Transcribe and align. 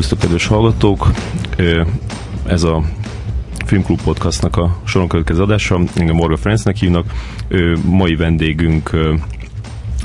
Szervusztok, 0.00 0.30
kedves 0.30 0.46
hallgatók! 0.46 1.10
Ez 2.46 2.62
a 2.62 2.82
Filmklub 3.66 4.02
Podcastnak 4.02 4.56
a 4.56 4.80
soron 4.84 5.08
következő 5.08 5.42
adása. 5.42 5.80
Engem 5.94 6.14
Morga 6.14 6.36
Ferencnek 6.36 6.76
hívnak. 6.76 7.12
Mai 7.84 8.16
vendégünk 8.16 8.90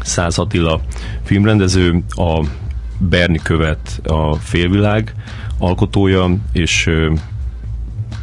Száz 0.02 0.38
Attila 0.38 0.82
filmrendező, 1.24 2.04
a 2.10 2.46
Berni 2.98 3.40
követ 3.44 4.02
a 4.04 4.36
félvilág 4.36 5.14
alkotója, 5.58 6.38
és 6.52 6.90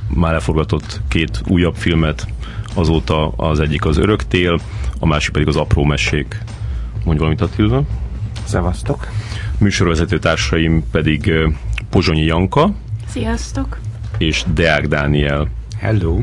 már 0.09 0.35
elforgatott 0.35 1.01
két 1.09 1.43
újabb 1.47 1.75
filmet, 1.75 2.27
azóta 2.75 3.29
az 3.29 3.61
egyik 3.61 3.85
az 3.85 3.97
Öröktél, 3.97 4.61
a 4.99 5.07
másik 5.07 5.33
pedig 5.33 5.49
az 5.49 5.57
Apró 5.57 5.85
Mesék. 5.85 6.39
Mondj 7.05 7.19
valamit 7.19 7.41
Attila. 7.41 7.83
Szevasztok. 8.45 9.09
Műsorvezető 9.59 10.19
társaim 10.19 10.85
pedig 10.91 11.33
Pozsonyi 11.93 12.25
Janka. 12.25 12.73
Sziasztok. 13.07 13.79
És 14.19 14.45
Deák 14.55 14.87
Dániel. 14.87 15.49
Hello. 15.79 16.21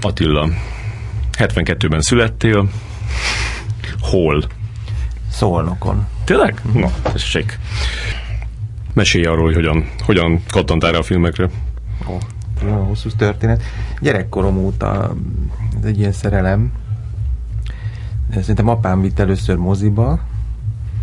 Attila, 0.00 0.48
72-ben 1.38 2.00
születtél. 2.00 2.70
Hol? 4.00 4.44
Szolnokon. 5.30 6.06
Tényleg? 6.24 6.60
Na, 6.72 6.90
tessék. 7.02 7.58
Mesélj 8.92 9.24
arról, 9.24 9.44
hogy 9.44 9.54
hogyan, 9.54 9.90
hogyan 10.04 10.42
kattantál 10.50 10.94
a 10.94 11.02
filmekre. 11.02 11.48
Ó, 12.08 12.16
nagyon 12.62 12.86
hosszú 12.86 13.08
történet. 13.16 13.62
Gyerekkorom 14.00 14.56
óta 14.56 15.14
ez 15.78 15.84
egy 15.84 15.98
ilyen 15.98 16.12
szerelem. 16.12 16.72
Szerintem 18.32 18.68
apám 18.68 19.00
vitt 19.00 19.18
először 19.18 19.56
moziba, 19.56 20.20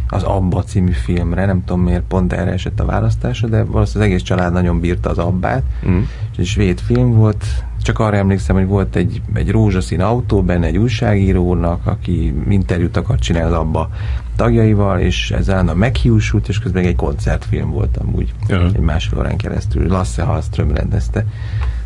az 0.09 0.23
Abba 0.23 0.63
című 0.63 0.91
filmre, 0.91 1.45
nem 1.45 1.63
tudom 1.65 1.83
miért 1.83 2.03
pont 2.03 2.33
erre 2.33 2.51
esett 2.51 2.79
a 2.79 2.85
választása, 2.85 3.47
de 3.47 3.63
valószínűleg 3.63 4.07
az 4.09 4.15
egész 4.15 4.27
család 4.27 4.53
nagyon 4.53 4.79
bírta 4.79 5.09
az 5.09 5.17
Abbát, 5.17 5.63
mm. 5.87 5.99
és 6.31 6.37
egy 6.37 6.45
svéd 6.45 6.79
film 6.79 7.13
volt, 7.13 7.45
csak 7.81 7.99
arra 7.99 8.15
emlékszem, 8.15 8.55
hogy 8.55 8.67
volt 8.67 8.95
egy, 8.95 9.21
egy 9.33 9.51
rózsaszín 9.51 10.01
autó 10.01 10.43
benne 10.43 10.65
egy 10.65 10.77
újságírónak, 10.77 11.85
aki 11.85 12.33
interjút 12.49 12.97
akart 12.97 13.21
csinálni 13.21 13.53
az 13.53 13.59
Abba 13.59 13.89
tagjaival, 14.35 14.99
és 14.99 15.31
ezzel 15.31 15.67
a 15.67 15.73
meghiúsult, 15.73 16.47
és 16.47 16.59
közben 16.59 16.83
egy 16.83 16.95
koncertfilm 16.95 17.71
volt 17.71 17.97
amúgy, 17.97 18.33
uh-huh. 18.49 18.65
egy 18.73 18.79
másfél 18.79 19.19
órán 19.19 19.37
keresztül. 19.37 19.87
Lasse 19.87 20.23
Hallström 20.23 20.71
rendezte, 20.71 21.25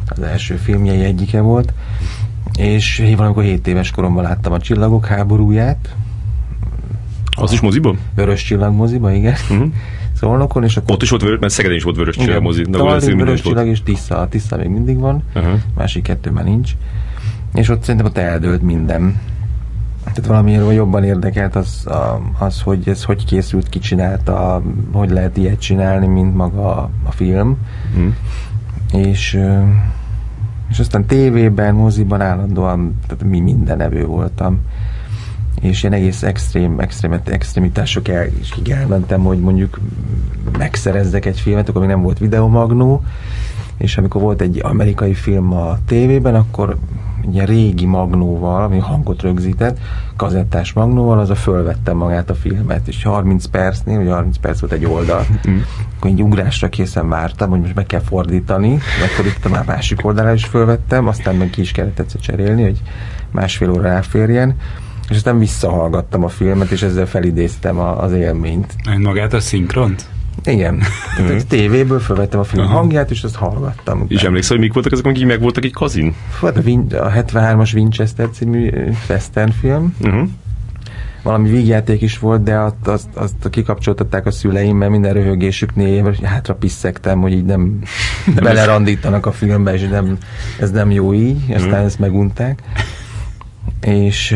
az 0.05 0.21
első 0.21 0.55
filmjei 0.55 1.03
egyike 1.03 1.41
volt, 1.41 1.73
és 2.57 3.13
valamikor 3.15 3.43
7 3.43 3.67
éves 3.67 3.91
koromban 3.91 4.23
láttam 4.23 4.53
a 4.53 4.59
Csillagok 4.59 5.05
háborúját, 5.05 5.95
az 7.37 7.51
is 7.51 7.59
moziban? 7.59 7.99
Vörös 8.15 8.43
csillag 8.43 8.73
moziba, 8.73 9.11
igen. 9.11 9.35
Uh-huh. 9.49 9.71
Szolnokon, 10.13 10.63
és 10.63 10.77
akkor... 10.77 10.91
Ott 10.95 11.01
is 11.01 11.09
volt 11.09 11.21
vörös, 11.21 11.39
mert 11.39 11.53
Szegeden 11.53 11.77
is 11.77 11.83
volt 11.83 11.95
vörös 11.95 12.15
csillag 12.15 12.41
mozi. 12.41 12.61
Tallinn, 12.61 13.17
vörös 13.17 13.41
csillag 13.41 13.67
és 13.67 13.83
Tisza. 13.83 14.17
A 14.17 14.27
Tisza 14.27 14.57
még 14.57 14.69
mindig 14.69 14.99
van, 14.99 15.23
uh-huh. 15.35 15.59
másik 15.75 16.03
kettő 16.03 16.31
már 16.31 16.43
nincs. 16.43 16.71
És 17.53 17.69
ott 17.69 17.81
szerintem 17.81 18.05
ott 18.05 18.17
eldőlt 18.17 18.61
minden. 18.61 19.19
Tehát 20.03 20.25
valamiért 20.25 20.73
jobban 20.73 21.03
érdekelt 21.03 21.55
az, 21.55 21.87
az, 22.39 22.61
hogy 22.61 22.89
ez 22.89 23.03
hogy 23.03 23.25
készült, 23.25 23.69
ki 23.69 23.79
csinálta, 23.79 24.61
hogy 24.91 25.09
lehet 25.09 25.37
ilyet 25.37 25.59
csinálni, 25.59 26.07
mint 26.07 26.35
maga 26.35 26.77
a, 26.77 26.89
a 27.03 27.11
film. 27.11 27.57
Uh-huh. 27.95 28.13
És 29.07 29.39
és 30.69 30.79
aztán 30.79 31.05
tévében, 31.05 31.75
moziban 31.75 32.21
állandóan 32.21 32.99
tehát 33.07 33.23
mi 33.23 33.39
minden 33.39 33.81
evő 33.81 34.05
voltam 34.05 34.59
és 35.61 35.83
ilyen 35.83 35.93
egész 35.93 36.23
extrém, 36.23 36.79
extrém 36.79 37.19
extremitások 37.25 38.07
el, 38.07 38.25
és 38.25 38.53
elmentem, 38.69 39.21
hogy 39.21 39.39
mondjuk 39.39 39.79
megszerezzek 40.57 41.25
egy 41.25 41.39
filmet, 41.39 41.69
akkor 41.69 41.81
még 41.81 41.89
nem 41.89 42.01
volt 42.01 42.19
videomagnó, 42.19 43.03
és 43.77 43.97
amikor 43.97 44.21
volt 44.21 44.41
egy 44.41 44.59
amerikai 44.63 45.13
film 45.13 45.53
a 45.53 45.77
tévében, 45.85 46.35
akkor 46.35 46.77
egy 47.23 47.33
ilyen 47.33 47.45
régi 47.45 47.85
magnóval, 47.85 48.63
ami 48.63 48.77
hangot 48.77 49.21
rögzített, 49.21 49.77
kazettás 50.15 50.73
magnóval, 50.73 51.19
az 51.19 51.29
a 51.29 51.35
fölvettem 51.35 51.97
magát 51.97 52.29
a 52.29 52.35
filmet, 52.35 52.87
és 52.87 53.03
30 53.03 53.45
percnél, 53.45 53.97
vagy 53.97 54.09
30 54.09 54.37
perc 54.37 54.59
volt 54.59 54.73
egy 54.73 54.85
oldal, 54.85 55.25
mm. 55.49 55.57
akkor 55.97 56.09
egy 56.09 56.21
ugrásra 56.21 56.69
készen 56.69 57.09
vártam, 57.09 57.49
hogy 57.49 57.59
most 57.59 57.75
meg 57.75 57.85
kell 57.85 57.99
fordítani, 57.99 58.77
megfordítottam 58.99 59.51
már 59.51 59.65
másik 59.65 60.05
oldalra 60.05 60.33
is 60.33 60.45
fölvettem, 60.45 61.07
aztán 61.07 61.35
meg 61.35 61.49
ki 61.49 61.61
is 61.61 61.71
kellett 61.71 61.99
egyszer 61.99 62.21
cserélni, 62.21 62.63
hogy 62.63 62.81
másfél 63.31 63.71
óra 63.71 63.87
elférjen, 63.87 64.55
és 65.09 65.15
aztán 65.15 65.39
visszahallgattam 65.39 66.23
a 66.23 66.27
filmet, 66.29 66.71
és 66.71 66.81
ezzel 66.81 67.07
felidéztem 67.07 67.79
a, 67.79 68.03
az 68.03 68.11
élményt. 68.13 68.75
Magát 68.97 69.33
a 69.33 69.39
szinkront? 69.39 70.05
Igen. 70.43 70.77
Tehát 71.15 71.31
uh-huh. 71.31 71.47
tévéből 71.47 71.99
felvettem 71.99 72.39
a 72.39 72.43
film 72.43 72.63
uh-huh. 72.63 72.79
hangját, 72.79 73.11
és 73.11 73.23
azt 73.23 73.35
hallgattam. 73.35 74.01
Utána. 74.01 74.05
És 74.07 74.23
emlékszel, 74.23 74.55
hogy 74.55 74.65
mik 74.65 74.73
voltak 74.73 74.91
ezek, 74.91 75.05
amik 75.05 75.25
meg 75.25 75.41
voltak 75.41 75.65
egy 75.65 75.73
kazin? 75.73 76.15
Hát 76.41 76.57
a, 76.57 76.61
Vin- 76.61 76.93
a 76.93 77.11
73-as 77.11 77.73
Winchester 77.73 78.29
című 78.29 78.71
western 79.09 79.51
film. 79.51 79.95
Uh-huh. 80.01 80.29
Valami 81.23 81.49
vígjáték 81.49 82.01
is 82.01 82.19
volt, 82.19 82.43
de 82.43 82.57
azt, 82.57 82.87
azt, 82.87 83.07
azt 83.13 83.49
kikapcsoltatták 83.49 84.25
a 84.25 84.31
szüleim, 84.31 84.77
mert 84.77 84.91
minden 84.91 85.13
röhögésüknél 85.13 86.15
hátra 86.23 86.55
pisszegtem, 86.55 87.21
hogy 87.21 87.31
így 87.31 87.45
nem, 87.45 87.79
nem 88.25 88.43
belerandítanak 88.43 89.25
a 89.25 89.31
filmbe, 89.31 89.73
és 89.73 89.87
nem, 89.87 90.17
ez 90.59 90.71
nem 90.71 90.91
jó 90.91 91.13
így, 91.13 91.41
aztán 91.47 91.69
uh-huh. 91.69 91.85
ezt 91.85 91.99
megunták. 91.99 92.61
És 93.81 94.35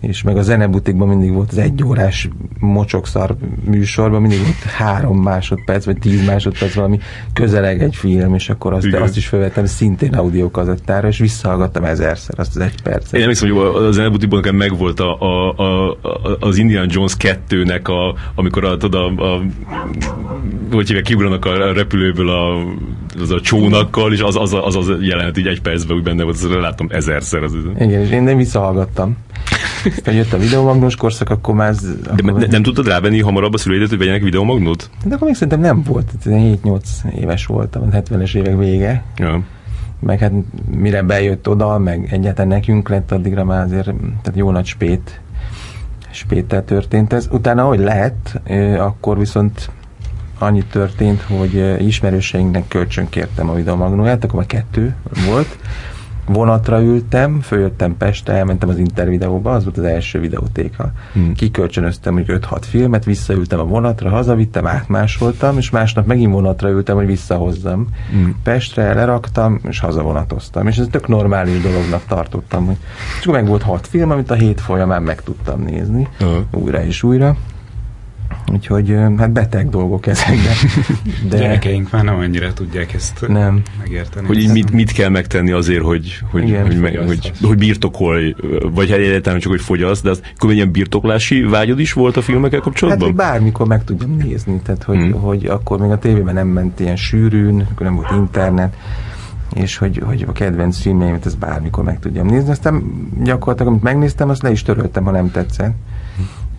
és 0.00 0.22
meg 0.22 0.36
a 0.36 0.42
zenebutikban 0.42 1.08
mindig 1.08 1.32
volt 1.32 1.50
az 1.50 1.58
egyórás 1.58 2.28
mocsokszar 2.58 3.36
műsorban, 3.64 4.20
mindig 4.20 4.38
volt 4.38 4.62
három 4.62 5.18
másodperc, 5.18 5.84
vagy 5.84 5.98
tíz 5.98 6.26
másodperc 6.26 6.74
valami 6.74 6.98
közeleg 7.32 7.82
egy 7.82 7.96
film, 7.96 8.34
és 8.34 8.48
akkor 8.48 8.72
azt, 8.72 8.94
azt 8.94 9.16
is 9.16 9.26
felvettem 9.26 9.66
szintén 9.66 10.14
audiokazettára, 10.14 11.08
és 11.08 11.18
visszahallgattam 11.18 11.84
ezerszer 11.84 12.38
azt 12.38 12.56
az 12.56 12.62
egy 12.62 12.82
percet. 12.82 13.14
Én 13.14 13.20
emlékszem, 13.20 13.50
hogy 13.50 13.84
a 13.86 13.92
zenebutikban 13.92 14.40
nekem 14.40 14.56
megvolt 14.56 15.00
a, 15.00 15.20
a, 15.20 15.54
a, 15.56 15.98
az 16.40 16.56
Indiana 16.56 16.86
Jones 16.88 17.12
2-nek, 17.18 17.82
a, 17.82 18.14
amikor 18.34 18.64
a, 18.64 18.76
tudod, 18.76 19.16
a, 19.18 19.34
a 19.34 19.42
hogy 20.72 20.86
hívják, 20.86 21.04
kiugranak 21.04 21.44
a 21.44 21.72
repülőből 21.72 22.28
a, 22.28 22.56
az 23.20 23.30
a 23.30 23.40
csónakkal, 23.40 24.12
és 24.12 24.20
az 24.20 24.36
az, 24.36 24.56
az, 24.62 24.76
az 24.76 24.92
jelenet 25.00 25.38
így 25.38 25.46
egy 25.46 25.60
percben 25.60 25.96
úgy 25.96 26.02
benne 26.02 26.22
volt, 26.22 26.36
azt 26.36 26.60
láttam 26.60 26.86
ezerszer. 26.90 27.42
Az, 27.42 27.52
Igen, 27.78 28.00
és 28.00 28.10
én 28.10 28.22
nem 28.22 28.36
visszahallgattam. 28.36 29.16
Aztán 29.96 30.14
jött 30.14 30.32
a 30.32 30.38
videomagnós 30.38 30.96
korszak, 30.96 31.30
akkor 31.30 31.54
már... 31.54 31.68
Ez, 31.68 31.80
De 31.80 32.10
akkor 32.10 32.40
ne, 32.40 32.46
nem 32.46 32.62
tudtad 32.62 32.86
rávenni 32.86 33.20
hamarabb 33.20 33.54
a 33.54 33.58
szüleidet, 33.58 33.88
hogy 33.88 33.98
vegyenek 33.98 34.22
videomagnót? 34.22 34.90
De 35.04 35.14
akkor 35.14 35.26
még 35.26 35.36
szerintem 35.36 35.60
nem 35.60 35.82
volt. 35.82 36.10
7-8 36.24 36.80
éves 37.20 37.46
voltam, 37.46 37.88
70-es 37.92 38.34
évek 38.34 38.56
vége. 38.58 39.02
Ja. 39.16 39.42
Meg 40.00 40.18
hát 40.18 40.32
mire 40.70 41.02
bejött 41.02 41.48
oda, 41.48 41.78
meg 41.78 42.08
egyáltalán 42.10 42.48
nekünk 42.48 42.88
lett, 42.88 43.12
addigra 43.12 43.44
már 43.44 43.64
azért 43.64 43.84
tehát 44.22 44.38
jó 44.38 44.50
nagy 44.50 44.66
spét 44.66 45.20
spéttel 46.10 46.64
történt 46.64 47.12
ez. 47.12 47.28
Utána, 47.30 47.64
hogy 47.64 47.78
lehet, 47.78 48.40
akkor 48.78 49.18
viszont 49.18 49.70
annyi 50.38 50.64
történt, 50.64 51.22
hogy 51.22 51.84
ismerőseinknek 51.86 52.68
kölcsön 52.68 53.08
kértem 53.08 53.48
a 53.48 53.54
videomagnóját, 53.54 54.24
akkor 54.24 54.36
már 54.36 54.46
kettő 54.46 54.94
volt, 55.26 55.58
vonatra 56.32 56.82
ültem, 56.82 57.40
följöttem 57.40 57.96
Pestre, 57.96 58.32
elmentem 58.32 58.68
az 58.68 58.78
intervideóba, 58.78 59.52
az 59.52 59.64
volt 59.64 59.78
az 59.78 59.84
első 59.84 60.20
videótéka. 60.20 60.92
Hmm. 61.12 61.32
Kikölcsönöztem 61.34 62.14
hogy 62.14 62.24
5-6 62.28 62.58
filmet, 62.60 63.04
visszaültem 63.04 63.60
a 63.60 63.64
vonatra, 63.64 64.10
hazavittem, 64.10 64.66
átmásoltam, 64.66 65.56
és 65.56 65.70
másnap 65.70 66.06
megint 66.06 66.32
vonatra 66.32 66.68
ültem, 66.68 66.96
hogy 66.96 67.06
visszahozzam. 67.06 67.88
Hmm. 68.10 68.36
Pestre 68.42 68.94
leraktam, 68.94 69.60
és 69.68 69.80
hazavonatoztam. 69.80 70.66
És 70.66 70.76
ez 70.76 70.86
tök 70.90 71.08
normális 71.08 71.60
dolognak 71.60 72.02
tartottam. 72.08 72.66
Hogy... 72.66 72.76
És 73.18 73.26
akkor 73.26 73.34
meg 73.34 73.46
volt 73.46 73.62
6 73.62 73.86
film, 73.86 74.10
amit 74.10 74.30
a 74.30 74.34
hét 74.34 74.60
folyamán 74.60 75.02
meg 75.02 75.22
tudtam 75.22 75.60
nézni, 75.62 76.08
uh-huh. 76.20 76.36
újra 76.50 76.84
és 76.84 77.02
újra. 77.02 77.36
Úgyhogy 78.52 78.96
hát 79.16 79.30
beteg 79.30 79.68
dolgok 79.68 80.06
ezek, 80.06 80.36
de... 80.36 80.52
de... 81.30 81.38
Gyerekeink 81.38 81.90
már 81.90 82.04
nem 82.04 82.14
annyira 82.14 82.52
tudják 82.52 82.92
ezt 82.92 83.24
nem. 83.28 83.62
megérteni. 83.78 84.26
Hogy 84.26 84.38
így 84.38 84.52
mit, 84.52 84.72
mit 84.72 84.92
kell 84.92 85.08
megtenni 85.08 85.50
azért, 85.50 85.82
hogy, 85.82 86.18
hogy, 86.30 86.48
Igen, 86.48 86.66
hogy, 86.66 86.80
meg, 86.80 86.96
hogy, 87.06 87.32
hogy 87.42 87.58
birtokolj, 87.58 88.34
vagy 88.74 88.90
hát 88.90 88.98
egyáltalán 88.98 89.40
csak, 89.40 89.50
hogy 89.50 89.60
fogyasz, 89.60 90.02
de 90.02 90.10
az, 90.10 90.22
akkor 90.36 90.52
ilyen 90.52 90.70
birtoklási 90.70 91.40
vágyod 91.42 91.78
is 91.78 91.92
volt 91.92 92.16
a 92.16 92.22
filmekkel 92.22 92.60
kapcsolatban? 92.60 93.08
Hát, 93.08 93.16
hogy 93.16 93.26
bármikor 93.26 93.66
meg 93.66 93.84
tudjam 93.84 94.16
nézni, 94.16 94.60
tehát 94.64 94.82
hogy, 94.82 94.96
hmm. 94.96 95.12
hogy 95.12 95.46
akkor 95.46 95.78
még 95.80 95.90
a 95.90 95.98
tévében 95.98 96.34
nem 96.34 96.48
ment 96.48 96.80
ilyen 96.80 96.96
sűrűn, 96.96 97.66
akkor 97.72 97.86
nem 97.86 97.94
volt 97.94 98.10
internet, 98.10 98.76
és 99.54 99.76
hogy, 99.76 100.02
hogy 100.04 100.24
a 100.28 100.32
kedvenc 100.32 100.78
filmjeimet 100.78 101.26
ezt 101.26 101.38
bármikor 101.38 101.84
meg 101.84 101.98
tudjam 101.98 102.26
nézni. 102.26 102.50
Aztán 102.50 102.82
gyakorlatilag, 103.22 103.72
amit 103.72 103.82
megnéztem, 103.82 104.28
azt 104.28 104.42
le 104.42 104.50
is 104.50 104.62
töröltem, 104.62 105.04
ha 105.04 105.10
nem 105.10 105.30
tetszett 105.30 105.74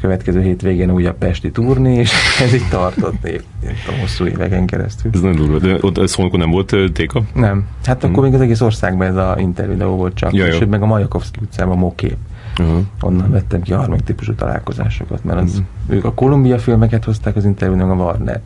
következő 0.01 0.41
hétvégén 0.41 0.91
újabb 0.91 1.17
Pesti 1.17 1.51
turné, 1.51 1.95
és 1.95 2.11
ez 2.45 2.53
így 2.53 2.67
tartott 2.69 3.25
év, 3.25 3.43
a 3.63 3.99
hosszú 3.99 4.25
éveken 4.25 4.65
keresztül. 4.65 5.11
Ez 5.13 5.21
nagyon 5.21 5.35
durva, 5.35 5.59
de 5.59 5.77
ott 5.81 6.07
Szolnokon 6.07 6.39
nem 6.39 6.49
volt 6.49 6.75
téka? 6.93 7.21
Nem. 7.33 7.67
Hát 7.85 8.03
akkor 8.03 8.15
hmm. 8.15 8.23
még 8.23 8.33
az 8.33 8.41
egész 8.41 8.61
országban 8.61 9.07
ez 9.07 9.15
a 9.15 9.35
intervideó 9.39 9.95
volt 9.95 10.13
csak, 10.13 10.33
ja, 10.33 10.47
és 10.47 10.65
meg 10.69 10.81
a 10.81 10.85
Majakovszki 10.85 11.39
utcában 11.41 11.77
mokép. 11.77 12.17
uh-huh. 12.59 12.77
onnan 13.01 13.31
vettem 13.31 13.61
ki 13.61 13.73
a 13.73 13.77
harmadik 13.77 14.05
típusú 14.05 14.33
találkozásokat, 14.33 15.23
mert 15.23 15.39
az, 15.39 15.49
uh-huh. 15.49 15.97
ők 15.97 16.05
a 16.05 16.13
Kolumbia 16.13 16.59
filmeket 16.59 17.03
hozták 17.03 17.35
az 17.35 17.45
interjúnak 17.45 17.89
a 17.89 17.93
Warner. 17.93 18.41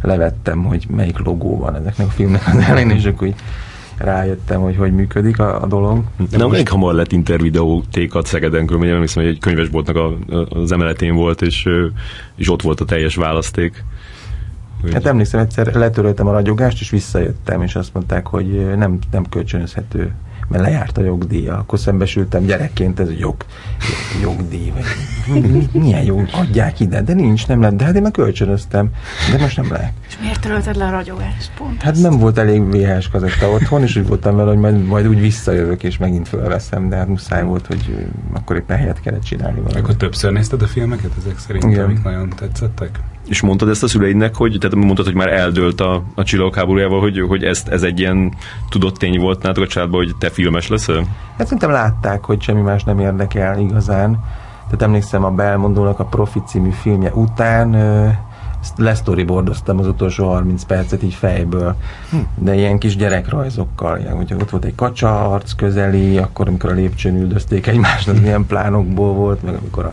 Levettem, 0.00 0.64
hogy 0.64 0.86
melyik 0.90 1.18
logó 1.18 1.58
van 1.58 1.76
ezeknek 1.76 2.06
a 2.06 2.10
filmnek 2.10 2.46
az 2.46 2.56
elején, 2.56 2.90
és 2.90 3.04
akkor 3.04 3.26
így 3.26 3.34
rájöttem, 3.98 4.60
hogy 4.60 4.76
hogy 4.76 4.92
működik 4.92 5.38
a, 5.38 5.62
a 5.62 5.66
dolog. 5.66 6.04
De 6.30 6.36
nem 6.36 6.48
most... 6.48 6.68
hamar 6.68 6.94
lett 6.94 7.12
intervideótékat 7.12 8.26
Szegeden, 8.26 8.66
különben 8.66 8.90
emlékszem, 8.90 9.22
hogy 9.22 9.32
egy 9.32 9.38
könyvesboltnak 9.38 9.96
a, 9.96 10.16
az 10.48 10.72
emeletén 10.72 11.14
volt, 11.14 11.42
és, 11.42 11.68
és 12.36 12.50
ott 12.50 12.62
volt 12.62 12.80
a 12.80 12.84
teljes 12.84 13.14
választék. 13.14 13.84
Hát 14.92 15.06
emlékszem, 15.06 15.40
egyszer 15.40 15.74
letöröltem 15.74 16.26
a 16.26 16.32
ragyogást, 16.32 16.80
és 16.80 16.90
visszajöttem, 16.90 17.62
és 17.62 17.74
azt 17.74 17.94
mondták, 17.94 18.26
hogy 18.26 18.76
nem, 18.76 18.98
nem 19.10 19.28
kölcsönözhető 19.28 20.12
mert 20.48 20.64
lejárt 20.64 20.98
a 20.98 21.02
jogdíja. 21.02 21.56
Akkor 21.58 21.78
szembesültem 21.78 22.44
gyerekként, 22.44 23.00
ez 23.00 23.08
jog, 23.18 23.36
jogdíj. 24.22 24.72
Vagy, 25.26 25.68
milyen 25.72 26.02
jog 26.02 26.28
adják 26.32 26.80
ide? 26.80 27.02
De 27.02 27.14
nincs, 27.14 27.46
nem 27.46 27.60
lehet. 27.60 27.76
De 27.76 27.84
hát 27.84 27.94
én 27.94 28.02
meg 28.02 28.10
kölcsönöztem, 28.10 28.90
de 29.32 29.38
most 29.38 29.56
nem 29.56 29.72
lehet. 29.72 29.92
És 30.08 30.18
miért 30.20 30.40
törölted 30.40 30.76
le 30.76 30.84
a 30.84 30.90
ragyogást? 30.90 31.50
Pont 31.58 31.82
hát 31.82 31.96
nem 31.96 32.18
volt 32.18 32.38
elég 32.38 32.62
VHS 32.70 33.08
kazetta 33.08 33.50
otthon, 33.50 33.82
és 33.82 33.96
úgy 33.96 34.06
voltam 34.06 34.36
vele, 34.36 34.48
hogy 34.48 34.58
majd, 34.58 34.86
majd 34.86 35.06
úgy 35.06 35.20
visszajövök, 35.20 35.82
és 35.82 35.98
megint 35.98 36.28
felveszem, 36.28 36.88
de 36.88 36.96
hát 36.96 37.08
muszáj 37.08 37.44
volt, 37.44 37.66
hogy 37.66 38.06
akkor 38.32 38.56
éppen 38.56 38.76
helyet 38.76 39.00
kellett 39.00 39.22
csinálni. 39.22 39.60
Valami. 39.60 39.80
Akkor 39.80 39.96
többször 39.96 40.32
nézted 40.32 40.62
a 40.62 40.66
filmeket 40.66 41.10
ezek 41.18 41.38
szerint, 41.38 41.64
Igen. 41.64 41.84
amik 41.84 42.02
nagyon 42.02 42.28
tetszettek? 42.28 43.00
És 43.28 43.40
mondtad 43.40 43.68
ezt 43.68 43.82
a 43.82 43.88
szüleidnek, 43.88 44.34
hogy, 44.34 44.56
tehát 44.60 44.76
mondtad, 44.76 45.04
hogy 45.04 45.14
már 45.14 45.32
eldőlt 45.32 45.80
a, 45.80 46.02
a 46.14 46.22
csillagok 46.22 46.54
háborújával, 46.54 47.00
hogy, 47.00 47.20
hogy 47.20 47.44
ezt, 47.44 47.68
ez 47.68 47.82
egy 47.82 47.98
ilyen 47.98 48.34
tudott 48.68 48.96
tény 48.96 49.20
volt 49.20 49.42
nálatok 49.42 49.64
a 49.64 49.66
családban, 49.66 50.04
hogy 50.04 50.16
te 50.18 50.30
filmes 50.30 50.68
leszel? 50.68 51.04
Hát 51.36 51.46
szerintem 51.46 51.70
látták, 51.70 52.24
hogy 52.24 52.42
semmi 52.42 52.60
más 52.60 52.84
nem 52.84 52.98
érdekel 52.98 53.60
igazán. 53.60 54.24
Tehát 54.64 54.82
emlékszem 54.82 55.24
a 55.24 55.30
Belmondónak 55.30 55.98
a 55.98 56.04
Profi 56.04 56.42
című 56.46 56.70
filmje 56.70 57.12
után 57.12 57.74
lesztoryboardoztam 58.76 59.78
az 59.78 59.86
utolsó 59.86 60.28
30 60.28 60.64
percet 60.64 61.02
így 61.02 61.14
fejből, 61.14 61.76
hm. 62.10 62.16
de 62.34 62.54
ilyen 62.54 62.78
kis 62.78 62.96
gyerekrajzokkal, 62.96 63.98
ilyen, 63.98 64.16
hogy 64.16 64.32
ott 64.32 64.50
volt 64.50 64.64
egy 64.64 64.74
kacsa 64.74 65.30
arc 65.30 65.52
közeli, 65.52 66.18
akkor 66.18 66.48
amikor 66.48 66.70
a 66.70 66.74
lépcsőn 66.74 67.16
üldözték 67.16 67.66
egymást, 67.66 68.08
az 68.08 68.20
milyen 68.22 68.46
plánokból 68.46 69.12
volt, 69.12 69.42
meg 69.42 69.54
amikor 69.54 69.84
a 69.84 69.92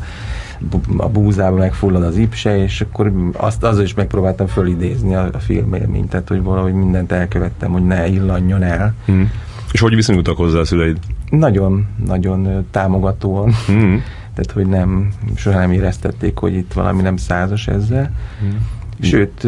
a 0.98 1.10
búzába 1.10 1.58
megfullad 1.58 2.04
az 2.04 2.18
ipse, 2.18 2.58
és 2.58 2.82
akkor 2.82 3.12
azt 3.34 3.64
azzal 3.64 3.84
is 3.84 3.94
megpróbáltam 3.94 4.48
fölidézni 4.48 5.16
a, 5.16 5.30
a 5.34 5.40
filmélményt, 5.40 6.10
tehát 6.10 6.28
hogy 6.28 6.44
valahogy 6.44 6.74
mindent 6.74 7.12
elkövettem, 7.12 7.72
hogy 7.72 7.86
ne 7.86 8.08
illanjon 8.08 8.64
el. 8.64 8.94
Hmm. 9.06 9.32
És 9.72 9.80
hogy 9.80 9.96
viszonyultak 9.96 10.38
hozzá 10.38 10.60
a 10.60 10.66
szüleid? 10.66 10.98
Nagyon, 11.30 11.88
nagyon 12.06 12.66
támogatóan. 12.72 13.54
Hmm. 13.66 14.04
Tehát, 14.34 14.52
hogy 14.54 14.66
nem, 14.66 15.10
soha 15.36 15.60
nem 15.60 15.72
éreztették, 15.72 16.38
hogy 16.38 16.54
itt 16.54 16.74
valami 16.74 17.02
nem 17.02 17.18
százas 17.18 17.68
ezzel. 17.68 18.12
Hmm. 18.40 18.58
Sőt, 19.04 19.48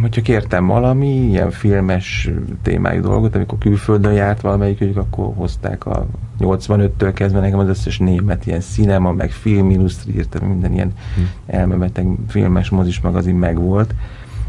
hogyha 0.00 0.22
kértem 0.22 0.66
valami 0.66 1.08
ilyen 1.08 1.50
filmes 1.50 2.30
témájú 2.62 3.00
dolgot, 3.00 3.34
amikor 3.34 3.58
külföldön 3.58 4.12
járt 4.12 4.40
valamelyikük, 4.40 4.96
akkor 4.96 5.32
hozták 5.34 5.86
a 5.86 6.06
85-től 6.40 7.10
kezdve 7.14 7.40
nekem 7.40 7.58
az 7.58 7.68
összes 7.68 7.98
német 7.98 8.46
ilyen 8.46 8.60
cinema, 8.60 9.12
meg 9.12 9.30
filmindusztri, 9.30 10.24
minden 10.40 10.72
ilyen 10.72 10.92
hmm. 11.14 11.30
elmebeteg 11.46 12.06
filmes 12.28 12.68
mozis 12.68 13.00
magazin 13.00 13.34
megvolt. 13.34 13.94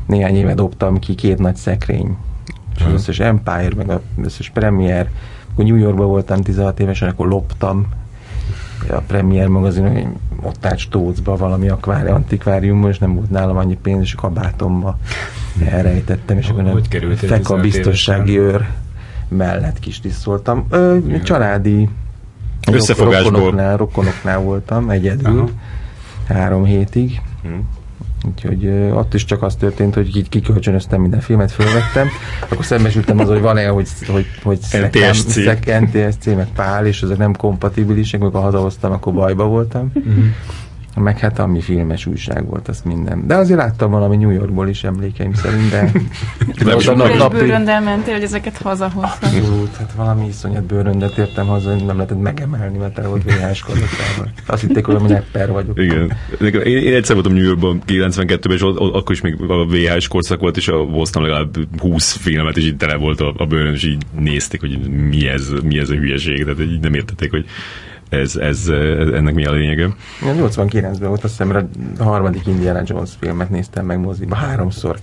Néhány 0.05 0.35
éve 0.35 0.53
dobtam 0.53 0.99
ki 0.99 1.15
két 1.15 1.37
nagy 1.37 1.55
szekrény. 1.55 2.17
És 2.75 2.81
az 2.81 2.93
összes 2.93 3.19
Empire, 3.19 3.71
meg 3.75 3.89
az 3.89 3.99
összes 4.23 4.49
Premier. 4.49 5.09
Akkor 5.51 5.65
New 5.65 5.75
Yorkban 5.75 6.07
voltam 6.07 6.41
16 6.41 6.79
évesen, 6.79 7.09
akkor 7.09 7.27
loptam 7.27 7.87
a 8.89 9.01
Premier 9.07 9.47
magazin, 9.47 10.13
ott 10.41 10.65
állt 10.65 10.77
Stócba 10.77 11.35
valami 11.35 11.69
akvári, 11.69 12.09
antikváriumban, 12.09 12.89
és 12.89 12.97
nem 12.97 13.15
volt 13.15 13.29
nálam 13.29 13.57
annyi 13.57 13.77
pénz, 13.81 14.01
és 14.01 14.13
a 14.13 14.21
kabátomba 14.21 14.97
elrejtettem, 15.65 16.37
és 16.37 16.49
akkor 16.49 16.81
fek 17.15 17.49
a 17.49 17.55
biztonsági 17.55 18.39
őr 18.39 18.67
mellett 19.27 19.79
kis 19.79 19.99
tisztoltam. 19.99 20.65
Ö, 20.69 20.97
családi 21.23 21.89
Összefogásból. 22.71 23.31
Rokonoknál, 23.31 23.77
rokonoknál 23.77 24.39
voltam 24.39 24.89
egyedül, 24.89 25.39
Aha. 25.39 25.49
három 26.39 26.65
hétig. 26.65 27.21
Hmm. 27.41 27.67
Úgyhogy 28.27 28.89
ott 28.93 29.13
is 29.13 29.25
csak 29.25 29.43
az 29.43 29.55
történt, 29.55 29.93
hogy 29.93 30.17
így 30.17 30.29
kikölcsönöztem 30.29 31.01
minden 31.01 31.19
filmet, 31.19 31.51
fölvettem, 31.51 32.07
akkor 32.49 32.65
szembesültem 32.65 33.19
az, 33.19 33.27
hogy 33.27 33.41
van-e, 33.41 33.67
hogy, 33.67 33.87
hogy, 34.07 34.25
hogy 34.43 34.59
NTSC. 34.71 35.35
NTSC, 35.79 36.25
meg 36.25 36.47
Pál, 36.55 36.85
és 36.85 37.01
ezek 37.01 37.17
nem 37.17 37.35
kompatibilisek, 37.35 38.21
amikor 38.21 38.41
hazahoztam, 38.41 38.91
akkor 38.91 39.13
bajba 39.13 39.45
voltam. 39.45 39.91
Uh-huh 39.95 40.25
meg 40.95 41.19
hát 41.19 41.39
ami 41.39 41.61
filmes 41.61 42.05
újság 42.05 42.45
volt, 42.47 42.67
az 42.67 42.81
minden. 42.81 43.27
De 43.27 43.35
azért 43.35 43.59
láttam 43.59 43.91
valami 43.91 44.15
New 44.15 44.29
Yorkból 44.29 44.67
is 44.67 44.83
emlékeim 44.83 45.33
szerint, 45.33 45.69
de... 45.69 45.91
de 46.65 46.75
ott 46.75 46.85
a 46.85 46.95
nap, 46.95 47.17
napi... 47.17 47.37
bőröndel 47.37 47.81
mentél, 47.81 48.13
hogy 48.13 48.23
ezeket 48.23 48.57
hazahoztad? 48.57 49.33
Abszolút, 49.33 49.75
hát 49.75 49.91
valami 49.95 50.27
iszonyat 50.27 50.63
bőröndet 50.63 51.17
értem 51.17 51.47
haza, 51.47 51.73
hogy 51.73 51.85
nem 51.85 51.95
lehetett 51.95 52.21
megemelni, 52.21 52.77
mert 52.77 52.97
el 52.97 53.07
volt 53.07 53.23
VHS 53.23 53.61
kazettával. 53.61 54.31
Azt 54.45 54.61
hitték, 54.61 54.85
hogy 54.85 55.01
nepper 55.01 55.51
vagyok. 55.51 55.79
Igen. 55.79 56.11
Én, 56.41 56.77
én 56.77 56.93
egyszer 56.93 57.15
voltam 57.15 57.33
New 57.33 57.43
Yorkban 57.43 57.81
92-ben, 57.87 58.55
és 58.55 58.61
ott, 58.61 58.77
akkor 58.77 59.11
is 59.11 59.21
még 59.21 59.41
a 59.47 59.65
VHS 59.65 60.07
korszak 60.07 60.39
volt, 60.39 60.57
és 60.57 60.71
hoztam 60.91 61.21
legalább 61.21 61.57
20 61.79 62.11
filmet, 62.11 62.57
és 62.57 62.63
így 62.63 62.77
tele 62.77 62.95
volt 62.95 63.21
a, 63.21 63.33
a 63.37 63.45
bőrön, 63.45 63.73
és 63.73 63.83
így 63.83 64.03
nézték, 64.19 64.59
hogy 64.59 64.79
mi 65.09 65.27
ez, 65.27 65.49
mi 65.63 65.77
ez 65.77 65.89
a 65.89 65.93
hülyeség. 65.93 66.43
Tehát 66.43 66.59
így 66.59 66.79
nem 66.79 66.93
értették, 66.93 67.31
hogy 67.31 67.45
ez, 68.09 68.35
ez, 68.35 68.67
ennek 69.13 69.33
mi 69.33 69.45
a 69.45 69.51
lényege? 69.51 69.95
89-ben 70.21 71.09
volt, 71.09 71.23
azt 71.23 71.37
hiszem, 71.37 71.69
a 71.99 72.03
harmadik 72.03 72.47
Indiana 72.47 72.81
Jones 72.85 73.09
filmet 73.19 73.49
néztem 73.49 73.85
meg 73.85 73.99
moziba 73.99 74.35
háromszor 74.35 74.99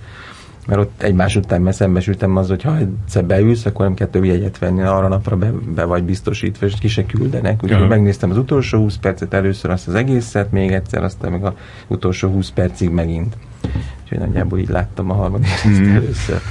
mert 0.67 0.79
ott 0.79 1.03
egymás 1.03 1.35
után 1.35 1.61
mert 1.61 1.75
szembesültem 1.75 2.35
az, 2.35 2.47
hogy 2.47 2.61
ha 2.61 2.77
egyszer 2.77 3.25
beülsz, 3.25 3.65
akkor 3.65 3.85
nem 3.85 3.93
kell 3.93 4.07
több 4.07 4.23
jegyet 4.23 4.57
venni, 4.57 4.81
arra 4.81 5.07
napra 5.07 5.35
be, 5.35 5.51
be 5.75 5.83
vagy 5.83 6.03
biztosítva, 6.03 6.65
és 6.65 6.73
ki 6.79 6.87
se 6.87 7.05
küldenek. 7.05 7.53
Úgyhogy 7.53 7.71
uh-huh. 7.71 7.89
megnéztem 7.89 8.29
az 8.29 8.37
utolsó 8.37 8.77
20 8.77 8.95
percet 8.95 9.33
először, 9.33 9.71
azt 9.71 9.87
az 9.87 9.95
egészet, 9.95 10.51
még 10.51 10.71
egyszer, 10.71 11.03
aztán 11.03 11.31
meg 11.31 11.45
az 11.45 11.53
utolsó 11.87 12.29
20 12.29 12.49
percig 12.49 12.89
megint. 12.89 13.37
Úgyhogy 14.03 14.19
nagyjából 14.19 14.59
így 14.59 14.69
láttam 14.69 15.09
a 15.09 15.13
harmadik 15.13 15.49
uh-huh. 15.65 15.95
először. 15.95 16.41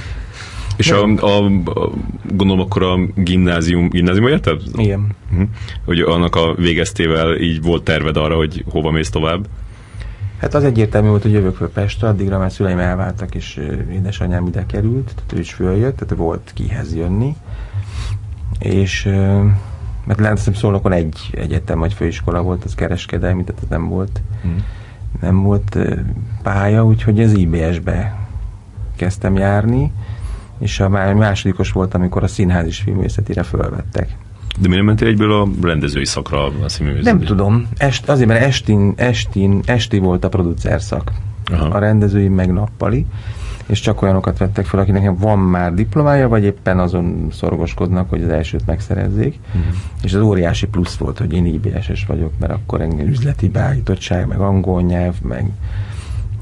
És 0.75 0.91
a, 0.91 1.03
a, 1.03 1.45
a, 1.65 1.91
gondolom 2.33 2.59
akkor 2.59 2.83
a 2.83 2.99
gimnázium, 3.15 3.89
gimnázium 3.89 4.27
érted? 4.27 4.61
Igen. 4.75 5.15
Uh-huh. 5.31 5.47
Hogy 5.85 5.99
annak 5.99 6.35
a 6.35 6.53
végeztével 6.53 7.35
így 7.35 7.61
volt 7.61 7.83
terved 7.83 8.17
arra, 8.17 8.35
hogy 8.35 8.63
hova 8.69 8.91
mész 8.91 9.09
tovább? 9.09 9.47
Hát 10.37 10.53
az 10.53 10.63
egyértelmű 10.63 11.07
volt, 11.07 11.21
hogy 11.21 11.31
jövök 11.31 11.55
föl 11.55 11.69
Pestre, 11.69 12.07
addigra 12.07 12.37
már 12.37 12.51
szüleim 12.51 12.79
elváltak, 12.79 13.35
és 13.35 13.61
édesanyám 13.91 14.47
ide 14.47 14.65
került, 14.65 15.13
tehát 15.15 15.33
ő 15.33 15.39
is 15.39 15.53
följött, 15.53 15.97
tehát 15.97 16.15
volt 16.15 16.51
kihez 16.53 16.95
jönni. 16.95 17.35
És 18.59 19.03
mert 20.05 20.19
látom, 20.19 20.53
Szolnokon 20.53 20.91
egy 20.91 21.29
egyetem 21.31 21.79
vagy 21.79 21.93
főiskola 21.93 22.41
volt, 22.41 22.63
az 22.63 22.75
kereskedelmi, 22.75 23.43
tehát 23.43 23.69
nem 23.69 23.89
volt, 23.89 24.21
mm. 24.47 24.57
nem 25.21 25.41
volt 25.41 25.77
pálya, 26.43 26.85
úgyhogy 26.85 27.21
az 27.21 27.37
IBS-be 27.37 28.27
kezdtem 28.95 29.35
járni, 29.35 29.91
és 30.63 30.79
a 30.79 30.89
másodikos 30.89 31.71
volt, 31.71 31.93
amikor 31.93 32.23
a 32.23 32.27
színház 32.27 32.67
is 32.67 32.79
filmészetére 32.79 33.43
fölvettek. 33.43 34.17
De 34.59 34.67
miért 34.67 34.83
mentél 34.83 35.07
egyből 35.07 35.31
a 35.31 35.47
rendezői 35.61 36.05
szakra 36.05 36.45
a 36.45 36.51
Nem 37.01 37.19
tudom. 37.19 37.67
Est, 37.77 38.09
azért, 38.09 38.27
mert 38.27 38.43
estin, 38.43 38.93
estin, 38.95 39.61
esti 39.65 39.97
volt 39.97 40.23
a 40.23 40.29
producer 40.29 40.81
szak. 40.81 41.11
Aha. 41.51 41.65
A 41.65 41.79
rendezői 41.79 42.27
meg 42.27 42.53
nappali 42.53 43.05
és 43.65 43.79
csak 43.79 44.01
olyanokat 44.01 44.37
vettek 44.37 44.65
fel, 44.65 44.79
akinek 44.79 45.11
van 45.17 45.39
már 45.39 45.73
diplomája, 45.73 46.27
vagy 46.27 46.43
éppen 46.43 46.79
azon 46.79 47.27
szorgoskodnak, 47.31 48.09
hogy 48.09 48.23
az 48.23 48.29
elsőt 48.29 48.65
megszerezzék. 48.65 49.39
Uh-huh. 49.47 49.73
És 50.03 50.13
az 50.13 50.21
óriási 50.21 50.67
plusz 50.67 50.95
volt, 50.95 51.17
hogy 51.17 51.33
én 51.33 51.45
IBS-es 51.45 52.05
vagyok, 52.05 52.31
mert 52.39 52.51
akkor 52.51 52.81
engem 52.81 53.07
üzleti 53.07 53.49
beállítottság, 53.49 54.27
meg 54.27 54.39
angol 54.39 54.81
nyelv, 54.81 55.15
meg 55.21 55.51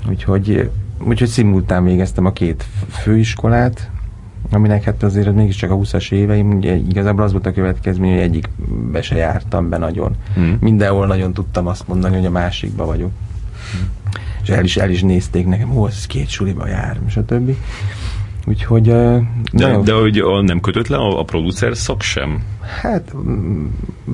úgyhogy, 0.10 0.70
úgyhogy 1.04 1.28
szimultán 1.28 1.84
végeztem 1.84 2.26
a 2.26 2.32
két 2.32 2.66
főiskolát, 2.90 3.90
aminek 4.52 4.84
hát 4.84 5.04
azért 5.04 5.34
mégiscsak 5.34 5.72
a 5.72 5.76
20-as 5.76 6.12
éveim, 6.12 6.52
ugye 6.52 6.76
igazából 6.76 7.24
az 7.24 7.32
volt 7.32 7.46
a 7.46 7.54
következmény, 7.54 8.12
hogy 8.12 8.22
egyikbe 8.22 9.02
se 9.02 9.16
jártam 9.16 9.70
be 9.70 9.78
nagyon. 9.78 10.16
Hmm. 10.34 10.58
Mindenhol 10.60 11.08
nagyon 11.08 11.34
tudtam 11.34 11.68
azt 11.68 11.88
mondani, 11.88 12.16
hogy 12.16 12.26
a 12.26 12.32
másikba 12.32 12.86
vagyok. 12.86 13.12
Hmm. 13.72 13.90
És 14.44 14.50
el 14.50 14.64
is, 14.64 14.78
el 14.78 14.90
is 14.90 15.02
nézték 15.02 15.48
nekem, 15.48 15.78
ó, 15.78 15.88
ez 15.88 16.06
két 16.06 16.30
suliba 16.30 16.68
jár, 16.68 17.00
és 17.08 17.18
a 17.18 17.26
többi. 17.26 17.58
Úgyhogy... 18.46 18.84
De, 18.84 19.22
nagyon... 19.52 19.84
de 19.84 19.94
hogy 19.94 20.24
nem 20.44 20.60
kötött 20.60 20.88
le 20.88 20.98
a, 20.98 21.20
a 21.20 21.24
producer 21.24 21.78
szak 21.78 22.02
sem? 22.02 22.44
Hát 22.82 23.16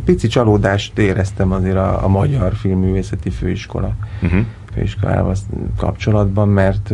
pici 0.05 0.27
csalódást 0.27 0.97
éreztem 0.97 1.51
azért 1.51 1.75
a, 1.75 2.03
a 2.03 2.07
Magyar 2.07 2.55
Filmművészeti 2.55 3.29
Főiskola 3.29 3.95
uh-huh. 4.21 4.39
főiskolával 4.73 5.35
kapcsolatban, 5.77 6.47
mert 6.47 6.93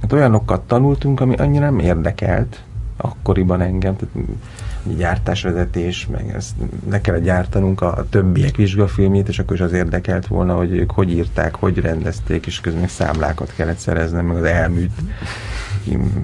hát 0.00 0.12
olyanokat 0.12 0.60
tanultunk, 0.60 1.20
ami 1.20 1.34
annyira 1.34 1.64
nem 1.64 1.78
érdekelt 1.78 2.62
akkoriban 2.96 3.60
engem. 3.60 3.96
Tehát 3.96 4.28
gyártásvezetés, 4.96 6.06
meg 6.06 6.32
ezt 6.36 6.54
le 6.90 7.00
kellett 7.00 7.22
gyártanunk 7.22 7.80
a, 7.80 7.96
a 7.96 8.08
többiek 8.08 8.56
vizsgafilmjét, 8.56 9.28
és 9.28 9.38
akkor 9.38 9.56
is 9.56 9.62
az 9.62 9.72
érdekelt 9.72 10.26
volna, 10.26 10.54
hogy 10.54 10.72
ők 10.72 10.90
hogy 10.90 11.10
írták, 11.10 11.54
hogy 11.54 11.78
rendezték, 11.78 12.46
és 12.46 12.60
közben 12.60 12.80
még 12.80 12.90
számlákat 12.90 13.52
kellett 13.56 13.78
szereznem, 13.78 14.26
meg 14.26 14.36
az 14.36 14.44
elműt 14.44 14.92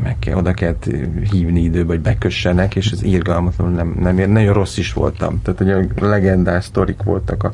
meg 0.03 0.19
kell, 0.19 0.37
oda 0.37 0.53
kellett 0.53 0.91
hívni 1.31 1.61
időbe, 1.61 1.93
hogy 1.93 2.01
bekössenek, 2.01 2.77
és 2.77 2.91
ez 2.91 3.03
írgalmatlan, 3.03 3.73
nem, 3.73 3.97
nem 4.01 4.19
ér, 4.19 4.29
nagyon 4.29 4.55
rossz 4.55 4.77
is 4.77 4.93
voltam. 4.93 5.43
Tehát, 5.43 5.91
a 6.01 6.05
legendás 6.07 6.65
sztorik 6.65 7.03
voltak 7.03 7.43
a, 7.43 7.53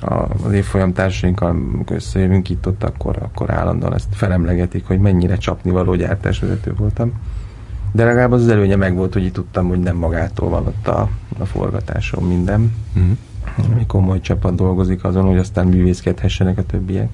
az 0.00 0.52
évfolyam 0.52 0.92
társainkkal, 0.92 1.56
összejövünk 1.86 2.48
itt 2.48 2.66
ott, 2.66 2.84
akkor, 2.84 3.16
akkor 3.22 3.50
állandóan 3.50 3.94
ezt 3.94 4.08
felemlegetik, 4.10 4.86
hogy 4.86 4.98
mennyire 4.98 5.36
csapni 5.36 5.70
való 5.70 5.94
gyártásvezető 5.94 6.74
voltam. 6.74 7.12
De 7.92 8.04
legalább 8.04 8.32
az, 8.32 8.42
az 8.42 8.48
előnye 8.48 8.76
meg 8.76 8.94
volt, 8.94 9.12
hogy 9.12 9.24
itt 9.24 9.32
tudtam, 9.32 9.68
hogy 9.68 9.80
nem 9.80 9.96
magától 9.96 10.48
van 10.48 10.66
ott 10.66 10.88
a, 10.88 11.08
a 11.38 11.44
forgatáson 11.44 12.22
minden. 12.22 12.74
Mm. 12.98 13.12
Ami 13.72 13.86
komoly 13.86 14.20
csapat 14.20 14.54
dolgozik 14.54 15.04
azon, 15.04 15.24
hogy 15.24 15.38
aztán 15.38 15.66
művészkedhessenek 15.66 16.58
a 16.58 16.66
többiek. 16.66 17.08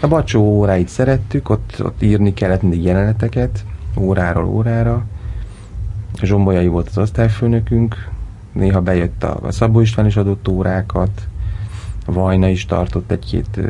A 0.00 0.08
bacsó 0.08 0.42
óráit 0.42 0.88
szerettük, 0.88 1.48
ott, 1.48 1.76
ott 1.84 2.02
írni 2.02 2.34
kellett 2.34 2.62
mindig 2.62 2.82
jeleneteket, 2.82 3.64
óráról 3.96 4.44
órára. 4.44 5.04
Zsombolyai 6.22 6.66
volt 6.66 6.88
az 6.88 6.98
osztályfőnökünk, 6.98 8.08
néha 8.52 8.80
bejött 8.80 9.24
a, 9.24 9.38
a 9.42 9.52
Szabó 9.52 9.80
István 9.80 10.06
is 10.06 10.16
adott 10.16 10.48
órákat, 10.48 11.28
Vajna 12.12 12.48
is 12.48 12.66
tartott 12.66 13.10
egy-két 13.10 13.60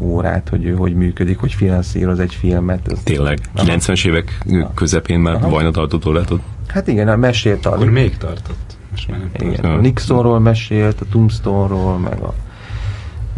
órát, 0.00 0.48
hogy 0.48 0.64
ő 0.64 0.74
hogy 0.74 0.94
működik, 0.94 1.38
hogy 1.38 1.52
finanszíroz 1.52 2.18
egy 2.18 2.34
filmet. 2.34 3.00
Tényleg, 3.04 3.38
90-es 3.56 4.06
évek 4.06 4.44
közepén 4.74 5.20
már 5.20 5.34
Aha. 5.34 5.48
Vajna 5.48 5.70
tartott 5.70 6.06
órát 6.06 6.32
Hát 6.66 6.88
igen, 6.88 7.08
a 7.08 7.16
mesélt 7.16 7.66
a... 7.66 7.72
Akkor 7.72 7.90
még 7.90 8.16
tartott. 8.16 8.76
Most 8.90 9.08
már 9.08 9.20
igen, 9.38 9.64
a 9.64 9.76
Nixonról 9.76 10.40
mesélt, 10.40 11.00
a 11.00 11.04
Tombstone-ról, 11.10 11.98
meg 11.98 12.20
a 12.20 12.34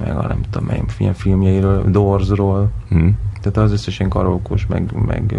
meg 0.04 0.16
a 0.16 0.26
nem 0.26 0.40
tudom 0.50 0.66
melyik 0.66 0.92
ilyen 0.98 1.14
filmjeiről, 1.14 1.90
Doorsról. 1.90 2.70
Hmm. 2.88 3.18
Tehát 3.40 3.56
az 3.56 3.72
összes 3.72 3.98
ilyen 3.98 4.10
karolkos, 4.10 4.66
meg, 4.66 4.92
meg 5.06 5.34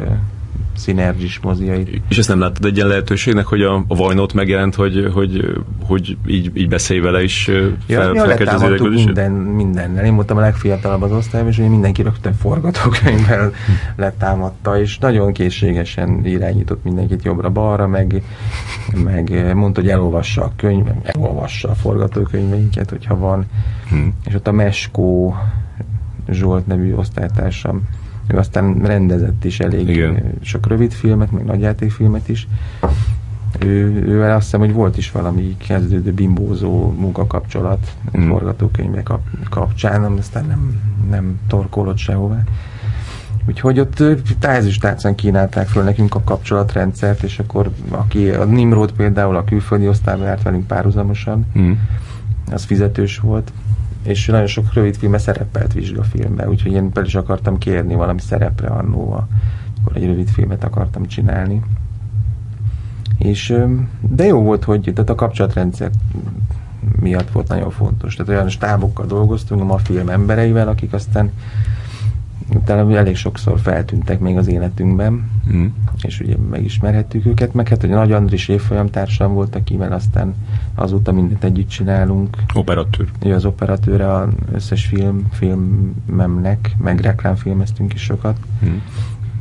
szinergis 0.76 1.40
moziait. 1.40 2.02
És 2.08 2.18
ezt 2.18 2.28
nem 2.28 2.40
láttad 2.40 2.66
egy 2.66 2.76
ilyen 2.76 2.88
lehetőségnek, 2.88 3.46
hogy 3.46 3.62
a, 3.62 3.84
a 3.88 3.96
Vajnot 3.96 4.34
megjelent, 4.34 4.76
hogy, 4.76 5.10
hogy, 5.14 5.46
hogy 5.84 6.18
így, 6.28 6.52
így 6.54 6.68
beszélj 6.68 7.00
vele 7.00 7.24
is 7.24 7.48
ja, 7.88 8.02
fel, 8.02 8.14
ja, 8.14 8.52
az 8.54 8.62
minden, 8.80 9.32
mindennel. 9.32 10.06
Én 10.06 10.16
voltam 10.16 10.38
a 10.38 10.40
legfiatalabb 10.40 11.02
az 11.02 11.12
osztályban, 11.12 11.52
és 11.52 11.58
ugye 11.58 11.68
mindenki 11.68 12.02
rögtön 12.02 12.34
forgatókönyvvel 12.34 13.52
letámadta, 13.96 14.80
és 14.80 14.98
nagyon 14.98 15.34
készségesen 15.34 16.26
irányított 16.26 16.84
mindenkit 16.84 17.24
jobbra-balra, 17.24 17.88
meg, 17.88 18.24
meg 19.04 19.56
mondta, 19.56 19.82
hogy 19.82 19.90
elolvassa 19.90 20.44
a 20.44 20.52
könyv, 20.56 20.86
elolvassa 21.04 21.70
a 21.70 21.76
forgatókönyveinket, 21.76 22.90
hogyha 22.90 23.18
van. 23.18 23.46
Hmm. 23.90 24.14
És 24.26 24.34
ott 24.34 24.48
a 24.48 24.52
Meskó 24.52 25.36
Zsolt 26.30 26.68
nevű 26.68 26.94
osztálytársam 26.94 27.88
ő 28.28 28.38
aztán 28.38 28.82
rendezett 28.82 29.44
is 29.44 29.60
elég 29.60 29.90
Igen. 29.90 30.34
sok 30.42 30.68
rövid 30.68 30.92
filmet, 30.92 31.32
meg 31.32 31.46
nagyjátékfilmet 31.46 32.30
is. 32.30 32.48
Ő, 33.60 34.04
ővel 34.08 34.36
azt 34.36 34.44
hiszem, 34.44 34.60
hogy 34.60 34.74
volt 34.74 34.98
is 34.98 35.12
valami 35.12 35.58
kezdődő 35.58 36.12
bimbózó 36.12 36.92
munkakapcsolat 36.92 37.96
mm. 38.18 38.28
forgatókönyve 38.28 39.04
kap, 39.04 39.22
kapcsán, 39.50 40.04
aztán 40.04 40.46
nem, 40.46 40.82
nem 41.10 41.40
torkolott 41.48 41.98
sehová. 41.98 42.44
Úgyhogy 43.48 43.80
ott 43.80 44.04
tájezüstátszán 44.40 45.16
kínálták 45.16 45.68
föl 45.68 45.84
nekünk 45.84 46.16
a 46.16 46.22
kapcsolatrendszert, 46.24 47.24
és 47.24 47.40
akkor 47.40 47.72
aki, 47.90 48.30
a 48.30 48.44
Nimrod 48.44 48.92
például 48.92 49.36
a 49.36 49.44
külföldi 49.44 49.88
osztályban 49.88 50.26
járt 50.26 50.44
velünk 50.44 50.68
párhuzamosan, 50.68 51.46
mm. 51.60 51.72
az 52.52 52.64
fizetős 52.64 53.20
volt, 53.20 53.52
és 54.06 54.26
nagyon 54.26 54.48
sok 54.48 54.74
rövid 54.74 54.96
filme 54.96 55.18
szerepelt 55.18 55.74
vizsgafilmbe, 55.74 56.50
úgyhogy 56.50 56.72
én 56.72 56.92
fel 56.92 57.06
is 57.06 57.16
akartam 57.16 57.58
kérni 57.58 57.96
valami 57.96 58.20
szerepre 58.20 58.68
annó, 58.68 59.12
akkor 59.82 59.98
egy 59.98 60.06
rövid 60.06 60.30
filmet 60.30 60.64
akartam 60.64 61.06
csinálni. 61.06 61.62
És, 63.18 63.58
de 64.00 64.26
jó 64.26 64.42
volt, 64.42 64.64
hogy 64.64 64.92
tehát 64.96 65.10
a 65.10 65.16
kapcsolatrendszer 65.16 65.90
miatt 67.00 67.32
volt 67.32 67.48
nagyon 67.48 67.72
fontos. 67.72 68.16
Tehát 68.16 68.32
olyan 68.32 68.50
stábokkal 68.50 69.06
dolgoztunk, 69.06 69.72
a 69.72 69.78
film 69.78 70.10
embereivel, 70.10 70.68
akik 70.68 70.94
aztán 70.94 71.32
utána 72.54 72.98
elég 72.98 73.16
sokszor 73.16 73.60
feltűntek 73.60 74.20
még 74.20 74.38
az 74.38 74.48
életünkben, 74.48 75.30
mm. 75.54 75.66
és 76.02 76.20
ugye 76.20 76.36
megismerhettük 76.50 77.26
őket, 77.26 77.54
meg 77.54 77.68
hát, 77.68 77.82
hogy 77.82 77.90
Nagy 77.90 78.12
Andris 78.12 78.48
évfolyam 78.48 78.90
társam 78.90 79.34
volt, 79.34 79.56
akivel 79.56 79.92
aztán 79.92 80.36
azóta 80.76 81.12
mindent 81.12 81.44
együtt 81.44 81.68
csinálunk. 81.68 82.38
Operatőr. 82.54 83.08
Ő 83.26 83.34
az 83.34 83.46
operatőre 83.46 84.14
az 84.14 84.28
összes 84.52 84.86
film, 84.86 85.28
filmemnek, 85.32 86.76
meg 86.78 87.00
reklámfilmeztünk 87.00 87.94
is 87.94 88.02
sokat. 88.02 88.38
Mm. 88.66 88.76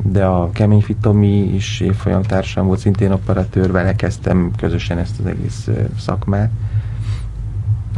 De 0.03 0.25
a 0.25 0.51
Kemény 0.51 0.81
Fitomi 0.81 1.55
is 1.55 1.81
évfolyam 1.81 2.23
társam 2.23 2.67
volt, 2.67 2.79
szintén 2.79 3.13
operatőr, 3.13 3.73
vele 3.73 3.95
kezdtem 3.95 4.51
közösen 4.57 4.99
ezt 4.99 5.21
az 5.21 5.27
egész 5.27 5.69
szakmát 5.99 6.51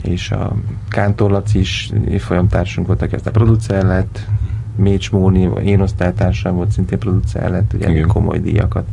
és 0.02 0.30
a 0.30 0.52
Kántor 0.88 1.30
Laci 1.30 1.58
is 1.58 1.90
évfolyam 2.08 2.48
társunk 2.48 2.86
volt, 2.86 3.02
aki 3.02 3.14
aztán 3.14 3.32
producer 3.32 3.84
lett, 3.84 4.26
Mécs 4.76 5.10
Móni, 5.10 5.50
én 5.64 5.80
osztálytársam 5.80 6.54
volt, 6.54 6.70
szintén 6.70 6.98
producer 6.98 7.50
lett, 7.50 7.72
ugye 7.74 7.90
igen. 7.90 8.06
komoly 8.06 8.38
díjakat, 8.38 8.86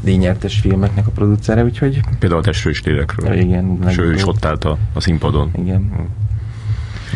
díjnyertes 0.00 0.58
filmeknek 0.58 1.06
a 1.06 1.10
producere, 1.10 1.64
úgyhogy... 1.64 2.00
Például 2.18 2.40
a 2.40 2.44
Testről 2.44 2.72
és 2.72 2.82
Lélekről. 2.82 3.34
Igen. 3.34 3.78
És 3.88 3.98
ő 3.98 4.14
is 4.14 4.26
ott 4.26 4.44
állt 4.44 4.64
a, 4.64 4.78
a 4.92 5.00
színpadon. 5.00 5.50
Igen. 5.58 5.92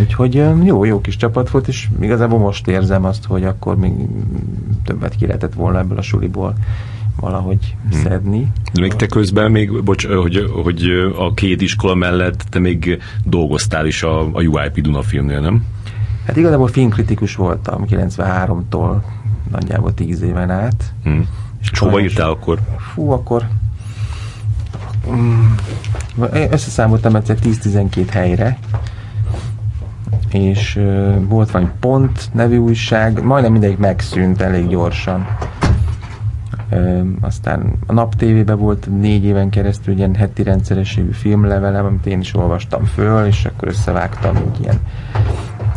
Úgyhogy 0.00 0.35
jó, 0.65 0.85
jó 0.85 1.00
kis 1.00 1.17
csapat 1.17 1.50
volt, 1.50 1.69
és 1.69 1.89
igazából 2.00 2.39
most 2.39 2.69
érzem 2.69 3.05
azt, 3.05 3.25
hogy 3.25 3.45
akkor 3.45 3.77
még 3.77 3.93
többet 4.85 5.15
ki 5.15 5.27
lehetett 5.27 5.55
volna 5.55 5.79
ebből 5.79 5.99
a 5.99 6.03
suliból 6.03 6.55
valahogy 7.21 7.77
hmm. 7.91 8.00
szedni. 8.00 8.53
De 8.73 8.81
még 8.81 8.95
te 8.95 9.07
közben 9.07 9.50
még, 9.50 9.83
bocs, 9.83 10.07
hogy, 10.07 10.50
hogy 10.62 10.85
a 11.17 11.35
két 11.35 11.61
iskola 11.61 11.95
mellett 11.95 12.45
te 12.50 12.59
még 12.59 13.03
dolgoztál 13.25 13.87
is 13.87 14.03
a, 14.03 14.21
a 14.21 14.43
UIP 14.43 14.81
Duna 14.81 15.03
filmnél, 15.03 15.41
nem? 15.41 15.65
Hát 16.27 16.37
igazából 16.37 16.69
filmkritikus 16.69 17.35
voltam 17.35 17.85
93-tól 17.89 18.97
nagyjából 19.50 19.95
10 19.95 20.23
éven 20.23 20.50
át. 20.50 20.93
Hmm. 21.03 21.29
És, 21.61 21.79
hova 21.79 22.00
írtál 22.00 22.29
akkor? 22.29 22.59
Fú, 22.93 23.11
akkor 23.11 23.47
um, 25.07 25.55
összeszámoltam 26.50 27.15
egyszer 27.15 27.37
10-12 27.43 28.07
helyre, 28.11 28.59
és 30.31 30.77
uh, 30.77 31.25
volt 31.29 31.50
valami 31.50 31.71
Pont 31.81 32.29
nevű 32.33 32.57
újság, 32.57 33.25
majdnem 33.25 33.53
mindegyik 33.53 33.79
megszűnt 33.79 34.41
elég 34.41 34.69
gyorsan. 34.69 35.27
Uh, 36.71 37.07
aztán 37.21 37.73
a 37.87 37.93
Nap 37.93 38.15
TV-ben 38.15 38.59
volt 38.59 38.89
négy 39.00 39.25
éven 39.25 39.50
keresztül 39.50 39.97
ilyen 39.97 40.15
heti 40.15 40.43
rendszerességű 40.43 41.11
filmlevelem, 41.11 41.85
amit 41.85 42.07
én 42.07 42.21
is 42.21 42.35
olvastam 42.35 42.85
föl, 42.85 43.27
és 43.27 43.45
akkor 43.45 43.69
összevágtam 43.69 44.37
egy 44.37 44.61
ilyen 44.61 44.79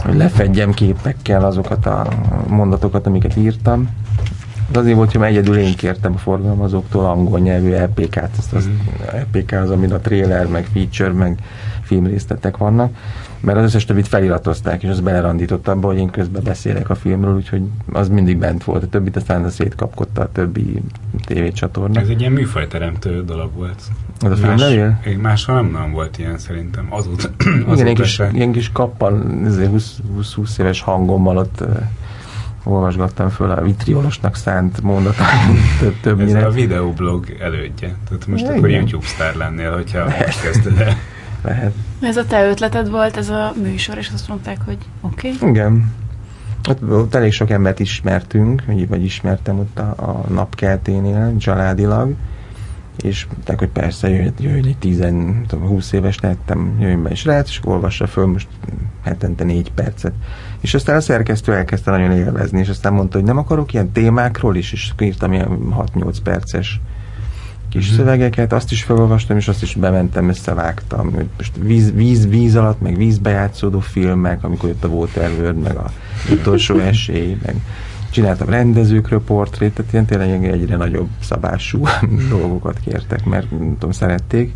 hogy 0.03 0.15
lefedjem 0.15 0.73
képekkel 0.73 1.45
azokat 1.45 1.85
a 1.85 2.07
mondatokat, 2.47 3.07
amiket 3.07 3.35
írtam. 3.35 3.89
Az 4.71 4.77
azért 4.79 4.95
volt, 4.95 5.11
hogy 5.11 5.21
egyedül 5.21 5.57
én 5.57 5.75
kértem 5.75 6.13
a 6.13 6.17
forgalmazóktól 6.17 7.05
angol 7.05 7.39
nyelvű 7.39 7.71
EPK-t, 7.71 8.37
ezt 8.37 8.53
az 8.53 8.67
mm. 8.67 8.71
EPK 9.11 9.51
az, 9.51 9.69
amin 9.69 9.93
a 9.93 9.99
trailer, 9.99 10.47
meg 10.47 10.65
feature, 10.73 11.11
meg 11.11 11.39
filmrészletek 11.81 12.57
vannak, 12.57 12.95
mert 13.39 13.57
az 13.57 13.63
összes 13.63 13.85
többit 13.85 14.07
feliratozták, 14.07 14.83
és 14.83 14.89
az 14.89 14.99
belerandított 14.99 15.67
abba, 15.67 15.87
hogy 15.87 15.97
én 15.97 16.09
közben 16.09 16.43
beszélek 16.43 16.89
a 16.89 16.95
filmről, 16.95 17.35
úgyhogy 17.35 17.61
az 17.91 18.09
mindig 18.09 18.37
bent 18.37 18.63
volt, 18.63 18.83
a 18.83 18.87
többit 18.87 19.15
aztán 19.15 19.49
szétkapkodta 19.49 20.21
a 20.21 20.31
többi 20.31 20.81
tévécsatorna. 21.25 21.99
Ez 21.99 22.07
egy 22.07 22.19
ilyen 22.19 22.31
műfajteremtő 22.31 23.23
dolog 23.23 23.51
volt. 23.55 23.81
Az 24.23 24.31
a 24.31 24.35
film 24.35 24.57
levél? 24.57 24.99
Máshol 25.21 25.55
nem, 25.55 25.71
nem 25.71 25.91
volt 25.91 26.17
ilyen 26.17 26.37
szerintem. 26.37 26.87
Azóta, 26.89 27.29
azóta 27.37 27.73
Igen, 27.73 27.85
ilyen 27.85 27.95
kis, 27.95 28.21
ilyen 28.31 28.51
kis 28.51 28.71
kappal, 28.71 29.23
20 30.35 30.57
éves 30.57 30.81
hangommal 30.81 31.37
ott 31.37 31.61
uh, 31.61 31.67
olvasgattam 32.63 33.29
föl 33.29 33.51
a 33.51 33.61
vitriolosnak 33.61 34.35
szánt 34.35 34.81
mondatait 34.81 35.95
többnyire. 36.01 36.39
Ez 36.39 36.45
a 36.45 36.49
videoblog 36.49 37.37
elődje. 37.39 37.95
Tehát 38.07 38.27
most 38.27 38.43
Igen. 38.43 38.57
akkor 38.57 38.69
YouTube 38.69 39.05
sztár 39.05 39.35
lennél, 39.35 39.73
hogyha 39.73 40.05
most 40.05 40.41
kezdted 40.41 40.79
el. 40.79 40.95
Lehet. 41.43 41.73
Ez 42.01 42.17
a 42.17 42.25
te 42.25 42.47
ötleted 42.47 42.89
volt, 42.89 43.17
ez 43.17 43.29
a 43.29 43.53
műsor, 43.61 43.97
és 43.97 44.09
azt 44.13 44.27
mondták, 44.27 44.57
hogy 44.65 44.77
oké. 45.01 45.33
Okay. 45.33 45.49
Igen. 45.49 45.91
Ott, 46.69 46.89
ott 46.89 47.15
elég 47.15 47.31
sok 47.31 47.49
embert 47.49 47.79
ismertünk, 47.79 48.63
vagy 48.87 49.03
ismertem 49.03 49.59
ott 49.59 49.79
a, 49.79 49.93
a 49.97 50.23
napkelténél, 50.33 51.37
családilag, 51.37 52.13
és 53.01 53.25
mondták, 53.25 53.59
hogy 53.59 53.69
persze 53.69 54.09
jöjjön, 54.09 54.33
jöjjön 54.39 54.65
egy 54.65 54.77
10, 54.77 55.05
20 55.49 55.91
éves 55.91 56.19
lehettem, 56.19 56.77
jöjjön 56.79 57.03
be 57.03 57.09
és 57.09 57.25
lehet, 57.25 57.47
és 57.47 57.59
olvassa 57.63 58.07
föl 58.07 58.25
most 58.25 58.47
hetente 59.03 59.43
négy 59.43 59.71
percet. 59.71 60.13
És 60.61 60.73
aztán 60.73 60.95
a 60.95 61.01
szerkesztő 61.01 61.53
elkezdte 61.53 61.91
nagyon 61.91 62.11
élvezni, 62.11 62.59
és 62.59 62.69
aztán 62.69 62.93
mondta, 62.93 63.17
hogy 63.17 63.27
nem 63.27 63.37
akarok 63.37 63.73
ilyen 63.73 63.91
témákról 63.91 64.55
is, 64.55 64.71
és 64.71 64.91
írtam 64.99 65.33
ilyen 65.33 65.57
6-8 65.95 66.15
perces 66.23 66.79
kis 67.73 67.83
uh-huh. 67.83 67.97
szövegeket, 67.97 68.53
azt 68.53 68.71
is 68.71 68.83
felolvastam, 68.83 69.37
és 69.37 69.47
azt 69.47 69.61
is 69.61 69.75
bementem, 69.75 70.29
összevágtam. 70.29 71.11
Hogy 71.13 71.25
most 71.37 71.51
víz, 71.59 71.93
víz, 71.93 72.27
víz 72.27 72.55
alatt, 72.55 72.81
meg 72.81 72.97
vízbe 72.97 73.29
játszódó 73.29 73.79
filmek, 73.79 74.43
amikor 74.43 74.69
jött 74.69 74.83
a 74.83 74.87
Waterworld, 74.87 75.57
meg 75.57 75.75
a 75.75 75.91
utolsó 76.31 76.77
esély, 76.93 77.37
meg 77.45 77.55
csináltam 78.13 78.49
rendezőkről 78.49 79.23
portrét, 79.23 79.73
tehát 79.73 79.93
ilyen 79.93 80.05
tényleg 80.05 80.45
egyre 80.45 80.75
nagyobb 80.75 81.09
szabású 81.19 81.83
dolgokat 82.29 82.79
kértek, 82.79 83.25
mert 83.25 83.51
nem 83.51 83.73
tudom, 83.73 83.91
szerették. 83.91 84.53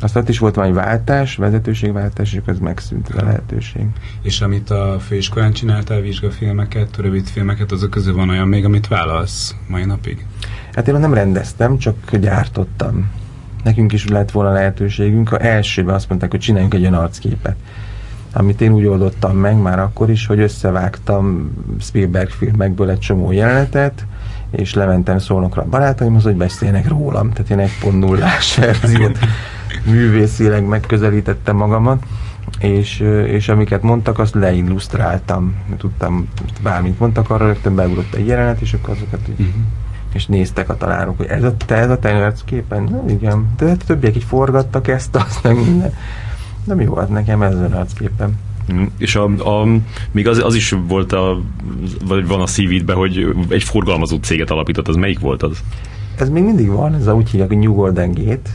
Aztán 0.00 0.22
ott 0.22 0.28
is 0.28 0.38
volt 0.38 0.54
valami 0.54 0.72
váltás, 0.72 1.36
vezetőségváltás, 1.36 2.32
és 2.32 2.40
ez 2.46 2.58
megszűnt 2.58 3.08
a 3.08 3.24
lehetőség. 3.24 3.86
És 4.22 4.40
amit 4.40 4.70
a 4.70 4.96
főiskolán 5.00 5.52
csináltál, 5.52 6.00
vizsgafilmeket, 6.00 6.96
rövidfilmeket, 6.96 7.72
azok 7.72 7.90
közül 7.90 8.14
van 8.14 8.28
olyan 8.28 8.48
még, 8.48 8.64
amit 8.64 8.88
válasz 8.88 9.54
mai 9.68 9.84
napig? 9.84 10.26
Hát 10.72 10.88
én 10.88 10.94
nem 10.94 11.14
rendeztem, 11.14 11.78
csak 11.78 12.16
gyártottam. 12.16 13.10
Nekünk 13.64 13.92
is 13.92 14.08
lett 14.08 14.30
volna 14.30 14.52
lehetőségünk. 14.52 15.32
A 15.32 15.44
elsőben 15.44 15.94
azt 15.94 16.08
mondták, 16.08 16.30
hogy 16.30 16.40
csináljunk 16.40 16.74
egy 16.74 16.80
olyan 16.80 16.94
arcképet 16.94 17.56
amit 18.32 18.60
én 18.60 18.72
úgy 18.72 18.84
oldottam 18.84 19.36
meg 19.36 19.56
már 19.56 19.78
akkor 19.78 20.10
is, 20.10 20.26
hogy 20.26 20.40
összevágtam 20.40 21.52
Spielberg 21.80 22.28
filmekből 22.28 22.90
egy 22.90 22.98
csomó 22.98 23.32
jelenetet, 23.32 24.06
és 24.50 24.74
lementem 24.74 25.18
szólnokra 25.18 25.62
a 25.62 25.68
barátaimhoz, 25.70 26.22
hogy 26.22 26.36
beszélnek 26.36 26.88
rólam, 26.88 27.30
tehát 27.32 27.50
én 27.50 27.58
egy 27.58 27.78
pont 27.80 27.98
nullás 27.98 28.56
verziót 28.56 29.18
művészileg 29.84 30.64
megközelítettem 30.64 31.56
magamat, 31.56 32.02
és, 32.58 33.00
és 33.26 33.48
amiket 33.48 33.82
mondtak, 33.82 34.18
azt 34.18 34.34
leillusztráltam. 34.34 35.54
Tudtam, 35.78 36.28
bármit 36.62 36.98
mondtak, 36.98 37.30
arra 37.30 37.46
rögtön 37.46 37.74
beugrott 37.74 38.14
egy 38.14 38.26
jelenet, 38.26 38.60
és 38.60 38.72
akkor 38.72 38.94
azokat 38.94 39.20
így, 39.28 39.40
uh-huh. 39.40 39.62
és 40.12 40.26
néztek 40.26 40.68
a 40.68 40.76
találók, 40.76 41.16
hogy 41.16 41.26
ez 41.26 41.42
a 41.42 41.56
te, 41.56 41.74
ez 41.74 41.90
a 41.90 41.98
te 41.98 42.32
képen? 42.44 42.82
Na, 42.82 43.02
igen. 43.12 43.46
De 43.56 43.66
hát 43.66 43.84
többiek 43.86 44.16
így 44.16 44.24
forgattak 44.24 44.88
ezt, 44.88 45.16
azt 45.16 45.42
nem 45.42 45.56
minden. 45.56 45.92
Nem 46.64 46.80
jó 46.80 46.94
volt 46.94 47.08
nekem 47.08 47.42
ez 47.42 47.54
az 47.54 47.72
arcképen. 47.72 48.38
Mm, 48.72 48.84
és 48.98 49.16
a, 49.16 49.24
a, 49.24 49.66
még 50.10 50.28
az, 50.28 50.38
az 50.44 50.54
is 50.54 50.74
volt 50.88 51.12
a, 51.12 51.40
vagy 52.04 52.26
van 52.26 52.40
a 52.40 52.46
szívidben, 52.46 52.96
hogy 52.96 53.34
egy 53.48 53.62
forgalmazó 53.62 54.16
céget 54.16 54.50
alapított, 54.50 54.88
az 54.88 54.96
melyik 54.96 55.18
volt 55.18 55.42
az? 55.42 55.58
Ez 56.16 56.28
még 56.28 56.42
mindig 56.42 56.68
van, 56.68 56.94
ez 56.94 57.06
a 57.06 57.14
úgy 57.14 57.30
hívják, 57.30 57.50
New 57.50 57.74
Golden 57.74 58.12
Gate, 58.12 58.50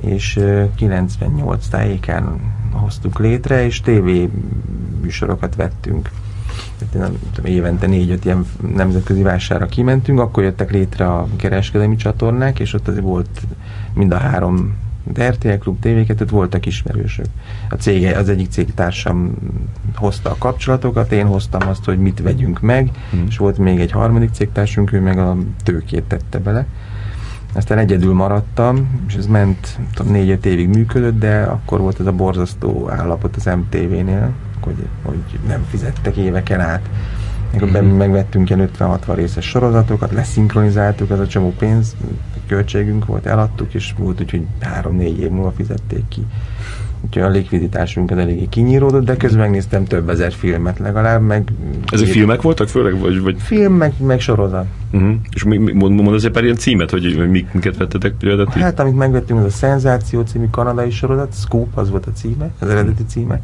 és 0.00 0.40
98 0.76 1.66
tájékán 1.68 2.40
hoztuk 2.72 3.18
létre, 3.18 3.64
és 3.64 3.80
TV 3.80 4.10
műsorokat 5.00 5.54
vettünk. 5.54 6.10
Nem, 6.92 7.18
tudom, 7.32 7.50
évente 7.50 7.86
négy-öt 7.86 8.24
ilyen 8.24 8.46
nemzetközi 8.74 9.22
vásárra 9.22 9.66
kimentünk, 9.66 10.20
akkor 10.20 10.42
jöttek 10.42 10.70
létre 10.70 11.06
a 11.06 11.26
kereskedelmi 11.36 11.96
csatornák, 11.96 12.58
és 12.58 12.72
ott 12.72 12.88
azért 12.88 13.04
volt 13.04 13.40
mind 13.94 14.12
a 14.12 14.16
három 14.16 14.76
de 15.12 15.30
RTL 15.30 15.52
Klub 15.52 15.78
tv 15.80 16.30
voltak 16.30 16.66
ismerősök. 16.66 17.26
A 17.68 17.74
cége, 17.74 18.16
az 18.16 18.28
egyik 18.28 18.50
cégtársam 18.50 19.34
hozta 19.94 20.30
a 20.30 20.36
kapcsolatokat, 20.38 21.12
én 21.12 21.26
hoztam 21.26 21.68
azt, 21.68 21.84
hogy 21.84 21.98
mit 21.98 22.20
vegyünk 22.22 22.60
meg, 22.60 22.90
hmm. 23.10 23.24
és 23.28 23.36
volt 23.36 23.58
még 23.58 23.80
egy 23.80 23.90
harmadik 23.90 24.30
cégtársunk, 24.32 24.92
ő 24.92 25.00
meg 25.00 25.18
a 25.18 25.36
tőkét 25.62 26.04
tette 26.04 26.38
bele. 26.38 26.66
Aztán 27.52 27.78
egyedül 27.78 28.14
maradtam, 28.14 29.02
és 29.08 29.14
ez 29.14 29.26
ment 29.26 29.78
négy-öt 30.04 30.46
évig 30.46 30.68
működött, 30.68 31.18
de 31.18 31.42
akkor 31.42 31.80
volt 31.80 32.00
ez 32.00 32.06
a 32.06 32.12
borzasztó 32.12 32.90
állapot 32.90 33.36
az 33.36 33.44
MTV-nél, 33.44 34.32
hogy, 34.60 34.86
hogy 35.02 35.38
nem 35.46 35.64
fizettek 35.70 36.16
éveken 36.16 36.60
át. 36.60 36.88
Akkor 37.56 37.68
mm-hmm. 37.68 37.96
megvettünk 37.96 38.50
ilyen 38.50 38.70
50-60 38.78 39.12
részes 39.14 39.48
sorozatokat, 39.48 40.12
leszinkronizáltuk, 40.12 41.10
ez 41.10 41.18
a 41.18 41.26
csomó 41.26 41.54
pénz, 41.58 41.96
költségünk 42.46 43.06
volt, 43.06 43.26
eladtuk, 43.26 43.74
és 43.74 43.94
volt 43.98 44.20
úgy, 44.20 44.30
hogy 44.30 44.46
három-négy 44.60 45.20
év 45.20 45.30
múlva 45.30 45.52
fizették 45.56 46.08
ki. 46.08 46.26
Úgyhogy 47.04 47.22
a 47.22 47.28
likviditásunk 47.28 48.10
az 48.10 48.18
eléggé 48.18 48.46
kinyíródott, 48.48 49.04
de 49.04 49.16
közben 49.16 49.40
megnéztem 49.40 49.84
több 49.84 50.08
ezer 50.08 50.32
filmet 50.32 50.78
legalább, 50.78 51.22
meg... 51.22 51.52
Ezek 51.86 52.06
filmek 52.06 52.42
voltak 52.42 52.68
főleg? 52.68 52.98
Vagy, 52.98 53.20
vagy... 53.20 53.36
Film, 53.38 53.72
meg, 53.72 53.92
meg 53.98 54.20
sorozat. 54.20 54.66
Uh-huh. 54.92 55.14
És 55.32 55.44
mi, 55.44 55.56
mi, 55.56 55.72
mond, 55.72 56.00
mond 56.00 56.14
azért 56.14 56.32
pár 56.32 56.44
ilyen 56.44 56.56
címet, 56.56 56.90
hogy 56.90 57.28
mik, 57.30 57.52
miket 57.52 57.76
vettetek 57.76 58.12
például? 58.12 58.48
Hát, 58.50 58.80
amit 58.80 58.96
megvettünk, 58.96 59.38
az 59.40 59.44
a 59.44 59.50
Szenzáció 59.50 60.20
című 60.20 60.46
kanadai 60.50 60.90
sorozat, 60.90 61.34
Scoop, 61.34 61.68
az 61.74 61.90
volt 61.90 62.06
a 62.06 62.12
címe, 62.12 62.50
az 62.58 62.68
eredeti 62.68 63.04
címe. 63.04 63.40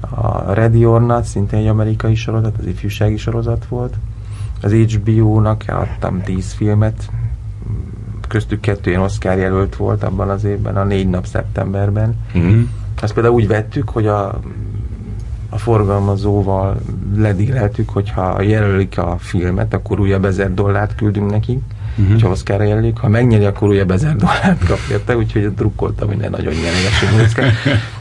A 0.00 0.52
Ready 0.52 0.84
or 0.84 1.06
Not, 1.06 1.24
szintén 1.24 1.58
egy 1.58 1.66
amerikai 1.66 2.14
sorozat, 2.14 2.58
az 2.58 2.66
ifjúsági 2.66 3.16
sorozat 3.16 3.66
volt. 3.66 3.94
Az 4.62 4.72
HBO-nak 4.72 5.64
adtam 5.66 6.22
10 6.22 6.52
filmet, 6.52 7.10
köztük 8.28 8.60
kettő 8.60 8.90
ilyen 8.90 9.02
Oscar 9.02 9.38
jelölt 9.38 9.76
volt 9.76 10.02
abban 10.02 10.28
az 10.28 10.44
évben, 10.44 10.76
a 10.76 10.84
négy 10.84 11.08
nap 11.08 11.26
szeptemberben. 11.26 12.16
Mm-hmm. 12.38 12.62
Azt 13.02 13.14
például 13.14 13.34
úgy 13.34 13.46
vettük, 13.46 13.88
hogy 13.88 14.06
a, 14.06 14.40
a 15.48 15.58
forgalmazóval 15.58 16.80
ledíleltük, 17.16 17.88
hogyha 17.88 18.42
jelölik 18.42 18.98
a 18.98 19.16
filmet, 19.18 19.74
akkor 19.74 20.00
újabb 20.00 20.24
ezer 20.24 20.54
dollárt 20.54 20.94
küldünk 20.94 21.30
nekik, 21.30 21.62
uh-huh. 21.96 22.12
hogyha 22.12 22.28
Oscarra 22.28 22.64
jelölik, 22.64 22.98
ha 22.98 23.08
megnyeri, 23.08 23.44
akkor 23.44 23.68
újabb 23.68 23.90
ezer 23.90 24.16
dollárt 24.16 24.66
kap 24.66 24.78
érte, 24.90 25.16
úgyhogy 25.16 25.54
drukkoltam, 25.54 26.08
hogy 26.08 26.16
ne 26.16 26.28
nagyon 26.28 26.52
nyerjenek, 26.52 27.54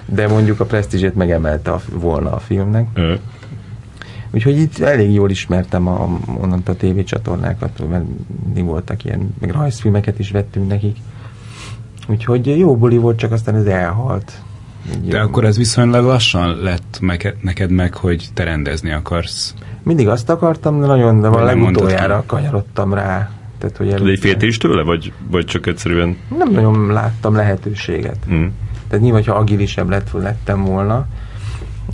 de 0.05 0.27
mondjuk 0.27 0.59
a 0.59 0.65
presztízsét 0.65 1.15
megemelte 1.15 1.71
a, 1.71 1.81
volna 1.93 2.31
a 2.31 2.39
filmnek. 2.39 2.87
Uh-huh. 2.95 3.19
Úgyhogy 4.31 4.57
itt 4.57 4.79
elég 4.79 5.13
jól 5.13 5.29
ismertem 5.29 5.87
a, 5.87 6.19
onnan 6.41 6.61
a 6.65 6.73
tévécsatornákat, 6.73 7.89
mert 7.89 8.03
mi 8.53 8.61
voltak 8.61 9.05
ilyen, 9.05 9.35
meg 9.39 9.51
rajzfilmeket 9.51 10.19
is 10.19 10.31
vettünk 10.31 10.67
nekik. 10.67 10.97
Úgyhogy 12.07 12.57
jó 12.57 12.77
buli 12.77 12.97
volt, 12.97 13.17
csak 13.17 13.31
aztán 13.31 13.55
ez 13.55 13.65
elhalt. 13.65 14.31
De 15.03 15.17
jó. 15.17 15.23
akkor 15.23 15.45
ez 15.45 15.57
viszonylag 15.57 16.05
lassan 16.05 16.55
lett 16.55 16.97
meg, 17.01 17.35
neked 17.41 17.69
meg, 17.69 17.93
hogy 17.93 18.27
te 18.33 18.43
rendezni 18.43 18.91
akarsz. 18.91 19.53
Mindig 19.83 20.07
azt 20.07 20.29
akartam, 20.29 20.79
de 20.79 20.85
nagyon, 20.85 21.21
de 21.21 21.27
a 21.27 21.43
legutoljára 21.43 22.23
kanyarodtam 22.25 22.93
rá. 22.93 23.29
Tehát, 23.59 23.77
hogy 23.77 23.89
Tudod, 23.89 24.07
egy 24.07 24.19
féltél 24.19 24.47
is 24.47 24.57
tőle, 24.57 24.83
vagy, 24.83 25.13
vagy 25.29 25.45
csak 25.45 25.65
egyszerűen? 25.65 26.17
Nem 26.37 26.51
nagyon 26.51 26.87
láttam 26.87 27.35
lehetőséget. 27.35 28.17
Mm. 28.31 28.45
Tehát 28.87 29.03
nyilván, 29.03 29.23
ha 29.23 29.33
agilisebb 29.33 29.89
lett, 29.89 30.11
lettem 30.11 30.63
volna, 30.63 31.07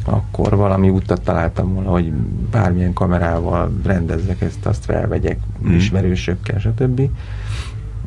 akkor 0.06 0.56
valami 0.56 0.90
utat 0.90 1.22
találtam 1.22 1.74
volna, 1.74 1.90
hogy 1.90 2.12
bármilyen 2.52 2.94
kamerával 2.94 3.72
rendezzek 3.84 4.42
ezt, 4.42 4.66
azt 4.66 4.86
felvegyek 4.86 5.40
mm. 5.68 5.76
ismerősökkel, 5.76 6.60
stb. 6.60 7.02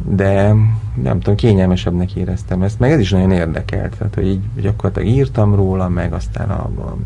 De 0.04 0.54
nem 1.02 1.20
tudom, 1.20 1.34
kényelmesebbnek 1.34 2.14
éreztem 2.14 2.62
ezt, 2.62 2.78
meg 2.78 2.90
ez 2.90 3.00
is 3.00 3.10
nagyon 3.10 3.30
érdekelt, 3.30 3.96
tehát 3.98 4.14
hogy 4.14 4.26
így 4.26 4.40
gyakorlatilag 4.60 5.08
írtam 5.08 5.54
róla, 5.54 5.88
meg 5.88 6.12
aztán 6.12 6.50
a, 6.50 6.62
a 6.62 6.96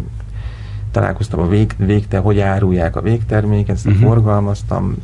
találkoztam 0.91 1.41
a 1.41 1.49
vég, 1.49 1.75
végte, 1.77 2.19
hogy 2.19 2.41
árulják 2.41 2.97
a 2.97 3.01
végterméket, 3.01 3.75
ezt 3.75 3.87
uh-huh. 3.87 4.03
forgalmaztam, 4.03 4.97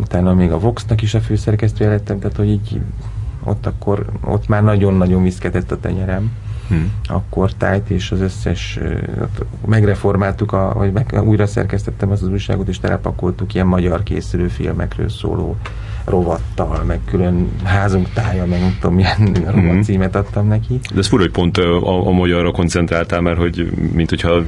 utána 0.00 0.34
még 0.34 0.52
a 0.52 0.58
Vox-nak 0.58 1.02
is 1.02 1.14
a 1.14 1.20
főszerkesztője 1.20 1.90
lettem, 1.90 2.18
tehát 2.18 2.36
hogy 2.36 2.48
így 2.48 2.80
ott 3.44 3.66
akkor, 3.66 4.06
ott 4.24 4.48
már 4.48 4.62
nagyon-nagyon 4.62 5.22
viszketett 5.22 5.70
a 5.70 5.80
tenyerem 5.80 6.32
hmm. 6.68 6.92
akkor 7.06 7.52
tájt, 7.52 7.90
és 7.90 8.10
az 8.10 8.20
összes, 8.20 8.78
megreformáltuk, 9.66 10.52
a, 10.52 10.72
vagy 10.74 10.92
meg, 10.92 11.22
újra 11.24 11.46
szerkesztettem 11.46 12.10
az, 12.10 12.22
az 12.22 12.28
újságot, 12.28 12.68
és 12.68 12.78
telepakoltuk 12.78 13.54
ilyen 13.54 13.66
magyar 13.66 14.02
készülő 14.02 14.48
filmekről 14.48 15.08
szóló 15.08 15.56
rovattal, 16.04 16.82
meg 16.86 17.00
külön 17.04 17.50
házunk 17.64 18.08
tája, 18.12 18.46
meg 18.46 18.60
nem 18.60 18.76
tudom, 18.80 18.96
milyen 18.96 19.32
rovat 19.46 19.62
mm-hmm. 19.62 19.80
címet 19.80 20.16
adtam 20.16 20.48
neki. 20.48 20.80
De 20.92 20.98
ez 20.98 21.06
fura, 21.06 21.22
hogy 21.22 21.30
pont 21.30 21.58
a, 21.58 22.06
a 22.06 22.10
magyarra 22.10 22.50
koncentráltál, 22.50 23.20
mert 23.20 23.38
hogy 23.38 23.72
mint 23.92 24.08
hogyha 24.08 24.42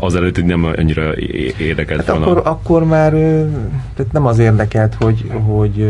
az 0.00 0.14
előtt 0.14 0.44
nem 0.44 0.64
annyira 0.64 1.16
érdekelt 1.58 2.04
hát 2.04 2.16
volna. 2.16 2.30
Akkor, 2.30 2.42
akkor 2.44 2.84
már 2.84 3.10
tehát 3.94 4.12
nem 4.12 4.26
az 4.26 4.38
érdekelt, 4.38 4.94
hogy, 4.94 5.30
hogy 5.46 5.88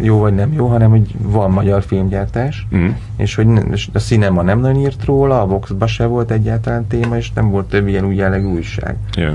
jó 0.00 0.18
vagy 0.18 0.34
nem 0.34 0.52
jó, 0.52 0.66
hanem 0.66 0.90
hogy 0.90 1.14
van 1.18 1.50
magyar 1.50 1.82
filmgyártás, 1.82 2.66
mm. 2.76 2.88
és 3.16 3.34
hogy 3.34 3.46
a 3.92 3.98
cinema 3.98 4.42
nem 4.42 4.60
nagyon 4.60 4.80
írt 4.80 5.04
róla, 5.04 5.40
a 5.40 5.46
Voxba 5.46 5.86
se 5.86 6.06
volt 6.06 6.30
egyáltalán 6.30 6.86
téma, 6.86 7.16
és 7.16 7.32
nem 7.32 7.50
volt 7.50 7.68
több 7.68 7.88
ilyen 7.88 8.04
új 8.04 8.14
jellegű 8.14 8.46
újság. 8.46 8.96
Yeah. 9.16 9.34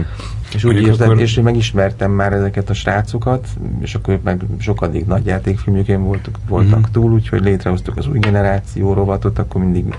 És 0.56 0.64
úgy 0.64 0.82
érzem, 0.82 1.10
akkor... 1.10 1.22
és 1.22 1.38
én 1.38 1.44
megismertem 1.44 2.12
már 2.12 2.34
ezeket 2.34 2.70
a 2.70 2.74
srácokat, 2.74 3.48
és 3.80 3.96
akkor 3.96 4.20
meg 4.24 4.42
sokadik 4.60 5.06
nagy 5.06 5.26
játékfilmjükén 5.26 6.04
voltak, 6.04 6.38
voltak 6.48 6.80
mm-hmm. 6.80 6.92
túl, 6.92 7.12
úgyhogy 7.12 7.44
létrehoztuk 7.44 7.98
az 7.98 8.08
új 8.08 8.20
generáció 8.20 8.94
rovatot, 8.94 9.40
akkor 9.40 9.62
mindig 9.62 9.96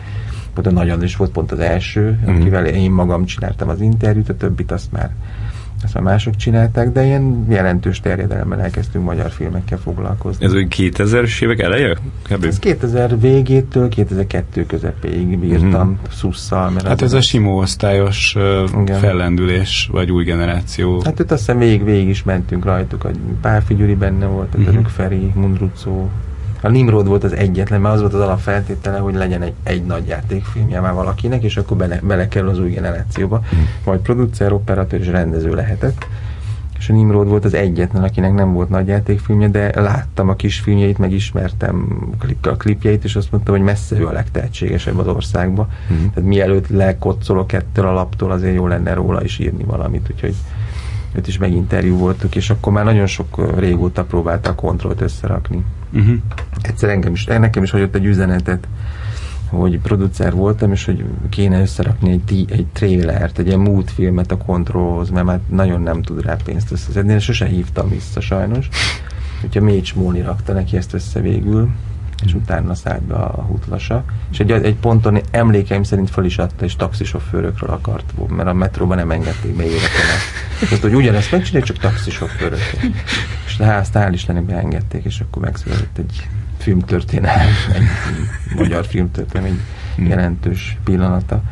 volt 0.54 0.66
a 0.66 0.70
nagyon 0.70 1.02
is 1.02 1.16
volt 1.16 1.30
pont 1.30 1.52
az 1.52 1.58
első, 1.58 2.18
mm-hmm. 2.22 2.40
akivel 2.40 2.66
én 2.66 2.90
magam 2.90 3.24
csináltam 3.24 3.68
az 3.68 3.80
interjút, 3.80 4.28
a 4.28 4.36
többit 4.36 4.72
azt 4.72 4.92
már 4.92 5.10
ezt 5.86 5.94
már 5.94 6.02
mások 6.02 6.36
csinálták, 6.36 6.92
de 6.92 7.04
ilyen 7.04 7.46
jelentős 7.48 8.00
terjedelemmel 8.00 8.60
elkezdtünk 8.60 9.04
magyar 9.04 9.30
filmekkel 9.30 9.78
foglalkozni. 9.78 10.44
Ez 10.44 10.52
egy 10.52 10.74
2000-es 10.76 11.42
évek 11.42 11.60
eleje? 11.60 11.96
Kb. 12.22 12.44
Ez 12.44 12.58
2000 12.58 13.20
végétől 13.20 13.88
2002 13.88 14.66
közepéig 14.66 15.38
bírtam 15.38 15.86
mm-hmm. 15.86 15.94
szusszal. 16.10 16.70
Mert 16.70 16.86
hát 16.86 17.02
ez 17.02 17.12
a 17.12 17.20
simó 17.20 17.58
osztályos 17.58 18.34
uh, 18.36 18.98
fellendülés, 18.98 19.88
vagy 19.92 20.10
új 20.10 20.24
generáció. 20.24 21.00
Hát 21.04 21.18
itt 21.18 21.30
azt 21.30 21.40
hiszem 21.40 21.58
végig, 21.58 21.84
végig 21.84 22.08
is 22.08 22.22
mentünk 22.22 22.64
rajtuk, 22.64 23.04
a 23.04 23.10
Pál 23.40 23.62
Figyuri 23.62 23.94
benne 23.94 24.26
volt, 24.26 24.54
a 24.54 24.58
mm-hmm. 24.58 24.84
Feri, 24.84 25.32
Mundrucó, 25.34 26.10
A 26.60 26.68
Nimrod 26.68 27.06
volt 27.06 27.24
az 27.24 27.32
egyetlen, 27.32 27.80
mert 27.80 27.94
az 27.94 28.00
volt 28.00 28.14
az 28.14 28.20
alapfeltétele, 28.20 28.98
hogy 28.98 29.14
legyen 29.14 29.42
egy, 29.42 29.52
egy 29.62 29.84
nagy 29.84 30.06
játékfilmje 30.06 30.80
már 30.80 30.94
valakinek, 30.94 31.42
és 31.42 31.56
akkor 31.56 31.76
bele, 32.02 32.28
kell 32.28 32.48
az 32.48 32.58
új 32.58 32.70
generációba. 32.70 33.42
Mm. 33.54 33.58
Majd 33.84 34.00
producer, 34.00 34.52
operatőr 34.52 35.00
és 35.00 35.06
rendező 35.06 35.54
lehetett. 35.54 36.06
És 36.78 36.88
a 36.88 36.92
Nimrod 36.92 37.28
volt 37.28 37.44
az 37.44 37.54
egyetlen, 37.54 38.02
akinek 38.02 38.34
nem 38.34 38.52
volt 38.52 38.68
nagy 38.68 38.86
játékfilmje, 38.86 39.48
de 39.48 39.80
láttam 39.80 40.28
a 40.28 40.34
kis 40.34 40.60
filmjeit, 40.60 40.98
meg 40.98 41.12
ismertem 41.12 41.98
a 42.42 42.56
klipjeit, 42.56 43.04
és 43.04 43.16
azt 43.16 43.30
mondtam, 43.30 43.54
hogy 43.54 43.64
messze 43.64 43.98
ő 43.98 44.06
a 44.06 44.12
legtehetségesebb 44.12 44.98
az 44.98 45.06
országban. 45.06 45.68
Mm. 45.92 45.96
Tehát 45.96 46.28
mielőtt 46.28 46.68
lekocolok 46.68 47.52
ettől 47.52 47.86
a 47.86 47.92
laptól, 47.92 48.30
azért 48.30 48.54
jó 48.54 48.66
lenne 48.66 48.94
róla 48.94 49.22
is 49.22 49.38
írni 49.38 49.64
valamit, 49.64 50.08
úgyhogy 50.10 50.34
őt 51.12 51.26
is 51.26 51.38
meginterjú 51.38 51.96
voltuk, 51.96 52.36
és 52.36 52.50
akkor 52.50 52.72
már 52.72 52.84
nagyon 52.84 53.06
sok 53.06 53.58
régóta 53.58 54.04
próbálta 54.04 54.50
a 54.50 54.54
kontrollt 54.54 55.00
összerakni. 55.00 55.64
Uh-huh. 55.96 56.16
Egyszer 56.60 56.88
engem 56.88 57.12
is, 57.12 57.24
nekem 57.24 57.62
is 57.62 57.70
hagyott 57.70 57.94
egy 57.94 58.04
üzenetet, 58.04 58.66
hogy 59.48 59.78
producer 59.78 60.32
voltam, 60.32 60.72
és 60.72 60.84
hogy 60.84 61.04
kéne 61.28 61.60
összerakni 61.60 62.10
egy, 62.10 62.24
tí, 62.24 62.44
egy 62.48 62.66
trailert, 62.72 63.38
egy 63.38 63.46
ilyen 63.46 63.58
mood 63.58 63.88
filmet 63.88 64.32
a 64.32 64.36
kontrollhoz, 64.36 65.10
mert 65.10 65.26
már 65.26 65.40
nagyon 65.48 65.80
nem 65.80 66.02
tud 66.02 66.22
rá 66.22 66.36
pénzt 66.44 66.72
összeszedni, 66.72 67.12
és 67.12 67.24
sose 67.24 67.46
hívtam 67.46 67.88
vissza 67.88 68.20
sajnos. 68.20 68.68
Úgyhogy 69.44 69.62
Mécs 69.62 69.94
Móni 69.94 70.20
rakta 70.20 70.52
neki 70.52 70.76
ezt 70.76 70.94
össze 70.94 71.20
végül, 71.20 71.68
és 72.24 72.34
utána 72.34 72.74
szállt 72.74 73.02
be 73.02 73.14
a 73.14 73.42
hutlasa. 73.42 74.04
És 74.30 74.38
egy, 74.38 74.50
egy 74.50 74.76
ponton 74.76 75.20
emlékeim 75.30 75.82
szerint 75.82 76.10
fel 76.10 76.24
is 76.24 76.38
adta, 76.38 76.64
és 76.64 76.76
taxisofőrökről 76.76 77.70
akart, 77.70 78.12
mert 78.28 78.48
a 78.48 78.52
metróban 78.52 78.96
nem 78.96 79.10
engedték 79.10 79.56
be 79.56 79.64
életem 79.64 80.06
Azt, 80.70 80.82
hogy 80.82 80.94
ugyanezt 80.94 81.32
megcsinálja, 81.32 81.66
csak 81.66 81.78
taxisofőrökről. 81.78 82.90
És 83.46 83.56
hát 83.56 83.88
hál' 83.92 84.10
Istennek 84.12 84.44
beengedték, 84.44 85.04
és 85.04 85.20
akkor 85.20 85.42
megszületett 85.42 85.98
egy 85.98 86.28
filmtörténelem, 86.58 87.48
egy 87.74 87.82
magyar 88.56 88.86
filmtörténelem, 88.86 89.60
egy 89.96 90.08
jelentős 90.08 90.78
pillanata. 90.84 91.42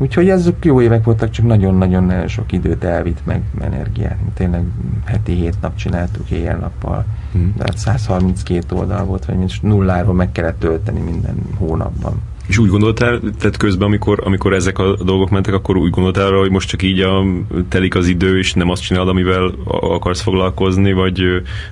Úgyhogy 0.00 0.28
ezek 0.28 0.64
jó 0.64 0.80
évek 0.80 1.04
voltak, 1.04 1.30
csak 1.30 1.46
nagyon-nagyon 1.46 2.28
sok 2.28 2.52
időt 2.52 2.84
elvitt 2.84 3.26
meg 3.26 3.42
energiát. 3.60 4.16
Tényleg 4.34 4.64
heti 5.04 5.32
hét 5.32 5.60
nap 5.60 5.76
csináltuk 5.76 6.30
éjjel-nappal. 6.30 7.04
Hmm. 7.32 7.54
De 7.56 7.64
132 7.76 8.60
hát 8.60 8.72
oldal 8.72 9.04
volt, 9.04 9.24
vagy 9.24 9.36
mint 9.36 9.62
nulláról 9.62 10.14
meg 10.14 10.32
kellett 10.32 10.58
tölteni 10.58 11.00
minden 11.00 11.36
hónapban. 11.58 12.22
És 12.50 12.58
úgy 12.58 12.68
gondoltál, 12.68 13.20
tehát 13.38 13.56
közben, 13.56 13.86
amikor, 13.86 14.20
amikor 14.24 14.52
ezek 14.52 14.78
a 14.78 14.96
dolgok 15.04 15.30
mentek, 15.30 15.54
akkor 15.54 15.76
úgy 15.76 15.90
gondoltál 15.90 16.32
hogy 16.32 16.50
most 16.50 16.68
csak 16.68 16.82
így 16.82 17.00
a, 17.00 17.24
telik 17.68 17.94
az 17.94 18.06
idő, 18.06 18.38
és 18.38 18.52
nem 18.52 18.70
azt 18.70 18.82
csinálod, 18.82 19.08
amivel 19.08 19.54
akarsz 19.64 20.20
foglalkozni, 20.20 20.92
vagy, 20.92 21.22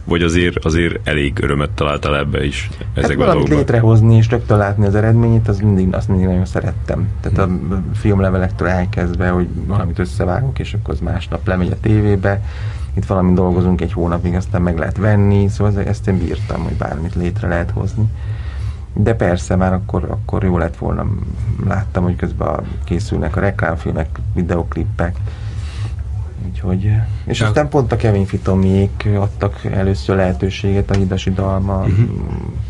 vagy 0.04 0.22
azért, 0.22 0.64
azért 0.64 1.08
elég 1.08 1.38
örömet 1.40 1.70
találtál 1.70 2.16
ebbe 2.16 2.44
is 2.44 2.68
ezekben 2.94 3.26
hát 3.26 3.28
a 3.28 3.32
dolgokban? 3.32 3.58
létrehozni 3.58 4.16
és 4.16 4.28
rögtön 4.28 4.58
látni 4.58 4.86
az 4.86 4.94
eredményét, 4.94 5.48
az 5.48 5.58
mindig, 5.58 5.94
azt 5.94 6.08
mindig 6.08 6.26
nagyon 6.26 6.44
szerettem. 6.44 7.08
Tehát 7.20 7.38
a 7.38 7.48
filmlevelektől 7.94 8.68
elkezdve, 8.68 9.28
hogy 9.28 9.46
valamit 9.66 9.98
összevágok, 9.98 10.58
és 10.58 10.74
akkor 10.74 10.94
az 10.94 11.00
másnap 11.00 11.46
lemegy 11.46 11.70
a 11.70 11.80
tévébe, 11.80 12.42
itt 12.96 13.06
valami 13.06 13.32
dolgozunk 13.32 13.80
egy 13.80 13.92
hónapig, 13.92 14.34
aztán 14.34 14.62
meg 14.62 14.78
lehet 14.78 14.96
venni, 14.96 15.48
szóval 15.48 15.82
ezt 15.82 16.08
én 16.08 16.18
bírtam, 16.18 16.62
hogy 16.62 16.74
bármit 16.74 17.14
létre 17.14 17.48
lehet 17.48 17.70
hozni. 17.70 18.04
De 19.00 19.14
persze 19.14 19.56
már 19.56 19.72
akkor, 19.72 20.04
akkor 20.10 20.44
jó 20.44 20.58
lett 20.58 20.76
volna, 20.76 21.06
láttam, 21.66 22.02
hogy 22.02 22.16
közben 22.16 22.66
készülnek 22.84 23.36
a 23.36 23.40
reklámfilmek, 23.40 24.08
videoklippek, 24.34 25.16
Úgyhogy, 26.46 26.90
és 27.24 27.40
ja. 27.40 27.46
aztán 27.46 27.68
pont 27.68 27.92
a 27.92 27.96
Kevin 27.96 28.26
Fitomiék 28.26 29.08
adtak 29.14 29.64
először 29.64 30.16
lehetőséget 30.16 30.90
a 30.90 30.94
Hidasi 30.94 31.30
Dalma, 31.30 31.78
uh-huh. 31.78 32.08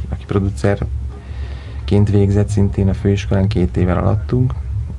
aki 0.09 0.25
producerként 0.25 2.11
végzett 2.11 2.49
szintén 2.49 2.89
a 2.89 2.95
főiskolán 2.95 3.49
két 3.49 3.77
évvel 3.77 3.99
alattunk. 3.99 4.55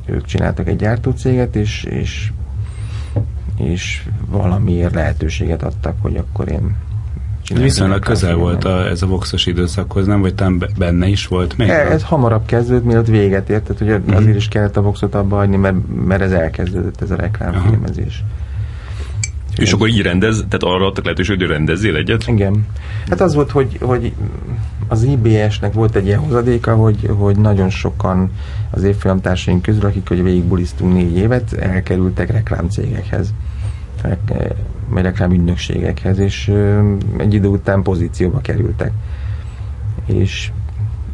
Ők 0.06 0.26
csináltak 0.26 0.68
egy 0.68 0.76
gyártócéget, 0.76 1.56
és, 1.56 1.84
és, 1.84 2.32
és 3.58 4.08
valamiért 4.26 4.94
lehetőséget 4.94 5.64
adtak, 5.64 5.96
hogy 6.02 6.16
akkor 6.16 6.52
én 6.52 6.76
Viszonylag 7.56 8.00
közel 8.00 8.36
volt 8.36 8.64
a, 8.64 8.88
ez 8.88 9.02
a 9.02 9.08
voxos 9.08 9.46
időszakhoz, 9.46 10.06
nem? 10.06 10.22
Vagy 10.22 10.36
talán 10.36 10.64
benne 10.78 11.08
is 11.08 11.28
volt 11.28 11.58
még? 11.58 11.70
Ez, 11.70 11.92
ez 11.92 12.04
hamarabb 12.04 12.46
kezdődött, 12.46 12.84
mielőtt 12.84 13.08
véget 13.08 13.50
ért, 13.50 13.64
tehát 13.64 13.82
ugye 13.82 13.98
mm. 13.98 14.16
azért 14.16 14.36
is 14.36 14.48
kellett 14.48 14.78
a 14.78 14.82
voxot 14.82 15.16
abba 15.16 15.36
hagyni, 15.36 15.56
mert, 15.56 15.76
mert 16.06 16.22
ez 16.22 16.32
elkezdődött, 16.32 17.02
ez 17.02 17.12
a 17.12 17.16
reklámfilmezés. 17.16 18.24
És 19.56 19.72
akkor 19.72 19.88
így 19.88 20.02
rendez, 20.02 20.46
tehát 20.50 20.76
arra 20.76 20.86
adtak 20.86 21.04
lehetőség, 21.04 21.38
hogy 21.38 21.48
rendezzél 21.48 21.96
egyet? 21.96 22.28
Igen. 22.28 22.66
Hát 23.10 23.22
az 23.22 23.36
volt, 23.36 23.52
hogy, 23.52 23.78
hogy 23.82 24.14
az 24.88 25.04
IBS-nek 25.04 25.74
volt 25.74 25.96
egy 25.96 26.06
ilyen 26.06 26.20
hozadéka, 26.20 26.76
hogy, 26.76 27.10
hogy 27.18 27.38
nagyon 27.38 27.70
sokan 27.70 28.32
az 28.72 28.84
évfolyamtársaink 28.84 29.62
közül, 29.62 29.86
akik 29.86 30.08
hogy 30.08 30.24
végigbulisztunk 30.24 30.94
négy 30.94 31.18
évet, 31.18 31.54
elkerültek 31.54 32.32
reklámcégekhez 32.32 33.34
vagy 34.90 35.04
reklámügynökségekhez, 35.04 36.20
és 36.20 36.54
egy 37.18 37.34
idő 37.34 37.48
után 37.48 37.82
pozícióba 37.82 38.40
kerültek. 38.42 38.92
És 40.06 40.52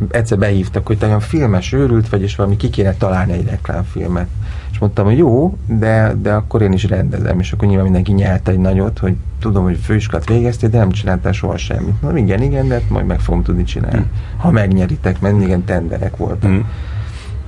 egyszer 0.09 0.37
behívtak, 0.37 0.87
hogy 0.87 0.97
olyan 1.01 1.19
filmes 1.19 1.73
őrült 1.73 2.09
vagy, 2.09 2.21
és 2.21 2.35
valami 2.35 2.57
ki 2.57 2.69
kéne 2.69 2.93
találni 2.93 3.33
egy 3.33 3.45
reklámfilmet. 3.45 4.27
És 4.71 4.79
mondtam, 4.79 5.05
hogy 5.05 5.17
jó, 5.17 5.57
de, 5.67 6.15
de 6.21 6.33
akkor 6.33 6.61
én 6.61 6.71
is 6.71 6.83
rendezem, 6.83 7.39
és 7.39 7.51
akkor 7.51 7.67
nyilván 7.67 7.85
mindenki 7.85 8.11
nyelt 8.11 8.47
egy 8.47 8.59
nagyot, 8.59 8.99
hogy 8.99 9.15
tudom, 9.39 9.63
hogy 9.63 9.77
főiskolát 9.77 10.27
végeztél, 10.27 10.69
de 10.69 10.77
nem 10.77 10.91
csináltál 10.91 11.31
soha 11.31 11.57
semmit. 11.57 12.01
Na 12.01 12.17
igen, 12.17 12.41
igen, 12.41 12.67
de 12.67 12.73
hát 12.73 12.89
majd 12.89 13.05
meg 13.05 13.19
fogom 13.19 13.43
tudni 13.43 13.63
csinálni. 13.63 13.97
Mm. 13.97 14.37
Ha 14.37 14.51
megnyeritek, 14.51 15.19
mert 15.19 15.41
igen, 15.41 15.63
tenderek 15.63 16.17
voltak. 16.17 16.51
Mm. 16.51 16.59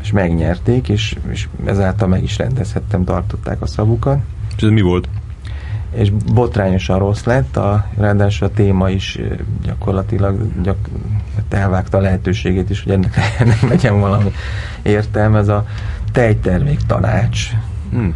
És 0.01 0.11
megnyerték, 0.11 0.89
és, 0.89 1.15
és 1.31 1.47
ezáltal 1.65 2.07
meg 2.07 2.23
is 2.23 2.37
rendezhettem, 2.37 3.03
tartották 3.03 3.61
a 3.61 3.65
szavukat. 3.65 4.19
És 4.57 4.63
ez 4.63 4.69
mi 4.69 4.81
volt? 4.81 5.09
És 5.97 6.09
botrányosan 6.33 6.99
rossz 6.99 7.23
lett, 7.23 7.57
a, 7.57 7.85
ráadásul 7.97 8.47
a 8.47 8.51
téma 8.51 8.89
is 8.89 9.19
gyakorlatilag 9.63 10.61
gyak, 10.61 10.77
elvágta 11.49 11.97
a 11.97 12.01
lehetőségét 12.01 12.69
is, 12.69 12.83
hogy 12.83 12.91
ennek, 12.91 13.15
ennek 13.39 13.61
legyen 13.61 13.99
valami 13.99 14.31
értelme, 14.81 15.37
ez 15.37 15.47
a 15.47 15.65
tejtermék 16.11 16.79
tanács 16.87 17.49
hmm. 17.91 18.15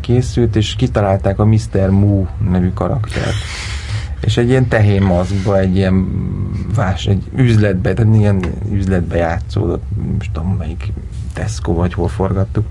Készült, 0.00 0.56
és 0.56 0.74
kitalálták 0.76 1.38
a 1.38 1.44
Mr. 1.44 1.90
Mu 1.90 2.26
nevű 2.50 2.70
karaktert. 2.72 3.34
És 4.20 4.36
egy 4.36 4.48
ilyen 4.48 4.68
tehén 4.68 5.02
maszkba, 5.02 5.58
egy 5.58 5.76
ilyen 5.76 6.06
vás, 6.74 7.06
egy 7.06 7.24
üzletbe, 7.36 7.92
tehát 7.94 8.14
ilyen 8.14 8.44
üzletbe 8.72 9.16
játszódott, 9.16 9.82
most 10.16 10.32
tudom, 10.32 10.56
melyik 10.56 10.92
Tesco 11.32 11.72
vagy 11.72 11.94
hol 11.94 12.08
forgattuk 12.08 12.66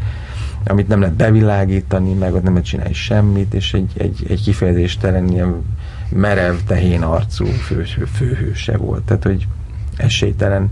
amit 0.67 0.87
nem 0.87 0.99
lehet 0.99 1.15
bevilágítani, 1.15 2.13
meg 2.13 2.33
ott 2.33 2.43
nem 2.43 2.51
lehet 2.53 2.67
csinálni 2.67 2.93
semmit, 2.93 3.53
és 3.53 3.73
egy, 3.73 3.91
egy, 3.97 4.25
egy 4.29 4.41
kifejezéstelen 4.41 5.27
ilyen 5.27 5.63
merev, 6.09 6.55
tehén 6.67 7.01
arcú 7.01 7.45
fő, 7.45 7.83
főhőse 8.13 8.77
volt. 8.77 9.03
Tehát, 9.03 9.23
hogy 9.23 9.47
esélytelen. 9.97 10.69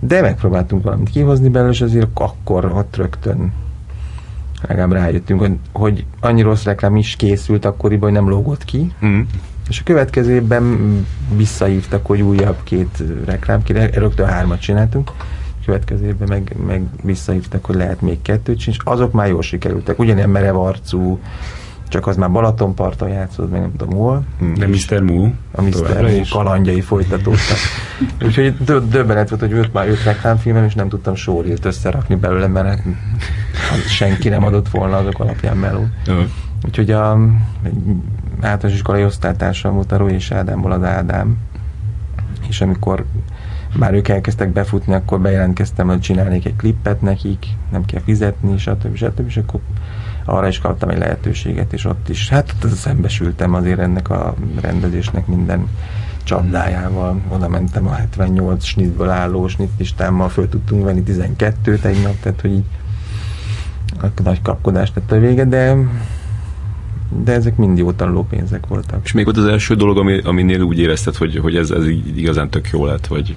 De 0.00 0.20
megpróbáltunk 0.20 0.82
valamit 0.82 1.10
kihozni 1.10 1.48
belőle, 1.48 1.72
és 1.72 1.80
azért 1.80 2.08
akkor 2.14 2.64
ott 2.64 2.96
rögtön 2.96 3.52
legalább 4.62 4.92
rájöttünk, 4.92 5.40
hogy, 5.40 5.56
hogy 5.72 6.04
annyi 6.20 6.42
rossz 6.42 6.64
reklám 6.64 6.96
is 6.96 7.16
készült 7.16 7.64
akkoriban, 7.64 8.10
hogy 8.10 8.18
nem 8.18 8.28
lógott 8.28 8.64
ki. 8.64 8.92
Mm. 9.06 9.20
És 9.68 9.80
a 9.80 9.82
következő 9.84 10.34
évben 10.34 11.06
visszahívtak, 11.36 12.06
hogy 12.06 12.22
újabb 12.22 12.56
két 12.64 13.02
reklám, 13.24 13.62
rögtön 13.92 14.26
hármat 14.26 14.60
csináltunk, 14.60 15.12
következő 15.66 16.06
évben 16.06 16.28
meg, 16.28 16.56
meg 16.66 16.82
visszahívtak, 17.02 17.64
hogy 17.64 17.74
lehet 17.74 18.00
még 18.00 18.22
kettőt 18.22 18.58
sincs, 18.58 18.76
azok 18.84 19.12
már 19.12 19.28
jól 19.28 19.42
sikerültek. 19.42 19.98
Ugyanilyen 19.98 20.30
merev 20.30 20.56
arcú, 20.56 21.18
csak 21.88 22.06
az 22.06 22.16
már 22.16 22.30
Balatonparton 22.30 23.08
játszott, 23.08 23.50
meg 23.50 23.60
nem 23.60 23.76
tudom 23.76 23.94
hol. 23.94 24.24
De 24.56 24.66
Mr. 24.66 25.00
Mu. 25.00 25.30
A 25.52 25.62
Mr. 25.62 26.02
Mu 26.02 26.20
kalandjai 26.30 26.80
folytatódtak. 26.80 27.56
Úgyhogy 28.24 28.56
döbbenet 28.64 29.28
volt, 29.28 29.40
hogy 29.40 29.52
őt 29.52 29.72
már 29.72 29.88
őt 29.88 30.04
reklámfilmem, 30.04 30.64
és 30.64 30.74
nem 30.74 30.88
tudtam 30.88 31.14
sórilt 31.14 31.64
összerakni 31.64 32.14
belőle, 32.14 32.46
mert 32.46 32.82
senki 33.88 34.28
nem 34.28 34.44
adott 34.44 34.68
volna 34.68 34.96
azok 34.96 35.18
alapján 35.18 35.56
meló. 35.56 35.86
Úgyhogy 36.64 36.90
a 36.90 37.18
általános 38.40 38.78
iskolai 38.78 39.04
osztálytársam 39.04 39.74
volt 39.74 39.92
a 39.92 39.96
Rói 39.96 40.14
és 40.14 40.30
Ádámból 40.30 40.72
az 40.72 40.82
Ádám, 40.82 41.36
és 42.48 42.60
amikor 42.60 43.04
már 43.78 43.94
ők 43.94 44.08
elkezdtek 44.08 44.52
befutni, 44.52 44.94
akkor 44.94 45.20
bejelentkeztem, 45.20 45.86
hogy 45.86 46.00
csinálnék 46.00 46.44
egy 46.44 46.56
klippet 46.56 47.00
nekik, 47.00 47.46
nem 47.72 47.84
kell 47.84 48.00
fizetni, 48.00 48.58
stb. 48.58 48.96
stb. 48.96 49.26
és 49.26 49.36
akkor 49.36 49.60
arra 50.24 50.48
is 50.48 50.58
kaptam 50.58 50.88
egy 50.88 50.98
lehetőséget, 50.98 51.72
és 51.72 51.84
ott 51.84 52.08
is, 52.08 52.28
hát 52.28 52.54
ott 52.64 52.70
szembesültem 52.70 53.54
azért 53.54 53.78
ennek 53.78 54.10
a 54.10 54.34
rendezésnek 54.60 55.26
minden 55.26 55.68
csapdájával. 56.22 57.20
Oda 57.28 57.48
mentem 57.48 57.86
a 57.86 57.92
78 57.92 58.64
snitből 58.64 59.08
álló 59.08 59.48
snitlistámmal, 59.48 60.28
föl 60.28 60.48
tudtunk 60.48 60.84
venni 60.84 61.02
12-t 61.06 61.84
egy 61.84 62.02
nap, 62.02 62.20
tehát 62.20 62.40
hogy 62.40 62.52
így 62.52 62.64
nagy 64.22 64.42
kapkodás 64.42 64.92
tett 64.92 65.12
a 65.12 65.18
vége, 65.18 65.44
de 65.44 65.76
de 67.24 67.32
ezek 67.32 67.56
mind 67.56 67.78
jó 67.78 67.92
tanuló 67.92 68.24
pénzek 68.24 68.66
voltak. 68.66 69.00
És 69.04 69.12
még 69.12 69.24
volt 69.24 69.36
az 69.36 69.44
első 69.44 69.74
dolog, 69.74 69.98
ami, 69.98 70.20
aminél 70.24 70.60
úgy 70.60 70.78
érezted, 70.78 71.16
hogy, 71.16 71.38
hogy 71.38 71.56
ez, 71.56 71.70
ez 71.70 71.86
igazán 72.16 72.50
tök 72.50 72.68
jó 72.72 72.86
lett, 72.86 73.06
vagy... 73.06 73.36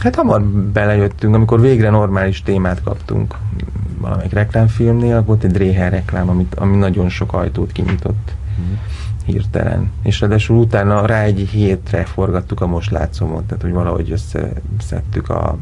Hát 0.00 0.14
hamar 0.14 0.42
belejöttünk, 0.44 1.34
amikor 1.34 1.60
végre 1.60 1.90
normális 1.90 2.42
témát 2.42 2.82
kaptunk 2.82 3.34
valamelyik 4.00 4.32
reklámfilmnél, 4.32 5.22
volt 5.22 5.44
egy 5.44 5.50
Dréher 5.50 5.90
reklám, 5.90 6.28
amit, 6.28 6.54
ami 6.54 6.76
nagyon 6.76 7.08
sok 7.08 7.32
ajtót 7.32 7.72
kinyitott 7.72 8.32
mm. 8.60 8.72
hirtelen. 9.24 9.90
És 10.02 10.20
ráadásul 10.20 10.56
utána 10.56 11.06
rá 11.06 11.22
egy 11.22 11.38
hétre 11.38 12.04
forgattuk 12.04 12.60
a 12.60 12.66
Most 12.66 12.90
látszomot, 12.90 13.44
tehát 13.44 13.62
hogy 13.62 13.72
valahogy 13.72 14.10
összeszedtük 14.10 15.28
a 15.28 15.58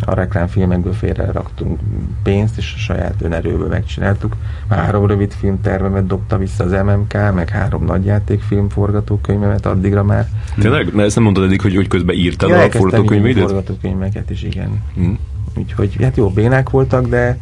a 0.00 0.14
reklámfilmekből 0.14 0.92
félre 0.92 1.32
raktunk 1.32 1.80
pénzt, 2.22 2.58
és 2.58 2.72
a 2.74 2.78
saját 2.78 3.14
önerőből 3.22 3.68
megcsináltuk. 3.68 4.36
Három 4.68 5.06
rövid 5.06 5.32
filmtervemet 5.32 6.06
dobta 6.06 6.38
vissza 6.38 6.64
az 6.64 6.70
MMK, 6.70 7.12
meg 7.34 7.48
három 7.48 7.84
nagyjátékfilm 7.84 8.68
forgatókönyvemet 8.68 9.66
addigra 9.66 10.02
már. 10.02 10.26
Tényleg? 10.58 10.94
Na, 10.94 11.02
ezt 11.02 11.14
nem 11.14 11.24
mondtad 11.24 11.44
eddig, 11.44 11.60
hogy, 11.60 11.74
hogy 11.74 11.88
közben 11.88 12.16
írtad 12.16 12.48
ja, 12.48 12.62
a 12.62 12.70
forgatókönyveidet? 12.70 13.42
forgatókönyveket 13.42 14.30
is, 14.30 14.42
igen. 14.42 14.82
Mm. 15.00 15.12
Úgyhogy 15.56 15.96
hát 16.02 16.16
jó 16.16 16.30
bénák 16.30 16.70
voltak, 16.70 17.06
de, 17.06 17.38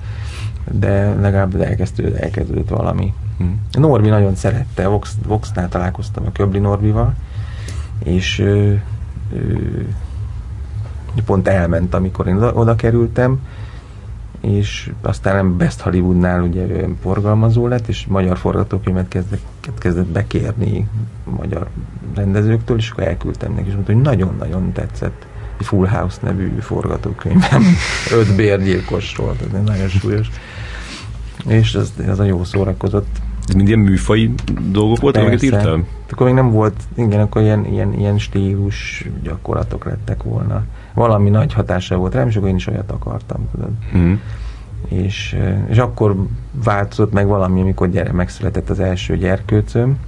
de 0.71 1.14
legalább 1.14 1.61
elkezdődött, 1.61 2.17
elkezdődött 2.17 2.69
valami. 2.69 3.12
Mm. 3.43 3.53
Norbi 3.73 4.09
nagyon 4.09 4.35
szerette, 4.35 4.87
Vox, 4.87 5.14
Voxnál 5.27 5.69
találkoztam 5.69 6.27
a 6.27 6.33
Köbli 6.33 6.59
Norbival, 6.59 7.14
és 8.05 8.38
ő, 8.38 8.83
ő, 9.33 9.87
pont 11.22 11.48
elment, 11.48 11.94
amikor 11.94 12.27
én 12.27 12.37
oda 12.37 12.74
kerültem, 12.74 13.38
és 14.44 14.90
aztán 15.03 15.35
nem 15.35 15.57
Best 15.57 15.81
Hollywoodnál 15.81 16.42
ugye 16.42 16.66
forgalmazó 17.00 17.66
lett, 17.66 17.88
és 17.88 18.07
magyar 18.07 18.38
forgatókönyvet 18.38 19.09
kezdett, 19.09 19.70
kezdett 19.79 20.07
bekérni 20.07 20.88
magyar 21.38 21.68
rendezőktől, 22.14 22.77
és 22.77 22.90
akkor 22.90 23.05
elküldtem 23.05 23.53
neki, 23.53 23.66
és 23.66 23.72
mondta, 23.72 23.92
hogy 23.92 24.03
nagyon-nagyon 24.03 24.72
tetszett. 24.72 25.27
Egy 25.59 25.66
Full 25.66 25.87
House 25.87 26.18
nevű 26.22 26.48
forgatókönyvem. 26.61 27.62
Öt 28.18 28.37
bérgyilkosról, 28.37 29.37
tehát 29.37 29.64
nagyon 29.64 29.88
súlyos. 29.88 30.31
És 31.46 31.74
ez, 31.74 31.92
ez 32.07 32.18
a 32.18 32.24
jó 32.24 32.44
szórakozott. 32.44 33.20
Ez 33.48 33.55
mind 33.55 33.68
ilyen 33.68 33.81
műfai 33.81 34.35
dolgok 34.70 35.00
voltak, 35.00 35.22
amiket 35.22 35.42
írtál? 35.42 35.85
Akkor 36.11 36.27
még 36.27 36.35
nem 36.35 36.50
volt, 36.50 36.77
igen, 36.96 37.20
akkor 37.20 37.42
ilyen, 37.42 37.64
ilyen, 37.66 37.92
ilyen 37.92 38.18
stílus 38.18 39.09
gyakorlatok 39.22 39.85
lettek 39.85 40.22
volna 40.22 40.64
valami 40.94 41.30
nagy 41.30 41.52
hatása 41.52 41.96
volt 41.96 42.14
rám, 42.14 42.28
és 42.28 42.37
akkor 42.37 42.48
én 42.48 42.54
is 42.54 42.66
olyat 42.66 42.90
akartam, 42.90 43.48
tudod. 43.50 43.70
Mm. 43.96 44.12
És, 44.88 45.37
és 45.68 45.78
akkor 45.78 46.16
változott 46.64 47.12
meg 47.12 47.26
valami, 47.26 47.61
amikor 47.61 47.90
gyere, 47.90 48.12
megszületett 48.12 48.70
az 48.70 48.80
első 48.80 49.16
gyerkőcöm, 49.16 49.98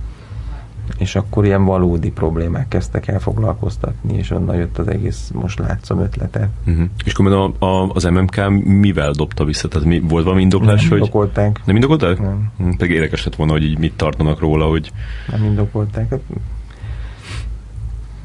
és 0.98 1.14
akkor 1.16 1.44
ilyen 1.44 1.64
valódi 1.64 2.10
problémák 2.10 2.68
kezdtek 2.68 3.08
el 3.08 3.20
foglalkoztatni, 3.20 4.16
és 4.16 4.30
onnan 4.30 4.56
jött 4.56 4.78
az 4.78 4.88
egész 4.88 5.30
most 5.34 5.58
látszom 5.58 6.00
ötlete. 6.00 6.48
Uh-huh. 6.66 6.84
És 7.04 7.12
akkor 7.12 7.32
a, 7.32 7.64
a, 7.66 7.90
az 7.94 8.04
MMK 8.04 8.64
mivel 8.64 9.10
dobta 9.10 9.44
vissza? 9.44 9.68
Tehát 9.68 9.86
mi, 9.86 10.00
volt 10.00 10.24
valami 10.24 10.42
indoklás? 10.42 10.80
Nem 10.80 10.90
hogy... 10.90 10.98
indokolták. 10.98 11.60
Nem 11.64 11.74
indokolták? 11.74 12.20
Nem. 12.20 12.52
Hm, 12.56 12.70
pedig 12.70 12.94
érdekes 12.94 13.24
lett 13.24 13.34
volna, 13.34 13.52
hogy 13.52 13.62
így 13.62 13.78
mit 13.78 13.96
tartanak 13.96 14.40
róla, 14.40 14.66
hogy... 14.66 14.92
Nem 15.30 15.44
indokolták. 15.44 16.14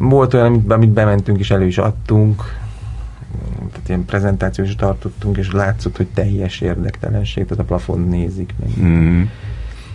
Volt 0.10 0.34
olyan, 0.34 0.46
amit, 0.46 0.72
amit 0.72 0.90
bementünk 0.90 1.40
és 1.40 1.52
elő 1.52 1.66
is 1.66 1.78
adtunk, 1.78 2.60
tehát 3.72 3.88
ilyen 3.88 4.06
prezentációt 4.06 4.68
is 4.68 4.76
tartottunk, 4.76 5.38
és 5.38 5.52
látszott, 5.52 5.98
hogy 5.98 6.08
teljes 6.14 6.62
érdektelenség, 6.62 7.44
tehát 7.44 7.64
a 7.64 7.68
plafon 7.68 8.00
nézik 8.00 8.54
meg. 8.60 8.88
Mm. 8.88 9.22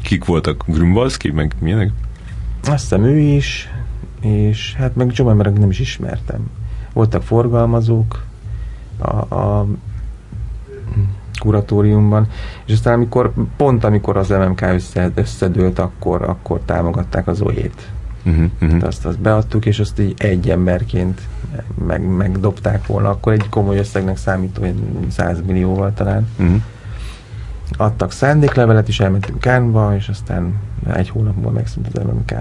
Kik 0.02 0.24
voltak? 0.24 0.64
Grunwalski, 0.66 1.30
meg 1.30 1.54
milyenek? 1.58 1.90
Azt 2.64 2.80
hiszem 2.80 3.04
ő 3.04 3.18
is, 3.18 3.68
és 4.20 4.74
hát 4.74 4.96
meg 4.96 5.12
csomó 5.12 5.30
emberek 5.30 5.58
nem 5.58 5.70
is 5.70 5.78
ismertem. 5.78 6.50
Voltak 6.92 7.22
forgalmazók 7.22 8.24
a, 8.98 9.34
a 9.34 9.66
kuratóriumban, 11.38 12.26
és 12.64 12.72
aztán 12.72 12.94
amikor, 12.94 13.32
pont 13.56 13.84
amikor 13.84 14.16
az 14.16 14.28
MMK 14.28 14.60
össze, 14.60 15.10
összedőlt, 15.14 15.78
akkor, 15.78 16.22
akkor 16.22 16.60
támogatták 16.64 17.26
az 17.26 17.40
OE-t. 17.40 17.90
Uh-huh, 18.26 18.50
uh-huh. 18.62 18.86
Azt, 18.86 19.06
azt 19.06 19.18
beadtuk, 19.18 19.66
és 19.66 19.78
azt 19.78 20.00
így 20.00 20.14
egy 20.18 20.50
emberként 20.50 21.20
meg, 21.86 22.02
megdobták 22.02 22.86
volna, 22.86 23.08
akkor 23.08 23.32
egy 23.32 23.48
komoly 23.48 23.78
összegnek 23.78 24.16
számító, 24.16 24.62
hogy 24.62 24.74
100 25.08 25.42
millióval 25.46 25.92
talán. 25.94 26.28
Uh-huh. 26.38 26.60
Adtak 27.76 28.12
szándéklevelet, 28.12 28.88
és 28.88 29.00
elmentünk 29.00 29.40
Kánba, 29.40 29.94
és 29.96 30.08
aztán 30.08 30.54
egy 30.92 31.08
hónap 31.08 31.34
múlva 31.34 31.50
megszűnt 31.50 31.86
az 31.92 32.02
MMK. 32.02 32.32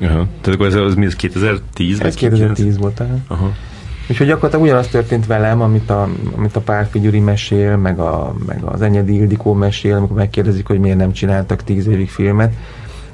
Uh-huh. 0.00 0.26
Tehát 0.40 0.46
akkor 0.46 0.66
ez, 0.66 0.74
az 0.74 0.94
mi, 0.94 1.04
ez 1.04 1.14
2010? 1.14 2.00
Ez 2.00 2.14
2010 2.14 2.78
volt 2.78 2.94
talán. 2.94 3.24
Uh-huh. 3.28 3.48
Úgyhogy 4.08 4.26
gyakorlatilag 4.26 4.64
ugyanaz 4.64 4.86
történt 4.86 5.26
velem, 5.26 5.60
amit 5.60 5.90
a, 5.90 6.08
amit 6.36 6.56
a 6.56 6.60
Párfi 6.60 7.00
Gyuri 7.00 7.20
mesél, 7.20 7.76
meg, 7.76 7.98
a, 7.98 8.34
meg 8.46 8.62
az 8.62 8.82
Enyedi 8.82 9.14
Ildikó 9.14 9.52
mesél, 9.52 9.96
amikor 9.96 10.16
megkérdezik, 10.16 10.66
hogy 10.66 10.78
miért 10.78 10.96
nem 10.96 11.12
csináltak 11.12 11.62
tíz 11.62 11.86
évig 11.86 12.10
filmet 12.10 12.54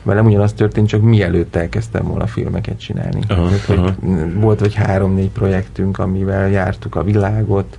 velem 0.03 0.27
ugyanaz 0.27 0.53
történt, 0.53 0.89
csak 0.89 1.03
mielőtt 1.03 1.57
elkezdtem 1.57 2.07
volna 2.07 2.27
filmeket 2.27 2.81
csinálni. 2.81 3.21
Aha, 3.29 3.49
Tehát, 3.49 3.69
aha. 3.69 3.95
Hogy 4.01 4.35
volt 4.35 4.61
vagy 4.61 4.75
három-négy 4.75 5.31
projektünk, 5.31 5.99
amivel 5.99 6.51
jártuk 6.51 6.95
a 6.95 7.03
világot, 7.03 7.79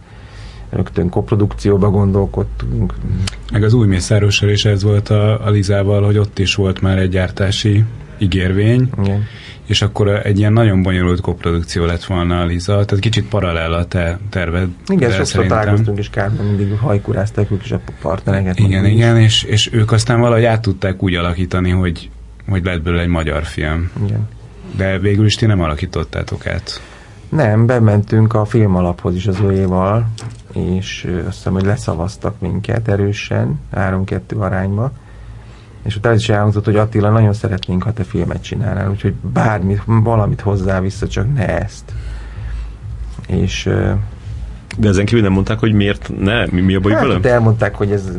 rögtön 0.72 1.10
koprodukcióba 1.10 1.90
gondolkodtunk. 1.90 2.94
Meg 3.52 3.64
az 3.64 3.74
új 3.74 3.88
Mészárossal 3.88 4.50
is 4.50 4.66
ez 4.66 4.84
volt 4.84 5.10
a, 5.10 5.46
a 5.46 5.50
Lizával, 5.50 6.04
hogy 6.04 6.18
ott 6.18 6.40
is 6.40 6.56
volt 6.56 6.82
már 6.82 6.98
egy 6.98 7.10
gyártási 7.10 7.84
ígérvény, 8.18 8.90
Igen. 9.04 9.24
és 9.66 9.82
akkor 9.82 10.08
egy 10.08 10.40
ilyen 10.40 10.54
nagyon 10.54 10.82
bonyolult 10.84 11.22
koprodukció 11.22 11.86
lett 11.86 12.04
volna 12.04 12.40
a 12.40 12.46
Liza, 12.46 12.86
tehát 12.86 13.00
kicsit 13.00 13.28
paralel 13.28 13.74
a 13.74 13.86
te 13.86 14.20
terved. 14.30 14.68
Igen, 14.88 15.10
sokszor 15.10 15.26
szerintem. 15.26 15.58
találkoztunk 15.60 16.00
is 16.00 16.10
kárban, 16.10 16.46
mindig 16.46 16.78
hajkurázták 16.78 17.52
ők 17.52 17.64
is 17.64 17.72
a 17.72 17.80
partnereket. 18.02 18.60
Igen, 18.60 18.86
igen, 18.86 19.18
és, 19.18 19.44
és 19.44 19.70
ők 19.74 19.92
aztán 19.92 20.20
valahogy 20.20 20.46
át 20.46 20.62
tudták 20.62 21.04
úgy 21.04 21.16
alakítani, 21.16 21.70
hogy, 21.70 22.10
hogy 22.50 22.64
lett 22.64 22.82
belőle 22.82 23.02
egy 23.02 23.08
magyar 23.08 23.44
film. 23.44 23.92
Igen. 24.06 24.28
De 24.76 25.00
végül 25.00 25.26
is 25.26 25.36
ti 25.36 25.46
nem 25.46 25.62
alakítottátok 25.62 26.48
át. 26.48 26.82
Nem, 27.30 27.66
bementünk 27.66 28.34
a 28.34 28.46
film 28.46 28.76
alaphoz 28.76 29.16
is 29.16 29.28
az 29.28 29.40
óéval, 29.40 30.08
és 30.54 31.08
azt 31.28 31.36
hiszem, 31.36 31.54
hogy 31.54 31.66
leszavaztak 31.66 32.40
minket 32.40 32.88
erősen, 32.88 33.60
3-2 33.76 34.20
arányba, 34.38 34.92
és 35.84 35.96
utána 35.96 36.16
is 36.16 36.30
elhangzott, 36.30 36.66
hogy 36.66 36.76
Attila, 36.76 37.10
nagyon 37.10 37.34
szeretnénk, 37.34 37.84
ha 37.84 37.94
te 37.94 38.04
filmet 38.04 38.44
csinálnál, 38.44 38.90
úgyhogy 38.90 39.14
bármit, 39.14 39.82
valamit 39.86 40.42
hozzá 40.42 40.80
vissza, 40.80 41.08
csak 41.08 41.34
ne 41.34 41.60
ezt. 41.60 41.94
És 43.28 43.70
de 44.78 44.88
ezen 44.88 45.06
kívül 45.06 45.24
nem 45.24 45.32
mondták, 45.32 45.60
hogy 45.60 45.74
miért 45.74 46.12
ne? 46.20 46.46
Mi, 46.46 46.62
mi 46.62 46.76
a 46.76 46.80
baj 46.80 46.94
hát, 46.94 47.02
vele? 47.02 47.30
elmondták, 47.30 47.76
hogy 47.76 47.92
ez 47.92 48.12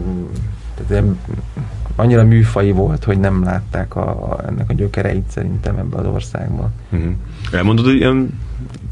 tehát 0.74 1.04
annyira 2.02 2.24
műfai 2.24 2.70
volt, 2.70 3.04
hogy 3.04 3.18
nem 3.18 3.44
látták 3.44 3.96
a, 3.96 4.08
a, 4.08 4.40
ennek 4.46 4.70
a 4.70 4.74
gyökereit 4.74 5.30
szerintem 5.30 5.76
ebbe 5.76 5.96
az 5.96 6.06
országban. 6.06 6.72
Uh-huh. 6.90 7.12
Elmondod, 7.52 7.84
hogy 7.84 7.94
ilyen 7.94 8.40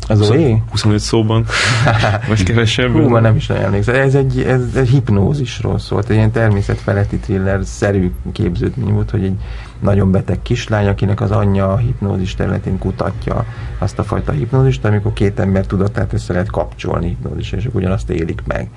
az 0.09 0.19
20, 0.19 0.31
25 0.71 0.99
szóban, 0.99 1.45
vagy 2.29 2.43
kevesebb? 2.43 2.93
Hú, 2.93 3.09
már 3.09 3.23
nem 3.23 3.37
is 3.37 3.47
nagyon 3.47 3.65
emlékszem. 3.65 3.95
Ez 3.95 4.15
egy, 4.15 4.41
ez 4.41 4.63
egy 4.75 4.89
hipnózisról 4.89 5.79
szólt, 5.79 6.09
egy 6.09 6.17
ilyen 6.17 6.31
természetfeletti 6.31 7.17
thriller-szerű 7.17 8.11
képződmény 8.33 8.93
volt, 8.93 9.11
hogy 9.11 9.25
egy 9.25 9.37
nagyon 9.81 10.11
beteg 10.11 10.43
kislány, 10.43 10.87
akinek 10.87 11.21
az 11.21 11.31
anyja 11.31 11.73
a 11.73 11.77
hipnózis 11.77 12.35
területén 12.35 12.79
kutatja 12.79 13.47
azt 13.79 13.99
a 13.99 14.05
fajta 14.05 14.33
hipnózist, 14.33 14.85
amikor 14.85 15.13
két 15.13 15.39
ember 15.39 15.67
tudatát 15.67 16.13
össze 16.13 16.33
lehet 16.33 16.51
kapcsolni 16.51 17.07
hipnózisra, 17.07 17.57
és 17.57 17.69
ugyanazt 17.73 18.11
élik 18.11 18.43
meg 18.47 18.69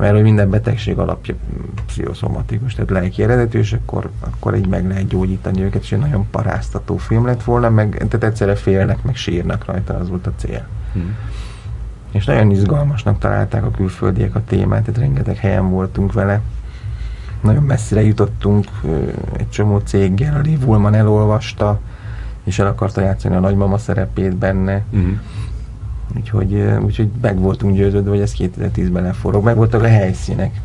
mert 0.00 0.12
hogy 0.12 0.22
minden 0.22 0.50
betegség 0.50 0.98
alapja 0.98 1.34
pszichoszomatikus, 1.86 2.74
tehát 2.74 2.90
lelki 2.90 3.22
eredetű, 3.22 3.58
és 3.58 3.72
akkor, 3.72 4.10
akkor 4.20 4.56
így 4.56 4.68
meg 4.68 4.88
lehet 4.88 5.06
gyógyítani 5.06 5.62
őket, 5.62 5.82
és 5.82 5.92
egy 5.92 5.98
nagyon 5.98 6.26
paráztató 6.30 6.96
film 6.96 7.26
lett 7.26 7.42
volna, 7.42 7.70
meg 7.70 7.96
tehát 7.96 8.24
egyszerre 8.24 8.54
félnek, 8.54 9.02
meg 9.02 9.16
sírnak 9.16 9.64
rajta, 9.64 9.94
az 9.94 10.08
volt 10.08 10.26
a 10.26 10.32
cél. 10.36 10.66
Hmm. 10.92 11.16
És 12.10 12.24
nagyon 12.24 12.50
izgalmasnak 12.50 13.18
találták 13.18 13.64
a 13.64 13.70
külföldiek 13.70 14.34
a 14.34 14.44
témát, 14.44 14.82
tehát 14.84 15.00
rengeteg 15.00 15.36
helyen 15.36 15.70
voltunk 15.70 16.12
vele. 16.12 16.40
Nagyon 17.40 17.62
messzire 17.62 18.02
jutottunk 18.02 18.66
egy 19.36 19.50
csomó 19.50 19.78
céggel, 19.78 20.34
a 20.34 20.40
Lee 20.44 20.56
Woolman 20.64 20.94
elolvasta, 20.94 21.80
és 22.44 22.58
el 22.58 22.66
akarta 22.66 23.00
játszani 23.00 23.34
a 23.34 23.40
nagymama 23.40 23.78
szerepét 23.78 24.36
benne. 24.36 24.82
Hmm 24.90 25.20
Úgyhogy, 26.16 26.64
úgyhogy 26.84 27.08
meg 27.20 27.38
voltunk 27.38 27.76
győződve, 27.76 28.10
hogy 28.10 28.20
ez 28.20 28.34
2010-ben 28.38 29.02
leforog. 29.02 29.44
Meg 29.44 29.56
voltak 29.56 29.82
a 29.82 29.86
helyszínek. 29.86 30.60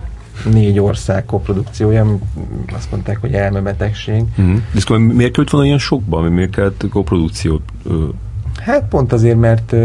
Négy 0.51 0.79
ország 0.79 1.25
koprodukciója, 1.25 2.17
azt 2.75 2.91
mondták, 2.91 3.17
hogy 3.21 3.33
elmebetegség. 3.33 4.23
Mm. 4.41 4.53
De 4.53 4.79
akkor 4.83 4.97
miért 4.97 5.33
kellett 5.33 5.49
volna 5.49 5.67
ilyen 5.67 5.79
sokban? 5.79 6.31
Miért 6.31 6.51
kellett 6.51 6.85
koprodukciót? 6.89 7.61
Hát 8.59 8.87
pont 8.87 9.13
azért, 9.13 9.39
mert 9.39 9.75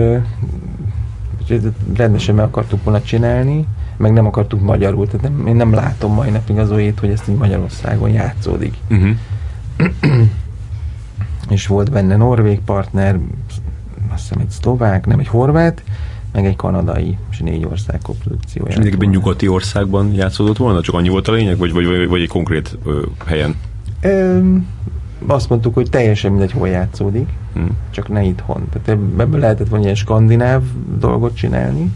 rendesen 1.97 2.35
meg 2.35 2.45
akartuk 2.45 2.85
volna 2.85 3.03
csinálni, 3.03 3.67
meg 3.97 4.13
nem 4.13 4.27
akartuk 4.27 4.61
magyarul, 4.61 5.07
tehát 5.07 5.23
nem, 5.23 5.47
én 5.47 5.57
nem 5.57 5.73
látom 5.73 6.15
mai 6.15 6.31
napig 6.31 6.59
az 6.59 6.71
olyét, 6.71 6.99
hogy 6.99 7.11
ezt 7.11 7.29
így 7.29 7.37
Magyarországon 7.37 8.11
játszódik. 8.11 8.75
Uh-huh. 8.91 9.11
és 11.49 11.67
volt 11.67 11.91
benne 11.91 12.17
norvég 12.17 12.61
partner, 12.61 13.19
azt 14.13 14.23
hiszem 14.23 14.39
egy 14.41 14.51
szlovák, 14.51 15.07
nem 15.07 15.19
egy 15.19 15.29
horvát, 15.29 15.83
meg 16.33 16.47
egy 16.47 16.57
kanadai, 16.57 17.19
és 17.31 17.39
négy 17.39 17.65
ország 17.65 17.99
koprodukciója. 18.03 18.71
És 18.71 18.77
mindig 18.77 19.09
nyugati 19.09 19.49
országban 19.49 20.15
játszódott 20.15 20.57
volna? 20.57 20.81
Csak 20.81 20.95
annyi 20.95 21.09
volt 21.09 21.29
a 21.29 21.33
lényeg, 21.33 21.59
vagy, 21.59 21.73
vagy, 21.73 21.87
vagy, 21.87 22.09
vagy 22.09 22.21
egy 22.21 22.29
konkrét 22.29 22.79
ö, 22.85 23.03
helyen? 23.27 23.55
Ö, 24.01 24.39
azt 25.27 25.49
mondtuk, 25.49 25.75
hogy 25.75 25.91
teljesen 25.91 26.31
mindegy, 26.31 26.53
hol 26.53 26.69
játszódik, 26.69 27.29
hmm. 27.53 27.77
csak 27.91 28.09
ne 28.09 28.23
itthon. 28.23 28.69
Tehát 28.73 29.01
ebből 29.19 29.41
lehetett 29.41 29.69
volna 29.69 29.85
ilyen 29.85 29.97
skandináv 29.97 30.63
dolgot 30.99 31.37
csinálni, 31.37 31.93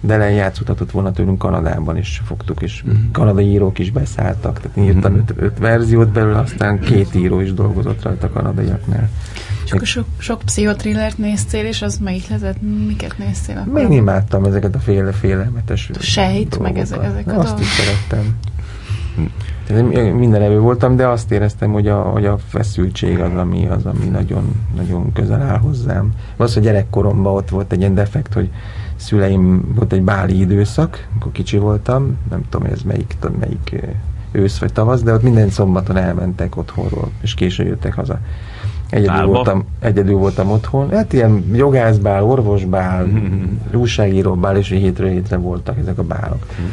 de 0.00 0.16
lejátszhatott 0.16 0.90
volna 0.90 1.12
tőlünk 1.12 1.38
Kanadában 1.38 1.96
is 1.96 2.22
fogtuk, 2.24 2.62
és 2.62 2.84
mm. 2.88 3.10
kanadai 3.12 3.46
írók 3.46 3.78
is 3.78 3.90
beszálltak, 3.90 4.60
tehát 4.60 4.76
írtam 4.76 5.12
mm. 5.12 5.16
öt, 5.16 5.34
öt 5.36 5.58
verziót 5.58 6.08
belőle, 6.08 6.38
aztán 6.38 6.78
két 6.78 7.14
író 7.14 7.40
is 7.40 7.54
dolgozott 7.54 8.02
rajta 8.02 8.30
kanadaiaknál. 8.30 9.10
És 9.70 9.76
akkor 9.76 9.86
sok, 9.86 10.06
sok 10.18 10.42
pszichotrillert 10.44 11.18
néztél, 11.18 11.64
és 11.64 11.82
az 11.82 11.98
melyik 11.98 12.28
lehetett? 12.28 12.56
Miket 12.86 13.18
néztél 13.18 13.64
akkor? 13.66 13.80
Én 13.80 13.92
imádtam 13.92 14.44
ezeket 14.44 14.74
a 14.74 14.78
féle 14.78 15.12
félelmetes 15.12 15.90
Sejt, 16.00 16.58
meg 16.58 16.78
ezek, 16.78 17.04
ezek 17.04 17.26
a 17.26 17.38
Azt 17.38 17.60
is 17.60 17.66
szerettem. 17.66 18.36
Minden 20.16 20.42
evő 20.42 20.58
voltam, 20.58 20.96
de 20.96 21.06
azt 21.06 21.30
éreztem, 21.30 21.72
hogy 21.72 21.88
a, 21.88 22.00
hogy 22.00 22.26
a 22.26 22.38
feszültség 22.38 23.18
az, 23.18 23.34
ami, 23.36 23.66
az, 23.66 23.86
ami 23.86 24.04
nagyon, 24.04 24.54
nagyon 24.76 25.12
közel 25.12 25.42
áll 25.42 25.58
hozzám. 25.58 26.12
Az, 26.36 26.54
hogy 26.54 26.62
gyerekkoromban 26.62 27.34
ott 27.34 27.48
volt 27.48 27.72
egy 27.72 27.78
ilyen 27.78 27.94
defekt, 27.94 28.32
hogy 28.32 28.50
szüleim 28.96 29.74
volt 29.74 29.92
egy 29.92 30.02
báli 30.02 30.40
időszak, 30.40 31.08
amikor 31.12 31.32
kicsi 31.32 31.58
voltam, 31.58 32.16
nem 32.30 32.42
tudom, 32.48 32.66
ez 32.72 32.82
melyik, 32.82 33.16
melyik 33.40 33.82
ősz 34.32 34.58
vagy 34.58 34.72
tavasz, 34.72 35.02
de 35.02 35.12
ott 35.12 35.22
minden 35.22 35.50
szombaton 35.50 35.96
elmentek 35.96 36.56
otthonról, 36.56 37.10
és 37.20 37.34
későn 37.34 37.66
jöttek 37.66 37.94
haza. 37.94 38.18
Egyedül 38.90 39.26
voltam, 39.26 39.64
egyedül 39.80 40.16
voltam 40.16 40.50
otthon. 40.50 40.90
Hát 40.90 41.12
ilyen 41.12 41.44
jogászbál, 41.52 42.24
orvosbál, 42.24 43.04
mm-hmm. 43.04 43.42
újságíróbál, 43.80 44.56
és 44.56 44.68
hétről 44.68 45.08
hétre 45.08 45.36
voltak 45.36 45.78
ezek 45.78 45.98
a 45.98 46.02
bálok. 46.02 46.46
Mm. 46.60 46.66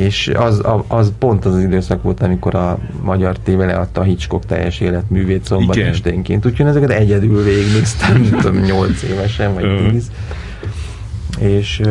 És 0.00 0.32
az, 0.36 0.62
az 0.86 1.12
pont 1.18 1.44
az, 1.44 1.54
az 1.54 1.62
időszak 1.62 2.02
volt, 2.02 2.22
amikor 2.22 2.54
a 2.54 2.78
magyar 3.02 3.38
téve 3.38 3.66
leadta 3.66 4.00
a 4.00 4.04
Hitchcock 4.04 4.46
teljes 4.46 4.80
életművét 4.80 5.44
szombat 5.44 5.76
Igen. 5.76 5.88
esténként. 5.88 6.46
Úgyhogy 6.46 6.66
ezeket 6.66 6.90
egyedül 6.90 7.42
végignéztem, 7.42 8.20
nem 8.30 8.40
tudom, 8.40 8.60
8 8.60 9.02
évesen, 9.02 9.54
vagy 9.54 9.90
10 9.90 10.10
és, 11.38 11.82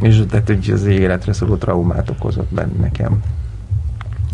és 0.00 0.22
tehát 0.30 0.46
hogy 0.46 0.70
az 0.72 0.84
életre 0.84 1.32
szóló 1.32 1.56
traumát 1.56 2.10
okozott 2.10 2.52
benne 2.54 2.80
nekem. 2.80 3.22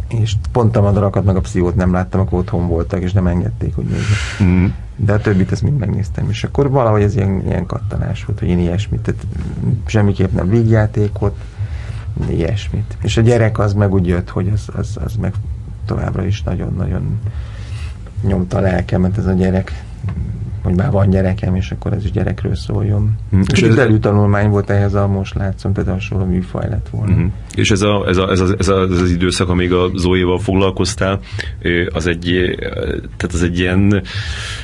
És 0.08 0.32
pont 0.52 0.76
a 0.76 0.80
madarakat 0.80 1.24
meg 1.24 1.36
a 1.36 1.40
pszichót 1.40 1.74
nem 1.74 1.92
láttam, 1.92 2.20
akkor 2.20 2.38
otthon 2.38 2.68
voltak, 2.68 3.02
és 3.02 3.12
nem 3.12 3.26
engedték, 3.26 3.74
hogy 3.74 3.84
nézzek. 3.84 4.42
Mm. 4.42 4.66
De 4.96 5.12
a 5.12 5.18
többit 5.18 5.52
ezt 5.52 5.62
mind 5.62 5.78
megnéztem, 5.78 6.30
és 6.30 6.44
akkor 6.44 6.70
valahogy 6.70 7.02
ez 7.02 7.16
ilyen, 7.16 7.42
ilyen 7.46 7.66
kattanás 7.66 8.24
volt, 8.24 8.38
hogy 8.38 8.48
én 8.48 8.58
ilyesmit, 8.58 9.00
tehát 9.00 9.26
semmiképp 9.86 10.32
nem 10.32 10.48
vígjátékot, 10.48 11.36
ilyesmit. 12.28 12.96
És 13.02 13.16
a 13.16 13.20
gyerek 13.20 13.58
az 13.58 13.72
meg 13.72 13.92
úgy 13.92 14.06
jött, 14.06 14.28
hogy 14.28 14.48
az, 14.48 14.68
az, 14.76 14.96
az 15.04 15.16
meg 15.16 15.34
továbbra 15.84 16.24
is 16.24 16.42
nagyon-nagyon 16.42 17.20
nyomta 18.22 18.56
a 18.56 18.60
lelkemet 18.60 19.18
ez 19.18 19.26
a 19.26 19.32
gyerek 19.32 19.84
hogy 20.66 20.74
már 20.74 20.90
van 20.90 21.10
gyerekem, 21.10 21.54
és 21.54 21.70
akkor 21.70 21.92
ez 21.92 22.04
is 22.04 22.10
gyerekről 22.10 22.54
szóljon. 22.54 23.16
Mm. 23.36 23.40
És 23.52 23.62
ez 23.62 23.98
tanulmány 24.00 24.48
volt 24.48 24.70
ehhez 24.70 24.94
a 24.94 25.06
most 25.06 25.34
látszom, 25.34 25.72
tehát 25.72 25.90
hasonló 25.90 26.24
műfaj 26.24 26.68
lett 26.68 26.88
volna. 26.88 27.14
Mm. 27.14 27.26
És 27.56 27.70
ez, 27.70 27.82
a, 27.82 28.04
ez, 28.08 28.16
a, 28.16 28.30
ez, 28.30 28.40
a, 28.40 28.46
ez, 28.58 28.68
a, 28.68 28.80
ez 28.80 29.00
az 29.00 29.10
időszak, 29.10 29.48
amíg 29.48 29.72
a 29.72 29.90
Zoéval 29.94 30.38
foglalkoztál, 30.38 31.20
az 31.92 32.06
egy, 32.06 32.56
tehát 33.16 33.32
az 33.32 33.42
egy 33.42 33.58
ilyen, 33.58 34.02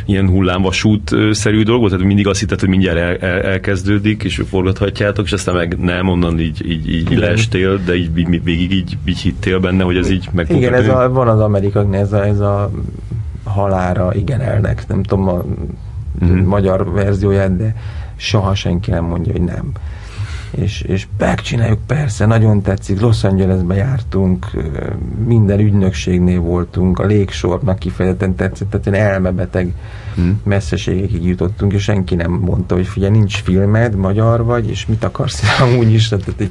ilyen 0.07 0.28
hullámvasút-szerű 0.28 1.62
dolog? 1.62 1.88
Tehát 1.88 2.05
mindig 2.05 2.26
azt 2.26 2.40
hitted, 2.40 2.61
hogy 2.61 2.68
mindjárt 2.68 2.98
el, 2.98 3.16
el, 3.31 3.40
elkezdődik, 3.40 4.22
és 4.24 4.42
forgathatjátok, 4.48 5.24
és 5.24 5.33
aztán 5.33 5.55
meg 5.55 5.78
nem, 5.78 6.09
onnan 6.09 6.40
így, 6.40 6.70
így, 6.70 6.92
így 6.92 7.18
leestél, 7.18 7.78
de 7.85 7.96
így 7.96 8.42
végig 8.42 8.72
így, 8.72 8.96
így 9.05 9.18
hittél 9.18 9.59
benne, 9.59 9.85
hogy 9.85 9.96
ez 9.96 10.11
így 10.11 10.28
meg 10.33 10.50
Igen, 10.50 10.74
ez 10.74 10.88
a, 10.88 11.11
van 11.11 11.28
az 11.28 11.40
amerikai, 11.40 11.87
ez 11.92 12.12
a, 12.12 12.24
ez 12.26 12.40
a 12.40 12.70
halára 13.44 14.14
igen 14.14 14.40
elnek, 14.40 14.88
nem 14.88 15.02
tudom, 15.02 15.28
a 15.28 15.44
uh-huh. 16.20 16.44
magyar 16.44 16.92
verzióját, 16.92 17.57
de 17.57 17.74
soha 18.16 18.55
senki 18.55 18.90
nem 18.90 19.05
mondja, 19.05 19.33
hogy 19.33 19.42
nem. 19.42 19.72
És, 20.56 20.80
és 20.80 21.06
megcsináljuk, 21.18 21.78
persze, 21.86 22.26
nagyon 22.26 22.62
tetszik, 22.62 23.00
Los 23.00 23.24
Angelesbe 23.24 23.74
jártunk, 23.74 24.50
minden 25.26 25.60
ügynökségnél 25.60 26.40
voltunk, 26.40 26.98
a 26.98 27.06
légsornak 27.06 27.78
kifejezetten 27.78 28.34
tetszett, 28.34 28.70
tehát 28.70 28.86
én 28.86 28.94
elmebeteg 28.94 29.74
hmm. 30.14 30.40
messzeségekig 30.44 31.24
jutottunk, 31.24 31.72
és 31.72 31.82
senki 31.82 32.14
nem 32.14 32.30
mondta, 32.30 32.74
hogy 32.74 32.86
figyelj, 32.86 33.12
nincs 33.12 33.42
filmed, 33.42 33.94
magyar 33.94 34.44
vagy, 34.44 34.68
és 34.68 34.86
mit 34.86 35.04
akarsz 35.04 35.42
amúgy 35.60 35.92
is, 35.92 36.08
tehát, 36.08 36.50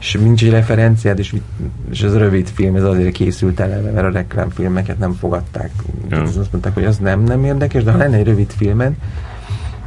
és 0.00 0.18
nincs 0.22 0.44
egy 0.44 0.50
referenciád, 0.50 1.18
és, 1.18 1.32
mit, 1.32 1.42
és 1.90 2.02
ez 2.02 2.16
rövid 2.16 2.48
film, 2.48 2.76
ez 2.76 2.84
azért 2.84 3.12
készült 3.12 3.60
eleve, 3.60 3.90
mert 3.90 4.06
a 4.06 4.10
reklámfilmeket 4.10 4.98
nem 4.98 5.12
fogadták. 5.12 5.70
Hmm. 6.10 6.22
Azt 6.22 6.52
mondták, 6.52 6.74
hogy 6.74 6.84
az 6.84 6.98
nem, 6.98 7.22
nem 7.22 7.44
érdekes, 7.44 7.84
de 7.84 7.90
ha 7.90 7.98
lenne 7.98 8.16
egy 8.16 8.26
rövid 8.26 8.50
filmed, 8.50 8.92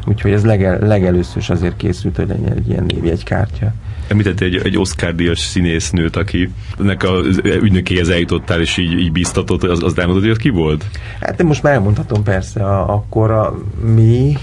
Úgyhogy 0.08 0.32
ez 0.32 0.46
legel, 0.46 0.80
legelőször 0.80 1.38
is 1.38 1.50
azért 1.50 1.76
készült, 1.76 2.16
hogy 2.16 2.28
legyen 2.28 2.52
egy 2.52 2.70
ilyen 2.70 2.84
névjegykártya. 2.88 3.74
Említett 4.08 4.40
egy, 4.40 4.56
egy 4.56 4.78
Oscar-díjas 4.78 5.40
színésznőt, 5.40 6.16
aki 6.16 6.50
nek 6.78 7.04
a 7.04 7.14
ügynökéhez 7.44 8.10
eljutottál, 8.10 8.62
és 8.62 8.78
így, 8.78 8.92
így 8.92 9.12
bíztatott, 9.12 9.64
az, 9.64 9.84
az 9.84 9.98
elmondod, 9.98 10.26
hogy 10.26 10.38
ki 10.38 10.50
volt? 10.50 10.86
Hát 11.20 11.40
én 11.40 11.46
most 11.46 11.64
már 11.64 11.74
elmondhatom 11.74 12.24
persze, 12.24 12.66
a, 12.66 12.94
akkor 12.94 13.32
a, 13.32 13.56
mi 13.94 14.38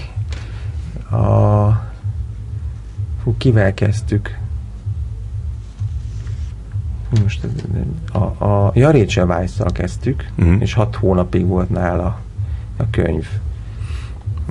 a 1.11 1.67
fú, 3.23 3.35
kivel 3.37 3.73
kezdtük? 3.73 4.37
Most 7.23 7.47
a, 8.11 8.45
a 8.45 8.71
ja, 8.75 8.91
Rachel 8.91 9.25
Weiss-szal 9.25 9.71
kezdtük, 9.71 10.25
uh-huh. 10.37 10.61
és 10.61 10.73
hat 10.73 10.95
hónapig 10.95 11.45
volt 11.45 11.69
nála 11.69 12.19
a 12.77 12.89
könyv 12.89 13.27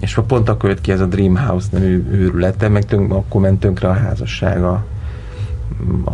és 0.01 0.21
pont 0.27 0.49
akkor 0.49 0.71
jött 0.71 0.81
ki 0.81 0.93
ez 0.93 1.01
a 1.01 1.07
Dreamhouse 1.07 1.69
nevű 1.71 2.07
őrülete, 2.11 2.69
meg 2.69 2.85
tönk, 2.85 3.13
akkor 3.13 3.41
ment 3.41 3.61
tönkre 3.61 3.89
a 3.89 3.93
házassága 3.93 4.85
a, 6.05 6.11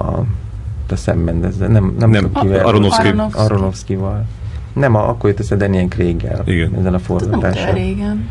a 0.88 0.97
szemmendezze, 0.97 1.67
nem, 1.67 1.95
nem, 1.99 2.11
nem 2.11 2.23
tudom 2.23 2.43
kivel. 2.43 2.67
Aronofsky. 2.67 3.09
Aronofsky-val. 3.33 4.25
Nem, 4.73 4.95
a, 4.95 5.09
akkor 5.09 5.31
jött 5.31 5.38
össze 5.38 5.57
Daniel 5.57 5.88
Craig-el 5.88 6.45
ezen 6.79 6.95
a 6.95 6.99
forgatáson. 6.99 7.75
régen. 7.75 8.29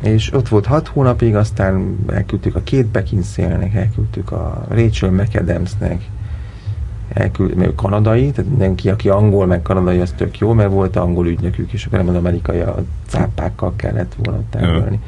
És 0.00 0.32
ott 0.32 0.48
volt 0.48 0.66
hat 0.66 0.88
hónapig, 0.88 1.36
aztán 1.36 1.96
elküldtük 2.12 2.54
a 2.54 2.60
két 2.64 2.86
Beckinsale-nek, 2.86 3.74
elküldtük 3.74 4.32
a 4.32 4.64
Rachel 4.68 5.10
McAdamsnek, 5.10 6.02
elküld, 7.18 7.54
mert 7.54 7.74
kanadai, 7.74 8.30
tehát 8.30 8.50
mindenki, 8.50 8.88
aki 8.88 9.08
angol, 9.08 9.46
meg 9.46 9.62
kanadai, 9.62 9.98
az 9.98 10.14
tök 10.16 10.38
jó, 10.38 10.52
mert 10.52 10.70
volt 10.70 10.96
angol 10.96 11.26
ügynökük, 11.26 11.72
és 11.72 11.86
akkor 11.86 11.98
nem 11.98 12.08
az 12.08 12.14
amerikai 12.14 12.60
a 12.60 12.84
cápákkal 13.06 13.72
kellett 13.76 14.14
volna 14.22 14.42
tárgyalni. 14.50 15.00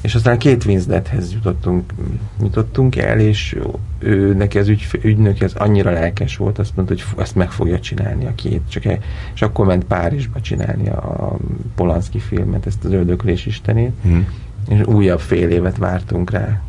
És 0.00 0.14
aztán 0.14 0.38
két 0.38 0.64
Winslethez 0.64 1.32
jutottunk, 1.32 1.92
jutottunk 2.42 2.96
el, 2.96 3.18
és 3.18 3.56
ő, 3.98 4.34
neki 4.34 4.58
az 4.58 4.68
ügy, 4.68 4.86
ügynök 5.02 5.40
ez 5.40 5.54
annyira 5.54 5.90
lelkes 5.90 6.36
volt, 6.36 6.58
azt 6.58 6.76
mondta, 6.76 6.94
hogy 6.94 7.22
ezt 7.22 7.34
meg 7.34 7.50
fogja 7.50 7.80
csinálni 7.80 8.26
a 8.26 8.34
két. 8.34 8.60
Csak 8.68 8.84
e, 8.84 8.98
és 9.34 9.42
akkor 9.42 9.66
ment 9.66 9.84
Párizsba 9.84 10.40
csinálni 10.40 10.88
a 10.88 11.36
Polanski 11.74 12.18
filmet, 12.18 12.66
ezt 12.66 12.84
az 12.84 12.92
öldöklés 12.92 13.46
istenét, 13.46 13.92
mm. 14.06 14.20
és 14.68 14.86
újabb 14.86 15.20
fél 15.20 15.48
évet 15.48 15.76
vártunk 15.76 16.30
rá 16.30 16.62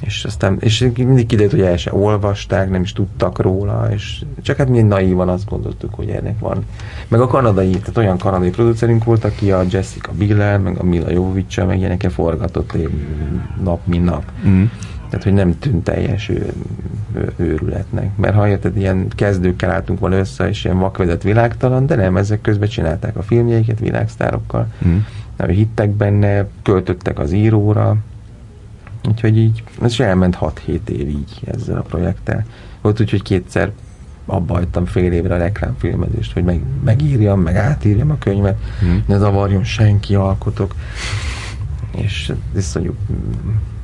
és 0.00 0.24
aztán 0.24 0.56
és 0.60 0.90
mindig 0.96 1.26
kiderült, 1.26 1.52
hogy 1.52 1.60
el 1.60 1.76
se 1.76 1.94
olvasták, 1.94 2.70
nem 2.70 2.82
is 2.82 2.92
tudtak 2.92 3.38
róla, 3.38 3.88
és 3.92 4.24
csak 4.42 4.56
hát 4.56 4.68
mi 4.68 4.82
naívan 4.82 5.28
azt 5.28 5.48
gondoltuk, 5.48 5.94
hogy 5.94 6.08
ennek 6.08 6.38
van. 6.38 6.64
Meg 7.08 7.20
a 7.20 7.26
kanadai, 7.26 7.70
tehát 7.70 7.96
olyan 7.96 8.18
kanadai 8.18 8.50
producerünk 8.50 9.04
volt, 9.04 9.24
aki 9.24 9.52
a 9.52 9.62
Jessica 9.70 10.12
Biller, 10.12 10.58
meg 10.58 10.78
a 10.78 10.84
Mila 10.84 11.10
Jovicsa, 11.10 11.66
meg 11.66 11.78
ilyeneket 11.78 12.12
forgatott 12.12 12.76
nap, 13.62 13.86
mint 13.86 14.04
nap. 14.04 14.24
Mm. 14.46 14.64
Tehát, 15.08 15.24
hogy 15.24 15.32
nem 15.32 15.58
tűnt 15.58 15.84
teljes 15.84 16.28
ő, 16.28 16.52
ő, 17.14 17.32
őrületnek. 17.36 18.16
Mert 18.16 18.34
ha 18.34 18.48
érted, 18.48 18.76
ilyen 18.76 19.08
kezdőkkel 19.08 19.70
álltunk 19.70 19.98
volna 19.98 20.16
össze, 20.16 20.48
és 20.48 20.64
ilyen 20.64 20.78
vakvezet 20.78 21.22
világtalan, 21.22 21.86
de 21.86 21.94
nem, 21.94 22.16
ezek 22.16 22.40
közben 22.40 22.68
csinálták 22.68 23.16
a 23.16 23.22
filmjeiket 23.22 23.78
világsztárokkal. 23.78 24.66
Mm. 24.86 24.96
Nem, 25.36 25.48
hittek 25.48 25.90
benne, 25.90 26.46
költöttek 26.62 27.18
az 27.18 27.32
íróra, 27.32 27.96
Úgyhogy 29.08 29.38
így, 29.38 29.62
ez 29.82 29.90
is 29.90 30.00
elment 30.00 30.38
6-7 30.40 30.88
év 30.88 31.08
így 31.08 31.40
ezzel 31.44 31.78
a 31.78 31.82
projekttel. 31.82 32.44
Volt 32.80 33.00
úgy, 33.00 33.10
hogy 33.10 33.22
kétszer 33.22 33.72
abba 34.26 34.54
hagytam 34.54 34.86
fél 34.86 35.12
évre 35.12 35.34
a 35.34 35.38
reklámfilmezést, 35.38 36.32
hogy 36.32 36.44
meg, 36.44 36.60
megírjam, 36.84 37.40
meg 37.40 37.56
átírjam 37.56 38.10
a 38.10 38.18
könyvet, 38.18 38.58
hmm. 38.80 39.02
ne 39.06 39.18
zavarjon 39.18 39.64
senki, 39.64 40.14
alkotok. 40.14 40.74
És 41.90 42.32
iszonyú 42.56 42.94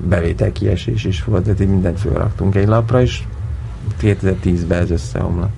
bevétel 0.09 0.53
kiesés 0.53 1.05
is 1.05 1.25
volt, 1.25 1.43
tehát 1.43 1.61
így 1.61 1.69
mindent 1.69 2.01
fölraktunk 2.01 2.55
egy 2.55 2.67
lapra, 2.67 3.03
és 3.03 3.23
2010-ben 4.01 4.83
ez 4.83 4.91
összeomlott. 4.91 5.53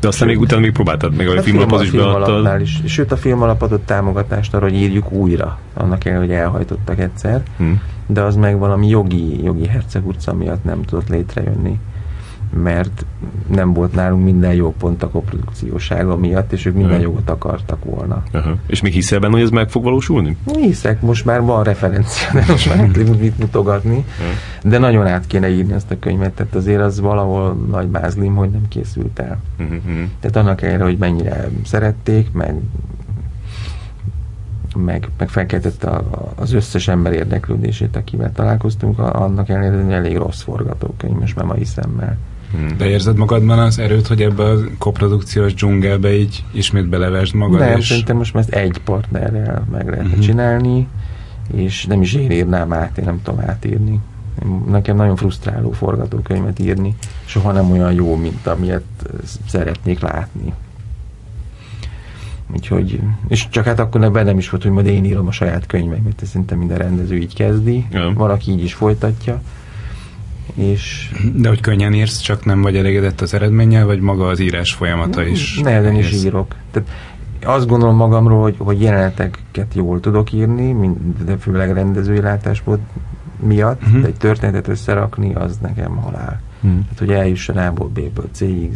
De 0.00 0.08
aztán 0.08 0.28
még 0.28 0.40
utána 0.40 0.60
még 0.60 0.72
próbáltad, 0.72 1.14
meg 1.14 1.28
a, 1.28 1.36
a 1.36 1.42
filmalapot 1.42 1.82
is 1.82 1.90
beadtad. 1.90 2.60
Is. 2.60 2.80
Sőt, 2.86 3.12
a 3.12 3.16
filmalap 3.16 3.62
adott 3.62 3.86
támogatást 3.86 4.54
arra, 4.54 4.64
hogy 4.64 4.74
írjuk 4.74 5.12
újra. 5.12 5.58
Annak 5.74 6.04
el, 6.04 6.18
hogy 6.18 6.30
elhajtottak 6.30 6.98
egyszer. 6.98 7.42
Hmm. 7.56 7.80
De 8.06 8.20
az 8.20 8.36
meg 8.36 8.58
valami 8.58 8.88
jogi, 8.88 9.42
jogi 9.42 9.66
hercegurca 9.66 10.34
miatt 10.34 10.64
nem 10.64 10.82
tudott 10.82 11.08
létrejönni 11.08 11.80
mert 12.62 13.06
nem 13.46 13.72
volt 13.72 13.94
nálunk 13.94 14.24
minden 14.24 14.54
jó 14.54 14.74
pont 14.78 15.02
a 15.02 15.08
koprodukciósága 15.08 16.16
miatt, 16.16 16.52
és 16.52 16.64
ők 16.64 16.74
minden 16.74 16.90
uh-huh. 16.90 17.06
jogot 17.06 17.30
akartak 17.30 17.84
volna. 17.84 18.22
Uh-huh. 18.32 18.52
És 18.66 18.80
még 18.80 18.92
hiszel 18.92 19.18
benne, 19.18 19.32
hogy 19.32 19.42
ez 19.42 19.50
meg 19.50 19.70
fog 19.70 19.82
valósulni? 19.82 20.36
Hiszek, 20.54 21.00
most 21.00 21.24
már 21.24 21.42
van 21.42 21.64
referencia, 21.64 22.28
de 22.32 22.44
most 22.48 22.68
már 22.68 22.90
nem 22.90 23.16
mit 23.20 23.38
mutogatni, 23.38 23.96
uh-huh. 23.96 24.70
de 24.70 24.78
nagyon 24.78 25.06
át 25.06 25.26
kéne 25.26 25.48
írni 25.48 25.72
ezt 25.72 25.90
a 25.90 25.98
könyvet, 25.98 26.32
tehát 26.32 26.54
azért 26.54 26.80
az 26.80 27.00
valahol 27.00 27.54
nagy 27.70 27.86
bázlim, 27.86 28.34
hogy 28.34 28.50
nem 28.50 28.68
készült 28.68 29.18
el. 29.18 29.40
Uh-huh. 29.58 29.80
Tehát 30.20 30.36
annak 30.36 30.62
ellenére, 30.62 30.84
hogy 30.84 30.98
mennyire 30.98 31.48
szerették, 31.64 32.32
meg 32.32 32.54
meg, 34.76 35.08
meg 35.18 35.28
felkeltette 35.28 35.88
a, 35.88 36.32
az 36.36 36.52
összes 36.52 36.88
ember 36.88 37.12
érdeklődését, 37.12 37.96
akivel 37.96 38.32
találkoztunk, 38.32 38.98
annak 38.98 39.48
ellenére, 39.48 39.82
hogy 39.82 39.92
elég 39.92 40.16
rossz 40.16 40.42
forgatókönyv, 40.42 41.16
most 41.18 41.36
már 41.36 41.44
mai 41.44 41.64
szemmel. 41.64 42.16
Hmm. 42.50 42.76
De 42.76 42.84
érzed 42.84 43.16
magadban 43.16 43.58
az 43.58 43.78
erőt, 43.78 44.06
hogy 44.06 44.22
ebbe 44.22 44.44
a 44.44 44.56
koprodukciós 44.78 45.54
dzsungelbe 45.54 46.16
így 46.16 46.44
ismét 46.52 46.88
belevesd 46.88 47.34
magad? 47.34 47.58
Nem, 47.58 47.78
és... 47.78 47.86
szerintem 47.86 48.16
most 48.16 48.34
már 48.34 48.42
ezt 48.42 48.54
egy 48.54 48.80
partnerrel 48.84 49.66
meg 49.70 49.88
lehet 49.88 50.06
uh-huh. 50.06 50.20
csinálni, 50.20 50.88
és 51.52 51.86
nem 51.86 52.02
is 52.02 52.14
én 52.14 52.30
írnám 52.30 52.72
át, 52.72 52.98
én 52.98 53.04
nem 53.04 53.20
tudom 53.22 53.40
átírni. 53.46 54.00
Nekem 54.68 54.96
nagyon 54.96 55.16
frusztráló 55.16 55.70
forgatókönyvet 55.70 56.58
írni, 56.58 56.94
soha 57.24 57.52
nem 57.52 57.70
olyan 57.70 57.92
jó, 57.92 58.16
mint 58.16 58.46
amilyet 58.46 58.84
szeretnék 59.46 60.00
látni. 60.00 60.52
Úgyhogy, 62.52 63.00
és 63.28 63.48
csak 63.48 63.64
hát 63.64 63.78
akkor 63.78 64.00
nem 64.00 64.38
is 64.38 64.50
volt, 64.50 64.62
hogy 64.62 64.72
majd 64.72 64.86
én 64.86 65.04
írom 65.04 65.26
a 65.26 65.32
saját 65.32 65.66
könyveimet, 65.66 66.22
szerintem 66.24 66.58
minden 66.58 66.78
rendező 66.78 67.16
így 67.16 67.34
kezdi, 67.34 67.86
ja. 67.90 68.12
valaki 68.14 68.50
így 68.50 68.64
is 68.64 68.74
folytatja 68.74 69.40
és... 70.54 71.10
De 71.34 71.48
hogy 71.48 71.60
könnyen 71.60 71.94
írsz, 71.94 72.18
csak 72.18 72.44
nem 72.44 72.62
vagy 72.62 72.76
elégedett 72.76 73.20
az 73.20 73.34
eredménnyel, 73.34 73.86
vagy 73.86 74.00
maga 74.00 74.26
az 74.26 74.40
írás 74.40 74.72
folyamata 74.72 75.26
is? 75.26 75.58
Nehezen 75.58 75.94
is 75.94 76.12
írok. 76.12 76.54
Tehát 76.70 76.88
azt 77.44 77.66
gondolom 77.66 77.96
magamról, 77.96 78.42
hogy, 78.42 78.54
hogy 78.58 78.80
jeleneteket 78.80 79.74
jól 79.74 80.00
tudok 80.00 80.32
írni, 80.32 80.90
de 81.24 81.36
főleg 81.36 81.72
rendezői 81.72 82.20
látásból 82.20 82.78
miatt, 83.40 83.82
uh-huh. 83.82 84.00
de 84.00 84.06
egy 84.06 84.16
történetet 84.16 84.68
összerakni, 84.68 85.34
az 85.34 85.58
nekem 85.62 85.96
halál. 85.96 86.40
Uh-huh. 86.64 86.82
Tehát, 86.82 86.98
hogy 86.98 87.10
eljusson 87.10 87.56
A-ból 87.56 87.88
B-ből 87.88 88.28
C-ig. 88.32 88.72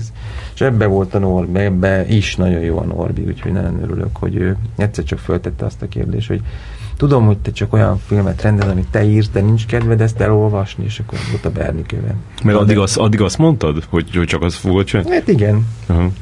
És 0.54 0.60
ebbe 0.60 0.86
volt 0.86 1.14
a 1.14 1.18
Norbi, 1.18 1.58
ebbe 1.58 2.08
is 2.08 2.36
nagyon 2.36 2.60
jó 2.60 2.78
a 2.78 2.84
Norbi, 2.84 3.22
úgyhogy 3.22 3.52
nagyon 3.52 3.82
örülök, 3.82 4.16
hogy 4.16 4.34
ő 4.36 4.56
egyszer 4.76 5.04
csak 5.04 5.18
föltette 5.18 5.64
azt 5.64 5.82
a 5.82 5.88
kérdést, 5.88 6.28
hogy 6.28 6.42
tudom, 6.98 7.26
hogy 7.26 7.38
te 7.38 7.50
csak 7.50 7.72
olyan 7.72 8.00
filmet 8.06 8.42
rendez, 8.42 8.68
amit 8.68 8.86
te 8.90 9.04
írsz, 9.04 9.28
de 9.32 9.40
nincs 9.40 9.66
kedved 9.66 10.00
ezt 10.00 10.20
elolvasni, 10.20 10.84
és 10.84 10.98
akkor 10.98 11.18
volt 11.30 11.44
a 11.44 11.50
Bernikőben. 11.50 12.14
Mert 12.44 12.58
addig, 12.58 12.78
azt, 12.78 12.96
addig 12.96 13.20
azt 13.20 13.38
mondtad, 13.38 13.84
hogy, 13.88 14.16
hogy 14.16 14.26
csak 14.26 14.42
az 14.42 14.54
fogod 14.54 14.84
csinálni? 14.84 15.10
Hát 15.10 15.28
igen. 15.28 15.66
Uh-huh. 15.88 16.12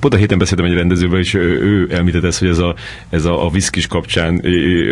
Pont 0.00 0.14
a 0.14 0.16
héten 0.16 0.38
beszéltem 0.38 0.66
egy 0.66 0.74
rendezővel, 0.74 1.18
és 1.18 1.34
ő 1.34 1.88
elmített 1.92 2.24
ezt, 2.24 2.38
hogy 2.38 2.48
ez 2.48 2.58
a, 2.58 2.74
ez 3.08 3.24
a, 3.24 3.46
a 3.46 3.50
viszkis 3.50 3.86
kapcsán 3.86 4.40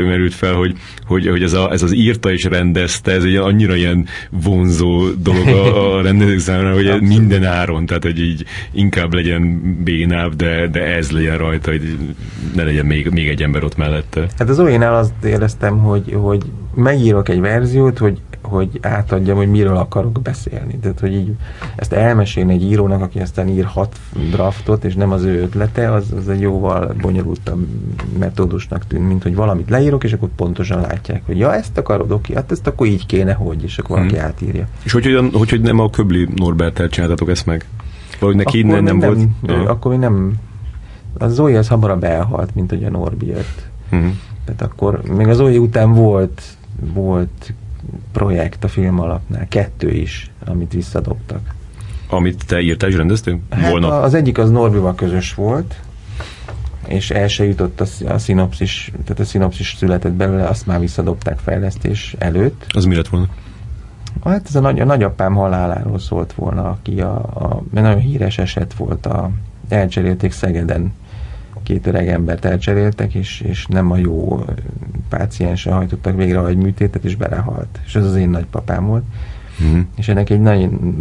merült 0.06 0.34
fel, 0.34 0.54
hogy, 0.54 0.76
hogy, 1.06 1.26
hogy 1.28 1.42
ez, 1.42 1.52
a, 1.52 1.72
ez 1.72 1.82
az 1.82 1.94
írta 1.94 2.32
és 2.32 2.44
rendezte, 2.44 3.12
ez 3.12 3.24
egy 3.24 3.36
annyira 3.36 3.74
ilyen 3.74 4.06
vonzó 4.30 5.10
dolog 5.10 5.48
a, 5.48 5.96
a 5.96 6.02
rendezők 6.08 6.38
számára, 6.38 6.74
hogy 6.74 6.86
Abszolút. 6.86 7.08
minden 7.08 7.44
áron, 7.44 7.86
tehát 7.86 8.02
hogy 8.02 8.20
így 8.20 8.44
inkább 8.72 9.14
legyen 9.14 9.62
bénább, 9.84 10.34
de, 10.34 10.68
de 10.68 10.80
ez 10.80 11.10
legyen 11.10 11.38
rajta, 11.38 11.70
hogy 11.70 11.98
ne 12.54 12.62
legyen 12.62 12.86
még, 12.86 13.08
még 13.08 13.28
egy 13.28 13.42
ember 13.42 13.64
ott 13.64 13.76
mellette. 13.76 14.26
Hát 14.38 14.48
az 14.48 14.58
olyan 14.58 14.82
az 14.82 15.12
éreztem, 15.24 15.78
hogy, 15.78 16.16
hogy 16.20 16.44
megírok 16.74 17.28
egy 17.28 17.40
verziót, 17.40 17.98
hogy, 17.98 18.20
hogy 18.42 18.78
átadjam, 18.82 19.36
hogy 19.36 19.50
miről 19.50 19.76
akarok 19.76 20.22
beszélni. 20.22 20.78
Tehát, 20.78 21.00
hogy 21.00 21.12
így 21.12 21.32
ezt 21.76 21.92
elmesélni 21.92 22.52
egy 22.52 22.62
írónak, 22.62 23.02
aki 23.02 23.18
aztán 23.18 23.48
ír 23.48 23.64
hat 23.64 23.96
draftot, 24.30 24.84
és 24.84 24.94
nem 24.94 25.12
az 25.12 25.22
ő 25.22 25.40
ötlete, 25.40 25.92
az, 25.92 26.12
az 26.16 26.28
egy 26.28 26.40
jóval 26.40 26.94
bonyolultabb 27.00 27.66
metódusnak 28.18 28.86
tűnt, 28.86 29.08
mint 29.08 29.22
hogy 29.22 29.34
valamit 29.34 29.70
leírok, 29.70 30.04
és 30.04 30.12
akkor 30.12 30.28
pontosan 30.36 30.80
látják, 30.80 31.22
hogy 31.26 31.38
ja, 31.38 31.54
ezt 31.54 31.78
akarod, 31.78 32.10
oké, 32.10 32.34
hát 32.34 32.52
ezt 32.52 32.66
akkor 32.66 32.86
így 32.86 33.06
kéne, 33.06 33.32
hogy, 33.32 33.62
és 33.62 33.78
akkor 33.78 33.96
valaki 33.96 34.16
hmm. 34.16 34.24
átírja. 34.24 34.66
És 34.82 34.92
hogy, 34.92 35.04
hogy, 35.04 35.30
hogy, 35.32 35.50
hogy 35.50 35.60
nem 35.60 35.78
a 35.78 35.90
Köbli 35.90 36.28
Norbert 36.34 36.90
csináltatok 36.90 37.28
ezt 37.28 37.46
meg? 37.46 37.64
Vagy 38.20 38.36
neki 38.36 38.62
akkor 38.62 38.70
nem, 38.70 38.84
nem, 38.84 38.98
volt? 38.98 39.18
Nem, 39.40 39.66
akkor 39.66 39.90
még 39.90 40.00
nem... 40.00 40.32
A 41.18 41.28
Zoe 41.28 41.58
az 41.58 41.68
hamarabb 41.68 42.04
elhalt, 42.04 42.54
mint 42.54 42.70
hogy 42.70 42.84
a 42.84 42.90
Norbi 42.90 43.26
jött. 43.26 43.68
Uh-huh. 43.92 44.10
Tehát 44.46 44.62
akkor 44.62 45.02
még 45.02 45.28
az 45.28 45.40
OI 45.40 45.58
után 45.58 45.94
volt, 45.94 46.42
volt 46.80 47.52
projekt 48.12 48.64
a 48.64 48.68
film 48.68 49.00
alapnál, 49.00 49.48
kettő 49.48 49.90
is, 49.90 50.30
amit 50.46 50.72
visszadobtak. 50.72 51.54
Amit 52.08 52.46
te 52.46 52.60
írtál 52.60 52.90
és 52.90 52.96
rendeztél? 52.96 53.38
Hát 53.50 53.70
Volna. 53.70 54.00
az 54.00 54.14
egyik 54.14 54.38
az 54.38 54.50
Norbival 54.50 54.94
közös 54.94 55.34
volt, 55.34 55.80
és 56.86 57.10
el 57.10 57.28
se 57.28 57.44
jutott 57.44 57.80
a, 57.80 57.86
a 58.08 58.18
szinopszis, 58.18 58.92
tehát 59.04 59.20
a 59.20 59.24
szinopszis 59.24 59.74
született 59.78 60.12
belőle, 60.12 60.44
azt 60.44 60.66
már 60.66 60.80
visszadobták 60.80 61.38
fejlesztés 61.38 62.14
előtt. 62.18 62.64
Az 62.68 62.84
mi 62.84 62.94
lett 62.94 63.08
volna? 63.08 63.26
Hát 64.24 64.46
ez 64.48 64.54
a, 64.54 64.60
nagy, 64.60 64.80
a 64.80 64.84
nagyapám 64.84 65.34
haláláról 65.34 65.98
szólt 65.98 66.32
volna, 66.32 66.68
aki 66.68 67.00
a, 67.00 67.14
a 67.16 67.62
nagyon 67.70 67.98
híres 67.98 68.38
eset 68.38 68.74
volt, 68.74 69.06
a, 69.06 69.30
elcserélték 69.68 70.32
Szegeden 70.32 70.92
két 71.66 71.86
öreg 71.86 72.08
embert 72.08 72.44
elcseréltek, 72.44 73.14
és, 73.14 73.40
és 73.40 73.66
nem 73.66 73.90
a 73.90 73.96
jó 73.96 74.44
páciensen 75.08 75.72
hajtottak 75.72 76.16
végre 76.16 76.46
egy 76.46 76.56
műtétet, 76.56 77.04
és 77.04 77.16
belehalt. 77.16 77.78
És 77.86 77.94
ez 77.94 78.04
az 78.04 78.16
én 78.16 78.28
nagypapám 78.28 78.86
volt. 78.86 79.04
Uh-huh. 79.60 79.80
És 79.96 80.08
ennek 80.08 80.30
egy 80.30 80.40
nagyon, 80.40 80.94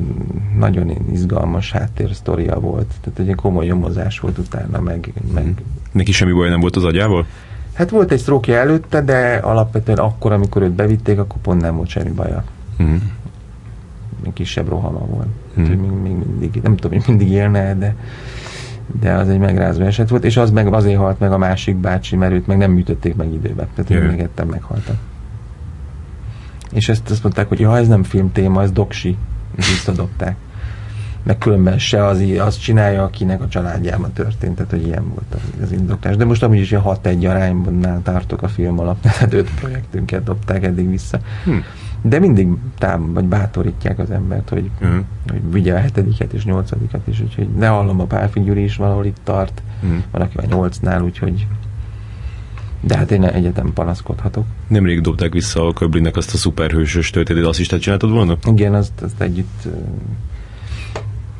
nagyon 0.57 0.91
izgalmas 1.11 1.71
háttérsztoria 1.71 2.59
volt. 2.59 2.93
Tehát 3.01 3.29
egy 3.29 3.35
komoly 3.35 3.65
nyomozás 3.65 4.19
volt 4.19 4.37
utána, 4.37 4.79
meg, 4.79 5.13
meg... 5.33 5.43
Uh-huh. 5.43 5.57
Neki 5.91 6.11
semmi 6.11 6.31
baj 6.31 6.49
nem 6.49 6.59
volt 6.59 6.75
az 6.75 6.83
agyával? 6.83 7.25
Hát 7.73 7.89
volt 7.89 8.11
egy 8.11 8.19
sztrókja 8.19 8.55
előtte, 8.55 9.01
de 9.01 9.35
alapvetően 9.35 9.97
akkor, 9.97 10.31
amikor 10.31 10.61
őt 10.61 10.71
bevitték, 10.71 11.19
akkor 11.19 11.41
pont 11.41 11.61
nem 11.61 11.75
volt 11.75 11.89
semmi 11.89 12.11
baja. 12.11 12.43
Uh-huh. 12.79 13.01
Még 14.23 14.33
kisebb 14.33 14.67
rohama 14.67 15.05
volt. 15.05 15.27
Uh-huh. 15.49 15.67
Hát, 15.67 15.77
még, 15.77 15.89
még 15.89 16.15
mindig, 16.27 16.59
nem 16.63 16.75
tudom, 16.75 16.97
hogy 16.97 17.07
mindig 17.07 17.29
élne, 17.29 17.75
de 17.75 17.95
de 19.01 19.13
az 19.13 19.29
egy 19.29 19.39
megrázó 19.39 19.81
eset 19.81 20.09
volt, 20.09 20.23
és 20.23 20.37
az 20.37 20.51
meg 20.51 20.73
azért 20.73 20.97
halt 20.97 21.19
meg 21.19 21.31
a 21.31 21.37
másik 21.37 21.75
bácsi, 21.75 22.15
mert 22.15 22.33
őt 22.33 22.47
meg 22.47 22.57
nem 22.57 22.71
műtötték 22.71 23.15
meg 23.15 23.33
időben. 23.33 23.67
Tehát 23.75 24.03
ő 24.03 24.09
még 24.09 24.19
ettem 24.19 24.47
meghaltak. 24.47 24.95
És 26.71 26.89
ezt 26.89 27.09
azt 27.09 27.23
mondták, 27.23 27.47
hogy 27.47 27.61
ha 27.61 27.77
ez 27.77 27.87
nem 27.87 28.03
film 28.03 28.31
téma, 28.31 28.61
ez 28.61 28.71
doksi. 28.71 29.17
És 29.55 29.69
visszadobták. 29.69 30.35
Meg 31.23 31.37
különben 31.37 31.79
se 31.79 32.05
az, 32.05 32.23
azt 32.39 32.61
csinálja, 32.61 33.03
akinek 33.03 33.41
a 33.41 33.47
családjában 33.47 34.13
történt, 34.13 34.55
tehát 34.55 34.71
hogy 34.71 34.85
ilyen 34.85 35.09
volt 35.09 35.33
az, 35.33 35.63
az 35.63 35.71
indoklás. 35.71 36.15
De 36.15 36.25
most 36.25 36.43
amúgy 36.43 36.59
is 36.59 36.71
ilyen 36.71 36.83
6-1 36.85 37.29
arányban 37.29 38.01
tartok 38.03 38.41
a 38.41 38.47
film 38.47 38.79
alap, 38.79 39.01
tehát 39.11 39.33
öt 39.33 39.49
projektünket 39.53 40.23
dobták 40.23 40.63
eddig 40.63 40.89
vissza. 40.89 41.19
Hm 41.43 41.57
de 42.07 42.19
mindig 42.19 42.47
tám, 42.77 43.13
vagy 43.13 43.25
bátorítják 43.25 43.99
az 43.99 44.11
embert, 44.11 44.49
hogy, 44.49 44.69
uh-huh. 44.81 44.99
hogy 45.27 45.51
vigye 45.51 45.73
a 45.73 45.79
hetediket 45.79 46.33
és 46.33 46.45
nyolcadikat 46.45 47.07
is, 47.07 47.21
úgyhogy 47.21 47.47
ne 47.49 47.67
hallom, 47.67 47.99
a 47.99 48.05
Pálfi 48.05 48.43
Gyuri 48.43 48.63
is 48.63 48.75
valahol 48.75 49.05
itt 49.05 49.17
tart, 49.23 49.61
uh-huh. 49.83 49.99
valaki 50.11 50.37
a 50.37 50.45
nyolcnál, 50.45 51.01
úgyhogy 51.01 51.47
de 52.81 52.97
hát 52.97 53.11
én 53.11 53.23
egyetem 53.23 53.73
panaszkodhatok. 53.73 54.45
Nemrég 54.67 55.01
dobták 55.01 55.33
vissza 55.33 55.67
a 55.67 55.73
Köblinek 55.73 56.15
azt 56.15 56.33
a 56.33 56.37
szuperhősös 56.37 57.09
történetet, 57.09 57.47
azt 57.47 57.59
is 57.59 57.67
te 57.67 57.77
csináltad 57.77 58.11
volna? 58.11 58.37
Igen, 58.45 58.73
azt, 58.73 59.01
azt 59.01 59.21
együtt, 59.21 59.67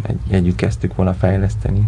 egy, 0.02 0.20
együtt 0.30 0.56
kezdtük 0.56 0.96
volna 0.96 1.14
fejleszteni. 1.14 1.88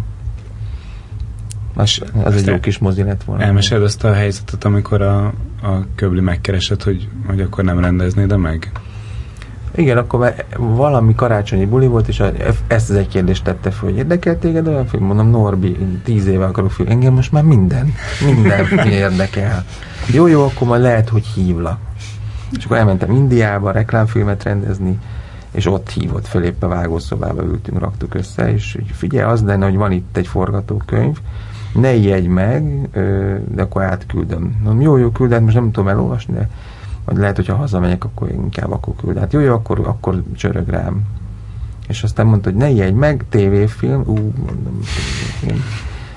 Az, 1.78 2.00
az 2.24 2.34
egy 2.34 2.46
jó 2.46 2.60
kis 2.60 2.78
mozi 2.78 3.02
lett 3.02 3.24
volna. 3.24 3.42
Elmesed 3.42 3.82
azt 3.82 4.04
a 4.04 4.12
helyzetet, 4.12 4.64
amikor 4.64 5.02
a, 5.02 5.26
a 5.62 5.86
köbli 5.94 6.20
megkeresett, 6.20 6.82
hogy, 6.82 7.08
hogy 7.26 7.40
akkor 7.40 7.64
nem 7.64 7.80
rendeznéd 7.80 8.36
meg? 8.36 8.70
Igen, 9.74 9.96
akkor 9.96 10.34
valami 10.56 11.14
karácsonyi 11.14 11.66
buli 11.66 11.86
volt, 11.86 12.08
és 12.08 12.22
ezt 12.66 12.90
az 12.90 12.96
egy 12.96 13.08
kérdést 13.08 13.44
tette 13.44 13.70
fel, 13.70 13.88
hogy 13.88 13.98
érdekel 13.98 14.38
téged 14.38 14.66
olyan 14.66 14.86
film? 14.86 15.04
Mondom, 15.04 15.30
Norbi, 15.30 15.76
tíz 16.04 16.26
éve 16.26 16.44
akarok 16.44 16.70
film. 16.70 16.88
Engem 16.88 17.12
most 17.12 17.32
már 17.32 17.42
minden, 17.42 17.94
minden 18.24 18.66
érdekel. 18.88 19.64
Jó, 20.12 20.26
jó, 20.26 20.44
akkor 20.44 20.68
majd 20.68 20.82
lehet, 20.82 21.08
hogy 21.08 21.26
hívlak. 21.26 21.78
És 22.56 22.64
akkor 22.64 22.76
elmentem 22.76 23.10
Indiába 23.10 23.70
reklámfilmet 23.70 24.42
rendezni, 24.42 24.98
és 25.50 25.66
ott 25.66 25.90
hívott 25.90 26.26
fel, 26.26 26.42
épp 26.42 26.62
a 26.62 26.68
vágószobába 26.68 27.42
ültünk, 27.42 27.78
raktuk 27.78 28.14
össze, 28.14 28.52
és 28.52 28.72
hogy 28.72 28.90
figyelj, 28.92 29.30
az 29.30 29.42
lenne, 29.42 29.64
hogy 29.64 29.76
van 29.76 29.92
itt 29.92 30.16
egy 30.16 30.26
forgatókönyv, 30.26 31.18
ne 31.72 31.94
ijedj 31.94 32.26
meg, 32.26 32.88
de 33.54 33.62
akkor 33.62 33.82
átküldöm. 33.82 34.60
Mondom, 34.62 34.80
jó, 34.80 34.96
jó, 34.96 35.10
küld, 35.10 35.32
hát 35.32 35.40
most 35.40 35.54
nem 35.54 35.70
tudom 35.70 35.88
elolvasni, 35.88 36.34
de 36.34 36.48
vagy 37.04 37.16
lehet, 37.16 37.36
hogyha 37.36 37.54
hazamegyek, 37.54 38.04
akkor 38.04 38.30
inkább 38.30 38.72
akkor 38.72 38.94
küld. 38.96 39.18
Hát 39.18 39.32
jó, 39.32 39.40
jó, 39.40 39.54
akkor, 39.54 39.80
akkor 39.84 40.22
csörög 40.36 40.68
rám. 40.68 41.02
És 41.88 42.02
aztán 42.02 42.26
mondta, 42.26 42.50
hogy 42.50 42.58
ne 42.58 42.68
ijedj 42.68 42.92
meg, 42.92 43.24
tévéfilm, 43.28 44.00
ú, 44.06 44.14
mondom, 44.14 44.80
tévéfilm. 44.80 45.64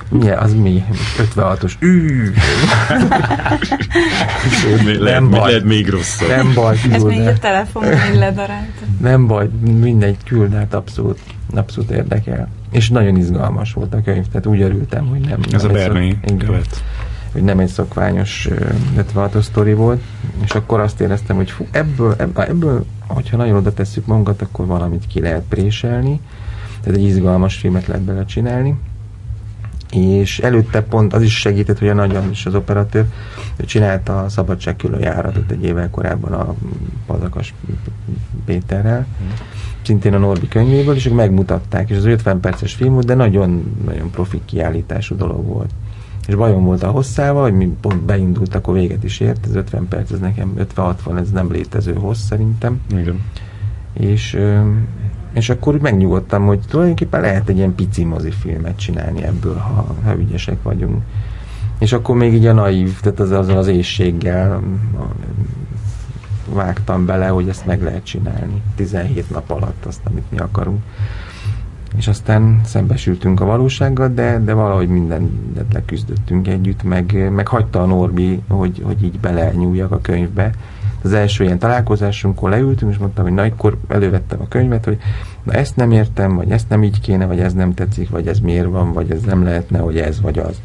Milyen, 0.09 0.37
az 0.37 0.53
mi? 0.53 0.83
56-os. 1.17 1.73
Ű! 1.79 2.31
nem 4.99 5.29
baj. 5.29 5.49
Lehet 5.49 5.63
még 5.63 5.89
rosszabb. 5.89 6.29
Nem 6.29 6.53
baj. 6.53 6.77
Ez 6.91 7.03
még 7.03 7.27
a 7.27 7.33
telefonon 7.33 8.17
ledarálta. 8.17 8.85
Nem 9.01 9.27
baj, 9.27 9.49
mindegy, 9.61 10.17
küld, 10.25 10.53
hát 10.53 10.73
abszolút, 10.73 11.19
abszolút 11.53 11.91
érdekel. 11.91 12.49
És 12.71 12.89
nagyon 12.89 13.17
izgalmas 13.17 13.73
volt 13.73 13.93
a 13.93 14.01
könyv, 14.01 14.27
tehát 14.27 14.45
úgy 14.45 14.61
örültem, 14.61 15.07
hogy 15.07 15.19
nem. 15.19 15.39
Ez 15.51 15.61
nem 15.61 15.71
a 15.71 15.73
Berni 15.73 16.19
követ. 16.37 16.83
Hogy 17.31 17.43
nem 17.43 17.59
egy 17.59 17.67
szokványos 17.67 18.49
56 18.97 19.41
sztori 19.41 19.73
volt, 19.73 20.01
és 20.43 20.51
akkor 20.51 20.79
azt 20.79 21.01
éreztem, 21.01 21.35
hogy 21.35 21.51
fú, 21.51 21.67
ebből, 21.71 22.15
ebből, 22.17 22.43
ebből, 22.43 22.85
hogyha 23.07 23.37
nagyon 23.37 23.55
oda 23.55 23.73
tesszük 23.73 24.05
magunkat, 24.05 24.41
akkor 24.41 24.65
valamit 24.65 25.07
ki 25.07 25.21
lehet 25.21 25.43
préselni, 25.49 26.19
tehát 26.81 26.99
egy 26.99 27.05
izgalmas 27.05 27.55
filmet 27.55 27.87
lehet 27.87 28.03
bele 28.03 28.25
csinálni. 28.25 28.79
És 29.91 30.39
előtte 30.39 30.81
pont 30.81 31.13
az 31.13 31.21
is 31.21 31.39
segített, 31.39 31.79
hogy 31.79 31.87
a 31.87 31.93
nagyon 31.93 32.29
is 32.29 32.45
az 32.45 32.55
operatőr 32.55 33.05
ő 33.55 33.65
csinálta 33.65 34.23
a 34.23 34.29
szabadság 34.29 34.75
külön 34.75 35.01
járatot 35.01 35.51
egy 35.51 35.63
évvel 35.63 35.89
korábban 35.89 36.33
a 36.33 36.55
Pazakas 37.05 37.53
Péterrel, 38.45 39.05
szintén 39.81 40.13
a 40.13 40.17
Norbi 40.17 40.47
könyvéből, 40.47 40.95
és 40.95 41.05
ők 41.05 41.13
megmutatták, 41.13 41.89
és 41.89 41.97
az 41.97 42.05
50 42.05 42.39
perces 42.39 42.73
film 42.73 42.93
volt, 42.93 43.05
de 43.05 43.13
nagyon, 43.13 43.77
nagyon 43.85 44.09
profi 44.09 44.41
kiállítású 44.45 45.15
dolog 45.15 45.45
volt. 45.45 45.69
És 46.27 46.35
bajom 46.35 46.63
volt 46.63 46.83
a 46.83 46.89
hosszával, 46.89 47.41
hogy 47.41 47.53
mi 47.53 47.75
pont 47.81 48.01
beindult, 48.01 48.55
akkor 48.55 48.73
véget 48.73 49.03
is 49.03 49.19
ért, 49.19 49.45
ez 49.45 49.55
50 49.55 49.87
perc, 49.87 50.11
ez 50.11 50.19
nekem 50.19 50.53
50-60, 50.75 51.19
ez 51.19 51.29
nem 51.29 51.51
létező 51.51 51.93
hossz 51.93 52.21
szerintem. 52.21 52.81
Igen. 52.91 53.21
És 53.93 54.37
és 55.33 55.49
akkor 55.49 55.73
úgy 55.73 55.81
megnyugodtam, 55.81 56.45
hogy 56.45 56.59
tulajdonképpen 56.67 57.21
lehet 57.21 57.49
egy 57.49 57.57
ilyen 57.57 57.75
pici 57.75 58.03
mozifilmet 58.03 58.77
csinálni 58.77 59.23
ebből, 59.23 59.55
ha, 59.55 59.95
ha 60.03 60.17
ügyesek 60.17 60.63
vagyunk. 60.63 61.01
És 61.79 61.93
akkor 61.93 62.15
még 62.15 62.33
így 62.33 62.45
a 62.45 62.53
naív, 62.53 62.99
tehát 62.99 63.19
az, 63.19 63.31
az, 63.31 63.47
az 63.47 63.67
éjséggel 63.67 64.61
vágtam 66.53 67.05
bele, 67.05 67.27
hogy 67.27 67.47
ezt 67.47 67.65
meg 67.65 67.81
lehet 67.81 68.03
csinálni. 68.03 68.61
17 68.75 69.29
nap 69.29 69.51
alatt 69.51 69.85
azt, 69.85 70.01
amit 70.03 70.31
mi 70.31 70.37
akarunk. 70.37 70.81
És 71.97 72.07
aztán 72.07 72.61
szembesültünk 72.65 73.41
a 73.41 73.45
valósággal, 73.45 74.07
de, 74.07 74.39
de 74.39 74.53
valahogy 74.53 74.87
mindent 74.87 75.31
leküzdöttünk 75.73 76.47
együtt, 76.47 76.83
meg, 76.83 77.31
meg 77.31 77.47
hagyta 77.47 77.81
a 77.81 77.85
Norbi, 77.85 78.41
hogy, 78.47 78.81
hogy 78.85 79.03
így 79.03 79.19
belenyúljak 79.19 79.91
a 79.91 80.01
könyvbe 80.01 80.51
az 81.03 81.13
első 81.13 81.43
ilyen 81.43 81.59
találkozásunkkor 81.59 82.49
leültünk, 82.49 82.91
és 82.91 82.97
mondtam, 82.97 83.23
hogy 83.23 83.33
na, 83.33 83.41
akkor 83.41 83.77
elővettem 83.87 84.41
a 84.41 84.47
könyvet, 84.47 84.85
hogy 84.85 84.97
na 85.43 85.53
ezt 85.53 85.75
nem 85.75 85.91
értem, 85.91 86.35
vagy 86.35 86.51
ezt 86.51 86.69
nem 86.69 86.83
így 86.83 87.01
kéne, 87.01 87.25
vagy 87.25 87.39
ez 87.39 87.53
nem 87.53 87.73
tetszik, 87.73 88.09
vagy 88.09 88.27
ez 88.27 88.39
miért 88.39 88.67
van, 88.67 88.93
vagy 88.93 89.11
ez 89.11 89.21
nem 89.21 89.43
lehetne, 89.43 89.79
hogy 89.79 89.97
ez 89.97 90.21
vagy 90.21 90.39
az. 90.39 90.61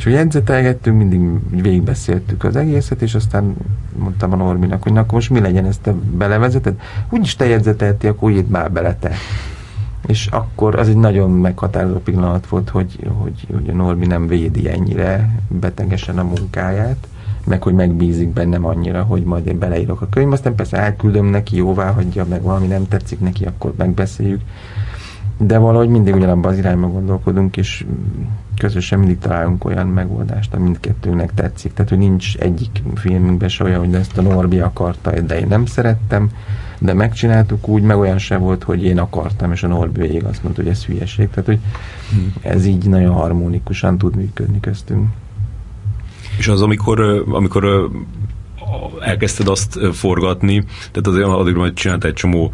És 0.00 0.06
hogy 0.06 0.14
jegyzetelgettünk, 0.14 0.96
mindig 0.96 1.60
végigbeszéltük 1.62 2.44
az 2.44 2.56
egészet, 2.56 3.02
és 3.02 3.14
aztán 3.14 3.56
mondtam 3.98 4.32
a 4.32 4.36
Norminak, 4.36 4.82
hogy 4.82 4.92
na 4.92 5.00
akkor 5.00 5.12
most 5.12 5.30
mi 5.30 5.40
legyen, 5.40 5.66
ezt 5.66 5.80
te 5.80 5.92
belevezeted? 5.92 6.80
Úgyis 7.10 7.36
te 7.36 7.46
jegyzetelti, 7.46 8.06
akkor 8.06 8.30
írd 8.30 8.48
már 8.48 8.72
bele 8.72 8.94
te. 8.94 9.12
És 10.06 10.26
akkor 10.26 10.78
az 10.78 10.88
egy 10.88 10.96
nagyon 10.96 11.30
meghatározó 11.30 11.98
pillanat 11.98 12.46
volt, 12.46 12.68
hogy, 12.68 12.98
hogy, 13.18 13.46
hogy 13.52 13.68
a 13.68 13.72
Normi 13.72 14.06
nem 14.06 14.26
védi 14.26 14.70
ennyire 14.70 15.30
betegesen 15.48 16.18
a 16.18 16.24
munkáját, 16.24 17.08
meg 17.46 17.62
hogy 17.62 17.74
megbízik 17.74 18.28
bennem 18.28 18.64
annyira, 18.64 19.02
hogy 19.02 19.22
majd 19.22 19.46
én 19.46 19.58
beleírok 19.58 20.00
a 20.00 20.08
könyv, 20.08 20.32
aztán 20.32 20.54
persze 20.54 20.76
elküldöm 20.76 21.26
neki, 21.26 21.56
jóvá 21.56 21.92
hagyja, 21.92 22.24
meg 22.28 22.42
valami 22.42 22.66
nem 22.66 22.88
tetszik 22.88 23.20
neki, 23.20 23.44
akkor 23.44 23.72
megbeszéljük. 23.76 24.40
De 25.38 25.58
valahogy 25.58 25.88
mindig 25.88 26.14
ugyanabban 26.14 26.52
az 26.52 26.58
irányba 26.58 26.88
gondolkodunk, 26.88 27.56
és 27.56 27.84
közösen 28.60 28.98
mindig 28.98 29.18
találunk 29.18 29.64
olyan 29.64 29.86
megoldást, 29.86 30.54
ami 30.54 30.62
mindkettőnek 30.62 31.34
tetszik. 31.34 31.72
Tehát, 31.72 31.90
hogy 31.90 31.98
nincs 31.98 32.36
egyik 32.36 32.82
filmünkben 32.94 33.48
se 33.48 33.64
olyan, 33.64 33.78
hogy 33.78 33.94
ezt 33.94 34.18
a 34.18 34.22
Norbi 34.22 34.60
akarta, 34.60 35.20
de 35.20 35.38
én 35.38 35.46
nem 35.46 35.66
szerettem, 35.66 36.30
de 36.78 36.94
megcsináltuk 36.94 37.68
úgy, 37.68 37.82
meg 37.82 37.98
olyan 37.98 38.18
se 38.18 38.36
volt, 38.36 38.62
hogy 38.62 38.84
én 38.84 38.98
akartam, 38.98 39.52
és 39.52 39.62
a 39.62 39.66
Norbi 39.66 40.00
végig 40.00 40.24
azt 40.24 40.42
mondta, 40.42 40.62
hogy 40.62 40.70
ez 40.70 40.84
hülyeség. 40.84 41.28
Tehát, 41.28 41.44
hogy 41.44 41.58
ez 42.40 42.66
így 42.66 42.88
nagyon 42.88 43.12
harmonikusan 43.12 43.98
tud 43.98 44.16
működni 44.16 44.60
köztünk. 44.60 45.08
És 46.38 46.48
az, 46.48 46.62
amikor, 46.62 47.00
amikor 47.28 47.90
elkezdted 49.00 49.48
azt 49.48 49.78
forgatni, 49.92 50.64
tehát 50.78 51.06
azért 51.06 51.26
addig 51.26 51.54
majd 51.54 51.72
csinált 51.72 52.04
egy 52.04 52.12
csomó 52.12 52.52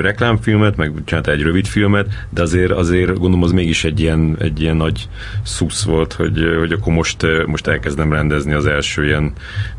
reklámfilmet, 0.00 0.76
meg 0.76 0.92
csinált 1.04 1.28
egy 1.28 1.42
rövid 1.42 1.66
filmet, 1.66 2.26
de 2.30 2.42
azért, 2.42 2.70
azért 2.70 3.12
gondolom 3.12 3.42
az 3.42 3.52
mégis 3.52 3.84
egy 3.84 4.00
ilyen, 4.00 4.36
egy 4.38 4.60
ilyen 4.60 4.76
nagy 4.76 5.08
szusz 5.42 5.84
volt, 5.84 6.12
hogy, 6.12 6.38
hogy 6.58 6.72
akkor 6.72 6.92
most, 6.92 7.26
most 7.46 7.66
elkezdem 7.66 8.12
rendezni 8.12 8.52
az 8.52 8.66
első 8.66 9.04
ilyen, 9.04 9.32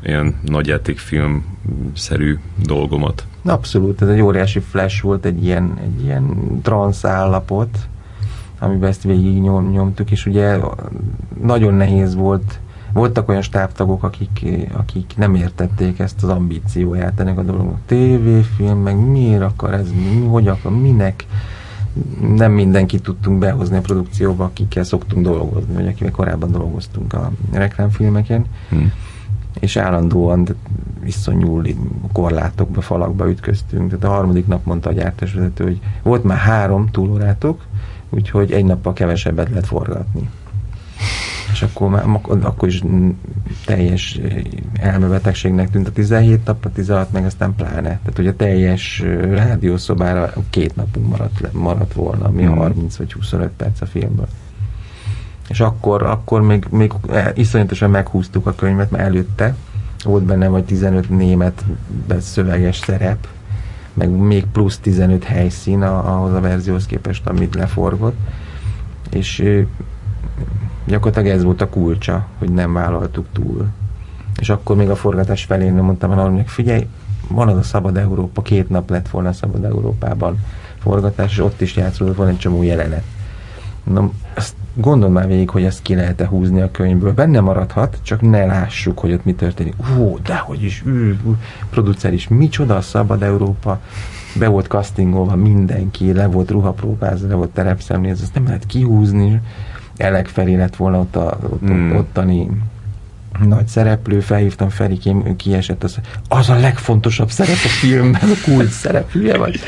ilyen 0.03 0.35
nagyjátékfilm-szerű 0.45 2.37
dolgomat. 2.65 3.23
Abszolút, 3.45 4.01
ez 4.01 4.07
egy 4.07 4.21
óriási 4.21 4.59
flash 4.59 5.03
volt, 5.03 5.25
egy 5.25 5.45
ilyen, 5.45 5.79
egy 5.83 6.03
ilyen 6.03 6.59
transz 6.61 7.05
állapot, 7.05 7.77
amiben 8.59 8.89
ezt 8.89 9.03
végig 9.03 9.41
nyom, 9.41 9.71
nyomtuk, 9.71 10.11
és 10.11 10.25
ugye 10.25 10.57
nagyon 11.41 11.73
nehéz 11.73 12.15
volt 12.15 12.59
voltak 12.95 13.29
olyan 13.29 13.41
stábtagok, 13.41 14.03
akik, 14.03 14.45
akik 14.73 15.13
nem 15.17 15.35
értették 15.35 15.99
ezt 15.99 16.23
az 16.23 16.29
ambícióját 16.29 17.19
ennek 17.19 17.37
a 17.37 17.43
dolognak. 17.43 17.79
Tévéfilm, 17.85 18.77
meg 18.77 18.97
miért 18.97 19.41
akar 19.41 19.73
ez, 19.73 19.91
mi, 19.91 20.25
hogy 20.25 20.47
akar, 20.47 20.71
minek 20.71 21.25
nem 22.35 22.51
mindenkit 22.51 23.03
tudtunk 23.03 23.39
behozni 23.39 23.77
a 23.77 23.81
produkcióba, 23.81 24.43
akikkel 24.43 24.83
szoktunk 24.83 25.25
dolgozni, 25.25 25.73
vagy 25.73 25.87
akivel 25.87 26.11
korábban 26.11 26.51
dolgoztunk 26.51 27.13
a 27.13 27.31
reklámfilmeken. 27.51 28.45
Hmm. 28.69 28.91
És 29.59 29.77
állandóan 29.77 30.47
iszonyú 31.05 31.61
korlátokba, 32.11 32.81
falakba 32.81 33.29
ütköztünk. 33.29 33.89
Tehát 33.89 34.03
a 34.03 34.17
harmadik 34.17 34.47
nap 34.47 34.65
mondta 34.65 34.89
a 34.89 34.93
gyártásvezető, 34.93 35.63
hogy 35.63 35.79
volt 36.03 36.23
már 36.23 36.37
három 36.37 36.87
túlórátok, 36.87 37.61
úgyhogy 38.09 38.51
egy 38.51 38.65
nappal 38.65 38.93
kevesebbet 38.93 39.49
lehet 39.49 39.65
forgatni 39.65 40.29
és 41.51 41.61
akkor, 41.61 41.89
már, 41.89 42.05
akkor 42.41 42.67
is 42.67 42.83
teljes 43.65 44.19
eh, 44.23 44.41
elmebetegségnek 44.73 45.69
tűnt 45.69 45.87
a 45.87 45.91
17 45.91 46.45
nap, 46.45 46.65
a 46.65 46.71
16 46.71 47.11
meg 47.11 47.25
aztán 47.25 47.55
pláne. 47.55 47.81
Tehát, 47.81 48.13
hogy 48.15 48.27
a 48.27 48.35
teljes 48.35 48.99
eh, 48.99 49.31
rádiószobára 49.31 50.33
két 50.49 50.75
napunk 50.75 51.07
maradt, 51.07 51.53
maradt 51.53 51.93
volna, 51.93 52.25
ami 52.25 52.43
mm. 52.43 52.47
30 52.47 52.95
vagy 52.95 53.13
25 53.13 53.49
perc 53.57 53.81
a 53.81 53.85
filmből. 53.85 54.27
És 55.49 55.59
akkor, 55.59 56.03
akkor 56.03 56.41
még, 56.41 56.65
még 56.69 56.93
eh, 57.09 57.31
iszonyatosan 57.33 57.89
meghúztuk 57.89 58.47
a 58.47 58.55
könyvet, 58.55 58.91
mert 58.91 59.03
előtte 59.03 59.55
volt 60.03 60.23
benne 60.23 60.47
vagy 60.47 60.63
15 60.63 61.09
német 61.09 61.65
szöveges 62.19 62.77
szerep, 62.77 63.27
meg 63.93 64.09
még 64.09 64.45
plusz 64.45 64.77
15 64.77 65.23
helyszín 65.23 65.81
ahhoz 65.81 66.33
a 66.33 66.39
verzióhoz 66.39 66.85
képest, 66.85 67.27
amit 67.27 67.55
leforgott. 67.55 68.17
És 69.09 69.43
Gyakorlatilag 70.85 71.37
ez 71.37 71.43
volt 71.43 71.61
a 71.61 71.69
kulcsa, 71.69 72.27
hogy 72.37 72.51
nem 72.51 72.73
vállaltuk 72.73 73.25
túl. 73.33 73.65
És 74.39 74.49
akkor 74.49 74.75
még 74.75 74.89
a 74.89 74.95
forgatás 74.95 75.43
felén 75.43 75.73
mondtam 75.73 76.11
a 76.11 76.29
hogy 76.29 76.43
figyelj, 76.47 76.87
van 77.27 77.47
az 77.47 77.57
a 77.57 77.63
Szabad 77.63 77.97
Európa, 77.97 78.41
két 78.41 78.69
nap 78.69 78.89
lett 78.89 79.09
volna 79.09 79.29
a 79.29 79.33
Szabad 79.33 79.63
Európában 79.63 80.39
forgatás, 80.79 81.31
és 81.31 81.39
ott 81.39 81.61
is 81.61 81.75
játszódott 81.75 82.15
volna 82.15 82.31
egy 82.31 82.37
csomó 82.37 82.63
jelenet. 82.63 83.03
Na, 83.83 84.11
azt 84.33 84.55
gondol 84.73 85.09
már 85.09 85.27
végig, 85.27 85.49
hogy 85.49 85.63
ezt 85.63 85.81
ki 85.81 85.95
lehet-e 85.95 86.27
húzni 86.27 86.61
a 86.61 86.71
könyvből. 86.71 87.13
Benne 87.13 87.39
maradhat, 87.39 87.99
csak 88.01 88.21
ne 88.21 88.45
lássuk, 88.45 88.99
hogy 88.99 89.13
ott 89.13 89.25
mi 89.25 89.33
történik. 89.33 89.73
Ó, 89.99 90.17
dehogy 90.17 90.63
is, 90.63 90.83
ű, 90.85 91.15
producer 91.69 92.13
is, 92.13 92.27
micsoda 92.27 92.75
a 92.75 92.81
Szabad 92.81 93.23
Európa. 93.23 93.79
Be 94.39 94.47
volt 94.47 94.67
castingolva 94.67 95.35
mindenki, 95.35 96.13
le 96.13 96.25
volt 96.27 96.51
ruhapróbázva, 96.51 97.27
le 97.27 97.35
volt 97.35 97.49
terepszemléz, 97.49 98.21
azt 98.21 98.33
nem 98.33 98.45
lehet 98.45 98.65
kihúzni. 98.65 99.41
Elek 99.97 100.27
Feri 100.27 100.55
lett 100.55 100.75
volna 100.75 100.99
ott 100.99 101.15
a, 101.15 101.37
ott, 101.49 101.59
hmm. 101.59 101.95
ottani 101.95 102.49
nagy 103.47 103.67
szereplő, 103.67 104.19
felhívtam 104.19 104.69
Feri, 104.69 104.99
kiesett, 105.37 105.83
az, 105.83 105.99
az 106.29 106.49
a 106.49 106.55
legfontosabb 106.55 107.29
szerep 107.29 107.55
a 107.63 107.67
filmben, 107.67 108.21
a 108.21 108.51
kult 108.51 108.69
szerep, 108.69 109.11
hülye 109.11 109.37
vagy. 109.37 109.59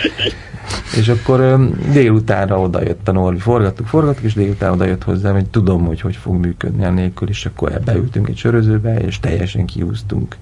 És 0.97 1.07
akkor 1.07 1.69
délutánra 1.91 2.59
oda 2.59 2.81
jött 2.83 3.07
a 3.07 3.11
Norvi, 3.11 3.39
forgattuk, 3.39 3.87
forgattuk, 3.87 4.23
és 4.23 4.33
délután 4.33 4.71
oda 4.71 4.85
jött 4.85 5.03
hozzám, 5.03 5.33
hogy 5.33 5.49
tudom, 5.49 5.85
hogy 5.85 6.01
hogy 6.01 6.15
fog 6.15 6.35
működni 6.35 6.85
a 6.85 6.89
nélkül, 6.89 7.29
és 7.29 7.45
akkor 7.45 7.81
beültünk 7.85 8.27
egy 8.27 8.37
sörözőbe, 8.37 8.99
és 8.99 9.19
teljesen 9.19 9.65
kiúztunk 9.65 10.35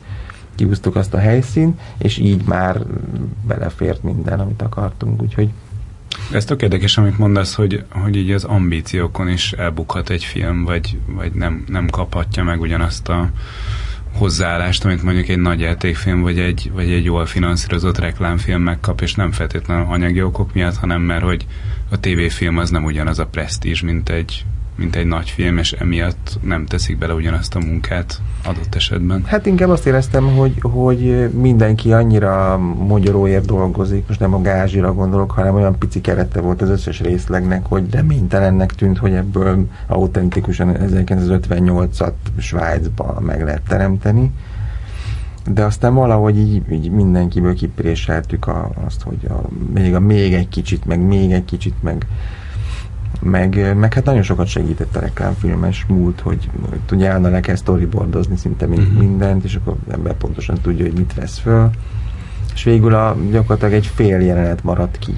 kiúztuk 0.55 0.95
azt 0.95 1.13
a 1.13 1.17
helyszínt, 1.17 1.79
és 1.97 2.17
így 2.17 2.41
már 2.45 2.81
belefért 3.47 4.03
minden, 4.03 4.39
amit 4.39 4.61
akartunk, 4.61 5.21
úgyhogy 5.21 5.49
ez 6.31 6.45
tök 6.45 6.61
érdekes, 6.61 6.97
amit 6.97 7.17
mondasz, 7.17 7.53
hogy, 7.53 7.83
hogy 7.89 8.15
így 8.15 8.31
az 8.31 8.43
ambíciókon 8.43 9.29
is 9.29 9.51
elbukhat 9.51 10.09
egy 10.09 10.23
film, 10.23 10.63
vagy, 10.63 10.97
vagy 11.05 11.31
nem, 11.31 11.63
nem 11.67 11.87
kaphatja 11.87 12.43
meg 12.43 12.61
ugyanazt 12.61 13.09
a 13.09 13.29
hozzáállást, 14.13 14.85
amit 14.85 15.03
mondjuk 15.03 15.27
egy 15.27 15.39
nagy 15.39 15.59
játékfilm, 15.59 16.21
vagy 16.21 16.39
egy, 16.39 16.71
vagy 16.73 16.91
egy 16.91 17.03
jól 17.03 17.25
finanszírozott 17.25 17.97
reklámfilm 17.97 18.61
megkap, 18.61 19.01
és 19.01 19.13
nem 19.13 19.31
feltétlenül 19.31 19.85
anyagi 19.87 20.21
okok 20.21 20.53
miatt, 20.53 20.75
hanem 20.75 21.01
mert 21.01 21.23
hogy 21.23 21.45
a 21.89 21.99
tévéfilm 21.99 22.57
az 22.57 22.69
nem 22.69 22.83
ugyanaz 22.83 23.19
a 23.19 23.25
presztízs, 23.25 23.81
mint 23.81 24.09
egy, 24.09 24.45
mint 24.75 24.95
egy 24.95 25.05
nagy 25.05 25.29
film, 25.29 25.57
és 25.57 25.71
emiatt 25.71 26.39
nem 26.41 26.65
teszik 26.65 26.97
bele 26.97 27.13
ugyanazt 27.13 27.55
a 27.55 27.59
munkát 27.59 28.21
adott 28.45 28.75
esetben. 28.75 29.23
Hát 29.25 29.45
inkább 29.45 29.69
azt 29.69 29.85
éreztem, 29.85 30.35
hogy, 30.35 30.53
hogy 30.61 31.29
mindenki 31.33 31.93
annyira 31.93 32.57
magyaróért 32.87 33.45
dolgozik, 33.45 34.07
most 34.07 34.19
nem 34.19 34.33
a 34.33 34.41
gázsira 34.41 34.93
gondolok, 34.93 35.31
hanem 35.31 35.55
olyan 35.55 35.77
pici 35.77 36.01
kerette 36.01 36.41
volt 36.41 36.61
az 36.61 36.69
összes 36.69 36.99
részlegnek, 36.99 37.65
hogy 37.65 37.91
reménytelennek 37.91 38.75
tűnt, 38.75 38.97
hogy 38.97 39.13
ebből 39.13 39.67
autentikusan 39.87 40.77
1958-at 40.79 42.13
Svájcba 42.37 43.19
meg 43.19 43.43
lehet 43.43 43.61
teremteni. 43.67 44.31
De 45.49 45.63
aztán 45.63 45.93
valahogy 45.93 46.37
így, 46.37 46.71
így 46.71 46.89
mindenkiből 46.89 47.53
kipréseltük 47.53 48.47
a, 48.47 48.71
azt, 48.85 49.01
hogy 49.01 49.17
a, 49.29 49.41
még, 49.73 49.95
a, 49.95 49.99
még 49.99 50.33
egy 50.33 50.49
kicsit, 50.49 50.85
meg 50.85 50.99
még 50.99 51.31
egy 51.31 51.45
kicsit, 51.45 51.83
meg 51.83 52.05
meg, 53.21 53.77
meg 53.77 53.93
hát 53.93 54.05
nagyon 54.05 54.21
sokat 54.21 54.47
segített 54.47 54.95
a 54.95 54.99
reklámfilmes 54.99 55.85
múlt, 55.87 56.19
hogy, 56.19 56.49
hogy 56.69 56.79
tudja 56.85 57.19
le 57.19 57.39
kell 57.39 57.55
storyboardozni 57.55 58.37
szinte 58.37 58.65
mind, 58.65 58.81
uh-huh. 58.81 58.99
mindent, 58.99 59.43
és 59.43 59.55
akkor 59.55 59.75
ember 59.91 60.13
pontosan 60.13 60.57
tudja, 60.61 60.85
hogy 60.85 60.97
mit 60.97 61.13
vesz 61.13 61.37
föl. 61.37 61.69
És 62.53 62.63
végül 62.63 62.93
a, 62.93 63.15
gyakorlatilag 63.31 63.73
egy 63.73 63.85
fél 63.85 64.19
jelenet 64.19 64.63
maradt 64.63 64.99
ki. 64.99 65.13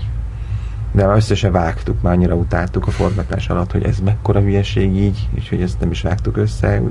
De 0.91 1.05
már 1.05 1.15
össze 1.15 1.35
se 1.35 1.51
vágtuk, 1.51 2.01
már 2.01 2.13
annyira 2.13 2.35
utáltuk 2.35 2.87
a 2.87 2.91
forgatás 2.91 3.49
alatt, 3.49 3.71
hogy 3.71 3.83
ez 3.83 3.99
mekkora 3.99 4.39
hülyeség 4.39 4.95
így, 4.95 5.29
és 5.33 5.49
hogy 5.49 5.61
ezt 5.61 5.79
nem 5.79 5.91
is 5.91 6.01
vágtuk 6.01 6.37
össze. 6.37 6.81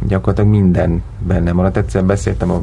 Gyakorlatilag 0.00 0.50
minden 0.50 1.02
benne 1.26 1.52
maradt. 1.52 1.76
Egyszer 1.76 2.04
beszéltem 2.04 2.50
a 2.50 2.62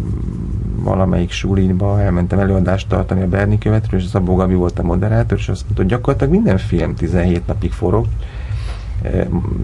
valamelyik 0.83 1.31
suliba, 1.31 2.01
elmentem 2.01 2.39
előadást 2.39 2.89
tartani 2.89 3.21
a 3.21 3.27
Berni 3.27 3.57
követről, 3.57 3.99
és 3.99 4.05
Szabó 4.05 4.35
Gabi 4.35 4.53
volt 4.53 4.79
a 4.79 4.83
moderátor, 4.83 5.37
és 5.37 5.49
azt 5.49 5.63
mondta, 5.63 5.81
hogy 5.81 5.91
gyakorlatilag 5.91 6.33
minden 6.33 6.57
film 6.57 6.95
17 6.95 7.47
napig 7.47 7.71
forog, 7.71 8.05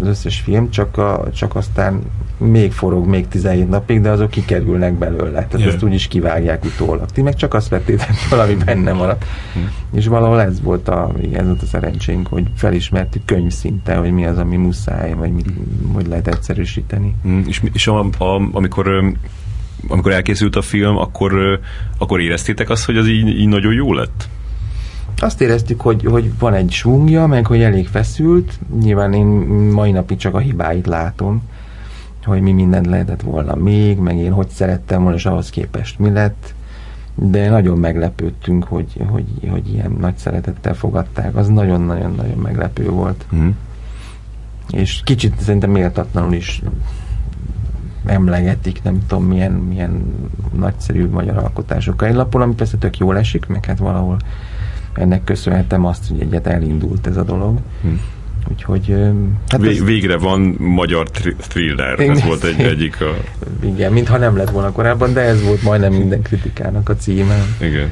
az 0.01 0.07
összes 0.07 0.39
film, 0.39 0.69
csak, 0.69 0.97
a, 0.97 1.23
csak 1.33 1.55
aztán 1.55 2.01
még 2.37 2.71
forog 2.71 3.07
még 3.07 3.27
17 3.27 3.69
napig, 3.69 4.01
de 4.01 4.09
azok 4.09 4.29
kikerülnek 4.29 4.93
belőle. 4.93 5.31
Tehát 5.31 5.59
yeah. 5.59 5.73
ezt 5.73 5.83
úgyis 5.83 6.07
kivágják 6.07 6.65
utólag. 6.65 7.11
Ti 7.11 7.21
meg 7.21 7.35
csak 7.35 7.53
azt 7.53 7.69
vettétek 7.69 8.29
valami 8.29 8.55
benne 8.65 8.93
maradt. 8.93 9.25
Mm. 9.57 9.63
És 9.93 10.07
valahol 10.07 10.41
ez 10.41 10.61
volt 10.61 10.87
a, 10.87 11.11
ez 11.33 11.45
volt 11.45 11.61
a 11.61 11.65
szerencsénk, 11.65 12.27
hogy 12.27 12.47
felismertük 12.55 13.25
könyv 13.25 13.51
szinte, 13.51 13.95
hogy 13.95 14.11
mi 14.11 14.25
az, 14.25 14.37
ami 14.37 14.55
muszáj, 14.55 15.13
vagy 15.13 15.31
mit, 15.31 15.51
hogy 15.93 16.07
lehet 16.07 16.27
egyszerűsíteni. 16.27 17.15
Mm. 17.27 17.41
És, 17.47 17.61
és 17.73 17.87
a, 17.87 17.99
a, 17.99 18.49
amikor 18.51 19.13
amikor 19.87 20.11
elkészült 20.11 20.55
a 20.55 20.61
film, 20.61 20.97
akkor, 20.97 21.59
akkor 21.97 22.21
éreztétek 22.21 22.69
azt, 22.69 22.85
hogy 22.85 22.97
az 22.97 23.07
így, 23.07 23.27
így 23.27 23.47
nagyon 23.47 23.73
jó 23.73 23.93
lett? 23.93 24.29
Azt 25.19 25.41
éreztük, 25.41 25.81
hogy, 25.81 26.05
hogy 26.05 26.31
van 26.39 26.53
egy 26.53 26.71
svungja, 26.71 27.27
meg 27.27 27.45
hogy 27.45 27.61
elég 27.61 27.87
feszült. 27.87 28.59
Nyilván 28.81 29.13
én 29.13 29.25
mai 29.73 29.91
napig 29.91 30.17
csak 30.17 30.35
a 30.35 30.39
hibáit 30.39 30.87
látom, 30.87 31.41
hogy 32.25 32.41
mi 32.41 32.51
mindent 32.51 32.85
lehetett 32.85 33.21
volna 33.21 33.55
még, 33.55 33.97
meg 33.97 34.17
én 34.17 34.31
hogy 34.31 34.49
szerettem 34.49 35.01
volna, 35.01 35.17
és 35.17 35.25
ahhoz 35.25 35.49
képest 35.49 35.99
mi 35.99 36.09
lett. 36.09 36.53
De 37.15 37.49
nagyon 37.49 37.77
meglepődtünk, 37.77 38.63
hogy, 38.63 38.93
hogy, 39.07 39.25
hogy 39.49 39.73
ilyen 39.73 39.95
nagy 39.99 40.17
szeretettel 40.17 40.73
fogadták. 40.73 41.35
Az 41.35 41.47
nagyon-nagyon-nagyon 41.47 42.37
meglepő 42.37 42.89
volt. 42.89 43.25
Mm. 43.35 43.49
És 44.69 45.01
kicsit 45.03 45.39
szerintem 45.39 45.71
méltatlanul 45.71 46.33
is 46.33 46.61
emlegetik, 48.05 48.83
nem 48.83 48.99
tudom 49.07 49.25
milyen, 49.25 49.51
milyen 49.51 50.13
nagyszerű 50.53 51.09
magyar 51.09 51.37
alkotásokkal. 51.37 52.07
Egy 52.07 52.15
lapon, 52.15 52.41
ami 52.41 52.53
persze 52.53 52.77
tök 52.77 52.97
jól 52.97 53.17
esik, 53.17 53.47
meg 53.47 53.65
hát 53.65 53.77
valahol 53.77 54.17
ennek 54.99 55.23
köszönhetem 55.23 55.85
azt, 55.85 56.07
hogy 56.07 56.21
egyet 56.21 56.47
elindult 56.47 57.07
ez 57.07 57.17
a 57.17 57.23
dolog. 57.23 57.57
Hm. 57.81 57.87
Úgyhogy... 58.51 58.95
Hát 59.47 59.61
Vé- 59.61 59.83
végre 59.83 60.17
van 60.17 60.55
magyar 60.59 61.09
thriller, 61.47 61.99
ez 61.99 62.23
volt 62.23 62.43
egy 62.43 62.61
egyik 62.61 63.01
a... 63.01 63.15
Igen, 63.63 63.93
mintha 63.93 64.17
nem 64.17 64.37
lett 64.37 64.49
volna 64.49 64.71
korábban, 64.71 65.13
de 65.13 65.21
ez 65.21 65.43
volt 65.43 65.61
majdnem 65.61 65.93
minden 65.93 66.21
kritikának 66.21 66.89
a 66.89 66.95
címe. 66.95 67.45
Igen. 67.61 67.91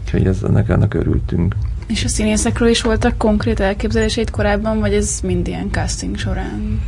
Úgyhogy 0.00 0.26
ez, 0.26 0.42
annak, 0.42 0.68
annak 0.68 0.94
örültünk. 0.94 1.54
És 1.86 2.04
a 2.04 2.08
színészekről 2.08 2.68
is 2.68 2.82
voltak 2.82 3.18
konkrét 3.18 3.60
elképzeléseit 3.60 4.30
korábban, 4.30 4.80
vagy 4.80 4.92
ez 4.92 5.20
mind 5.22 5.46
ilyen 5.46 5.68
casting 5.70 6.18
során? 6.18 6.80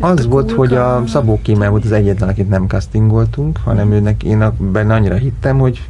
Az 0.00 0.26
volt, 0.26 0.50
hogy 0.50 0.74
a 0.74 1.02
Szabó 1.06 1.38
Kémel 1.42 1.70
volt 1.70 1.84
az 1.84 1.92
egyetlen, 1.92 2.28
akit 2.28 2.48
nem 2.48 2.66
castingoltunk, 2.66 3.58
hanem 3.64 3.92
őnek 3.92 4.22
én 4.22 4.40
a, 4.40 4.54
benne 4.58 4.94
annyira 4.94 5.14
hittem, 5.14 5.58
hogy 5.58 5.82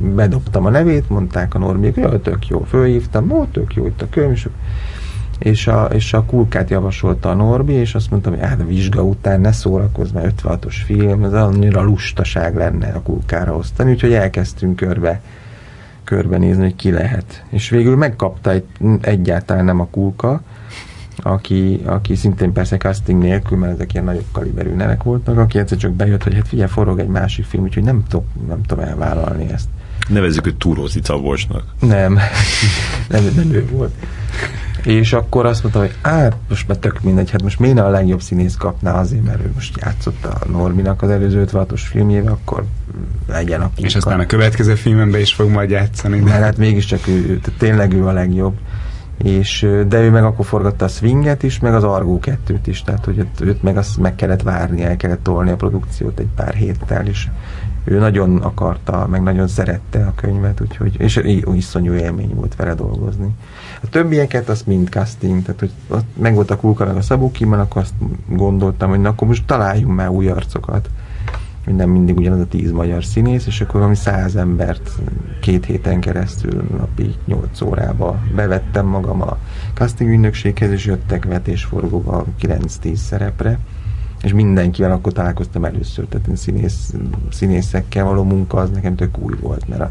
bedobtam 0.00 0.66
a 0.66 0.70
nevét, 0.70 1.08
mondták 1.08 1.54
a 1.54 1.58
normiek, 1.58 1.94
hogy 2.06 2.20
tök 2.20 2.48
jó, 2.48 2.64
fölhívtam, 2.64 3.30
ó, 3.30 3.44
tök 3.44 3.74
jó 3.74 3.86
itt 3.86 4.02
a 4.02 4.06
könyv, 4.10 4.46
és 5.38 5.66
a, 5.66 5.84
és 5.84 6.12
a 6.12 6.24
kulkát 6.24 6.70
javasolta 6.70 7.30
a 7.30 7.34
Norbi, 7.34 7.72
és 7.72 7.94
azt 7.94 8.10
mondtam, 8.10 8.32
hogy 8.32 8.42
hát 8.42 8.60
a 8.60 8.66
vizsga 8.66 9.02
után 9.02 9.40
ne 9.40 9.52
szórakozz, 9.52 10.10
mert 10.10 10.42
56-os 10.42 10.76
film, 10.84 11.24
ez 11.24 11.32
annyira 11.32 11.82
lustaság 11.82 12.56
lenne 12.56 12.88
a 12.88 13.02
kulkára 13.02 13.56
osztani, 13.56 13.90
úgyhogy 13.90 14.12
elkezdtünk 14.12 14.76
körbe 14.76 15.20
körbenézni, 16.04 16.62
hogy 16.62 16.76
ki 16.76 16.90
lehet. 16.90 17.44
És 17.48 17.68
végül 17.68 17.96
megkapta 17.96 18.50
egy, 18.50 18.64
egyáltalán 19.00 19.64
nem 19.64 19.80
a 19.80 19.86
kulka, 19.90 20.40
aki, 21.16 21.82
aki 21.84 22.14
szintén 22.14 22.52
persze 22.52 22.76
casting 22.76 23.22
nélkül, 23.22 23.58
mert 23.58 23.72
ezek 23.72 23.92
ilyen 23.92 24.04
nagyobb 24.04 24.26
kaliberű 24.32 24.74
nevek 24.74 25.02
voltak, 25.02 25.38
aki 25.38 25.58
egyszer 25.58 25.78
csak 25.78 25.92
bejött, 25.92 26.22
hogy 26.22 26.34
hát 26.34 26.48
figyelj, 26.48 26.68
forog 26.68 26.98
egy 26.98 27.08
másik 27.08 27.44
film, 27.44 27.62
úgyhogy 27.62 27.82
nem 27.82 28.02
tudom, 28.08 28.26
nem 28.48 28.62
tudom 28.62 28.84
elvállalni 28.84 29.52
ezt. 29.52 29.68
Nevezzük 30.08 30.46
őt 30.46 30.56
Túrózi 30.56 31.00
Szabolcsnak. 31.02 31.64
Nem, 31.80 32.12
nem, 33.08 33.24
nem 33.36 33.50
ő 33.52 33.68
volt. 33.72 33.92
És 34.82 35.12
akkor 35.12 35.46
azt 35.46 35.62
mondta, 35.62 35.80
hogy 35.80 35.94
hát 36.02 36.36
most 36.48 36.68
már 36.68 36.76
tök 36.76 37.00
mindegy, 37.02 37.30
hát 37.30 37.42
most 37.42 37.58
miért 37.58 37.78
a 37.78 37.88
legjobb 37.88 38.20
színész 38.20 38.56
kapná 38.56 39.00
azért, 39.00 39.24
mert 39.24 39.44
ő 39.44 39.50
most 39.54 39.78
játszott 39.80 40.24
a 40.24 40.38
Norminak 40.50 41.02
az 41.02 41.10
előző 41.10 41.44
56-os 41.52 41.80
filmjével, 41.90 42.32
akkor 42.32 42.64
legyen 43.28 43.60
a 43.60 43.70
És 43.76 43.96
aztán 43.96 44.20
a 44.20 44.26
következő 44.26 44.74
filmemben 44.74 45.20
is 45.20 45.34
fog 45.34 45.50
majd 45.50 45.70
játszani. 45.70 46.20
De 46.20 46.30
hát 46.30 46.56
mégiscsak 46.56 47.06
ő, 47.06 47.12
ő, 47.12 47.40
tényleg 47.58 47.92
ő 47.92 48.06
a 48.06 48.12
legjobb 48.12 48.54
és, 49.22 49.66
de 49.88 50.00
ő 50.00 50.10
meg 50.10 50.24
akkor 50.24 50.46
forgatta 50.46 50.84
a 50.84 50.88
Swinget 50.88 51.42
is, 51.42 51.58
meg 51.58 51.74
az 51.74 51.84
Argo 51.84 52.18
2-t 52.22 52.58
is, 52.64 52.82
tehát 52.82 53.04
hogy 53.04 53.26
őt 53.40 53.62
meg 53.62 53.76
azt 53.76 53.98
meg 53.98 54.14
kellett 54.14 54.42
várni, 54.42 54.82
el 54.82 54.96
kellett 54.96 55.22
tolni 55.22 55.50
a 55.50 55.56
produkciót 55.56 56.18
egy 56.18 56.28
pár 56.36 56.54
héttel, 56.54 57.06
és 57.06 57.28
ő 57.90 57.98
nagyon 57.98 58.36
akarta, 58.36 59.06
meg 59.10 59.22
nagyon 59.22 59.48
szerette 59.48 60.06
a 60.06 60.12
könyvet, 60.14 60.60
úgyhogy, 60.60 60.94
és 61.00 61.20
iszonyú 61.54 61.92
élmény 61.92 62.34
volt 62.34 62.56
vele 62.56 62.74
dolgozni. 62.74 63.34
A 63.82 63.88
többieket 63.88 64.48
azt 64.48 64.66
mind 64.66 64.88
casting, 64.88 65.42
tehát 65.42 65.60
hogy 65.60 65.72
meg 66.16 66.34
volt 66.34 66.50
a 66.50 66.56
Kulka 66.56 66.84
meg 66.84 66.96
a 66.96 67.02
Szabó 67.02 67.30
Kimmel, 67.30 67.60
akkor 67.60 67.82
azt 67.82 67.94
gondoltam, 68.28 68.90
hogy 68.90 69.00
na, 69.00 69.08
akkor 69.08 69.28
most 69.28 69.46
találjunk 69.46 69.94
már 69.94 70.08
új 70.08 70.28
arcokat 70.28 70.88
hogy 71.68 71.76
nem 71.76 71.90
mindig 71.90 72.16
ugyanaz 72.16 72.40
a 72.40 72.46
tíz 72.46 72.70
magyar 72.70 73.04
színész, 73.04 73.46
és 73.46 73.60
akkor 73.60 73.74
valami 73.74 73.94
száz 73.94 74.36
embert 74.36 74.90
két 75.40 75.64
héten 75.64 76.00
keresztül 76.00 76.64
napi 76.78 77.14
nyolc 77.24 77.60
órába 77.60 78.20
bevettem 78.34 78.86
magam 78.86 79.22
a 79.22 79.38
casting 79.74 80.10
ügynökséghez, 80.10 80.70
és 80.70 80.84
jöttek 80.84 81.24
vetésforgók 81.24 82.12
a 82.12 82.24
9-10 82.42 82.94
szerepre, 82.94 83.58
és 84.28 84.34
mindenkivel 84.34 84.92
akkor 84.92 85.12
találkoztam 85.12 85.64
először, 85.64 86.04
tehát 86.04 86.36
színész, 86.36 86.94
színészekkel 87.30 88.04
való 88.04 88.24
munka 88.24 88.58
az 88.58 88.70
nekem 88.70 88.94
tök 88.94 89.18
új 89.18 89.34
volt, 89.40 89.68
mert 89.68 89.80
a 89.80 89.90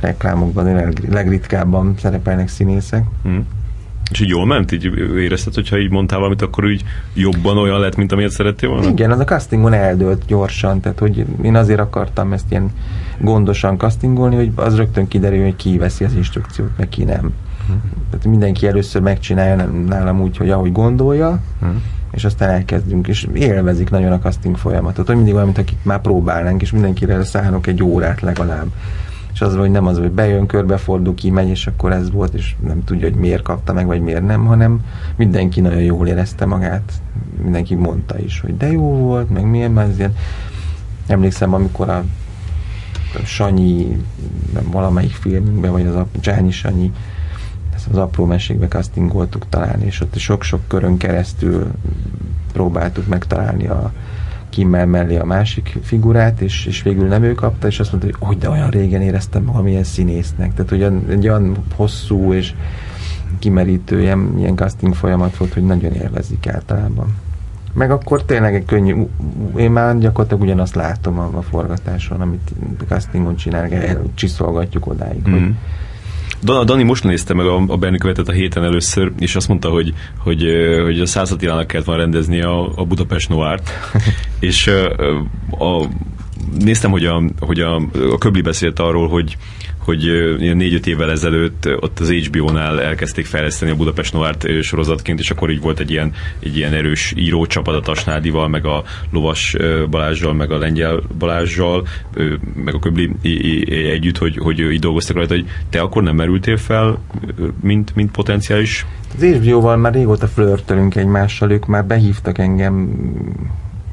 reklámokban 0.00 0.92
legritkábban 1.10 1.94
szerepelnek 1.98 2.48
színészek. 2.48 3.04
Hmm. 3.22 3.46
És 4.10 4.20
így 4.20 4.28
jól 4.28 4.46
ment? 4.46 4.72
Így 4.72 4.84
érezted, 5.16 5.54
hogyha 5.54 5.78
így 5.78 5.90
mondtál 5.90 6.18
valamit, 6.18 6.42
akkor 6.42 6.70
így 6.70 6.84
jobban 7.14 7.58
olyan 7.58 7.80
lett, 7.80 7.96
mint 7.96 8.12
amilyet 8.12 8.30
szerettél 8.30 8.68
volna? 8.68 8.88
Igen, 8.88 9.10
az 9.10 9.18
a 9.18 9.24
castingon 9.24 9.72
eldőlt 9.72 10.22
gyorsan, 10.26 10.80
tehát 10.80 10.98
hogy 10.98 11.24
én 11.42 11.56
azért 11.56 11.80
akartam 11.80 12.32
ezt 12.32 12.50
ilyen 12.50 12.70
gondosan 13.20 13.78
castingolni, 13.78 14.36
hogy 14.36 14.50
az 14.54 14.76
rögtön 14.76 15.08
kiderül, 15.08 15.42
hogy 15.42 15.56
ki 15.56 15.78
veszi 15.78 16.04
az 16.04 16.14
instrukciót, 16.14 16.70
meg 16.76 16.88
ki 16.88 17.04
nem. 17.04 17.32
Hmm. 17.66 17.82
Tehát 18.10 18.26
mindenki 18.26 18.66
először 18.66 19.02
megcsinálja 19.02 19.56
nálam 19.88 20.20
úgy, 20.20 20.36
hogy 20.36 20.50
ahogy 20.50 20.72
gondolja, 20.72 21.40
hmm. 21.60 21.82
És 22.16 22.24
aztán 22.24 22.50
elkezdünk, 22.50 23.08
és 23.08 23.28
élvezik 23.32 23.90
nagyon 23.90 24.12
a 24.12 24.18
casting 24.18 24.56
folyamatot, 24.56 25.06
hogy 25.06 25.16
mindig 25.16 25.32
valamit, 25.32 25.58
akit 25.58 25.84
már 25.84 26.00
próbálnánk, 26.00 26.62
és 26.62 26.72
mindenkire 26.72 27.24
szállnak 27.24 27.66
egy 27.66 27.82
órát 27.82 28.20
legalább. 28.20 28.66
És 29.32 29.40
az, 29.40 29.56
hogy 29.56 29.70
nem 29.70 29.86
az, 29.86 29.98
hogy 29.98 30.10
bejön, 30.10 30.46
körbefordul, 30.46 31.14
kimegy, 31.14 31.48
és 31.48 31.66
akkor 31.66 31.92
ez 31.92 32.10
volt, 32.10 32.34
és 32.34 32.54
nem 32.66 32.84
tudja, 32.84 33.08
hogy 33.08 33.18
miért 33.18 33.42
kapta 33.42 33.72
meg, 33.72 33.86
vagy 33.86 34.00
miért 34.00 34.26
nem, 34.26 34.44
hanem 34.44 34.84
mindenki 35.16 35.60
nagyon 35.60 35.82
jól 35.82 36.06
érezte 36.06 36.44
magát, 36.44 36.92
mindenki 37.42 37.74
mondta 37.74 38.18
is, 38.18 38.40
hogy 38.40 38.56
de 38.56 38.72
jó 38.72 38.82
volt, 38.82 39.30
meg 39.30 39.44
milyen, 39.44 39.78
ez 39.78 39.98
ilyen, 39.98 40.14
emlékszem, 41.06 41.54
amikor 41.54 41.88
a 41.88 42.04
Sanyi, 43.24 44.04
valamelyik 44.70 45.14
filmünkben, 45.14 45.72
vagy 45.72 45.86
az 45.86 45.94
a 45.94 46.06
Csányi 46.20 46.50
Sanyi, 46.50 46.92
az 47.90 47.96
apró 47.96 48.24
mesékbe 48.24 48.68
castingoltuk 48.68 49.48
talán, 49.48 49.82
és 49.82 50.00
ott 50.00 50.18
sok-sok 50.18 50.60
körön 50.68 50.96
keresztül 50.96 51.66
próbáltuk 52.52 53.06
megtalálni 53.06 53.66
a 53.66 53.92
kimmel 54.50 54.86
mellé 54.86 55.16
a 55.16 55.24
másik 55.24 55.78
figurát, 55.82 56.40
és, 56.40 56.66
és 56.66 56.82
végül 56.82 57.08
nem 57.08 57.22
ő 57.22 57.34
kapta, 57.34 57.66
és 57.66 57.80
azt 57.80 57.92
mondta, 57.92 58.10
hogy 58.10 58.28
hogy 58.28 58.38
de 58.38 58.50
olyan 58.50 58.70
régen 58.70 59.02
éreztem 59.02 59.42
magam 59.42 59.66
ilyen 59.66 59.84
színésznek. 59.84 60.54
Tehát 60.54 60.72
olyan, 60.72 61.04
egy 61.08 61.28
olyan 61.28 61.56
hosszú 61.74 62.32
és 62.32 62.54
kimerítő 63.38 64.00
ilyen, 64.00 64.34
ilyen 64.38 64.56
casting 64.56 64.94
folyamat 64.94 65.36
volt, 65.36 65.52
hogy 65.52 65.64
nagyon 65.64 65.92
élvezik 65.92 66.46
általában. 66.46 67.14
Meg 67.72 67.90
akkor 67.90 68.24
tényleg 68.24 68.54
egy 68.54 68.64
könnyű, 68.64 69.06
én 69.56 69.70
már 69.70 69.98
gyakorlatilag 69.98 70.42
ugyanazt 70.42 70.74
látom 70.74 71.18
a, 71.18 71.28
a 71.32 71.42
forgatáson, 71.42 72.20
amit 72.20 72.52
castingon 72.88 73.36
csinál, 73.36 73.68
csiszolgatjuk 74.14 74.86
odáig, 74.86 75.28
mm. 75.28 75.32
hogy 75.32 75.54
Dani 76.42 76.82
most 76.82 77.04
nézte 77.04 77.34
meg 77.34 77.46
a, 77.46 77.56
a 77.68 77.78
követet 77.78 78.28
a 78.28 78.32
héten 78.32 78.64
először, 78.64 79.12
és 79.18 79.36
azt 79.36 79.48
mondta, 79.48 79.68
hogy, 79.68 79.94
hogy, 80.18 80.44
hogy 80.82 81.00
a 81.00 81.06
Százatilának 81.06 81.66
kellett 81.66 81.86
van 81.86 81.96
rendezni 81.96 82.42
a, 82.42 82.72
a 82.76 82.84
Budapest 82.84 83.28
Noárt, 83.28 83.70
és 84.40 84.66
a, 84.66 85.78
a, 85.80 85.88
néztem, 86.58 86.90
hogy 86.90 87.04
a, 87.04 87.22
hogy 87.40 87.60
a, 87.60 87.74
a 88.10 88.18
Köbli 88.18 88.40
beszélt 88.40 88.78
arról, 88.78 89.08
hogy, 89.08 89.36
hogy 89.78 90.00
négy-öt 90.38 90.86
évvel 90.86 91.10
ezelőtt 91.10 91.68
ott 91.80 92.00
az 92.00 92.10
HBO-nál 92.10 92.80
elkezdték 92.80 93.26
fejleszteni 93.26 93.70
a 93.70 93.76
Budapest 93.76 94.12
Noárt 94.12 94.62
sorozatként, 94.62 95.18
és 95.18 95.30
akkor 95.30 95.50
így 95.50 95.60
volt 95.60 95.80
egy 95.80 95.90
ilyen, 95.90 96.12
egy 96.40 96.56
ilyen 96.56 96.72
erős 96.72 97.12
írócsapat 97.16 97.74
a 97.74 97.80
Tasnádival, 97.80 98.48
meg 98.48 98.66
a 98.66 98.84
Lovas 99.10 99.56
Balázsjal, 99.90 100.32
meg 100.32 100.50
a 100.50 100.58
Lengyel 100.58 101.02
Balázsjal, 101.18 101.86
meg 102.64 102.74
a 102.74 102.78
Köbli 102.78 103.10
együtt, 103.92 104.18
hogy, 104.18 104.36
hogy 104.36 104.58
így 104.58 104.80
dolgoztak 104.80 105.16
rajta, 105.16 105.34
hogy 105.34 105.46
te 105.70 105.80
akkor 105.80 106.02
nem 106.02 106.16
merültél 106.16 106.56
fel, 106.56 106.98
mint, 107.60 107.94
mint 107.94 108.10
potenciális? 108.10 108.86
Az 109.16 109.24
HBO-val 109.24 109.76
már 109.76 109.92
régóta 109.92 110.26
flörtölünk 110.26 110.94
egymással, 110.94 111.50
ők 111.50 111.66
már 111.66 111.84
behívtak 111.84 112.38
engem 112.38 112.90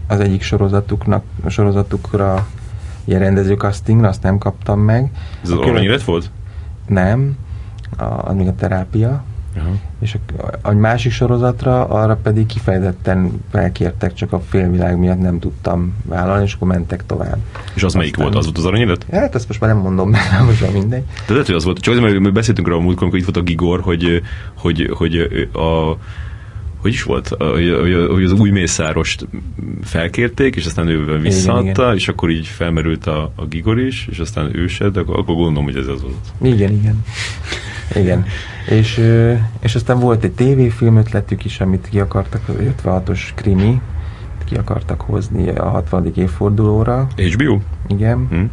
az 0.08 0.20
egyik 0.20 0.42
sorozatuknak, 0.42 1.24
sorozatukra 1.48 2.48
ilyen 3.06 3.20
rendező 3.20 3.54
castingra, 3.54 4.08
azt 4.08 4.24
nem 4.24 4.38
kaptam 4.38 4.80
meg. 4.80 5.12
Ez 5.44 5.50
az 5.50 5.58
aranyélet 5.58 6.04
volt? 6.04 6.30
Nem, 6.88 7.38
a, 7.98 8.04
az 8.04 8.36
még 8.36 8.48
a 8.48 8.56
terápia. 8.56 9.24
Aha. 9.58 9.70
És 10.00 10.18
a, 10.38 10.68
a 10.70 10.74
másik 10.74 11.12
sorozatra 11.12 11.86
arra 11.88 12.16
pedig 12.16 12.46
kifejezetten 12.46 13.44
felkértek, 13.52 14.14
csak 14.14 14.34
a 14.34 14.40
félvilág 14.50 14.98
miatt 14.98 15.20
nem 15.20 15.40
tudtam 15.40 15.96
vállalni, 16.06 16.44
és 16.44 16.54
akkor 16.54 16.68
mentek 16.68 17.06
tovább. 17.06 17.38
És 17.74 17.84
az 17.84 17.94
melyik 17.94 18.18
volt? 18.18 18.36
Az 18.36 18.44
volt 18.44 18.58
az 18.58 18.66
aranyélet? 18.66 19.06
Hát 19.12 19.36
ezt 19.36 19.48
most 19.48 19.60
már 19.60 19.70
nem 19.70 19.80
mondom, 19.80 20.10
mert 20.10 20.46
most 20.46 20.62
már 20.62 20.72
mindegy. 20.72 21.04
De 21.28 21.32
lehet, 21.32 21.46
hogy 21.46 21.56
az 21.56 21.64
volt. 21.64 21.80
Csak 21.80 21.94
azért, 21.94 22.20
mert 22.20 22.34
beszéltünk 22.34 22.68
róla 22.68 22.80
a 22.80 22.84
múltkor, 22.84 23.04
amikor 23.04 23.20
itt 23.20 23.26
volt 23.26 23.38
a 23.38 23.42
Gigor, 23.42 23.82
hogy, 23.82 24.22
hogy, 24.58 24.90
hogy 24.98 25.18
a 25.54 25.98
hogy 26.84 26.92
is 26.92 27.04
volt, 27.04 27.28
hogy, 27.28 28.08
hogy 28.10 28.24
az 28.24 28.32
új 28.32 28.50
mészárost 28.50 29.28
felkérték, 29.84 30.56
és 30.56 30.66
aztán 30.66 30.88
ő 30.88 31.20
visszaadta, 31.20 31.62
igen, 31.62 31.74
igen. 31.76 31.96
és 31.96 32.08
akkor 32.08 32.30
így 32.30 32.48
felmerült 32.48 33.06
a, 33.06 33.32
a 33.36 33.46
Gigor 33.46 33.80
is, 33.80 34.08
és 34.12 34.20
aztán 34.20 34.56
ő 34.56 34.68
se, 34.68 34.90
de 34.90 35.00
akkor, 35.00 35.20
akkor 35.20 35.36
gondolom, 35.36 35.64
hogy 35.64 35.78
ez 35.78 35.88
az 35.88 36.02
volt. 36.02 36.54
Igen, 36.54 36.72
igen. 36.72 37.04
Igen. 37.96 38.26
És, 38.70 39.02
és 39.60 39.76
aztán 39.76 40.00
volt 40.00 40.24
egy 40.24 40.32
tévéfilm 40.32 40.98
ötletük 40.98 41.46
is, 41.46 41.60
amit 41.60 41.88
ki 41.90 42.00
akartak, 42.00 42.42
56-os 42.84 43.20
krimi, 43.36 43.82
ki 44.46 44.56
akartak 44.56 45.02
hozni 45.02 45.50
a 45.50 45.70
60. 45.70 46.12
évfordulóra. 46.16 47.08
HBO? 47.16 47.60
Igen. 47.88 48.28
Hm. 48.30 48.44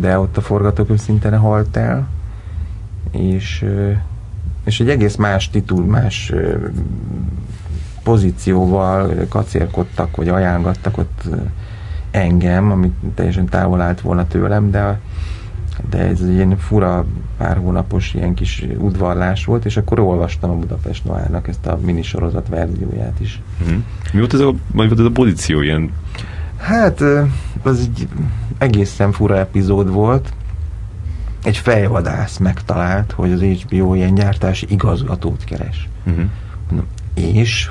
De 0.00 0.18
ott 0.18 0.36
a 0.36 0.40
forgatókönyv 0.40 0.98
szinten 0.98 1.38
halt 1.38 1.76
el, 1.76 2.08
és 3.10 3.64
és 4.64 4.80
egy 4.80 4.90
egész 4.90 5.16
más 5.16 5.50
titul, 5.50 5.84
más 5.84 6.32
pozícióval 8.02 9.26
kacérkodtak, 9.28 10.16
vagy 10.16 10.28
ajánlgattak 10.28 10.98
ott 10.98 11.22
engem, 12.10 12.70
amit 12.70 12.94
teljesen 13.14 13.46
távol 13.46 13.80
állt 13.80 14.00
volna 14.00 14.26
tőlem, 14.26 14.70
de, 14.70 15.00
de 15.90 15.98
ez 15.98 16.20
egy 16.20 16.32
ilyen 16.32 16.56
fura 16.56 17.04
pár 17.38 17.56
hónapos 17.56 18.14
ilyen 18.14 18.34
kis 18.34 18.64
udvarlás 18.78 19.44
volt, 19.44 19.64
és 19.64 19.76
akkor 19.76 20.00
olvastam 20.00 20.50
a 20.50 20.54
Budapest 20.54 21.04
Noárnak 21.04 21.48
ezt 21.48 21.66
a 21.66 21.78
minisorozat 21.84 22.48
verzióját 22.48 23.20
is. 23.20 23.42
Mm. 23.70 23.76
Mi 24.12 24.18
volt 24.18 24.34
ez 24.34 24.40
a, 24.40 24.50
mi 24.50 24.86
volt 24.86 24.98
ez 24.98 25.04
a 25.04 25.10
pozíció 25.10 25.60
ilyen? 25.60 25.90
Hát, 26.56 27.00
az 27.62 27.80
egy 27.80 28.08
egészen 28.58 29.12
fura 29.12 29.38
epizód 29.38 29.90
volt 29.90 30.32
egy 31.42 31.56
fejvadász 31.56 32.36
megtalált, 32.36 33.12
hogy 33.12 33.32
az 33.32 33.40
HBO 33.40 33.94
ilyen 33.94 34.14
gyártási 34.14 34.66
igazgatót 34.68 35.44
keres. 35.44 35.88
Uh-huh. 36.04 36.24
Mondom, 36.68 36.86
és? 37.14 37.68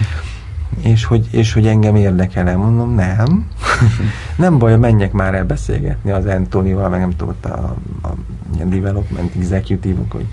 és, 0.92 1.04
hogy, 1.04 1.26
és 1.30 1.52
hogy 1.52 1.66
engem 1.66 1.96
érdekel 1.96 2.56
Mondom, 2.56 2.94
nem. 2.94 3.46
nem 4.36 4.58
baj, 4.58 4.76
menjek 4.76 5.12
már 5.12 5.34
el 5.34 5.44
beszélgetni 5.44 6.10
az 6.10 6.26
Antonival, 6.26 6.88
meg 6.88 7.00
nem 7.00 7.16
tudom, 7.16 7.34
a, 7.42 7.48
a, 7.48 7.76
a 8.02 8.64
development 8.64 9.34
executive 9.34 10.00
hogy 10.10 10.26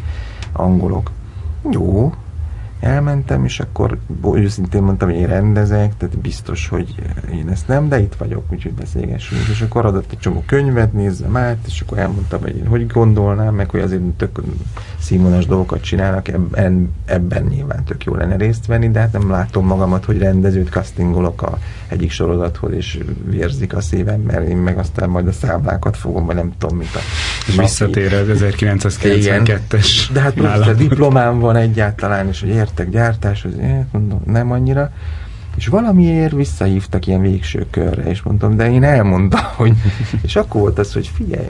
angolok. 0.52 1.12
Jó, 1.72 2.14
elmentem, 2.80 3.46
és 3.46 3.60
akkor 3.60 3.98
őszintén 4.34 4.82
mondtam, 4.82 5.10
hogy 5.10 5.18
én 5.18 5.28
rendezek, 5.28 5.98
tehát 5.98 6.18
biztos, 6.18 6.68
hogy 6.68 6.96
én 7.34 7.50
ezt 7.50 7.68
nem, 7.68 7.90
de 7.90 8.00
itt 8.00 8.16
vagyok, 8.16 8.44
úgyhogy 8.52 8.74
beszélgessünk. 8.74 9.42
És 9.52 9.62
akkor 9.62 9.86
adott 9.86 10.12
egy 10.12 10.20
csomó 10.20 10.44
könyvet, 10.46 10.94
nézzem 10.94 11.38
át, 11.38 11.58
és 11.68 11.82
akkor 11.82 11.98
elmondtam, 11.98 12.42
hogy 12.42 12.56
én 12.56 12.68
hogy 12.68 12.88
gondolnám, 12.88 13.56
meg 13.56 13.70
hogy 13.70 13.80
azért 13.80 14.02
tök 14.02 14.42
színvonas 15.00 15.46
dolgokat 15.46 15.82
csinálnak, 15.82 16.28
ebben, 16.28 16.94
ebben 17.06 17.44
nyilván 17.44 17.84
tök 17.84 18.04
jó 18.04 18.16
lenne 18.16 18.36
részt 18.36 18.66
venni, 18.66 18.90
de 18.90 19.00
hát 19.00 19.12
nem 19.12 19.30
látom 19.30 19.66
magamat, 19.66 20.06
hogy 20.06 20.18
rendezőt 20.18 20.70
castingolok 20.70 21.42
a 21.42 21.58
egyik 21.88 22.12
sorozathoz, 22.12 22.74
és 22.74 23.00
vérzik 23.26 23.76
a 23.76 23.82
szívem, 23.82 24.22
mert 24.22 24.48
én 24.48 24.58
meg 24.58 24.78
aztán 24.78 25.10
majd 25.10 25.28
a 25.28 25.32
számlákat 25.32 25.98
fogom, 25.98 26.26
vagy 26.26 26.36
nem 26.36 26.54
tudom, 26.58 26.78
mint 26.78 26.96
a... 26.96 27.00
És 27.48 27.56
visszatér 27.56 28.14
az 28.14 28.44
1992-es. 28.44 30.08
De 30.14 30.20
hát 30.20 30.40
a 30.68 30.74
diplomám 30.74 31.40
van 31.40 31.56
egyáltalán, 31.56 32.28
és 32.28 32.40
hogy 32.40 32.50
értek 32.68 32.90
gyártáshoz, 32.90 33.54
mondom, 33.92 34.22
nem 34.26 34.52
annyira. 34.52 34.92
És 35.56 35.68
valamiért 35.68 36.34
visszahívtak 36.34 37.08
ilyen 37.08 37.22
végső 37.22 37.66
körre, 37.70 38.04
és 38.04 38.22
mondtam, 38.22 38.56
de 38.56 38.72
én 38.72 38.84
elmondtam, 38.84 39.44
hogy... 39.56 39.74
És 40.22 40.36
akkor 40.36 40.62
volt 40.62 40.80
az, 40.80 40.94
hogy 40.94 41.08
figyelj, 41.08 41.48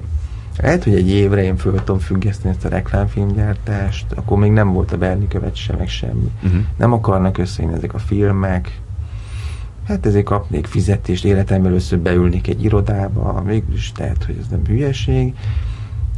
lehet, 0.61 0.83
hogy 0.83 0.95
egy 0.95 1.09
évre 1.09 1.43
én 1.43 1.57
föl 1.57 1.75
tudom 1.83 1.99
függeszteni 1.99 2.53
ezt 2.53 2.65
a 2.65 2.69
reklámfilmgyártást, 2.69 4.05
akkor 4.15 4.37
még 4.37 4.51
nem 4.51 4.73
volt 4.73 4.91
a 4.91 4.97
Berni 4.97 5.27
követ 5.27 5.55
sem, 5.55 5.77
meg 5.77 5.89
semmi. 5.89 6.31
Uh-huh. 6.43 6.61
Nem 6.77 6.93
akarnak 6.93 7.37
összejönni 7.37 7.75
ezek 7.75 7.93
a 7.93 7.97
filmek, 7.99 8.79
hát 9.87 10.05
ezért 10.05 10.25
kapnék 10.25 10.65
fizetést, 10.65 11.25
életemben 11.25 11.71
először 11.71 11.99
beülnék 11.99 12.47
egy 12.47 12.63
irodába, 12.63 13.41
mégis 13.45 13.91
tehát, 13.91 14.23
hogy 14.23 14.37
ez 14.39 14.47
nem 14.49 14.61
hülyeség. 14.67 15.33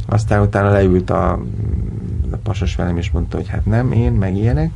Aztán 0.06 0.42
utána 0.42 0.70
leült 0.70 1.10
a, 1.10 1.32
a 2.30 2.36
pasas 2.42 2.76
velem, 2.76 2.96
és 2.96 3.10
mondta, 3.10 3.36
hogy 3.36 3.48
hát 3.48 3.66
nem, 3.66 3.92
én, 3.92 4.12
meg 4.12 4.36
ilyenek. 4.36 4.70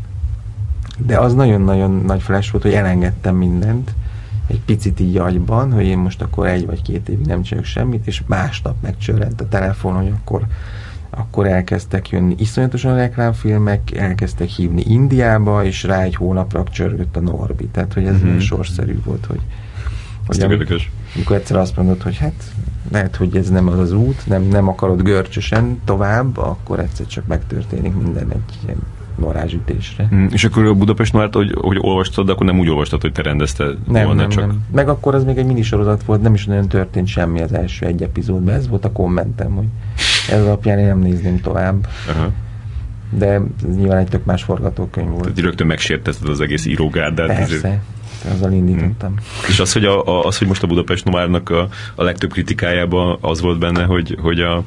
De 0.99 1.19
az 1.19 1.35
nagyon-nagyon 1.35 2.03
nagy 2.07 2.23
flash 2.23 2.53
volt, 2.53 2.65
hogy 2.65 2.73
elengedtem 2.73 3.37
mindent, 3.37 3.95
egy 4.47 4.61
picit 4.61 5.01
így 5.01 5.17
agyban, 5.17 5.73
hogy 5.73 5.87
én 5.87 5.99
most 5.99 6.23
akkor 6.23 6.47
egy 6.47 6.67
vagy 6.67 6.83
két 6.83 7.09
évig 7.09 7.27
nem 7.27 7.43
csinálok 7.43 7.69
semmit, 7.69 8.07
és 8.07 8.23
másnap 8.27 8.75
megcsörrent 8.83 9.41
a 9.41 9.49
telefon, 9.49 9.95
hogy 9.95 10.13
akkor, 10.21 10.47
akkor 11.11 11.47
elkezdtek 11.47 12.09
jönni 12.09 12.35
iszonyatosan 12.39 12.97
reklámfilmek, 12.97 13.97
elkezdtek 13.97 14.49
hívni 14.49 14.83
Indiába, 14.87 15.65
és 15.65 15.83
rá 15.83 16.03
egy 16.03 16.15
hónapra 16.15 16.63
csörgött 16.63 17.17
a 17.17 17.21
Norbi. 17.21 17.67
Tehát, 17.67 17.93
hogy 17.93 18.05
ez 18.07 18.17
mm-hmm. 18.17 18.39
sorszerű 18.39 18.99
volt, 19.05 19.27
hogy, 19.27 19.41
hogy 20.27 20.41
am- 20.41 20.67
amikor 21.15 21.37
egyszer 21.37 21.57
azt 21.57 21.77
mondod, 21.77 22.03
hogy 22.03 22.17
hát 22.17 22.55
lehet, 22.91 23.17
hogy 23.17 23.37
ez 23.37 23.51
nem 23.51 23.69
az 23.69 23.79
az 23.79 23.93
út, 23.93 24.27
nem, 24.27 24.43
nem 24.43 24.69
akarod 24.69 25.03
görcsösen 25.03 25.81
tovább, 25.85 26.37
akkor 26.37 26.79
egyszer 26.79 27.07
csak 27.07 27.27
megtörténik 27.27 27.95
minden 27.95 28.31
egy 28.31 28.59
ilyen 28.65 28.79
varázsütésre. 29.17 30.09
Mm, 30.15 30.27
és 30.31 30.45
akkor 30.45 30.65
a 30.65 30.75
Budapest 30.75 31.13
Noárt, 31.13 31.35
hogy, 31.35 31.55
hogy 31.61 31.77
olvastad, 31.81 32.27
de 32.27 32.33
akkor 32.33 32.47
nem 32.47 32.59
úgy 32.59 32.69
olvastad, 32.69 33.01
hogy 33.01 33.13
te 33.13 33.23
rendezted 33.23 33.79
nem, 33.89 34.05
volna, 34.05 34.21
nem, 34.21 34.31
csak... 34.31 34.47
Nem. 34.47 34.65
Meg 34.73 34.89
akkor 34.89 35.15
az 35.15 35.25
még 35.25 35.39
egy 35.39 35.47
minisorozat 35.47 36.05
volt, 36.05 36.23
nem 36.23 36.35
is 36.35 36.45
nagyon 36.45 36.69
történt 36.69 37.07
semmi 37.07 37.41
az 37.41 37.53
első 37.53 37.87
egy 37.87 38.03
epizódban, 38.03 38.55
ez 38.55 38.69
volt 38.69 38.85
a 38.85 38.93
kommentem, 38.93 39.55
hogy 39.55 39.67
ez 40.31 40.45
alapján 40.45 40.79
én 40.79 40.87
nem 40.87 40.99
nézném 40.99 41.41
tovább. 41.41 41.87
Uh-huh. 42.09 42.33
De 43.11 43.41
nyilván 43.77 43.99
egy 43.99 44.09
tök 44.09 44.25
más 44.25 44.43
forgatókönyv 44.43 45.09
volt. 45.09 45.23
Tehát 45.23 45.39
rögtön 45.39 45.67
megsértetted 45.67 46.29
az 46.29 46.41
egész 46.41 46.67
írógárdát. 46.67 47.27
Persze. 47.27 47.55
Ezért 47.55 47.79
azzal 48.33 48.53
indítottam. 48.53 49.13
Mm. 49.13 49.49
És 49.49 49.61
az, 49.61 49.73
hogy, 49.73 49.85
a, 49.85 50.07
a, 50.07 50.25
az, 50.25 50.39
hogy 50.39 50.47
most 50.47 50.63
a 50.63 50.67
Budapest 50.67 51.05
Noárnak 51.05 51.51
a, 51.51 51.69
a 51.95 52.03
legtöbb 52.03 52.33
kritikájában 52.33 53.19
az 53.21 53.41
volt 53.41 53.59
benne, 53.59 53.85
hogy, 53.85 54.19
hogy 54.23 54.41
a 54.41 54.65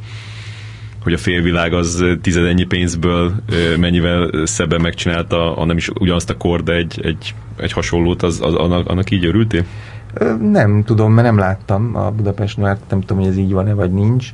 hogy 1.07 1.15
a 1.15 1.21
félvilág 1.21 1.73
az 1.73 2.03
tizedennyi 2.21 2.63
pénzből 2.63 3.33
mennyivel 3.79 4.45
szebben 4.45 4.81
megcsinálta, 4.81 5.55
a 5.55 5.65
nem 5.65 5.77
is 5.77 5.89
ugyanazt 5.89 6.29
a 6.29 6.37
kor, 6.37 6.63
de 6.63 6.73
egy, 6.73 6.99
egy, 7.03 7.33
egy 7.57 7.71
hasonlót, 7.71 8.23
az, 8.23 8.39
az 8.41 8.53
annak, 8.53 8.87
annak 8.87 9.11
így 9.11 9.25
örültél? 9.25 9.63
Nem 10.51 10.83
tudom, 10.83 11.13
mert 11.13 11.27
nem 11.27 11.37
láttam 11.37 11.95
a 11.95 12.11
Budapest 12.11 12.57
Noárt, 12.57 12.81
nem 12.89 12.99
tudom, 12.99 13.17
hogy 13.17 13.27
ez 13.27 13.37
így 13.37 13.51
van-e, 13.51 13.73
vagy 13.73 13.91
nincs, 13.91 14.29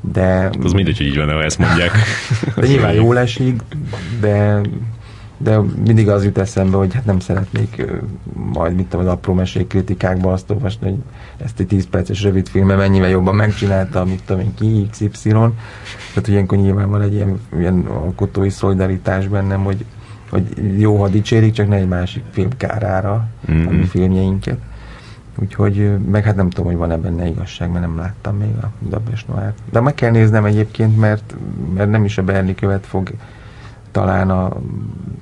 de... 0.00 0.50
Az 0.62 0.72
mindegy, 0.72 0.96
hogy 0.96 1.06
így 1.06 1.16
van-e, 1.16 1.32
ha 1.32 1.42
ezt 1.42 1.58
mondják. 1.58 1.90
de 2.56 2.66
nyilván 2.66 2.94
jól 2.94 3.18
esik, 3.18 3.62
de 4.20 4.60
de 5.36 5.58
mindig 5.84 6.08
az 6.08 6.24
jut 6.24 6.38
eszembe, 6.38 6.76
hogy 6.76 6.94
hát 6.94 7.04
nem 7.04 7.20
szeretnék 7.20 7.84
majd, 8.34 8.74
mit 8.74 8.86
tudom, 8.86 9.06
az 9.06 9.12
apró 9.12 9.34
mesék 9.34 9.66
kritikákba 9.66 10.32
azt 10.32 10.50
olvasni, 10.50 10.88
hogy 10.88 10.98
ezt 11.44 11.60
egy 11.60 11.66
10 11.66 11.88
perces 11.88 12.22
rövid 12.22 12.48
filme 12.48 12.74
mennyivel 12.74 13.08
jobban 13.08 13.34
megcsinálta, 13.34 14.04
mit 14.04 14.22
tudom 14.24 14.42
én, 14.42 14.54
ki, 14.54 14.88
XY. 14.90 15.28
Tehát, 15.28 16.28
ilyenkor 16.28 16.58
nyilván 16.58 16.90
van 16.90 17.00
egy 17.00 17.14
ilyen, 17.14 17.40
ilyen 17.58 17.80
alkotói 17.86 18.50
szolidaritás 18.50 19.28
bennem, 19.28 19.64
hogy, 19.64 19.84
hogy 20.30 20.80
jó, 20.80 20.96
ha 20.96 21.08
dicsérik, 21.08 21.52
csak 21.52 21.68
ne 21.68 21.76
egy 21.76 21.88
másik 21.88 22.24
film 22.30 22.48
kárára 22.56 23.28
mm-hmm. 23.50 23.66
a 23.66 23.70
mi 23.70 23.84
filmjeinket. 23.84 24.58
Úgyhogy, 25.38 25.98
meg 25.98 26.24
hát 26.24 26.36
nem 26.36 26.50
tudom, 26.50 26.70
hogy 26.70 26.76
van-e 26.76 26.96
benne 26.96 27.26
igazság, 27.26 27.70
mert 27.70 27.86
nem 27.86 27.96
láttam 27.96 28.36
még 28.36 28.54
a 28.62 28.70
Dabes 28.88 29.24
Noir. 29.24 29.52
De 29.70 29.80
meg 29.80 29.94
kell 29.94 30.10
néznem 30.10 30.44
egyébként, 30.44 30.98
mert, 30.98 31.34
mert 31.74 31.90
nem 31.90 32.04
is 32.04 32.18
a 32.18 32.22
Berni 32.22 32.54
követ 32.54 32.86
fog 32.86 33.10
talán 33.92 34.30
a, 34.30 34.50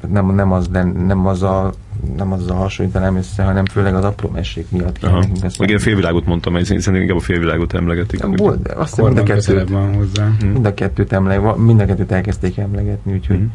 nem, 0.08 0.34
nem, 0.34 0.52
az, 0.52 0.68
nem 1.06 1.26
az 1.26 1.42
a 1.42 1.72
nem 2.16 2.32
azzal 2.32 2.56
hasonlítanám 2.56 3.16
össze, 3.16 3.42
hanem 3.42 3.64
főleg 3.64 3.94
az 3.94 4.04
apró 4.04 4.30
mesék 4.30 4.70
miatt 4.70 4.98
kell. 4.98 5.22
Meg 5.58 5.70
én 5.70 5.78
félvilágot 5.78 6.26
mondtam, 6.26 6.52
hogy 6.52 6.64
szerintem 6.64 6.94
inkább 6.94 7.16
a 7.16 7.20
félvilágot 7.20 7.74
emlegetik. 7.74 8.36
Volt, 8.36 8.68
azt 8.68 9.02
mind 9.02 9.18
a 9.18 9.22
kettőt, 9.22 9.68
van 9.68 9.94
hozzá. 9.94 10.28
Mind 10.52 10.66
a 10.66 10.74
kettőt, 10.74 11.12
emleg, 11.12 11.56
mind 11.56 11.80
a 11.80 11.84
kettőt 11.84 12.12
elkezdték 12.12 12.56
emlegetni, 12.56 13.12
úgyhogy 13.12 13.38
mm. 13.38 13.46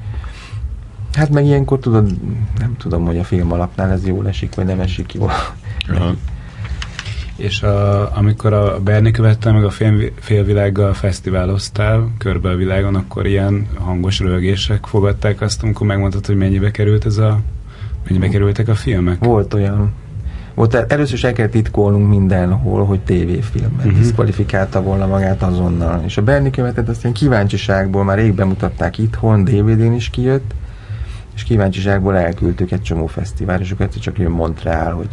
Hát 1.13 1.29
meg 1.29 1.45
ilyenkor 1.45 1.79
tudod, 1.79 2.11
nem 2.59 2.75
tudom, 2.77 3.05
hogy 3.05 3.17
a 3.17 3.23
film 3.23 3.51
alapnál 3.51 3.91
ez 3.91 4.07
jól 4.07 4.27
esik, 4.27 4.55
vagy 4.55 4.65
nem 4.65 4.79
esik 4.79 5.13
jól. 5.13 5.31
Aha. 5.89 6.13
És 7.35 7.61
a, 7.61 8.17
amikor 8.17 8.53
a 8.53 8.79
Berni 8.79 9.11
követte 9.11 9.51
meg 9.51 9.63
a 9.63 9.69
film, 9.69 10.01
félvilággal 10.19 10.93
fesztiváloztál 10.93 12.11
körbe 12.17 12.49
a 12.49 12.55
világon, 12.55 12.95
akkor 12.95 13.25
ilyen 13.25 13.67
hangos 13.79 14.19
rögések 14.19 14.85
fogadták 14.85 15.41
azt, 15.41 15.63
amikor 15.63 15.87
megmondtad, 15.87 16.25
hogy 16.25 16.35
mennyibe 16.35 16.71
került 16.71 17.05
ez 17.05 17.17
a 17.17 17.39
mennyibe 18.05 18.27
kerültek 18.27 18.67
a 18.67 18.75
filmek? 18.75 19.23
Volt 19.23 19.53
olyan. 19.53 19.93
Volt, 20.53 20.73
először 20.73 21.13
is 21.13 21.23
el 21.23 21.33
kell 21.33 21.47
titkolnunk 21.47 22.09
mindenhol, 22.09 22.85
hogy 22.85 22.99
tévéfilm, 22.99 23.71
mert 23.75 23.85
uh-huh. 23.85 24.01
diszkvalifikálta 24.01 24.81
volna 24.81 25.07
magát 25.07 25.41
azonnal. 25.43 26.01
És 26.05 26.17
a 26.17 26.21
Berni 26.21 26.49
követet 26.49 26.89
azt 26.89 27.01
ilyen 27.01 27.13
kíváncsiságból 27.13 28.03
már 28.03 28.17
rég 28.17 28.33
bemutatták 28.33 28.97
itthon, 28.97 29.43
DVD-n 29.43 29.93
is 29.93 30.09
kijött, 30.09 30.53
és 31.35 31.43
kíváncsiságból 31.43 32.17
elküldtük 32.17 32.71
egy 32.71 32.81
csomó 32.81 33.05
fesztivál, 33.05 33.59
és 33.59 33.71
akkor 33.71 33.89
csak 33.89 34.17
jön 34.17 34.31
Montreal, 34.31 34.93
hogy 34.93 35.09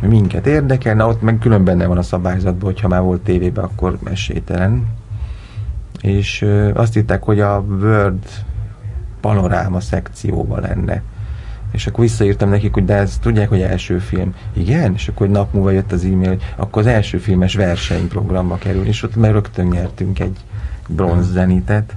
minket 0.00 0.46
érdekel, 0.46 0.94
na 0.94 1.08
ott 1.08 1.22
meg 1.22 1.38
külön 1.38 1.64
benne 1.64 1.86
van 1.86 1.98
a 1.98 2.02
szabályzatban, 2.02 2.70
hogy 2.72 2.80
ha 2.80 2.88
már 2.88 3.00
volt 3.00 3.20
tévében, 3.20 3.64
akkor 3.64 3.98
esélytelen. 4.04 4.86
És 6.00 6.42
ö, 6.42 6.70
azt 6.74 6.94
hitták, 6.94 7.22
hogy 7.22 7.40
a 7.40 7.64
Word 7.68 8.24
panoráma 9.20 9.80
szekcióban 9.80 10.60
lenne. 10.60 11.02
És 11.72 11.86
akkor 11.86 12.00
visszaírtam 12.00 12.48
nekik, 12.48 12.72
hogy 12.72 12.84
de 12.84 12.94
ez 12.94 13.18
tudják, 13.20 13.48
hogy 13.48 13.60
első 13.60 13.98
film. 13.98 14.34
Igen? 14.52 14.94
És 14.94 15.08
akkor 15.08 15.26
egy 15.26 15.32
nap 15.32 15.52
múlva 15.52 15.70
jött 15.70 15.92
az 15.92 16.04
e-mail, 16.04 16.28
hogy 16.28 16.42
akkor 16.56 16.82
az 16.82 16.88
első 16.88 17.18
filmes 17.18 17.54
versenyprogramba 17.54 18.56
kerül, 18.56 18.86
és 18.86 19.02
ott 19.02 19.16
meg 19.16 19.32
rögtön 19.32 19.66
nyertünk 19.66 20.18
egy 20.18 20.36
bronz 20.88 21.30
zenitet. 21.30 21.96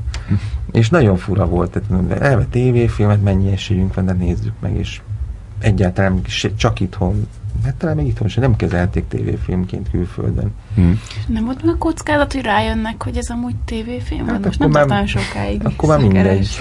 És 0.72 0.90
nagyon 0.90 1.18
fura 1.18 1.46
volt, 1.46 1.72
tehát 1.72 2.22
elve 2.22 2.46
tévéfilmet, 2.46 3.24
mennyi 3.24 3.52
esélyünk 3.52 3.94
van, 3.94 4.06
de 4.06 4.14
nézzük 4.14 4.54
meg, 4.60 4.76
és 4.76 5.02
egyáltalán 5.60 6.22
csak 6.56 6.80
itthon 6.80 7.28
Hát 7.64 7.76
talán 7.76 7.96
még 7.96 8.08
itthon 8.08 8.28
sem 8.28 8.44
nem 8.44 8.56
kezelték 8.56 9.08
tévéfilmként 9.08 9.90
külföldön. 9.90 10.52
Hmm. 10.76 11.00
Nem 11.28 11.46
volt 11.46 11.64
meg 11.64 11.74
a 11.74 11.78
kockázat, 11.78 12.34
hogy 12.34 12.42
rájönnek, 12.42 13.04
hogy 13.04 13.18
ez 13.18 13.30
amúgy 13.30 13.56
tévéfilm? 13.66 14.28
Hát 14.28 14.46
Most 14.46 14.60
nem 14.60 14.88
már, 14.88 15.08
sokáig. 15.08 15.62
Akkor 15.66 15.90
már 15.90 16.00
mindegy. 16.00 16.58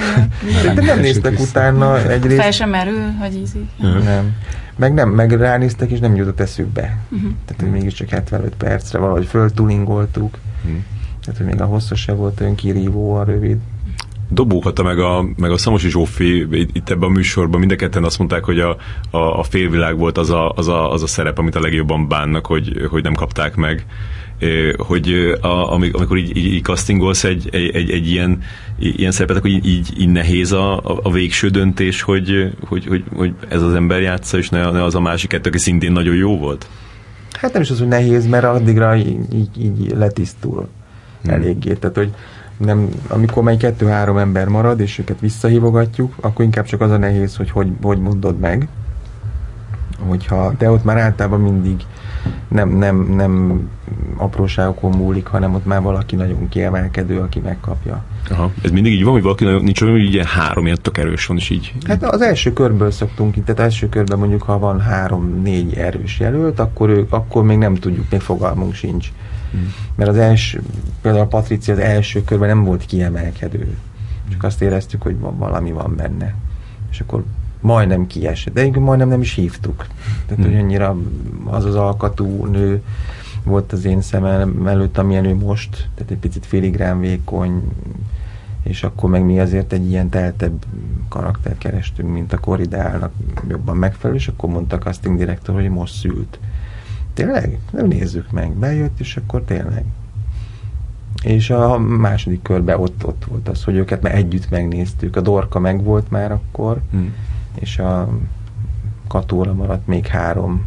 De, 0.63 0.75
de 0.75 0.83
nem 0.83 1.01
néztek 1.01 1.41
utána 1.41 2.11
egyrészt. 2.11 2.41
Fel 2.41 2.51
sem 2.51 2.71
merül, 2.71 3.11
hogy 3.11 3.35
ízi. 3.35 3.69
Uh-huh. 3.79 4.05
Nem. 4.05 4.37
Meg 4.77 4.95
nem, 4.95 5.09
meg 5.09 5.33
ránéztek, 5.33 5.91
és 5.91 5.99
nem 5.99 6.17
jutott 6.17 6.41
eszükbe. 6.41 6.99
Uh-huh. 7.11 7.31
Tehát, 7.45 7.63
hogy 7.63 7.71
mégiscsak 7.71 8.09
75 8.09 8.55
percre 8.55 8.99
valahogy 8.99 9.27
föltulingoltuk. 9.27 10.39
Uh-huh. 10.65 10.79
Tehát, 11.25 11.41
hogy 11.41 11.47
még 11.47 11.61
a 11.61 11.65
hosszas 11.65 12.01
se 12.01 12.13
volt 12.13 12.41
olyan 12.41 12.55
kirívó, 12.55 13.15
a 13.15 13.25
rövid. 13.25 13.59
Dobóhata 14.31 14.83
meg 14.83 14.99
a, 14.99 15.25
meg 15.37 15.51
a 15.51 15.59
Szamosi 15.59 15.89
Zsófi 15.89 16.47
itt 16.73 16.91
ebben 16.91 17.09
a 17.09 17.13
műsorban 17.13 17.61
mind 17.61 17.73
a 17.73 17.77
ketten 17.77 18.05
azt 18.05 18.19
mondták, 18.19 18.45
hogy 18.45 18.61
a, 18.61 18.77
a, 19.11 19.39
a 19.39 19.43
félvilág 19.43 19.97
volt 19.97 20.19
az 20.19 20.31
a, 20.31 20.51
az, 20.51 20.69
a, 20.69 20.93
az 20.93 21.03
a 21.03 21.07
szerep, 21.07 21.39
amit 21.39 21.55
a 21.55 21.61
legjobban 21.61 22.09
bánnak, 22.09 22.47
hogy, 22.47 22.87
hogy 22.91 23.03
nem 23.03 23.15
kapták 23.15 23.55
meg 23.55 23.87
hogy 24.77 25.37
a, 25.41 25.73
amikor 25.73 26.17
így, 26.17 26.37
így, 26.37 26.45
így 26.45 26.63
castingolsz 26.63 27.25
egy, 27.25 27.49
egy, 27.53 27.75
egy, 27.75 27.91
egy 27.91 28.09
ilyen, 28.11 28.43
ilyen 28.79 29.11
szerepet, 29.11 29.37
akkor 29.37 29.51
így, 29.51 29.67
így, 29.67 30.01
így 30.01 30.09
nehéz 30.09 30.53
a, 30.53 30.81
a 31.03 31.11
végső 31.11 31.49
döntés, 31.49 32.03
hogy, 32.03 32.53
hogy, 32.69 32.87
hogy, 32.87 33.05
hogy 33.15 33.35
ez 33.49 33.63
az 33.63 33.75
ember 33.75 34.01
játsza, 34.01 34.39
és 34.39 34.49
ne, 34.49 34.71
ne 34.71 34.85
az 34.85 34.95
a 34.95 35.01
másik 35.01 35.29
kettő, 35.29 35.49
aki 35.49 35.59
szintén 35.59 35.93
nagyon 35.93 36.15
jó 36.15 36.39
volt? 36.39 36.69
Hát 37.33 37.53
nem 37.53 37.63
is 37.63 37.71
az, 37.71 37.79
hogy 37.79 37.89
nehéz, 37.89 38.27
mert 38.27 38.45
addigra 38.45 38.97
így, 38.97 39.35
így, 39.35 39.65
így 39.65 39.93
letisztul 39.97 40.69
hmm. 41.23 41.33
eléggé. 41.33 41.73
Tehát, 41.73 41.97
hogy 41.97 42.11
nem, 42.65 42.89
amikor 43.09 43.43
mely 43.43 43.57
kettő-három 43.57 44.17
ember 44.17 44.49
marad, 44.49 44.81
és 44.81 44.99
őket 44.99 45.21
visszahívogatjuk, 45.21 46.15
akkor 46.21 46.45
inkább 46.45 46.65
csak 46.65 46.81
az 46.81 46.91
a 46.91 46.97
nehéz, 46.97 47.37
hogy 47.37 47.51
hogy, 47.51 47.69
hogy 47.83 47.99
mondod 47.99 48.39
meg. 48.39 48.69
Hogyha, 50.09 50.55
de 50.59 50.71
ott 50.71 50.85
már 50.85 50.97
általában 50.97 51.41
mindig 51.41 51.85
nem, 52.49 52.69
nem, 52.69 52.97
nem 52.97 53.63
apróságokon 54.17 54.91
múlik, 54.91 55.27
hanem 55.27 55.55
ott 55.55 55.65
már 55.65 55.83
valaki 55.83 56.17
nagyon 56.17 56.49
kiemelkedő, 56.49 57.19
aki 57.19 57.41
megkapja. 57.41 58.05
Aha. 58.31 58.53
Ez 58.63 58.71
mindig 58.71 58.93
így 58.93 59.05
van, 59.05 59.13
hogy 59.13 59.23
valaki 59.23 59.45
nagyon, 59.45 59.63
nincs 59.63 59.81
olyan, 59.81 59.95
hogy 59.95 60.13
ilyen 60.13 60.27
három 60.27 60.65
ilyen 60.65 60.79
tök 60.83 60.99
erős 60.99 61.27
van, 61.27 61.37
és 61.37 61.51
így... 61.51 61.73
Hát 61.87 62.03
az 62.03 62.21
első 62.21 62.53
körből 62.53 62.91
szoktunk, 62.91 63.45
tehát 63.45 63.61
első 63.61 63.89
körben 63.89 64.19
mondjuk, 64.19 64.43
ha 64.43 64.59
van 64.59 64.81
három-négy 64.81 65.75
erős 65.75 66.19
jelölt, 66.19 66.61
akkor, 66.61 66.89
ők, 66.89 67.13
akkor 67.13 67.45
még 67.45 67.59
nem 67.59 67.75
tudjuk, 67.75 68.07
még 68.11 68.21
fogalmunk 68.21 68.75
sincs. 68.75 69.09
Hmm. 69.51 69.75
Mert 69.95 70.11
az 70.11 70.17
első, 70.17 70.63
például 71.01 71.25
a 71.25 71.29
Patricia 71.29 71.75
az 71.75 71.81
első 71.81 72.25
körben 72.25 72.49
nem 72.49 72.65
volt 72.65 72.85
kiemelkedő. 72.85 73.77
Csak 74.31 74.43
azt 74.43 74.63
éreztük, 74.63 75.03
hogy 75.03 75.19
van, 75.19 75.39
valami 75.39 75.73
van 75.73 75.97
benne. 75.97 76.35
És 76.91 77.01
akkor 77.01 77.25
majdnem 77.61 78.07
kiesett. 78.07 78.55
De 78.55 78.81
majdnem 78.81 79.09
nem 79.09 79.21
is 79.21 79.35
hívtuk. 79.35 79.87
Tehát, 80.27 80.45
hmm. 80.45 80.53
hogy 80.53 80.63
annyira 80.63 80.97
az 81.45 81.65
az 81.65 81.75
alkatú 81.75 82.45
nő 82.45 82.83
volt 83.45 83.73
az 83.73 83.85
én 83.85 84.01
szemem 84.01 84.67
előtt, 84.67 84.99
amilyen 84.99 85.25
ő 85.25 85.35
most, 85.35 85.89
tehát 85.95 86.11
egy 86.11 86.19
picit 86.19 86.47
filigrán 86.47 87.01
vékony, 87.01 87.63
és 88.63 88.83
akkor 88.83 89.11
meg 89.11 89.25
mi 89.25 89.41
azért 89.41 89.73
egy 89.73 89.89
ilyen 89.89 90.09
teltebb 90.09 90.65
karakter 91.09 91.59
kerestünk, 91.59 92.13
mint 92.13 92.33
a 92.33 92.39
korrideálnak 92.39 93.13
jobban 93.49 93.77
megfelelő, 93.77 94.19
és 94.19 94.29
akkor 94.29 94.51
mondta 94.51 94.77
a 94.77 94.79
casting 94.79 95.19
direktor, 95.19 95.55
hogy 95.55 95.69
most 95.69 95.95
szült. 95.95 96.39
Tényleg? 97.21 97.59
Nem 97.71 97.87
nézzük 97.87 98.31
meg. 98.31 98.53
Bejött, 98.53 99.01
és 99.01 99.17
akkor 99.17 99.43
tényleg. 99.43 99.85
És 101.23 101.51
a 101.51 101.79
második 101.79 102.43
körben 102.43 102.81
ott, 102.81 103.07
ott 103.07 103.25
volt 103.29 103.49
az, 103.49 103.65
hogy 103.65 103.75
őket 103.75 104.03
már 104.03 104.15
együtt 104.15 104.51
megnéztük. 104.51 105.17
A 105.17 105.21
Dorka 105.21 105.59
meg 105.59 105.85
volt 105.85 106.11
már 106.11 106.33
akkor, 106.33 106.81
hmm. 106.91 107.15
és 107.55 107.79
a 107.79 108.09
Katóra 109.09 109.55
maradt 109.55 109.87
még 109.87 110.07
három 110.07 110.65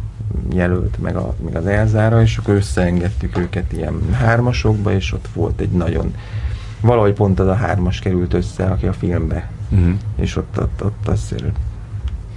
jelölt 0.52 1.00
meg, 1.00 1.16
a, 1.16 1.34
meg 1.44 1.56
az 1.56 1.66
Elzára, 1.66 2.22
és 2.22 2.36
akkor 2.36 2.54
összeengedtük 2.54 3.38
őket 3.38 3.72
ilyen 3.72 4.12
hármasokba, 4.12 4.92
és 4.92 5.12
ott 5.12 5.28
volt 5.34 5.60
egy 5.60 5.70
nagyon 5.70 6.14
valahogy 6.80 7.12
pont 7.12 7.40
az 7.40 7.46
a 7.46 7.54
hármas 7.54 7.98
került 7.98 8.34
össze, 8.34 8.64
aki 8.64 8.86
a 8.86 8.92
filmbe. 8.92 9.50
Uh-huh. 9.70 9.94
És 10.16 10.36
ott, 10.36 10.60
ott, 10.60 10.84
ott 10.84 11.08
azért 11.08 11.58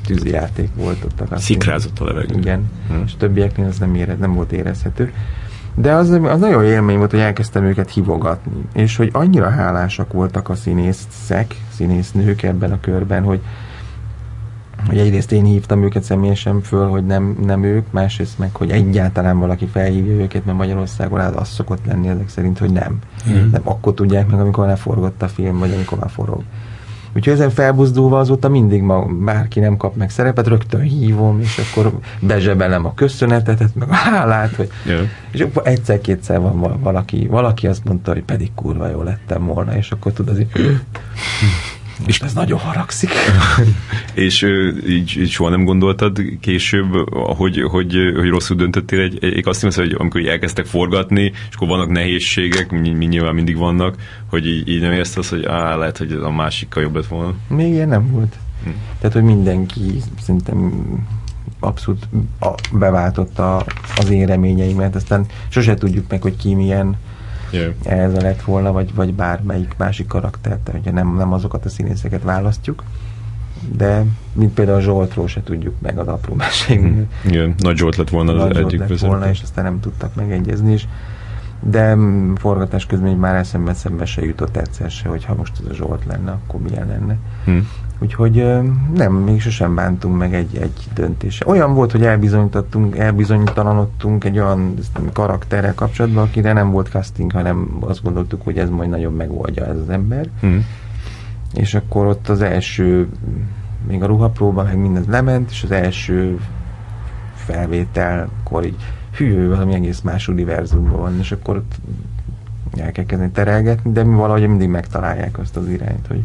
tűzijáték 0.07 0.69
volt 0.75 1.03
ott. 1.03 1.31
A 1.31 1.37
Szikrázott 1.37 1.99
a 1.99 2.05
levegő. 2.05 2.37
Igen, 2.37 2.69
uh-huh. 2.89 3.03
és 3.05 3.15
többieknél 3.15 3.67
az 3.67 3.77
nem, 3.77 3.95
éred, 3.95 4.19
nem 4.19 4.33
volt 4.33 4.51
érezhető. 4.51 5.13
De 5.75 5.93
az, 5.93 6.09
az 6.09 6.39
nagyon 6.39 6.63
élmény 6.63 6.97
volt, 6.97 7.11
hogy 7.11 7.19
elkezdtem 7.19 7.63
őket 7.63 7.91
hívogatni, 7.91 8.63
és 8.73 8.95
hogy 8.95 9.09
annyira 9.11 9.49
hálásak 9.49 10.13
voltak 10.13 10.49
a 10.49 10.55
színészek, 10.55 11.55
színésznők 11.73 12.43
ebben 12.43 12.71
a 12.71 12.79
körben, 12.79 13.23
hogy 13.23 13.41
hogy 14.87 14.97
egyrészt 14.97 15.31
én 15.31 15.43
hívtam 15.43 15.83
őket 15.83 16.03
személyesen 16.03 16.61
föl, 16.61 16.87
hogy 16.87 17.05
nem, 17.05 17.37
nem 17.45 17.63
ők, 17.63 17.91
másrészt 17.91 18.39
meg, 18.39 18.55
hogy 18.55 18.71
egyáltalán 18.71 19.39
valaki 19.39 19.65
felhívja 19.65 20.13
őket, 20.13 20.45
mert 20.45 20.57
Magyarországon 20.57 21.19
az, 21.19 21.33
az 21.35 21.47
szokott 21.47 21.85
lenni 21.85 22.07
ezek 22.07 22.29
szerint, 22.29 22.57
hogy 22.57 22.71
nem. 22.71 22.99
Mm. 23.29 23.49
Nem 23.51 23.61
akkor 23.63 23.93
tudják 23.93 24.29
meg, 24.29 24.39
amikor 24.39 24.65
leforgott 24.65 25.21
a 25.21 25.27
film, 25.27 25.57
vagy 25.57 25.73
amikor 25.73 25.99
már 25.99 26.09
forog. 26.09 26.43
Úgyhogy 27.17 27.33
ezen 27.33 27.49
felbuzdulva 27.49 28.19
azóta 28.19 28.49
mindig 28.49 28.81
ma 28.81 29.05
bárki 29.05 29.59
nem 29.59 29.77
kap 29.77 29.95
meg 29.95 30.09
szerepet, 30.09 30.47
rögtön 30.47 30.81
hívom, 30.81 31.39
és 31.39 31.57
akkor 31.57 31.91
bezsebelem 32.19 32.85
a 32.85 32.93
köszönetet, 32.93 33.75
meg 33.75 33.89
a 33.89 33.93
hálát, 33.93 34.55
hogy, 34.55 34.69
yeah. 34.85 35.01
és 35.31 35.39
akkor 35.39 35.67
egyszer-kétszer 35.67 36.39
van 36.39 36.79
valaki, 36.81 37.27
valaki 37.27 37.67
azt 37.67 37.83
mondta, 37.83 38.13
hogy 38.13 38.23
pedig 38.23 38.51
kurva 38.55 38.87
jó 38.87 39.01
lettem 39.01 39.45
volna, 39.45 39.75
és 39.75 39.91
akkor 39.91 40.11
tudod, 40.11 40.35
hogy 40.35 40.47
és 42.05 42.19
ez 42.19 42.33
nagyon 42.33 42.59
haragszik. 42.59 43.09
és 44.13 44.41
így, 44.87 45.17
így 45.17 45.29
soha 45.29 45.49
nem 45.49 45.63
gondoltad 45.63 46.21
később, 46.39 47.09
hogy, 47.13 47.61
hogy, 47.61 47.95
hogy 48.15 48.29
rosszul 48.29 48.55
döntöttél 48.55 48.99
egy, 48.99 49.23
egy 49.23 49.47
azt 49.47 49.61
hiszem, 49.61 49.83
hogy 49.83 49.95
amikor 49.97 50.21
így 50.21 50.27
elkezdtek 50.27 50.65
forgatni, 50.65 51.21
és 51.49 51.55
akkor 51.55 51.67
vannak 51.67 51.89
nehézségek, 51.89 52.71
mi, 52.71 53.05
nyilván 53.05 53.33
mindig 53.33 53.57
vannak, 53.57 53.95
hogy 54.29 54.47
így, 54.47 54.67
így 54.67 54.81
nem 54.81 54.91
érsz 54.91 55.17
az, 55.17 55.29
hogy 55.29 55.45
á, 55.45 55.75
lehet, 55.75 55.97
hogy 55.97 56.11
a 56.11 56.31
másikkal 56.31 56.83
jobb 56.83 56.95
lett 56.95 57.07
volna. 57.07 57.33
Még 57.47 57.71
ilyen 57.71 57.87
nem 57.87 58.11
volt. 58.11 58.35
Hm. 58.63 58.69
Tehát, 58.99 59.15
hogy 59.15 59.23
mindenki 59.23 60.01
szerintem 60.21 60.73
abszolút 61.59 62.07
beváltotta 62.71 63.65
az 63.95 64.09
én 64.09 64.25
reményeimet, 64.25 64.95
aztán 64.95 65.25
sose 65.47 65.73
tudjuk 65.73 66.05
meg, 66.09 66.21
hogy 66.21 66.35
ki 66.35 66.53
milyen 66.53 66.97
yeah. 67.51 67.73
ez 67.83 68.13
a 68.13 68.21
lett 68.21 68.41
volna, 68.41 68.71
vagy, 68.71 68.93
vagy 68.95 69.13
bármelyik 69.13 69.73
másik 69.77 70.07
karakter, 70.07 70.57
tehát 70.63 70.81
ugye 70.81 70.91
nem, 70.91 71.15
nem 71.15 71.33
azokat 71.33 71.65
a 71.65 71.69
színészeket 71.69 72.23
választjuk, 72.23 72.83
de 73.77 74.05
mint 74.33 74.53
például 74.53 74.81
Zsoltról 74.81 75.27
se 75.27 75.43
tudjuk 75.43 75.75
meg 75.81 75.97
az 75.97 76.07
apró. 76.07 76.35
Mm. 76.73 77.01
Igen, 77.25 77.55
Nagy 77.57 77.77
Zsolt 77.77 77.95
lett 77.95 78.09
volna 78.09 78.31
Nagy 78.31 78.51
az 78.51 78.57
egyik 78.57 78.79
lett 78.79 78.99
volna, 78.99 79.29
és 79.29 79.41
aztán 79.41 79.63
nem 79.63 79.79
tudtak 79.79 80.15
megegyezni, 80.15 80.71
és 80.71 80.85
de 81.59 81.97
forgatás 82.35 82.85
közben 82.85 83.15
már 83.15 83.35
eszembe 83.35 83.73
szembe 83.73 84.05
se 84.05 84.25
jutott 84.25 84.57
egyszer 84.57 84.89
se, 84.91 85.09
hogy 85.09 85.25
ha 85.25 85.35
most 85.35 85.53
ez 85.59 85.69
a 85.69 85.73
Zsolt 85.73 86.05
lenne, 86.05 86.31
akkor 86.31 86.59
milyen 86.61 86.87
lenne. 86.87 87.17
Hmm. 87.45 87.69
Úgyhogy 87.99 88.45
nem, 88.93 89.13
még 89.13 89.41
sosem 89.41 89.75
bántunk 89.75 90.17
meg 90.17 90.33
egy, 90.33 90.57
egy 90.57 90.87
döntése. 90.93 91.45
Olyan 91.47 91.73
volt, 91.73 91.91
hogy 91.91 92.03
elbizonyítottunk, 92.03 92.97
elbizonytalanodtunk 92.97 94.23
egy 94.23 94.39
olyan 94.39 94.73
karakterrel 95.13 95.73
kapcsolatban, 95.73 96.23
akire 96.23 96.53
nem 96.53 96.71
volt 96.71 96.87
casting, 96.87 97.31
hanem 97.31 97.77
azt 97.79 98.03
gondoltuk, 98.03 98.41
hogy 98.43 98.57
ez 98.57 98.69
majd 98.69 98.89
nagyon 98.89 99.13
megoldja 99.13 99.65
ez 99.65 99.77
az 99.77 99.89
ember. 99.89 100.29
Hmm. 100.39 100.65
És 101.53 101.73
akkor 101.73 102.05
ott 102.05 102.29
az 102.29 102.41
első, 102.41 103.07
még 103.87 104.03
a 104.03 104.05
ruhapróban 104.05 104.65
meg 104.65 104.77
minden 104.77 105.03
lement, 105.07 105.51
és 105.51 105.63
az 105.63 105.71
első 105.71 106.39
felvételkor 107.35 108.65
így 108.65 108.75
hű, 109.11 109.47
valami 109.47 109.73
egész 109.73 110.01
más 110.01 110.27
univerzumban 110.27 110.99
van, 110.99 111.19
és 111.19 111.31
akkor 111.31 111.55
ott 111.55 111.75
el 112.77 112.91
kell 112.91 113.05
kezdeni 113.05 113.31
terelgetni, 113.31 113.91
de 113.91 114.03
mi 114.03 114.15
valahogy 114.15 114.47
mindig 114.47 114.69
megtalálják 114.69 115.39
azt 115.39 115.57
az 115.57 115.67
irányt, 115.67 116.07
hogy 116.07 116.23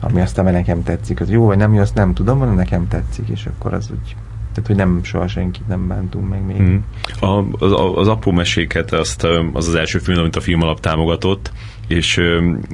ami 0.00 0.20
aztán 0.20 0.52
nekem 0.52 0.82
tetszik, 0.82 1.20
az 1.20 1.30
jó 1.30 1.46
vagy 1.46 1.56
nem 1.56 1.74
jó, 1.74 1.80
azt 1.80 1.94
nem 1.94 2.14
tudom, 2.14 2.38
hanem 2.38 2.54
nekem 2.54 2.88
tetszik, 2.88 3.28
és 3.28 3.46
akkor 3.46 3.74
az 3.74 3.90
úgy 3.90 4.16
tehát, 4.52 4.66
hogy 4.66 4.76
nem 4.76 5.04
soha 5.04 5.28
senkit 5.28 5.68
nem 5.68 5.88
bántunk 5.88 6.28
meg 6.28 6.46
még. 6.46 6.60
Mm. 6.60 6.76
A, 7.20 7.44
az, 7.64 7.72
az 7.94 8.08
apró 8.08 8.32
meséket, 8.32 8.92
azt, 8.92 9.26
az 9.52 9.68
az 9.68 9.74
első 9.74 9.98
film, 9.98 10.18
amit 10.18 10.36
a 10.36 10.40
film 10.40 10.62
alap 10.62 10.80
támogatott, 10.80 11.52
és, 11.88 12.20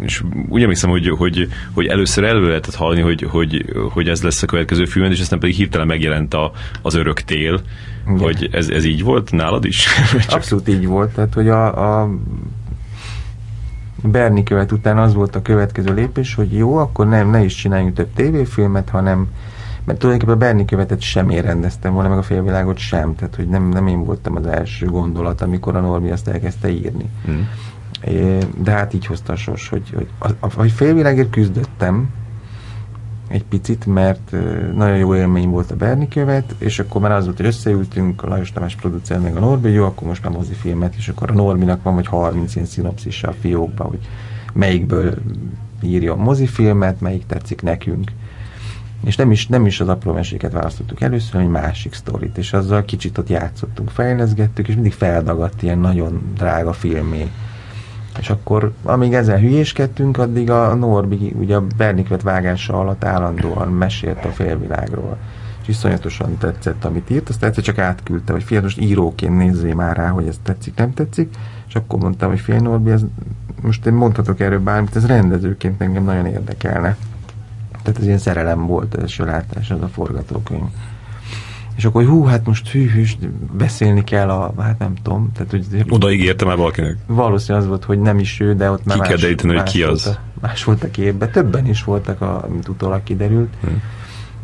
és 0.01 0.22
úgy 0.49 0.62
emlékszem, 0.62 0.91
hogy, 0.91 1.09
hogy, 1.09 1.49
hogy 1.72 1.87
először 1.87 2.25
elő 2.25 2.47
lehetett 2.47 2.75
hallani, 2.75 3.01
hogy, 3.01 3.22
hogy, 3.31 3.64
hogy 3.93 4.09
ez 4.09 4.22
lesz 4.22 4.43
a 4.43 4.47
következő 4.47 4.85
film, 4.85 5.11
és 5.11 5.20
aztán 5.20 5.39
pedig 5.39 5.55
hirtelen 5.55 5.87
megjelent 5.87 6.35
a, 6.35 6.53
az 6.83 6.95
örök 6.95 7.20
tél, 7.20 7.61
Igen. 8.07 8.18
hogy 8.18 8.49
ez, 8.53 8.68
ez 8.68 8.85
így 8.85 9.03
volt 9.03 9.31
nálad 9.31 9.64
is? 9.64 9.87
Abszolút 10.29 10.68
így 10.68 10.87
volt, 10.87 11.14
tehát 11.14 11.35
hogy 11.35 11.49
a, 11.49 12.01
a 12.03 12.11
Berni 14.11 14.42
követ 14.42 14.72
után 14.72 14.98
az 14.98 15.14
volt 15.14 15.36
a 15.36 15.42
következő 15.42 15.94
lépés, 15.94 16.34
hogy 16.34 16.52
jó, 16.52 16.76
akkor 16.76 17.09
nem, 17.09 17.30
ne 17.30 17.44
is 17.44 17.55
csináljunk 17.55 17.94
több 17.94 18.12
tévéfilmet, 18.14 18.88
hanem 18.88 19.28
mert 19.84 19.98
tulajdonképpen 19.98 20.40
a 20.40 20.46
Berni 20.46 20.64
követet 20.64 21.00
sem 21.00 21.30
én 21.30 21.42
rendeztem 21.42 21.92
volna, 21.92 22.09
meg 22.09 22.18
a 22.18 22.22
félvilágot 22.22 22.78
sem, 22.78 23.14
tehát 23.14 23.34
hogy 23.34 23.48
nem, 23.48 23.68
nem 23.68 23.86
én 23.86 24.05
voltam 24.05 24.36
az 24.36 24.46
első 24.46 24.86
gondolat, 24.86 25.40
amikor 25.40 25.76
a 25.76 25.80
Normi 25.80 26.11
azt 26.11 26.28
elkezdte 26.28 26.68
írni. 26.68 27.11
Mm. 27.30 27.40
De 28.59 28.70
hát 28.70 28.94
így 28.94 29.07
hozta 29.07 29.32
a 29.32 29.36
sors, 29.36 29.68
hogy, 29.68 29.90
hogy 29.94 30.09
a, 30.18 30.28
a, 30.28 30.48
a 30.57 30.62
félvilágért 30.62 31.30
küzdöttem 31.30 32.09
egy 33.35 33.45
picit, 33.45 33.87
mert 33.87 34.30
nagyon 34.74 34.97
jó 34.97 35.14
élmény 35.14 35.49
volt 35.49 35.70
a 35.70 35.76
Berni 35.76 36.09
követ, 36.09 36.55
és 36.59 36.78
akkor 36.78 37.01
már 37.01 37.12
az 37.12 37.24
volt, 37.24 37.37
hogy 37.37 37.47
összeültünk, 37.47 38.22
a 38.22 38.28
Lajos 38.28 38.53
Tamás 38.53 38.74
producer, 38.74 39.20
meg 39.20 39.37
a 39.37 39.41
Norbi, 39.41 39.70
jó, 39.70 39.85
akkor 39.85 40.09
most 40.09 40.22
már 40.24 40.32
mozifilmet, 40.32 40.95
és 40.95 41.09
akkor 41.09 41.30
a 41.30 41.35
Norbinak 41.35 41.82
van 41.82 41.95
vagy 41.95 42.07
30 42.07 42.55
ilyen 42.55 42.66
szinopszisa 42.66 43.28
a 43.28 43.35
fiókban, 43.41 43.87
hogy 43.87 43.99
melyikből 44.53 45.14
írja 45.82 46.12
a 46.12 46.16
mozifilmet, 46.16 47.01
melyik 47.01 47.26
tetszik 47.26 47.62
nekünk. 47.62 48.11
És 49.05 49.16
nem 49.16 49.30
is, 49.30 49.47
nem 49.47 49.66
is 49.66 49.80
az 49.80 49.89
apró 49.89 50.12
meséket 50.12 50.53
választottuk 50.53 51.01
először, 51.01 51.32
hanem 51.32 51.47
egy 51.47 51.62
másik 51.62 51.95
sztorit, 51.95 52.39
és 52.39 52.53
azzal 52.53 52.85
kicsit 52.85 53.18
ott 53.18 53.28
játszottunk, 53.28 53.91
fejleszgettük, 53.91 54.68
és 54.68 54.74
mindig 54.74 54.93
feldagadt 54.93 55.62
ilyen 55.62 55.78
nagyon 55.78 56.32
drága 56.37 56.72
filmé 56.72 57.30
és 58.18 58.30
akkor, 58.30 58.72
amíg 58.82 59.14
ezen 59.14 59.40
hülyéskedtünk, 59.40 60.18
addig 60.18 60.50
a 60.50 60.74
Norbi 60.74 61.32
ugye 61.38 61.56
a 61.56 61.66
Bernikvet 61.76 62.22
vágása 62.22 62.78
alatt 62.78 63.04
állandóan 63.04 63.68
mesélt 63.68 64.24
a 64.24 64.28
félvilágról. 64.28 65.16
És 65.62 65.68
iszonyatosan 65.68 66.38
tetszett, 66.38 66.84
amit 66.84 67.10
írt, 67.10 67.28
azt 67.28 67.44
egyszer 67.44 67.62
csak 67.62 67.78
átküldte, 67.78 68.32
hogy 68.32 68.42
fiat, 68.42 68.62
most 68.62 68.80
íróként 68.80 69.36
nézzé 69.36 69.72
már 69.72 69.96
rá, 69.96 70.08
hogy 70.08 70.26
ez 70.26 70.38
tetszik, 70.42 70.74
nem 70.76 70.94
tetszik, 70.94 71.34
és 71.68 71.74
akkor 71.74 71.98
mondtam, 71.98 72.28
hogy 72.28 72.40
fél 72.40 72.58
Norbi, 72.58 72.90
ez, 72.90 73.04
most 73.62 73.86
én 73.86 73.92
mondhatok 73.92 74.40
erről 74.40 74.60
bármit, 74.60 74.96
ez 74.96 75.06
rendezőként 75.06 75.80
engem 75.80 76.04
nagyon 76.04 76.26
érdekelne. 76.26 76.96
Tehát 77.82 77.98
ez 77.98 78.06
ilyen 78.06 78.18
szerelem 78.18 78.66
volt, 78.66 78.94
ez 78.94 79.12
a 79.18 79.24
látás, 79.24 79.70
ez 79.70 79.82
a 79.82 79.88
forgatókönyv. 79.88 80.68
És 81.77 81.85
akkor, 81.85 82.05
hogy 82.05 82.11
hú, 82.11 82.25
hát 82.25 82.47
most 82.47 82.68
hű, 82.68 82.89
hű, 82.89 83.05
beszélni 83.53 84.05
kell 84.05 84.31
a, 84.31 84.55
hát 84.59 84.79
nem 84.79 84.95
tudom. 85.03 85.31
Tehát, 85.33 85.51
hogy, 85.51 85.85
Odaígérte 85.89 86.45
már 86.45 86.57
valakinek? 86.57 86.97
Valószínűleg 87.07 87.62
az 87.62 87.68
volt, 87.68 87.85
hogy 87.85 88.01
nem 88.01 88.18
is 88.18 88.41
ő, 88.41 88.55
de 88.55 88.70
ott 88.70 88.85
már 88.85 88.95
ki 88.95 89.01
más, 89.01 89.09
kell 89.09 89.18
deríteni, 89.18 89.55
hogy 89.57 89.62
ki 89.62 89.83
az. 89.83 90.05
Volt 90.05 90.16
a, 90.16 90.20
más 90.41 90.64
volt 90.64 90.83
a 90.83 90.91
képben. 90.91 91.31
Többen 91.31 91.66
is 91.66 91.85
voltak, 91.85 92.20
a, 92.20 92.47
mint 92.51 92.68
utólag 92.68 93.03
kiderült. 93.03 93.55
Hmm. 93.61 93.83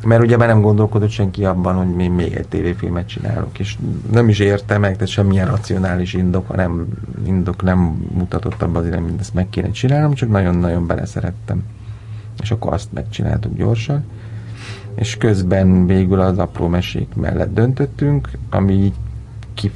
Mert 0.04 0.22
ugye 0.22 0.36
már 0.36 0.48
nem 0.48 0.60
gondolkodott 0.60 1.10
senki 1.10 1.44
abban, 1.44 1.74
hogy 1.74 1.94
még, 1.94 2.10
még 2.10 2.34
egy 2.34 2.48
tévéfilmet 2.48 3.08
csinálok, 3.08 3.58
és 3.58 3.76
nem 4.12 4.28
is 4.28 4.38
érte 4.38 4.78
meg, 4.78 4.92
tehát 4.92 5.08
semmilyen 5.08 5.46
racionális 5.46 6.14
indok, 6.14 6.56
nem, 6.56 6.86
indok 7.26 7.62
nem 7.62 7.78
mutatott 8.12 8.62
abban 8.62 8.76
azért, 8.82 9.00
hogy 9.00 9.12
ezt 9.18 9.34
meg 9.34 9.48
kéne 9.48 9.70
csinálnom, 9.70 10.14
csak 10.14 10.28
nagyon-nagyon 10.28 10.86
beleszerettem. 10.86 11.62
És 12.42 12.50
akkor 12.50 12.72
azt 12.72 12.92
megcsináltuk 12.92 13.56
gyorsan 13.56 14.04
és 15.00 15.16
közben 15.16 15.86
végül 15.86 16.20
az 16.20 16.38
apró 16.38 16.68
mesék 16.68 17.14
mellett 17.14 17.54
döntöttünk, 17.54 18.30
ami 18.50 18.92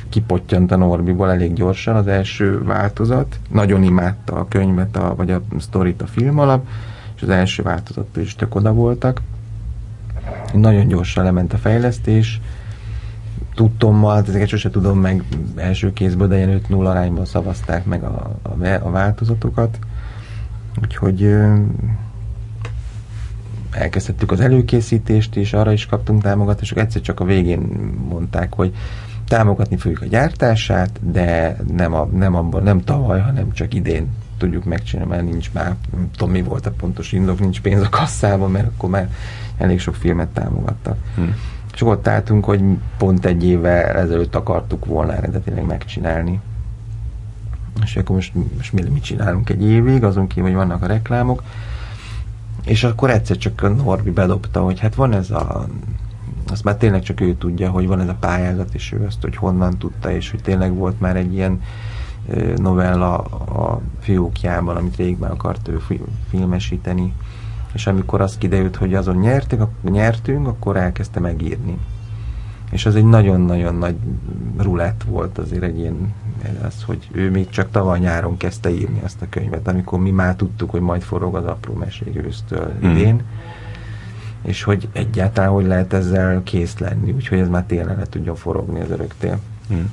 kipottyant 0.09 0.73
a 0.73 0.77
Norbiból 0.77 1.31
elég 1.31 1.53
gyorsan 1.53 1.97
az 1.97 2.07
első 2.07 2.63
változat. 2.65 3.39
Nagyon 3.51 3.83
imádta 3.83 4.35
a 4.35 4.49
könyvet, 4.49 4.97
a, 4.97 5.15
vagy 5.17 5.31
a 5.31 5.43
sztorit 5.59 6.03
a 6.03 6.07
film 6.07 6.39
alap, 6.39 6.67
és 7.17 7.23
az 7.23 7.29
első 7.29 7.63
változattól 7.63 8.23
is 8.23 8.35
tök 8.35 8.55
oda 8.55 8.73
voltak. 8.73 9.21
Nagyon 10.53 10.87
gyorsan 10.87 11.25
lement 11.25 11.53
a 11.53 11.59
fejlesztés, 11.59 12.41
tudtommal, 13.55 14.15
hát 14.15 14.29
ezeket 14.29 14.49
sose 14.49 14.71
tudom 14.71 14.99
meg 14.99 15.25
első 15.57 15.93
kézből, 15.93 16.29
de 16.29 16.37
ilyen 16.37 16.61
5-0 16.69 16.87
arányban 16.87 17.25
szavazták 17.25 17.85
meg 17.85 18.03
a, 18.03 18.37
a, 18.43 18.67
a 18.83 18.91
változatokat. 18.91 19.79
Úgyhogy 20.83 21.37
elkezdhettük 23.75 24.31
az 24.31 24.41
előkészítést, 24.41 25.37
és 25.37 25.53
arra 25.53 25.73
is 25.73 25.87
kaptunk 25.87 26.23
támogatást, 26.23 26.77
egyszer 26.77 27.03
csak 27.03 27.21
a 27.21 27.25
végén 27.25 27.61
mondták, 28.09 28.55
hogy 28.55 28.75
támogatni 29.29 29.77
fogjuk 29.77 30.03
a 30.03 30.07
gyártását, 30.07 31.01
de 31.13 31.57
nem, 31.77 31.95
a, 31.95 32.05
nem, 32.05 32.35
abban, 32.35 32.63
nem 32.63 32.81
tavaly, 32.81 33.21
hanem 33.21 33.53
csak 33.53 33.75
idén 33.75 34.09
tudjuk 34.39 34.65
megcsinálni, 34.65 35.11
mert 35.11 35.25
nincs 35.31 35.53
már, 35.53 35.77
nem 35.93 36.11
tudom 36.17 36.33
mi 36.33 36.43
volt 36.43 36.67
a 36.67 36.71
pontos 36.71 37.13
indok, 37.13 37.39
nincs 37.41 37.61
pénz 37.61 37.83
a 37.83 37.89
kasszában, 37.89 38.51
mert 38.51 38.67
akkor 38.67 38.91
már 38.91 39.11
elég 39.59 39.81
sok 39.81 39.95
filmet 39.95 40.29
támogattak. 40.29 40.97
Hmm. 41.15 41.35
És 41.75 41.83
ott 41.83 42.09
álltunk, 42.09 42.45
hogy 42.45 42.63
pont 42.99 43.25
egy 43.25 43.45
évvel 43.45 43.97
ezelőtt 43.97 44.35
akartuk 44.35 44.85
volna 44.85 45.15
eredetileg 45.15 45.67
megcsinálni. 45.67 46.41
És 47.83 47.97
akkor 47.97 48.15
most, 48.17 48.33
most 48.57 48.73
mit 48.73 49.03
csinálunk 49.03 49.51
egy 49.51 49.65
évig, 49.65 50.05
azon 50.05 50.27
kívül, 50.27 50.49
hogy 50.49 50.59
vannak 50.59 50.83
a 50.83 50.87
reklámok, 50.87 51.43
és 52.65 52.85
akkor 52.85 53.11
egyszer 53.11 53.37
csak 53.37 53.63
a 53.63 53.69
Norbi 53.69 54.11
bedobta, 54.11 54.63
hogy 54.63 54.81
hát 54.81 54.95
van 54.95 55.13
ez 55.13 55.31
a 55.31 55.67
azt 56.51 56.65
már 56.65 56.77
tényleg 56.77 57.03
csak 57.03 57.21
ő 57.21 57.35
tudja, 57.35 57.71
hogy 57.71 57.87
van 57.87 58.01
ez 58.01 58.09
a 58.09 58.17
pályázat, 58.21 58.75
és 58.75 58.93
ő 58.93 59.05
azt, 59.07 59.23
hogy 59.23 59.37
honnan 59.37 59.79
tudta, 59.79 60.11
és 60.11 60.31
hogy 60.31 60.43
tényleg 60.43 60.75
volt 60.75 61.01
már 61.01 61.17
egy 61.17 61.33
ilyen 61.33 61.61
novella 62.57 63.17
a 63.19 63.81
fiókjában, 64.01 64.77
amit 64.77 64.97
régben 64.97 65.31
akart 65.31 65.69
ő 65.69 65.81
filmesíteni, 66.29 67.13
és 67.73 67.87
amikor 67.87 68.21
az 68.21 68.39
kiderült, 68.39 68.77
hogy 68.77 68.95
azon 68.95 69.17
nyertünk, 69.17 69.69
nyertünk, 69.91 70.47
akkor 70.47 70.77
elkezdte 70.77 71.21
megírni. 71.21 71.79
És 72.71 72.87
az 72.87 72.95
egy 72.95 73.05
nagyon-nagyon 73.05 73.75
nagy 73.75 73.97
rulett 74.57 75.03
volt 75.09 75.39
azért 75.39 75.63
egy 75.63 75.79
ilyen 75.79 76.15
az, 76.63 76.83
hogy 76.83 77.09
ő 77.13 77.31
még 77.31 77.49
csak 77.49 77.71
tavaly 77.71 77.99
nyáron 77.99 78.37
kezdte 78.37 78.71
írni 78.71 79.01
azt 79.05 79.23
a 79.23 79.27
könyvet, 79.29 79.69
amikor 79.69 79.99
mi 79.99 80.11
már 80.11 80.35
tudtuk, 80.35 80.71
hogy 80.71 80.81
majd 80.81 81.03
forog 81.03 81.37
az 81.37 81.45
apró 81.45 81.75
mesék 81.75 82.25
ősztől 82.27 82.73
mm. 82.85 82.91
idén, 82.91 83.23
és 84.43 84.63
hogy 84.63 84.89
egyáltalán 84.93 85.51
hogy 85.51 85.67
lehet 85.67 85.93
ezzel 85.93 86.43
kész 86.43 86.79
lenni, 86.79 87.13
úgyhogy 87.13 87.39
ez 87.39 87.49
már 87.49 87.65
tényleg 87.65 87.99
le 87.99 88.07
tudjon 88.07 88.37
forogni 88.37 88.81
az 88.81 88.91
öröktél. 88.91 89.39
Mm. 89.75 89.85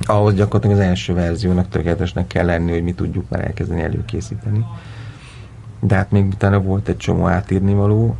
Ahhoz 0.00 0.34
gyakorlatilag 0.34 0.76
az 0.76 0.84
első 0.84 1.14
verziónak 1.14 1.68
tökéletesnek 1.68 2.26
kell 2.26 2.46
lenni, 2.46 2.72
hogy 2.72 2.82
mi 2.82 2.94
tudjuk 2.94 3.28
már 3.28 3.44
elkezdeni 3.44 3.82
előkészíteni. 3.82 4.64
De 5.80 5.94
hát 5.94 6.10
még 6.10 6.26
utána 6.26 6.60
volt 6.60 6.88
egy 6.88 6.96
csomó 6.96 7.26
átírni 7.26 7.74
való 7.74 8.16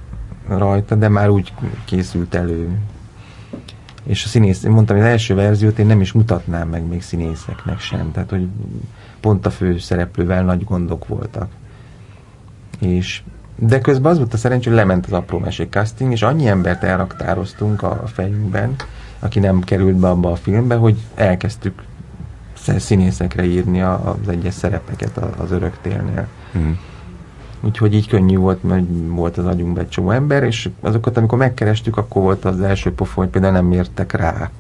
rajta, 0.49 0.95
de 0.95 1.09
már 1.09 1.29
úgy 1.29 1.53
készült 1.85 2.35
elő 2.35 2.79
és 4.05 4.25
a 4.25 4.29
színész, 4.29 4.63
én 4.63 4.71
mondtam, 4.71 4.97
hogy 4.97 5.05
az 5.05 5.11
első 5.11 5.35
verziót 5.35 5.79
én 5.79 5.87
nem 5.87 6.01
is 6.01 6.13
mutatnám 6.13 6.69
meg 6.69 6.87
még 6.87 7.03
színészeknek 7.03 7.81
sem, 7.81 8.11
tehát 8.13 8.31
hogy 8.31 8.47
pont 9.21 9.47
a 9.47 9.51
fő 9.51 9.79
szereplővel 9.79 10.45
nagy 10.45 10.65
gondok 10.65 11.07
voltak. 11.07 11.49
És 12.79 13.23
De 13.57 13.81
közben 13.81 14.13
az 14.13 14.19
volt 14.19 14.35
a 14.35 14.37
szerencsé, 14.37 14.69
hogy 14.69 14.79
lement 14.79 15.07
az 15.07 15.13
apró 15.13 15.39
mesék 15.39 15.71
casting, 15.71 16.13
és 16.13 16.23
annyi 16.23 16.47
embert 16.47 16.83
elraktároztunk 16.83 17.83
a 17.83 18.03
fejünkben, 18.07 18.75
aki 19.19 19.39
nem 19.39 19.61
került 19.61 19.97
be 19.97 20.09
abba 20.09 20.31
a 20.31 20.37
filmbe, 20.37 20.75
hogy 20.75 20.97
elkezdtük 21.15 21.83
színészekre 22.77 23.45
írni 23.45 23.83
az 23.83 24.29
egyes 24.29 24.55
szerepeket 24.55 25.17
az 25.17 25.51
öröktélnél. 25.51 26.27
Mm. 26.59 26.73
Úgyhogy 27.65 27.95
így 27.95 28.09
könnyű 28.09 28.37
volt, 28.37 28.63
mert 28.63 28.85
volt 29.09 29.39
az 29.39 29.47
agyunkban 29.47 29.83
egy 29.83 29.89
csomó 29.89 30.11
ember, 30.11 30.43
és 30.43 30.69
azokat, 30.81 31.17
amikor 31.17 31.39
megkerestük, 31.39 31.97
akkor 31.97 32.23
volt 32.23 32.45
az 32.45 32.61
első 32.61 32.93
pofon, 32.93 33.25
hogy 33.25 33.33
például 33.33 33.53
nem 33.53 33.73
értek 33.73 34.13
rá 34.13 34.51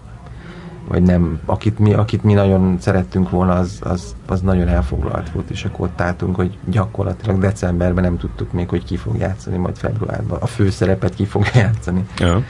vagy 0.89 1.03
nem, 1.03 1.41
akit 1.45 1.79
mi, 1.79 1.93
akit 1.93 2.23
mi 2.23 2.33
nagyon 2.33 2.77
szerettünk 2.81 3.31
volna, 3.31 3.53
az, 3.53 3.79
az, 3.83 4.17
az 4.27 4.41
nagyon 4.41 4.69
elfoglalt 4.69 5.31
volt, 5.31 5.51
és 5.51 5.65
akkor 5.65 5.87
ott 5.87 6.01
álltunk, 6.01 6.37
hogy 6.37 6.59
gyakorlatilag 6.65 7.39
decemberben 7.39 8.05
nem 8.05 8.19
tudtuk 8.19 8.53
még, 8.53 8.69
hogy 8.69 8.85
ki 8.85 8.97
fog 8.97 9.17
játszani, 9.19 9.57
majd 9.57 9.77
februárban 9.77 10.39
a 10.41 10.47
főszerepet 10.47 11.15
ki 11.15 11.25
fog 11.25 11.47
játszani. 11.55 12.07
Ja. 12.19 12.43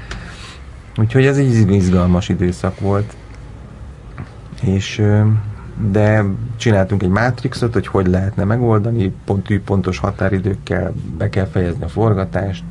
Úgyhogy 0.97 1.27
ez 1.27 1.37
egy 1.37 1.71
izgalmas 1.71 2.29
időszak 2.29 2.81
volt. 2.81 3.17
És 4.63 5.03
de 5.91 6.25
csináltunk 6.57 7.03
egy 7.03 7.09
mátrixot, 7.09 7.73
hogy 7.73 7.87
hogy 7.87 8.07
lehetne 8.07 8.45
megoldani, 8.45 9.15
pont, 9.25 9.59
pontos 9.65 9.99
határidőkkel 9.99 10.93
be 11.19 11.29
kell 11.29 11.47
fejezni 11.47 11.83
a 11.83 11.89
forgatást. 11.89 12.65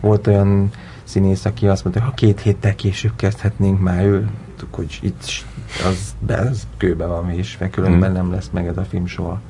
Volt 0.00 0.26
olyan 0.26 0.70
színész, 1.04 1.44
aki 1.44 1.68
azt 1.68 1.84
mondta, 1.84 2.02
hogy 2.02 2.10
ha 2.10 2.16
két 2.16 2.40
héttel 2.40 2.74
később 2.74 3.12
kezdhetnénk, 3.16 3.80
már 3.80 4.04
ő 4.04 4.28
hogy 4.70 4.98
itt 5.02 5.44
az, 5.84 6.16
az 6.26 6.66
kőbe 6.76 7.06
van 7.06 7.26
vésve, 7.26 7.70
különben 7.70 8.10
hmm. 8.10 8.18
nem 8.18 8.32
lesz 8.32 8.50
meg 8.52 8.66
ez 8.66 8.76
a 8.76 8.84
film 8.84 9.06
soha. 9.06 9.40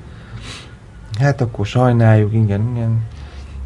Hát 1.19 1.41
akkor 1.41 1.67
sajnáljuk, 1.67 2.33
igen, 2.33 2.71
igen. 2.75 3.03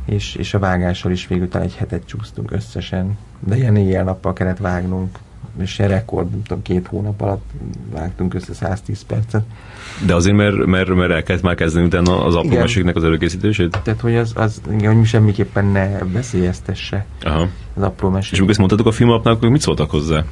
És, 0.06 0.34
és 0.34 0.54
a 0.54 0.58
vágással 0.58 1.12
is 1.12 1.26
végül 1.26 1.48
talán 1.48 1.66
egy 1.66 1.76
hetet 1.76 2.06
csúsztunk 2.06 2.50
összesen, 2.50 3.18
de 3.40 3.56
ilyen 3.56 3.76
éjjel-nappal 3.76 4.32
kellett 4.32 4.58
vágnunk, 4.58 5.18
és 5.60 5.78
ilyen 5.78 5.90
rekord, 5.90 6.30
nem 6.30 6.42
tudom, 6.42 6.62
két 6.62 6.86
hónap 6.86 7.20
alatt 7.20 7.50
vágtunk 7.92 8.34
össze 8.34 8.54
110 8.54 9.02
percet. 9.02 9.44
De 10.06 10.14
azért, 10.14 10.36
mert, 10.36 10.66
mert, 10.66 10.94
mert 10.94 11.10
el 11.10 11.22
kellett 11.22 11.42
már 11.42 11.54
kezdeni 11.54 11.86
utána 11.86 12.24
az 12.24 12.34
apró 12.34 12.58
meséknek 12.58 12.96
az 12.96 13.04
előkészítését? 13.04 13.78
Tehát, 13.82 14.00
hogy 14.00 14.16
az, 14.16 14.32
az 14.36 14.60
igen, 14.72 14.96
hogy 14.96 15.06
semmiképpen 15.06 15.64
ne 15.64 15.98
veszélyeztesse 15.98 17.06
Aha. 17.22 17.48
az 17.74 17.82
apró 17.82 18.08
mesék. 18.08 18.32
És 18.32 18.36
amikor 18.36 18.50
ezt 18.50 18.58
mondtatok 18.58 18.86
a 18.86 18.92
filmapnak, 18.92 19.40
hogy 19.40 19.50
mit 19.50 19.60
szóltak 19.60 19.90
hozzá? 19.90 20.24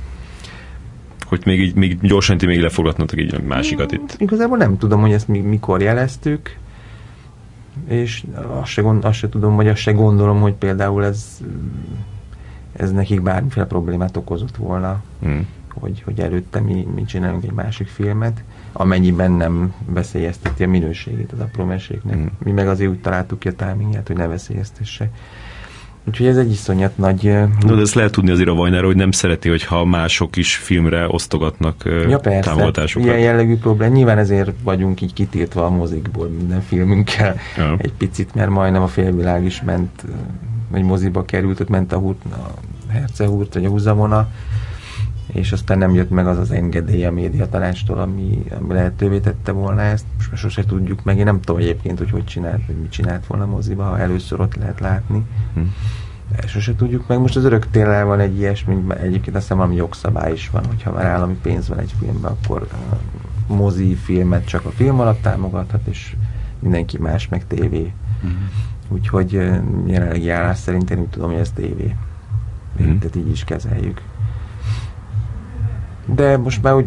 hogy 1.31 1.43
még, 1.45 1.61
így, 1.61 1.75
még 1.75 2.01
gyorsan 2.01 2.39
ti 2.39 2.47
még 2.47 2.61
lefogadnatok 2.61 3.21
így 3.21 3.35
a 3.35 3.39
másikat 3.47 3.93
itt? 3.93 4.15
Igazából 4.19 4.57
nem 4.59 4.79
tudom, 4.79 5.01
hogy 5.01 5.13
ezt 5.13 5.29
mi, 5.29 5.39
mikor 5.39 5.83
jeleztük, 5.83 6.57
és 7.89 8.25
azt 8.61 8.71
se, 8.71 8.83
gond, 8.83 9.05
azt 9.05 9.19
se 9.19 9.29
tudom, 9.29 9.57
vagy 9.57 9.69
azt 9.69 9.81
se 9.81 9.93
gondolom, 9.93 10.41
hogy 10.41 10.53
például 10.53 11.05
ez, 11.05 11.41
ez 12.81 12.93
nekik 12.93 13.23
bármiféle 13.23 13.67
problémát 13.67 14.17
okozott 14.17 14.57
volna, 14.57 15.03
hmm. 15.23 15.47
hogy, 15.75 16.03
hogy 16.03 16.21
előtte 16.21 16.61
mi, 16.61 16.87
mi 16.95 17.05
csinálunk 17.05 17.45
egy 17.45 17.53
másik 17.53 17.87
filmet, 17.87 18.43
amennyiben 18.73 19.33
nem 19.33 19.75
veszélyezteti 19.87 20.63
a 20.63 20.69
minőségét 20.69 21.33
az 21.33 21.41
apró 21.41 21.65
meséknek. 21.65 22.15
Hmm. 22.15 22.31
Mi 22.45 22.51
meg 22.51 22.69
azért 22.69 22.91
úgy 22.91 23.01
találtuk 23.01 23.39
ki 23.39 23.49
a 23.49 23.53
támingját, 23.53 24.07
hogy 24.07 24.17
ne 24.17 24.27
veszélyeztesse. 24.27 25.11
Úgyhogy 26.05 26.27
ez 26.27 26.37
egy 26.37 26.51
iszonyat 26.51 26.97
nagy... 26.97 27.23
No, 27.61 27.75
de 27.75 27.81
ezt 27.81 27.95
lehet 27.95 28.13
tudni 28.13 28.31
azért 28.31 28.49
a 28.49 28.55
Vajnára, 28.55 28.87
hogy 28.87 28.97
nem 28.97 29.11
szereti, 29.11 29.49
hogyha 29.49 29.85
mások 29.85 30.37
is 30.37 30.57
filmre 30.57 31.07
osztogatnak 31.09 31.83
ja, 32.09 32.19
persze. 32.19 32.51
támogatásokat. 32.51 33.07
Ilyen 33.09 33.19
jellegű 33.19 33.57
probléma. 33.57 33.95
Nyilván 33.95 34.19
ezért 34.19 34.51
vagyunk 34.63 35.01
így 35.01 35.13
kitiltva 35.13 35.65
a 35.65 35.71
mozikból 35.71 36.29
minden 36.29 36.61
filmünkkel 36.61 37.37
ja. 37.57 37.75
egy 37.79 37.93
picit, 37.93 38.35
mert 38.35 38.51
majdnem 38.51 38.83
a 38.83 38.87
félvilág 38.87 39.45
is 39.45 39.63
ment, 39.63 40.05
vagy 40.71 40.83
moziba 40.83 41.25
került, 41.25 41.61
ott 41.61 41.69
ment 41.69 41.93
a, 41.93 41.99
húrt, 41.99 42.25
a 42.25 42.55
Hercehúrt, 42.89 43.55
vagy 43.55 43.65
a 43.65 43.69
Húzamona, 43.69 44.29
és 45.33 45.53
aztán 45.53 45.79
nem 45.79 45.95
jött 45.95 46.11
meg 46.11 46.27
az 46.27 46.39
az 46.39 46.51
engedély 46.51 47.05
a 47.05 47.13
médiatanástól, 47.13 47.99
ami, 47.99 48.43
ami 48.59 48.73
lehetővé 48.75 49.19
tette 49.19 49.53
volna 49.53 49.81
ezt. 49.81 50.05
Most 50.17 50.31
már 50.31 50.39
sose 50.39 50.65
tudjuk 50.65 51.05
meg. 51.05 51.19
Én 51.19 51.25
nem 51.25 51.41
tudom 51.41 51.61
egyébként, 51.61 51.99
hogy 51.99 52.11
hogy 52.11 52.25
csinált, 52.25 52.67
vagy 52.67 52.77
mit 52.77 52.91
csinált 52.91 53.27
volna 53.27 53.47
moziba, 53.47 53.83
ha 53.83 53.99
először 53.99 54.41
ott 54.41 54.55
lehet 54.55 54.81
látni. 54.81 55.25
Hm. 55.55 55.61
Sose 56.47 56.75
tudjuk 56.75 57.07
meg. 57.07 57.19
Most 57.19 57.37
az 57.37 57.45
örök 57.45 57.71
tényleg 57.71 58.07
van 58.07 58.21
egy 58.21 58.39
ilyesmi, 58.39 58.75
egyébként 58.89 59.37
azt 59.37 59.43
hiszem 59.43 59.57
valami 59.57 59.75
jogszabály 59.75 60.33
is 60.33 60.51
van, 60.51 60.67
hogyha 60.67 60.93
már 60.93 61.05
állami 61.05 61.39
pénz 61.43 61.69
van 61.69 61.79
egy 61.79 61.95
filmben, 61.99 62.31
akkor 62.31 62.63
uh, 62.63 63.57
mozi 63.57 63.95
filmet 63.95 64.45
csak 64.45 64.65
a 64.65 64.71
film 64.71 65.01
alatt 65.01 65.23
támogathat, 65.23 65.87
és 65.87 66.17
mindenki 66.59 66.99
más 66.99 67.29
meg 67.29 67.47
tévé. 67.47 67.93
Mm. 68.27 68.31
Úgyhogy 68.93 69.37
uh, 69.37 69.57
jelenlegi 69.87 70.29
állás 70.29 70.59
szerint 70.59 70.91
én 70.91 70.99
úgy 70.99 71.09
tudom, 71.09 71.31
hogy 71.31 71.41
ez 71.41 71.51
tévé. 71.51 71.97
Mm. 72.83 72.99
Tehát 72.99 73.17
így 73.17 73.31
is 73.31 73.45
kezeljük 73.45 74.01
de 76.15 76.37
most 76.37 76.63
már 76.63 76.75
úgy 76.75 76.87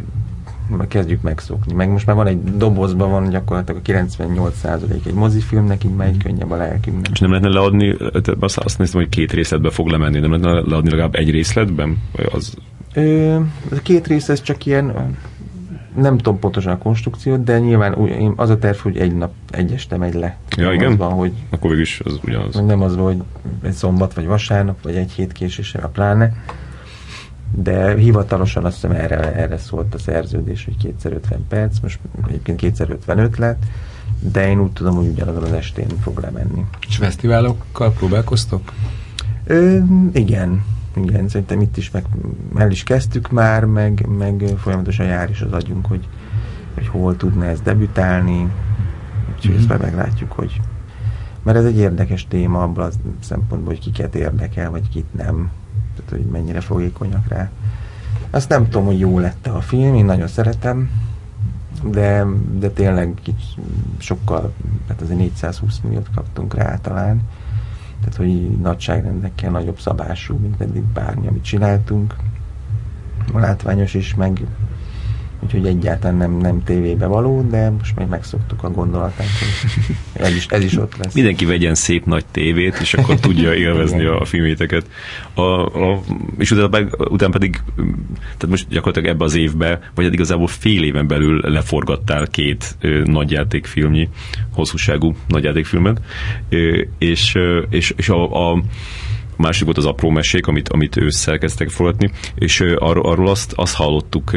kezdjük 0.88 1.22
megszokni. 1.22 1.74
Meg 1.74 1.90
most 1.90 2.06
már 2.06 2.16
van 2.16 2.28
egy 2.28 2.44
dobozban 2.44 3.12
van 3.12 3.30
gyakorlatilag 3.30 3.82
a 3.84 3.92
98% 3.92 5.06
egy 5.06 5.14
mozifilmnek, 5.14 5.84
így 5.84 5.96
már 5.96 6.08
egy 6.08 6.24
könnyebb 6.24 6.52
a 6.52 6.56
lelkünknek. 6.56 7.12
És 7.12 7.20
nem 7.20 7.30
lehetne 7.32 7.52
leadni, 7.52 7.96
azt, 8.40 8.58
azt 8.58 8.78
néztem, 8.78 9.00
hogy 9.00 9.10
két 9.10 9.32
részletbe 9.32 9.70
fog 9.70 9.88
lemenni, 9.88 10.20
nem 10.20 10.32
lehetne 10.32 10.72
leadni 10.72 10.90
legalább 10.90 11.16
egy 11.16 11.30
részletben? 11.30 12.02
Az... 12.32 12.54
Ö, 12.94 13.36
a 13.72 13.76
két 13.84 14.08
rész 14.08 14.30
ez 14.30 14.42
csak 14.42 14.66
ilyen, 14.66 15.16
nem 15.96 16.18
tudom 16.18 16.40
pontosan 16.40 16.72
a 16.72 16.78
konstrukciót, 16.78 17.44
de 17.44 17.60
nyilván 17.60 17.94
az 18.36 18.50
a 18.50 18.58
terv, 18.58 18.78
hogy 18.78 18.98
egy 18.98 19.16
nap, 19.16 19.32
egy 19.50 19.72
este 19.72 19.98
megy 19.98 20.14
le. 20.14 20.38
Ja, 20.58 20.64
nem 20.64 20.74
igen? 20.74 20.92
Az 20.92 20.98
van, 20.98 21.12
hogy, 21.12 21.34
Akkor 21.50 21.70
végül 21.70 21.82
is 21.82 22.02
az 22.06 22.20
ugyanaz. 22.24 22.56
Nem 22.56 22.82
az, 22.82 22.96
hogy 22.96 23.22
egy 23.64 23.72
szombat, 23.72 24.14
vagy 24.14 24.26
vasárnap, 24.26 24.84
vagy 24.84 24.96
egy 24.96 25.12
hét 25.12 25.32
késéssel 25.32 25.84
a 25.84 25.88
pláne 25.88 26.34
de 27.56 27.96
hivatalosan 27.96 28.66
azt 28.66 28.74
hiszem 28.74 28.92
erre, 28.92 29.34
erre 29.34 29.58
szólt 29.58 29.94
a 29.94 29.98
szerződés, 29.98 30.66
hogy 30.66 30.78
kétszer 30.78 31.12
50 31.12 31.46
perc, 31.48 31.80
most 31.80 32.00
egyébként 32.28 32.58
kétszer 32.58 32.90
55 32.90 33.38
lett, 33.38 33.64
de 34.20 34.50
én 34.50 34.60
úgy 34.60 34.72
tudom, 34.72 34.96
hogy 34.96 35.08
ugyanazon 35.08 35.44
az 35.44 35.52
estén 35.52 35.88
fog 36.02 36.20
lemenni. 36.20 36.66
És 36.88 36.96
fesztiválokkal 36.96 37.92
próbálkoztok? 37.92 38.74
Ö, 39.46 39.78
igen, 40.14 40.64
igen, 40.96 41.28
szerintem 41.28 41.62
itt 41.62 41.78
is 41.78 41.92
meg, 41.92 42.06
el 42.56 42.72
is 42.72 42.84
kezdtük 42.84 43.32
már, 43.32 43.66
meg, 43.66 44.06
meg 44.18 44.44
folyamatosan 44.58 45.06
jár 45.06 45.30
is 45.30 45.42
az 45.42 45.52
agyunk, 45.52 45.86
hogy, 45.86 46.08
hogy 46.74 46.88
hol 46.88 47.18
tudna 47.18 47.46
ez 47.46 47.62
debütálni, 47.62 48.52
úgyhogy 49.36 49.50
mm-hmm. 49.50 49.60
ezt 49.60 49.68
majd 49.68 49.82
meglátjuk, 49.82 50.32
hogy 50.32 50.62
mert 51.44 51.58
ez 51.58 51.66
egy 51.66 51.78
érdekes 51.78 52.28
téma 52.28 52.64
abban 52.64 52.86
a 52.86 52.92
szempontból, 53.20 53.74
hogy 53.74 53.84
kiket 53.84 54.16
érdekel, 54.16 54.70
vagy 54.70 54.90
kit 54.90 55.14
nem 55.14 55.52
tehát 55.96 56.12
hogy 56.12 56.32
mennyire 56.32 56.62
fogékonyak 56.62 57.28
rá. 57.28 57.50
Azt 58.30 58.50
nem 58.50 58.64
tudom, 58.64 58.86
hogy 58.86 59.00
jó 59.00 59.20
lett 59.20 59.48
a 59.48 59.62
film, 59.62 59.96
én 59.96 60.06
nagyon 60.06 60.28
szeretem, 60.28 60.90
de, 61.84 62.26
de 62.60 62.70
tényleg 62.70 63.14
sokkal, 63.98 64.54
hát 64.88 65.02
azért 65.02 65.20
420 65.20 65.80
milliót 65.84 66.10
kaptunk 66.16 66.54
rá 66.54 66.78
talán, 66.78 67.22
tehát 68.04 68.16
hogy 68.16 68.50
nagyságrendekkel 68.50 69.52
nagyobb 69.52 69.80
szabású, 69.80 70.38
mint 70.38 70.62
eddig 70.62 70.84
bármi, 70.84 71.28
amit 71.28 71.44
csináltunk. 71.44 72.16
Látványos 73.34 73.94
is, 73.94 74.16
meg 74.16 74.46
úgyhogy 75.44 75.66
egyáltalán 75.66 76.18
nem, 76.18 76.38
nem 76.38 76.64
tévébe 76.64 77.06
való, 77.06 77.42
de 77.50 77.70
most 77.70 77.96
még 77.96 78.08
megszoktuk 78.08 78.64
a 78.64 78.70
gondolatát, 78.70 79.28
hogy 79.28 80.22
ez 80.26 80.36
is, 80.36 80.46
ez 80.46 80.64
is 80.64 80.78
ott 80.78 80.98
lesz. 80.98 81.14
Mindenki 81.14 81.46
vegyen 81.46 81.76
szép 81.76 82.06
nagy 82.06 82.26
tévét, 82.32 82.78
és 82.82 82.94
akkor 82.94 83.20
tudja 83.20 83.54
élvezni 83.66 84.06
a 84.06 84.26
filméteket. 84.26 84.86
A, 85.34 85.42
a, 85.42 86.02
és 86.38 86.52
utána, 86.52 86.88
utána 86.98 87.32
pedig, 87.32 87.62
tehát 88.24 88.48
most 88.48 88.68
gyakorlatilag 88.70 89.16
ebbe 89.16 89.24
az 89.24 89.36
évbe, 89.36 89.80
vagy 89.96 90.06
eddig 90.06 90.20
igazából 90.20 90.48
fél 90.48 90.84
éven 90.84 91.08
belül 91.08 91.42
leforgattál 91.44 92.28
két 92.28 92.76
ö, 92.80 93.02
nagyjátékfilmnyi, 93.04 94.10
hosszúságú 94.54 95.16
nagyjátékfilmet, 95.28 96.02
ö, 96.50 96.82
és, 96.98 97.38
és, 97.70 97.94
és 97.96 98.10
a, 98.10 98.52
a 98.52 98.52
a 98.52 98.62
másik 99.44 99.66
volt 99.66 99.78
az 99.78 99.86
apró 99.86 100.10
mesék, 100.10 100.48
amit, 100.48 100.70
amit 100.70 100.98
ősszel 100.98 101.38
kezdtek 101.38 101.70
forgatni, 101.70 102.12
és 102.36 102.60
arról, 102.60 103.06
arról 103.06 103.28
azt, 103.28 103.54
azt 103.56 103.76
hallottuk 103.76 104.32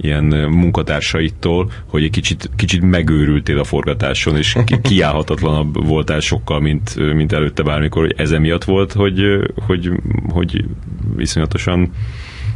ilyen 0.00 0.24
munkatársaitól, 0.50 1.70
hogy 1.86 2.02
egy 2.02 2.10
kicsit, 2.10 2.50
kicsit 2.56 2.82
megőrültél 2.82 3.58
a 3.58 3.64
forgatáson, 3.64 4.36
és 4.36 4.56
ki, 4.64 4.80
kiállhatatlanabb 4.88 5.86
voltál 5.86 6.20
sokkal, 6.20 6.60
mint, 6.60 7.14
mint 7.14 7.32
előtte 7.32 7.62
bármikor, 7.62 8.02
hogy 8.02 8.14
ez 8.16 8.30
emiatt 8.30 8.64
volt, 8.64 8.92
hogy, 8.92 9.20
hogy, 9.66 9.90
hogy 10.28 10.64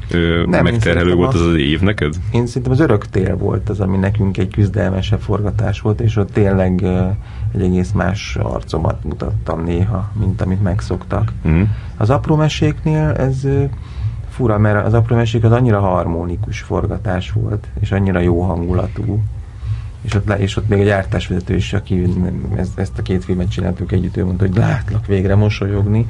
viszonyatosan 0.08 0.48
nem, 0.48 0.64
megterhelő 0.64 1.14
volt 1.14 1.34
az 1.34 1.40
az 1.40 1.54
év 1.54 1.80
neked? 1.80 2.14
Én 2.32 2.46
szerintem 2.46 2.72
az 2.72 2.80
örök 2.80 3.06
tél 3.06 3.36
volt 3.36 3.68
az, 3.68 3.80
ami 3.80 3.96
nekünk 3.96 4.36
egy 4.36 4.50
küzdelmesebb 4.50 5.20
forgatás 5.20 5.80
volt, 5.80 6.00
és 6.00 6.16
ott 6.16 6.32
tényleg 6.32 6.82
egy 7.54 7.62
egész 7.62 7.92
más 7.92 8.36
arcomat 8.36 9.04
mutattam 9.04 9.64
néha, 9.64 10.10
mint 10.12 10.40
amit 10.40 10.62
megszoktak. 10.62 11.32
Mm. 11.48 11.62
Az 11.96 12.10
apró 12.10 12.36
meséknél 12.36 13.08
ez 13.08 13.46
fura, 14.28 14.58
mert 14.58 14.86
az 14.86 14.94
apró 14.94 15.16
mesék 15.16 15.44
az 15.44 15.52
annyira 15.52 15.80
harmonikus 15.80 16.60
forgatás 16.60 17.32
volt, 17.32 17.66
és 17.80 17.92
annyira 17.92 18.20
jó 18.20 18.42
hangulatú, 18.42 19.22
és 20.06 20.14
ott, 20.14 20.26
le, 20.26 20.38
és 20.38 20.56
ott 20.56 20.68
még 20.68 20.80
a 20.80 20.84
gyártásvezető 20.84 21.54
is, 21.54 21.72
aki 21.72 22.02
ezt, 22.56 22.78
ezt 22.78 22.98
a 22.98 23.02
két 23.02 23.24
filmet 23.24 23.50
csináltuk 23.50 23.92
együtt, 23.92 24.16
ő 24.16 24.24
mondta, 24.24 24.46
hogy 24.46 24.56
látlak 24.56 25.06
végre 25.06 25.34
mosolyogni. 25.34 26.06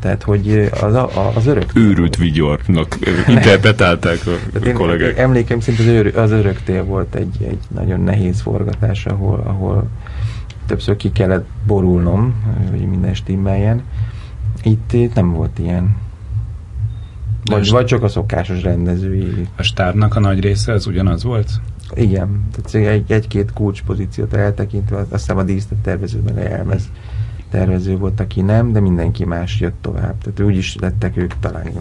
Tehát, 0.00 0.22
hogy 0.22 0.70
az, 0.80 0.94
a, 0.94 1.32
az 1.34 1.46
örök... 1.46 1.70
Őrült 1.74 2.16
vigyornak 2.16 2.96
interpretálták 3.28 4.18
a 4.26 4.30
Tehát 4.52 4.72
kollégák. 4.72 5.18
Emlékem 5.18 5.60
szerint 5.60 5.80
az, 5.80 5.86
őr, 5.86 6.16
az 6.16 6.30
öröktél 6.30 6.84
volt 6.84 7.14
egy, 7.14 7.36
egy 7.48 7.58
nagyon 7.74 8.00
nehéz 8.00 8.40
forgatás, 8.40 9.06
ahol, 9.06 9.42
ahol 9.46 9.88
többször 10.66 10.96
ki 10.96 11.12
kellett 11.12 11.46
borulnom, 11.66 12.34
hogy 12.70 12.86
minden 12.86 13.14
stimmeljen. 13.14 13.82
Itt, 14.62 14.92
itt 14.92 15.14
nem 15.14 15.32
volt 15.32 15.58
ilyen. 15.58 15.96
Vagy, 17.44 17.70
vagy 17.70 17.84
csak 17.84 18.02
a 18.02 18.08
szokásos 18.08 18.62
rendezői. 18.62 19.48
A 19.56 19.62
stábnak 19.62 20.16
a 20.16 20.20
nagy 20.20 20.40
része 20.40 20.72
az 20.72 20.86
ugyanaz 20.86 21.24
volt? 21.24 21.50
Igen, 21.94 22.48
tehát 22.50 22.88
egy, 22.88 23.12
egy-két 23.12 23.52
kulcspozíciót 23.52 24.34
eltekintve, 24.34 25.06
aztán 25.08 25.36
a 25.36 25.42
díszlet 25.42 25.78
tervező 25.78 26.20
meg 26.24 26.36
a 26.36 26.40
jelmez 26.40 26.90
tervező 27.50 27.96
volt, 27.96 28.20
aki 28.20 28.40
nem, 28.40 28.72
de 28.72 28.80
mindenki 28.80 29.24
más 29.24 29.60
jött 29.60 29.76
tovább. 29.80 30.18
Tehát 30.18 30.40
úgy 30.40 30.56
is 30.56 30.76
lettek 30.80 31.16
ők 31.16 31.38
talán 31.40 31.72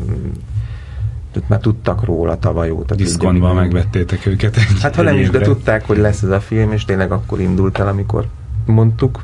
tehát 1.36 1.50
már 1.50 1.60
tudtak 1.60 2.06
róla 2.06 2.40
tavaly 2.40 2.70
óta. 2.70 2.96
Diszkontban 2.96 3.56
megvettétek 3.56 4.26
őket. 4.26 4.58
Egy 4.58 4.82
hát 4.82 4.96
ha 4.96 5.02
nem 5.02 5.18
is, 5.18 5.30
de 5.30 5.40
tudták, 5.40 5.88
hogy 5.88 5.98
lesz 5.98 6.22
ez 6.22 6.30
a 6.30 6.40
film, 6.40 6.72
és 6.72 6.86
tényleg 6.86 7.12
akkor 7.12 7.40
indult 7.40 7.78
el, 7.78 7.88
amikor 7.88 8.28
mondtuk. 8.66 9.24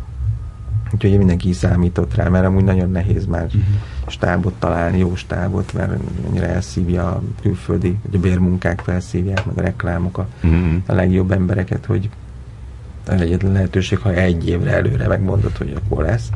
Úgyhogy 0.94 1.18
mindenki 1.18 1.54
számított 1.54 2.16
rá, 2.16 2.28
mert 2.28 2.46
amúgy 2.46 2.64
nagyon 2.64 2.92
nehéz 2.92 3.26
már 3.26 3.46
uh-huh. 3.46 3.62
stábot 4.08 4.54
találni, 4.54 4.98
jó 4.98 5.16
stábot, 5.16 5.74
mert 5.74 5.92
annyira 6.28 6.46
elszívja 6.46 7.08
a 7.08 7.22
külföldi, 7.42 7.98
vagy 8.06 8.16
a 8.16 8.20
bérmunkák 8.20 8.80
felszívják, 8.80 9.46
meg 9.46 9.58
a 9.58 9.62
reklámok 9.62 10.18
a, 10.18 10.28
uh-huh. 10.44 10.74
a 10.86 10.94
legjobb 10.94 11.32
embereket, 11.32 11.86
hogy 11.86 12.10
egyetlen 13.20 13.52
lehetőség, 13.52 13.98
ha 13.98 14.14
egy 14.14 14.48
évre 14.48 14.72
előre 14.72 15.08
megmondod, 15.08 15.58
hogy 15.58 15.74
akkor 15.76 16.04
lesz. 16.04 16.30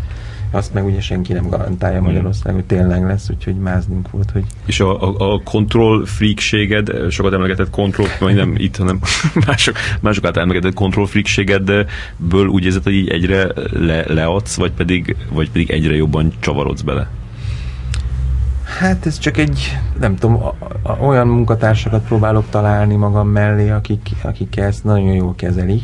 Azt 0.52 0.74
meg 0.74 0.86
ugye 0.86 1.02
senki 1.02 1.34
nem 1.34 1.50
garantálja 1.50 1.98
mhm. 1.98 2.06
Magyarország, 2.06 2.54
hogy 2.54 2.64
tényleg 2.64 3.06
lesz, 3.06 3.30
úgyhogy 3.30 3.56
máznunk 3.56 4.12
volt, 4.12 4.32
hogy... 4.32 4.44
És 4.66 4.80
a, 4.80 5.02
a, 5.02 5.34
a 5.34 5.42
control 5.44 6.06
freakséged, 6.06 7.12
sokat 7.12 7.34
emlegetett 7.34 7.70
control, 7.70 8.08
vagy 8.20 8.36
nem 8.36 8.54
itt, 8.58 8.76
hanem 8.76 9.00
mások, 9.48 9.76
mások 10.00 10.26
által 10.26 10.42
emlegetett 10.42 10.74
control 10.74 11.08
freakségeddből 11.08 12.48
úgy 12.48 12.66
érzed, 12.66 12.84
hogy 12.84 12.94
így 12.94 13.10
egyre 13.10 13.48
le, 13.72 14.14
leadsz, 14.14 14.56
vagy 14.56 14.72
pedig, 14.72 15.16
vagy 15.32 15.52
pedig 15.52 15.70
egyre 15.70 15.96
jobban 15.96 16.34
csavarodsz 16.40 16.82
bele? 16.82 17.10
Hát 18.80 19.06
ez 19.06 19.20
csak 19.20 19.38
egy, 19.38 19.78
nem 20.00 20.16
tudom, 20.16 20.44
a, 20.44 20.56
a, 20.82 20.92
olyan 20.92 21.28
munkatársakat 21.28 22.06
próbálok 22.06 22.46
találni 22.50 22.96
magam 22.96 23.28
mellé, 23.28 23.70
akik, 23.70 24.10
akik 24.22 24.58
ezt 24.58 24.84
nagyon 24.84 25.14
jól 25.14 25.36
kezelik, 25.36 25.84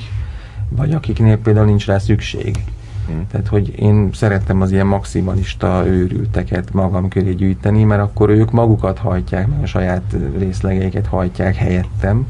vagy 0.76 0.94
akiknél 0.94 1.38
például 1.38 1.66
nincs 1.66 1.86
rá 1.86 1.98
szükség. 1.98 2.64
Hmm. 3.08 3.28
Tehát, 3.32 3.48
hogy 3.48 3.80
én 3.80 4.10
szerettem 4.14 4.62
az 4.62 4.72
ilyen 4.72 4.88
maximalista 4.88 5.84
őrülteket 5.88 6.74
magam 6.74 7.08
köré 7.08 7.34
gyűjteni, 7.34 7.84
mert 7.84 8.02
akkor 8.02 8.30
ők 8.30 8.52
magukat 8.52 8.98
hajtják, 8.98 9.48
meg 9.48 9.62
a 9.62 9.66
saját 9.66 10.16
részlegeiket 10.38 11.08
hajtják 11.08 11.56
helyettem, 11.56 12.28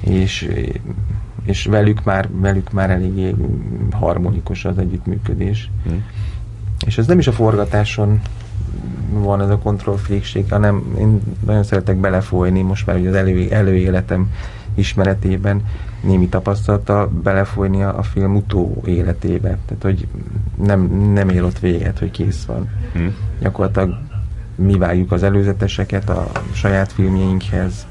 és, 0.00 0.48
és 1.44 1.64
velük 1.64 2.04
már, 2.04 2.28
velük 2.32 2.72
már 2.72 2.90
eléggé 2.90 3.34
harmonikus 3.90 4.64
az 4.64 4.78
együttműködés. 4.78 5.70
Hmm. 5.84 6.04
És 6.86 6.98
ez 6.98 7.06
nem 7.06 7.18
is 7.18 7.26
a 7.26 7.32
forgatáson 7.32 8.20
van 9.12 9.40
ez 9.40 9.50
a 9.50 9.58
kontrollfrékség, 9.58 10.44
hanem 10.50 10.82
én 10.98 11.20
nagyon 11.46 11.62
szeretek 11.62 11.96
belefolyni, 11.96 12.62
most 12.62 12.86
már 12.86 12.96
ugye 12.96 13.08
az 13.08 13.14
elő, 13.14 13.50
előéletem 13.50 14.30
ismeretében 14.78 15.62
némi 16.00 16.28
tapasztalata 16.28 17.10
belefolyni 17.22 17.82
a, 17.82 17.98
a 17.98 18.02
film 18.02 18.36
utó 18.36 18.82
életébe. 18.86 19.58
Tehát, 19.66 19.82
hogy 19.82 20.06
nem, 20.62 21.12
nem 21.12 21.28
él 21.28 21.44
ott 21.44 21.58
véget, 21.58 21.98
hogy 21.98 22.10
kész 22.10 22.44
van. 22.44 22.68
Hmm. 22.92 23.14
Gyakorlatilag 23.40 23.98
mi 24.54 24.78
vágjuk 24.78 25.12
az 25.12 25.22
előzeteseket 25.22 26.08
a 26.08 26.30
saját 26.52 26.92
filmjeinkhez, 26.92 27.86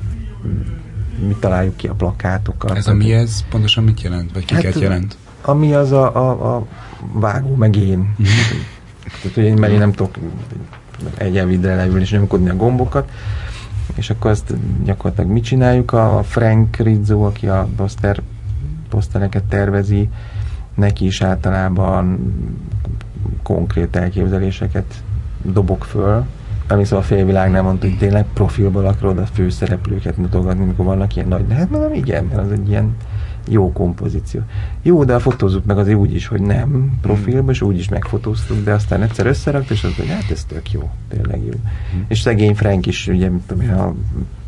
mi 1.28 1.36
találjuk 1.40 1.76
ki 1.76 1.88
a 1.88 1.94
plakátokat. 1.94 2.78
Ez 2.78 2.88
a 2.88 2.94
mi 2.94 3.14
ez? 3.14 3.44
Pontosan 3.50 3.84
mit 3.84 4.02
jelent? 4.02 4.34
Vagy 4.34 4.46
kiket 4.46 4.64
hát, 4.64 4.82
jelent? 4.82 5.18
Ami 5.42 5.74
az 5.74 5.92
a, 5.92 6.16
a, 6.16 6.56
a 6.56 6.66
vágó, 7.14 7.56
meg 7.56 7.76
én. 7.76 7.98
Mm-hmm. 7.98 8.30
Tehát, 9.04 9.34
hogy 9.34 9.44
én, 9.44 9.54
mert 9.54 9.74
én 9.74 9.80
nem 9.80 9.92
tudok 9.92 10.16
egy 11.18 11.38
elvidre 11.38 11.76
leülni 11.76 12.02
és 12.02 12.12
nyomkodni 12.12 12.50
a 12.50 12.56
gombokat, 12.56 13.10
és 13.96 14.10
akkor 14.10 14.32
azt 14.32 14.54
gyakorlatilag 14.84 15.32
mit 15.32 15.44
csináljuk? 15.44 15.92
A 15.92 16.24
Frank 16.24 16.76
Rizzo, 16.76 17.22
aki 17.22 17.48
a 17.48 17.68
poszter, 17.76 18.22
posztereket 18.90 19.44
tervezi, 19.44 20.10
neki 20.76 21.06
is 21.06 21.22
általában 21.22 22.20
konkrét 23.44 23.96
elképzeléseket 23.96 25.04
dobok 25.42 25.84
föl, 25.84 26.26
ami 26.68 26.84
szóval 26.84 27.00
a 27.00 27.08
félvilágnál 27.08 27.62
mondta, 27.62 27.88
hogy 27.88 27.98
tényleg 27.98 28.26
profilból 28.34 28.86
akarod 28.86 29.18
a 29.18 29.26
főszereplőket 29.26 30.18
mutogatni, 30.18 30.66
mikor 30.66 30.86
vannak 30.86 31.16
ilyen 31.16 31.28
nagy, 31.28 31.48
de 31.48 31.54
hát 31.54 31.70
mondom, 31.70 31.94
igen, 31.94 32.26
mert 32.26 32.42
az 32.42 32.52
egy 32.52 32.70
ilyen 32.70 32.96
jó 33.50 33.72
kompozíció. 33.72 34.42
Jó, 34.82 35.04
de 35.04 35.14
a 35.14 35.20
fotózzuk 35.20 35.66
meg 35.66 35.78
azért 35.78 35.98
úgy 35.98 36.14
is, 36.14 36.28
hogy 36.28 36.42
nem 36.42 36.98
profilban, 37.02 37.50
és 37.50 37.62
úgy 37.62 37.78
is 37.78 37.90
megfotóztuk, 37.90 38.64
de 38.64 38.74
aztán 38.74 39.02
egyszer 39.02 39.26
összerakt, 39.26 39.70
és 39.70 39.84
az, 39.84 39.96
hogy 39.96 40.08
hát 40.08 40.32
ez 40.32 40.44
tök 40.44 40.72
jó, 40.72 40.90
tényleg 41.10 41.40
jó. 41.46 41.52
Mm. 41.96 42.02
És 42.08 42.20
szegény 42.20 42.56
Frank 42.56 42.86
is, 42.86 43.08
ugye, 43.08 43.30
mit 43.30 43.42
tudom 43.48 43.64
én, 43.64 43.70
a 43.70 43.94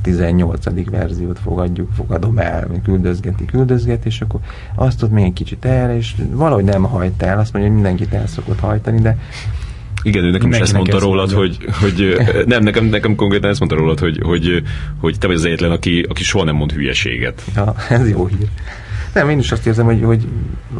18. 0.02 0.90
verziót 0.90 1.40
fogadjuk, 1.40 1.92
fogadom 1.92 2.38
el, 2.38 2.68
küldözgeti, 2.84 3.46
küldözget, 3.46 4.06
és 4.06 4.22
akkor 4.22 4.40
azt 4.76 5.04
ott 5.04 5.12
még 5.12 5.26
egy 5.26 5.34
kicsit 5.34 5.66
erre, 5.66 5.96
és 5.96 6.16
valahogy 6.32 6.64
nem 6.64 6.84
hajt 6.84 7.22
el, 7.22 7.40
azt 7.40 7.54
mondja, 7.54 7.72
hogy 7.72 7.82
mindenkit 7.82 8.14
el 8.14 8.28
szokott 8.28 8.60
hajtani, 8.60 9.00
de 9.00 9.18
igen, 10.04 10.24
ő 10.24 10.30
nekem 10.30 10.50
is 10.52 10.58
ezt 10.58 10.74
mondta 10.74 11.00
rólad, 11.00 11.32
hogy, 11.32 11.58
hogy 11.82 12.16
nem, 12.46 12.64
nekem, 12.64 12.86
nekem 12.86 13.16
konkrétan 13.16 13.50
ezt 13.50 13.60
mondta 13.60 13.78
rólad, 13.78 14.00
hogy, 14.00 14.20
hogy, 14.22 14.64
hogy 15.00 15.18
te 15.18 15.28
vagy 15.28 15.36
az 15.36 15.46
egyetlen, 15.46 15.72
aki, 15.72 16.06
aki 16.10 16.24
soha 16.24 16.44
nem 16.44 16.56
mond 16.56 16.72
hülyeséget. 16.72 17.44
Ja, 17.56 17.76
ez 17.90 18.10
jó 18.10 18.26
hír. 18.26 18.48
Nem, 19.14 19.30
én 19.30 19.40
is 19.40 19.52
azt 19.52 19.68
érzem, 19.68 19.86
hogy, 19.86 20.04
hogy, 20.04 20.28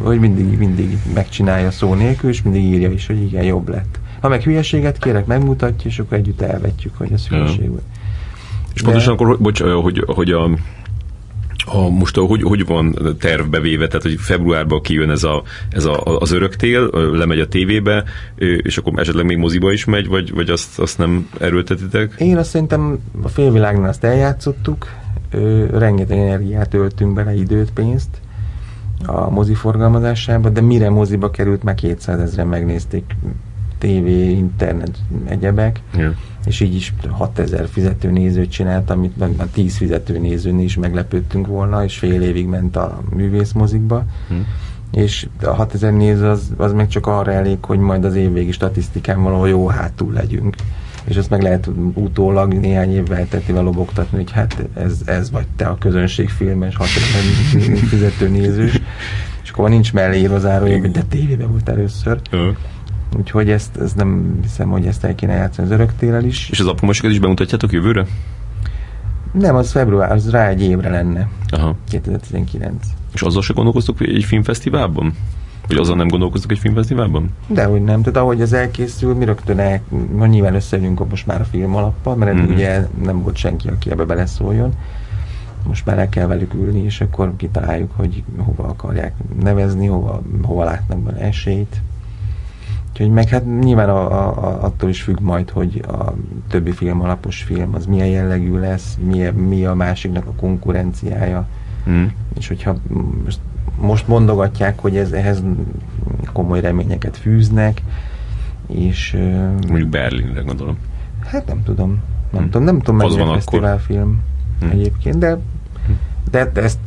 hogy 0.02 0.20
mindig, 0.20 0.58
mindig 0.58 0.98
megcsinálja 1.14 1.70
szó 1.70 1.94
nélkül, 1.94 2.30
és 2.30 2.42
mindig 2.42 2.62
írja 2.62 2.90
is, 2.90 3.06
hogy 3.06 3.22
igen, 3.22 3.44
jobb 3.44 3.68
lett. 3.68 3.98
Ha 4.20 4.28
meg 4.28 4.42
hülyeséget 4.42 4.98
kérek, 4.98 5.26
megmutatja, 5.26 5.90
és 5.90 5.98
akkor 5.98 6.16
együtt 6.16 6.40
elvetjük, 6.40 6.96
hogy 6.96 7.12
ez 7.12 7.26
hülyeség 7.26 7.68
volt. 7.68 7.82
És 8.74 8.80
De... 8.80 8.86
pontosan 8.86 9.12
akkor, 9.12 9.38
bocs, 9.38 9.62
hogy, 9.62 10.02
hogy 10.06 10.30
a, 10.30 10.50
a, 11.64 11.88
most 11.88 12.16
hogy, 12.16 12.42
hogy 12.42 12.66
van 12.66 12.96
tervbe 13.18 13.60
véve, 13.60 13.86
tehát 13.86 14.02
hogy 14.02 14.16
februárban 14.18 14.82
kijön 14.82 15.10
ez, 15.10 15.24
a, 15.24 15.42
ez 15.70 15.84
a, 15.84 16.18
az 16.18 16.30
öröktél, 16.30 16.90
lemegy 16.92 17.40
a 17.40 17.48
tévébe, 17.48 18.04
és 18.36 18.78
akkor 18.78 18.98
esetleg 18.98 19.24
még 19.24 19.36
moziba 19.36 19.72
is 19.72 19.84
megy, 19.84 20.06
vagy, 20.06 20.32
vagy 20.34 20.50
azt, 20.50 20.78
azt 20.78 20.98
nem 20.98 21.28
erőltetitek? 21.40 22.14
Én 22.18 22.36
azt 22.36 22.50
szerintem 22.50 22.98
a 23.22 23.28
félvilágnál 23.28 23.88
azt 23.88 24.04
eljátszottuk, 24.04 24.86
ö, 25.30 25.78
rengeteg 25.78 26.18
energiát 26.18 26.74
öltünk 26.74 27.14
bele, 27.14 27.34
időt, 27.34 27.72
pénzt 27.72 28.20
a 29.06 29.30
mozi 29.30 29.54
forgalmazásába, 29.54 30.48
de 30.48 30.60
mire 30.60 30.90
moziba 30.90 31.30
került, 31.30 31.62
már 31.62 31.74
200 31.74 32.20
ezeren 32.20 32.46
megnézték 32.46 33.16
TV, 33.78 34.06
internet, 34.06 34.98
egyebek, 35.24 35.80
yeah. 35.96 36.12
és 36.44 36.60
így 36.60 36.74
is 36.74 36.94
6000 37.10 37.68
fizető 37.68 38.10
nézőt 38.10 38.50
csinált, 38.50 38.90
amit 38.90 39.20
a 39.20 39.50
10 39.52 39.76
fizető 39.76 40.18
nézőn 40.18 40.58
is 40.58 40.76
meglepődtünk 40.76 41.46
volna, 41.46 41.84
és 41.84 41.98
fél 41.98 42.22
évig 42.22 42.46
ment 42.46 42.76
a 42.76 43.02
művészmozikba. 43.14 44.04
Hmm. 44.28 44.46
És 44.92 45.28
a 45.42 45.50
6000 45.50 45.92
néző 45.92 46.28
az, 46.28 46.52
az 46.56 46.72
meg 46.72 46.88
csak 46.88 47.06
arra 47.06 47.32
elég, 47.32 47.64
hogy 47.64 47.78
majd 47.78 48.04
az 48.04 48.14
évvégi 48.14 48.52
statisztikán 48.52 49.22
valahol 49.22 49.48
jó 49.48 49.66
hátul 49.66 50.12
legyünk 50.12 50.56
és 51.04 51.16
ezt 51.16 51.30
meg 51.30 51.42
lehet 51.42 51.70
utólag 51.94 52.52
néhány 52.52 52.94
évvel 52.94 53.28
tettével 53.28 53.62
lobogtatni, 53.62 54.16
hogy 54.16 54.30
hát 54.30 54.68
ez, 54.74 55.00
ez 55.04 55.30
vagy 55.30 55.46
te 55.56 55.66
a 55.66 55.78
közönségfilmes, 55.78 56.76
hatalmas 56.76 57.78
fizető 57.88 58.28
nézős, 58.28 58.80
és 59.42 59.50
akkor 59.50 59.68
nincs 59.68 59.92
mellé 59.92 60.18
írva 60.18 60.38
zárója, 60.38 60.78
hogy 60.78 60.90
de 60.90 61.02
tévében 61.02 61.50
volt 61.50 61.68
először. 61.68 62.20
Úgyhogy 63.16 63.50
ezt, 63.50 63.76
ezt 63.76 63.96
nem 63.96 64.38
hiszem, 64.42 64.68
hogy 64.68 64.86
ezt 64.86 65.04
el 65.04 65.14
kéne 65.14 65.34
játszani 65.34 65.68
az 65.68 65.74
öröktélel 65.74 66.24
is. 66.24 66.50
És 66.50 66.60
az 66.60 66.66
apumasikat 66.66 67.10
is 67.10 67.18
bemutatjátok 67.18 67.72
jövőre? 67.72 68.06
Nem, 69.32 69.56
az 69.56 69.70
február, 69.70 70.12
az 70.12 70.30
rá 70.30 70.48
egy 70.48 70.62
évre 70.62 70.90
lenne. 70.90 71.28
Aha. 71.48 71.76
2019. 71.88 72.86
És 73.14 73.22
azzal 73.22 73.42
se 73.42 73.52
gondolkoztok 73.52 74.00
egy 74.00 74.24
filmfesztiválban? 74.24 75.14
Hogy 75.70 75.78
azon 75.78 75.96
nem 75.96 76.08
gondolkoztok 76.08 76.50
egy 76.50 76.58
filmfesztiválban? 76.58 77.30
hogy 77.66 77.84
nem. 77.84 78.02
Tehát 78.02 78.16
ahogy 78.16 78.40
ez 78.40 78.52
elkészül, 78.52 79.14
mi 79.14 79.24
rögtön 79.24 79.58
el, 79.58 79.80
ma 80.14 80.26
nyilván 80.26 80.54
összejövünk 80.54 81.08
most 81.08 81.26
már 81.26 81.40
a 81.40 81.44
film 81.44 81.74
alappal, 81.74 82.16
mert 82.16 82.34
mm-hmm. 82.34 82.52
ugye 82.52 82.86
nem 83.02 83.22
volt 83.22 83.36
senki, 83.36 83.68
aki 83.68 83.90
ebbe 83.90 84.04
beleszóljon. 84.04 84.72
Most 85.66 85.86
már 85.86 85.98
el 85.98 86.08
kell 86.08 86.26
velük 86.26 86.54
ülni, 86.54 86.82
és 86.82 87.00
akkor 87.00 87.32
kitaláljuk, 87.36 87.92
hogy 87.96 88.22
hova 88.36 88.64
akarják 88.64 89.14
nevezni, 89.42 89.86
hova, 89.86 90.22
hova 90.42 90.64
látnak 90.64 90.98
benne 90.98 91.20
esélyt. 91.20 91.80
Úgyhogy 92.90 93.10
meg 93.10 93.28
hát 93.28 93.60
nyilván 93.60 93.88
a, 93.88 94.12
a, 94.12 94.46
a, 94.46 94.64
attól 94.64 94.88
is 94.88 95.02
függ 95.02 95.20
majd, 95.20 95.50
hogy 95.50 95.84
a 95.88 96.14
többi 96.48 96.70
film 96.72 97.00
alapos 97.00 97.42
film 97.42 97.74
az 97.74 97.86
milyen 97.86 98.06
jellegű 98.06 98.58
lesz, 98.58 98.98
mi, 99.06 99.18
mi 99.48 99.64
a 99.64 99.74
másiknak 99.74 100.26
a 100.26 100.32
konkurenciája, 100.32 101.48
Mm. 101.88 102.04
És 102.38 102.48
hogyha 102.48 102.76
most, 103.24 103.38
most 103.80 104.08
mondogatják, 104.08 104.80
hogy 104.80 104.96
ez, 104.96 105.12
ehhez 105.12 105.42
komoly 106.32 106.60
reményeket 106.60 107.16
fűznek, 107.16 107.82
és... 108.66 109.16
Mondjuk 109.68 109.88
Berlinre 109.88 110.40
gondolom. 110.40 110.76
Hát 111.26 111.46
nem 111.46 111.62
tudom. 111.62 112.02
Nem 112.30 112.40
hmm. 112.40 112.50
tudom, 112.50 112.66
nem 112.66 112.80
tudom, 112.80 112.96
mennyi 112.96 113.32
fesztiválfilm 113.32 114.20
hmm. 114.60 114.70
egyébként, 114.70 115.18
de, 115.18 115.38
de 116.30 116.50
ezt 116.54 116.78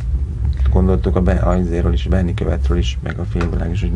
gondoltuk 0.71 1.15
a 1.15 1.21
be, 1.21 1.33
azért 1.33 1.93
is, 1.93 2.07
Benni 2.07 2.33
Követről 2.33 2.77
is, 2.77 2.97
meg 3.03 3.19
a 3.19 3.23
filmvilág 3.23 3.71
is, 3.71 3.81
hogy 3.81 3.91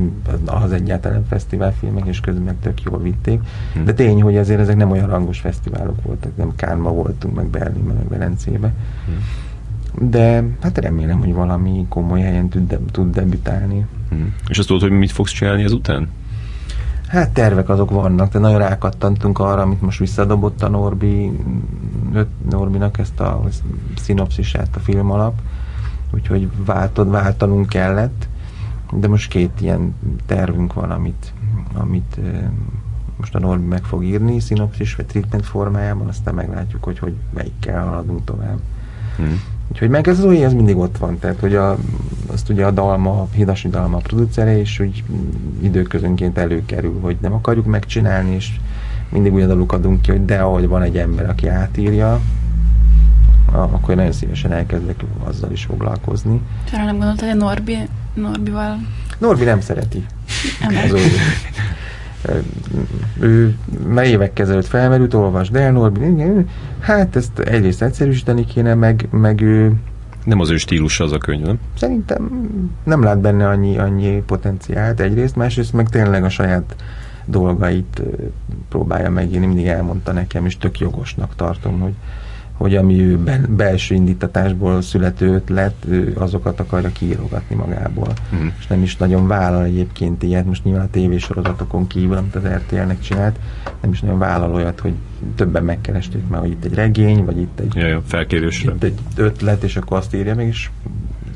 az 0.46 0.72
egyáltalán 0.72 1.26
fesztiválfilmek, 1.26 2.06
és 2.06 2.20
közben 2.20 2.44
meg 2.44 2.56
tök 2.62 2.82
jól 2.82 3.02
vitték. 3.02 3.42
Hmm. 3.74 3.86
De 3.86 3.94
tény, 3.94 4.22
hogy 4.22 4.38
azért 4.38 4.60
ezek 4.60 4.76
nem 4.76 4.92
olyan 4.92 5.08
rangos 5.08 5.40
fesztiválok 5.40 6.04
voltak, 6.04 6.38
nem 6.38 6.56
Kánma 6.56 6.92
voltunk, 6.92 7.36
meg 7.36 7.46
Berlinben, 7.46 7.96
meg 7.96 8.08
Velencébe. 8.08 8.74
Hmm. 9.06 9.24
De 10.00 10.44
hát 10.62 10.78
remélem, 10.78 11.20
hogy 11.20 11.34
valami 11.34 11.86
komoly 11.90 12.22
helyen 12.22 12.50
tud, 12.50 12.68
de, 12.68 12.80
tud 12.92 13.14
debütálni. 13.14 13.86
Hmm. 14.10 14.36
És 14.48 14.58
azt 14.58 14.68
tudod, 14.68 14.82
hogy 14.82 14.92
mit 14.92 15.12
fogsz 15.12 15.32
csinálni 15.32 15.64
ezután? 15.64 16.10
Hát 17.08 17.30
tervek 17.30 17.70
azok 17.70 17.90
vannak, 17.90 18.32
de 18.32 18.40
nagyon 18.40 18.60
rákattantunk 18.60 19.40
arra, 19.40 19.62
amit 19.62 19.82
most 19.82 20.00
visszadobott 20.00 20.62
a 20.62 20.70
Norbi, 20.70 21.32
Norbinak 22.50 22.98
ezt 22.98 23.20
a 23.20 23.44
szinopszisát 23.96 24.76
a 24.76 24.80
film 24.80 25.12
alap, 25.12 25.42
úgyhogy 26.14 26.50
váltod, 26.66 27.10
váltanunk 27.10 27.70
kellett, 27.70 28.28
de 28.92 29.08
most 29.08 29.30
két 29.30 29.62
ilyen 29.62 29.96
tervünk 30.26 30.74
van, 30.74 30.92
amit, 30.92 31.34
amit 31.74 32.20
most 33.18 33.36
a 33.36 33.40
Norbi 33.40 33.66
meg 33.66 33.84
fog 33.84 34.04
írni, 34.04 34.40
szinopszis 34.40 34.96
vagy 34.96 35.06
treatment 35.06 35.46
formájában, 35.46 36.08
aztán 36.08 36.36
meglátjuk, 36.36 36.84
hogy, 36.84 37.00
hogy 37.00 37.14
melyikkel 37.34 37.84
haladunk 37.84 38.24
tovább. 38.24 38.60
Hmm. 39.16 39.42
Úgyhogy 39.72 39.90
meg 39.90 40.08
ez 40.08 40.20
az 40.20 40.26
új, 40.26 40.44
ez 40.44 40.54
mindig 40.54 40.78
ott 40.78 40.98
van, 40.98 41.20
tehát 41.20 41.40
hogy 41.40 41.56
a, 41.56 41.78
azt 42.32 42.50
ugye 42.50 42.66
a 42.66 42.72
dalma, 42.72 43.10
a 43.22 43.28
hidasi 43.34 43.70
dalma 43.70 43.98
a 43.98 44.02
producere, 44.02 44.60
és 44.60 44.80
úgy 44.80 45.04
időközönként 45.62 46.38
előkerül, 46.38 47.00
hogy 47.02 47.18
nem 47.22 47.34
akarjuk 47.34 47.66
megcsinálni, 47.66 48.36
és 48.36 48.50
mindig 49.10 49.34
úgy 49.34 49.46
daluk 49.46 49.72
adunk 49.72 50.02
ki, 50.02 50.12
hogy 50.12 50.26
de 50.26 50.40
ahogy 50.40 50.68
van 50.68 50.82
egy 50.82 50.98
ember, 50.98 51.30
aki 51.30 51.48
átírja, 51.48 52.20
akkor 53.52 53.96
nagyon 53.96 54.12
szívesen 54.12 54.52
elkezdek 54.52 55.04
azzal 55.24 55.52
is 55.52 55.64
foglalkozni. 55.64 56.42
Arra 56.74 56.84
nem 56.84 56.98
gondoltál, 56.98 57.30
hogy 57.30 57.38
Norbi, 57.38 57.78
Norbival... 58.14 58.78
Norbi 59.18 59.44
nem 59.44 59.62
szereti. 59.62 60.06
Az 60.68 60.94
ő 63.20 63.58
már 63.88 64.06
évek 64.06 64.40
ezelőtt 64.40 64.66
felmerült, 64.66 65.14
olvasd 65.14 65.56
el, 65.56 65.72
Norbi, 65.72 66.26
hát 66.80 67.16
ezt 67.16 67.40
egyrészt 67.40 67.82
egyszerűsíteni 67.82 68.46
kéne, 68.46 68.74
meg, 68.74 69.08
meg 69.12 69.42
ő 69.42 69.74
nem 70.24 70.40
az 70.40 70.50
ő 70.50 70.58
stílusa 70.58 71.04
az 71.04 71.12
a 71.12 71.18
könyv, 71.18 71.46
nem? 71.46 71.60
Szerintem 71.78 72.30
nem 72.84 73.04
lát 73.04 73.20
benne 73.20 73.48
annyi, 73.48 73.78
annyi 73.78 74.24
potenciált 74.26 75.00
egyrészt, 75.00 75.36
másrészt 75.36 75.74
meg 75.74 75.90
tényleg 75.90 76.24
a 76.24 76.30
saját 76.30 76.76
dolgait 77.26 78.02
próbálja 78.70 79.10
megírni, 79.10 79.46
mindig 79.46 79.68
elmondta 79.68 80.12
nekem, 80.12 80.46
és 80.46 80.58
tök 80.58 80.80
jogosnak 80.80 81.36
tartom, 81.36 81.80
hogy, 81.80 81.94
hogy 82.58 82.76
ami 82.76 83.02
ő 83.02 83.20
belső 83.50 83.96
indítatásból 83.96 84.82
születő 84.82 85.34
ötlet, 85.34 85.76
ő 85.88 86.14
azokat 86.18 86.60
akarja 86.60 86.92
kiírogatni 86.92 87.56
magából. 87.56 88.14
Mm. 88.36 88.48
És 88.60 88.68
nem 88.68 88.82
is 88.82 88.98
nagyon 88.98 89.28
vállal 89.28 89.64
egyébként 89.64 90.24
ilyet, 90.24 90.46
most 90.46 90.64
nyilván 90.64 90.86
a 90.86 90.90
tévésorozatokon 90.90 91.88
kívül, 91.88 92.18
amit 92.18 92.36
az 92.36 92.44
RTL-nek 92.44 93.00
csinált, 93.00 93.40
nem 93.82 93.92
is 93.92 94.02
nagyon 94.02 94.20
vállal 94.20 94.54
olyat, 94.54 94.80
hogy 94.80 94.94
többen 95.36 95.64
megkeresték 95.64 96.28
már, 96.28 96.40
hogy 96.42 96.52
itt 96.52 96.66
egy 96.66 96.74
regény, 96.74 97.26
vagy 97.26 97.38
itt 97.38 97.60
egy, 97.60 97.76
ja, 97.76 97.88
ja, 97.88 98.02
Itt 98.76 98.84
egy 98.84 99.00
ötlet, 99.16 99.64
és 99.64 99.76
akkor 99.76 99.98
azt 99.98 100.16
írja 100.16 100.36
meg, 100.36 100.48
és 100.48 100.70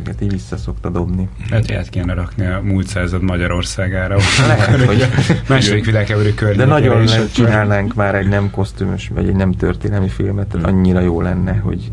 ezeket 0.02 0.22
így 0.22 0.32
vissza 0.32 0.57
szokta 0.57 0.90
dobni. 0.90 1.30
Hát 1.49 1.69
ilyet 1.69 1.90
kéne 1.90 2.14
rakni 2.14 2.45
a 2.45 2.61
múlt 2.64 2.88
század 2.88 3.22
Magyarországára. 3.22 4.18
Lehet, 4.48 4.84
hogy 4.84 5.06
második 5.48 5.86
világháború 5.86 6.30
De 6.56 6.65
nagyon 6.65 7.03
nem 7.03 7.28
csinálnánk 7.34 7.94
már 7.94 8.15
egy 8.15 8.28
nem 8.28 8.52
kosztümös, 8.52 9.11
vagy 9.14 9.28
egy 9.28 9.36
nem 9.36 9.52
történelmi 9.52 10.10
filmet, 10.10 10.48
tehát 10.48 10.68
annyira 10.68 10.99
jó 10.99 11.22
lenne, 11.22 11.53
hogy 11.53 11.91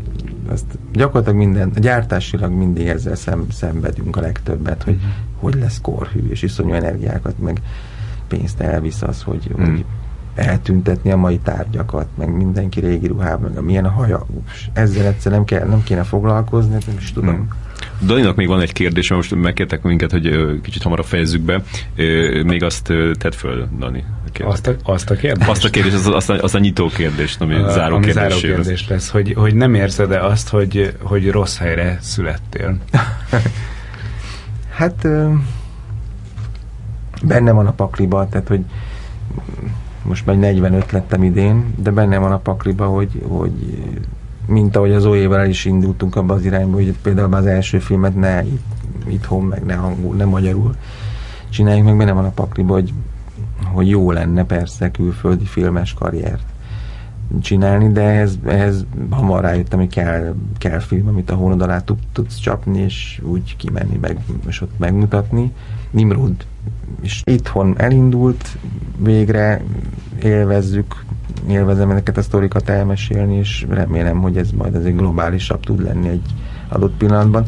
azt 0.51 0.65
gyakorlatilag 0.93 1.37
minden, 1.37 1.71
gyártásilag 1.75 2.51
mindig 2.51 2.87
ezzel 2.87 3.15
szem, 3.15 3.45
szenvedünk 3.51 4.15
a 4.15 4.21
legtöbbet, 4.21 4.83
hogy 4.83 4.93
uh-huh. 4.93 5.11
hogy 5.39 5.55
lesz 5.55 5.79
korhű, 5.81 6.27
és 6.29 6.41
iszonyú 6.41 6.73
energiákat, 6.73 7.39
meg 7.39 7.61
pénzt 8.27 8.59
elvisz 8.59 9.01
az, 9.01 9.21
hogy, 9.21 9.47
uh-huh. 9.51 9.67
hogy 9.67 9.85
eltüntetni 10.35 11.11
a 11.11 11.17
mai 11.17 11.37
tárgyakat, 11.37 12.07
meg 12.17 12.35
mindenki 12.35 12.79
régi 12.79 13.07
ruhában, 13.07 13.51
meg 13.51 13.63
milyen 13.63 13.85
a 13.85 13.89
haja. 13.89 14.25
Ezzel 14.73 15.05
egyszer 15.05 15.31
nem, 15.31 15.43
kell, 15.43 15.67
nem 15.67 15.83
kéne 15.83 16.03
foglalkozni, 16.03 16.71
nem 16.71 16.95
is 16.97 17.11
tudom. 17.11 17.35
Hmm. 17.35 17.47
Daninak 18.05 18.35
még 18.35 18.47
van 18.47 18.61
egy 18.61 18.73
kérdés, 18.73 19.09
most 19.09 19.35
megkértek 19.35 19.81
minket, 19.81 20.11
hogy 20.11 20.29
kicsit 20.61 20.83
hamarabb 20.83 21.05
fejezzük 21.05 21.41
be. 21.41 21.61
Még 22.43 22.63
azt 22.63 22.93
tedd 23.17 23.31
föl, 23.31 23.67
Dani. 23.79 24.03
Azt 24.43 24.67
a, 24.67 24.75
azt 24.83 25.09
a 25.09 25.15
kérdést? 25.15 25.49
Azt 25.49 25.65
a 25.65 25.69
kérdés, 25.69 25.93
az, 25.93 26.07
az, 26.07 26.29
a, 26.29 26.33
az 26.41 26.55
a 26.55 26.59
nyitó 26.59 26.87
kérdés, 26.87 27.35
ami 27.39 27.55
a, 27.55 27.69
záró 27.69 27.95
ami 27.95 28.05
kérdés. 28.05 28.39
Záró 28.39 28.53
kérdés 28.53 28.87
lesz, 28.87 29.09
hogy, 29.09 29.33
hogy 29.33 29.55
nem 29.55 29.73
érzed-e 29.73 30.25
azt, 30.25 30.49
hogy, 30.49 30.95
hogy 31.01 31.31
rossz 31.31 31.57
helyre 31.57 31.97
születtél? 32.01 32.77
hát 34.79 35.07
benne 37.23 37.51
van 37.51 37.67
a 37.67 37.71
pakliba, 37.71 38.27
tehát 38.29 38.47
hogy 38.47 38.61
most 40.03 40.25
már 40.25 40.37
45 40.37 40.91
lettem 40.91 41.23
idén, 41.23 41.73
de 41.77 41.91
benne 41.91 42.17
van 42.17 42.31
a 42.31 42.37
pakliba, 42.37 42.85
hogy, 42.85 43.21
hogy 43.27 43.51
mint 44.49 44.75
ahogy 44.75 44.91
az 44.91 45.05
óével 45.05 45.47
is 45.47 45.65
indultunk 45.65 46.15
abba 46.15 46.33
az 46.33 46.45
irányba, 46.45 46.75
hogy 46.75 46.95
például 47.01 47.33
az 47.33 47.45
első 47.45 47.79
filmet 47.79 48.15
ne 48.15 48.43
itt, 48.43 48.65
itthon, 49.07 49.43
meg 49.43 49.65
ne 49.65 49.75
angol, 49.75 50.15
ne 50.15 50.25
magyarul 50.25 50.75
csináljuk, 51.49 51.85
meg 51.85 51.97
benne 51.97 52.11
van 52.11 52.25
a 52.25 52.29
pakliba, 52.29 52.73
hogy, 52.73 52.93
hogy 53.63 53.89
jó 53.89 54.11
lenne 54.11 54.45
persze 54.45 54.91
külföldi 54.91 55.45
filmes 55.45 55.93
karriert 55.93 56.43
csinálni, 57.41 57.91
de 57.91 58.01
ehhez, 58.01 58.39
ehhez 58.45 58.85
hamar 59.09 59.41
rájöttem, 59.41 59.79
hogy 59.79 59.89
kell, 59.89 60.35
kell 60.57 60.79
film, 60.79 61.07
amit 61.07 61.29
a 61.29 61.35
hónod 61.35 61.61
alá 61.61 61.83
tudsz 62.13 62.37
csapni, 62.37 62.79
és 62.79 63.21
úgy 63.23 63.55
kimenni, 63.57 63.97
meg, 64.01 64.19
és 64.47 64.61
ott 64.61 64.77
megmutatni. 64.77 65.51
Nimrod 65.91 66.33
és 67.01 67.21
itthon 67.25 67.73
elindult, 67.77 68.57
végre 68.97 69.61
élvezzük, 70.23 71.03
élvezem 71.49 71.91
ezeket 71.91 72.17
a 72.17 72.21
sztorikat 72.21 72.69
elmesélni, 72.69 73.35
és 73.35 73.65
remélem, 73.69 74.21
hogy 74.21 74.37
ez 74.37 74.51
majd 74.51 74.75
azért 74.75 74.97
globálisabb 74.97 75.59
tud 75.59 75.81
lenni 75.81 76.07
egy 76.07 76.33
adott 76.67 76.97
pillanatban, 76.97 77.45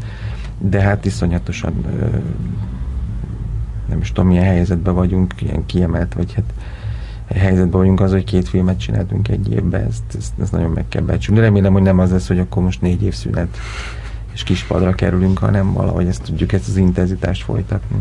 de 0.57 0.81
hát 0.81 1.05
iszonyatosan 1.05 1.85
nem 3.89 3.99
is 3.99 4.11
tudom, 4.11 4.29
milyen 4.29 4.45
helyzetben 4.45 4.93
vagyunk, 4.93 5.33
ilyen 5.39 5.65
kiemelt, 5.65 6.13
vagy 6.13 6.33
hát 6.33 6.53
helyzetben 7.35 7.79
vagyunk 7.79 7.99
az, 7.99 8.11
hogy 8.11 8.23
két 8.23 8.49
filmet 8.49 8.79
csináltunk 8.79 9.27
egy 9.27 9.51
évben, 9.51 9.81
ezt, 9.81 10.03
ezt, 10.17 10.33
ezt 10.41 10.51
nagyon 10.51 10.71
meg 10.71 10.85
kell 10.87 11.01
becsülni. 11.01 11.39
De 11.39 11.45
remélem, 11.45 11.73
hogy 11.73 11.81
nem 11.81 11.99
az 11.99 12.11
lesz, 12.11 12.27
hogy 12.27 12.39
akkor 12.39 12.63
most 12.63 12.81
négy 12.81 13.03
év 13.03 13.13
szünet 13.13 13.57
és 14.33 14.43
kispadra 14.43 14.93
kerülünk, 14.93 15.37
hanem 15.37 15.73
valahogy 15.73 16.07
ezt 16.07 16.23
tudjuk 16.23 16.53
ezt 16.53 16.67
az 16.67 16.77
intenzitást 16.77 17.43
folytatni. 17.43 17.97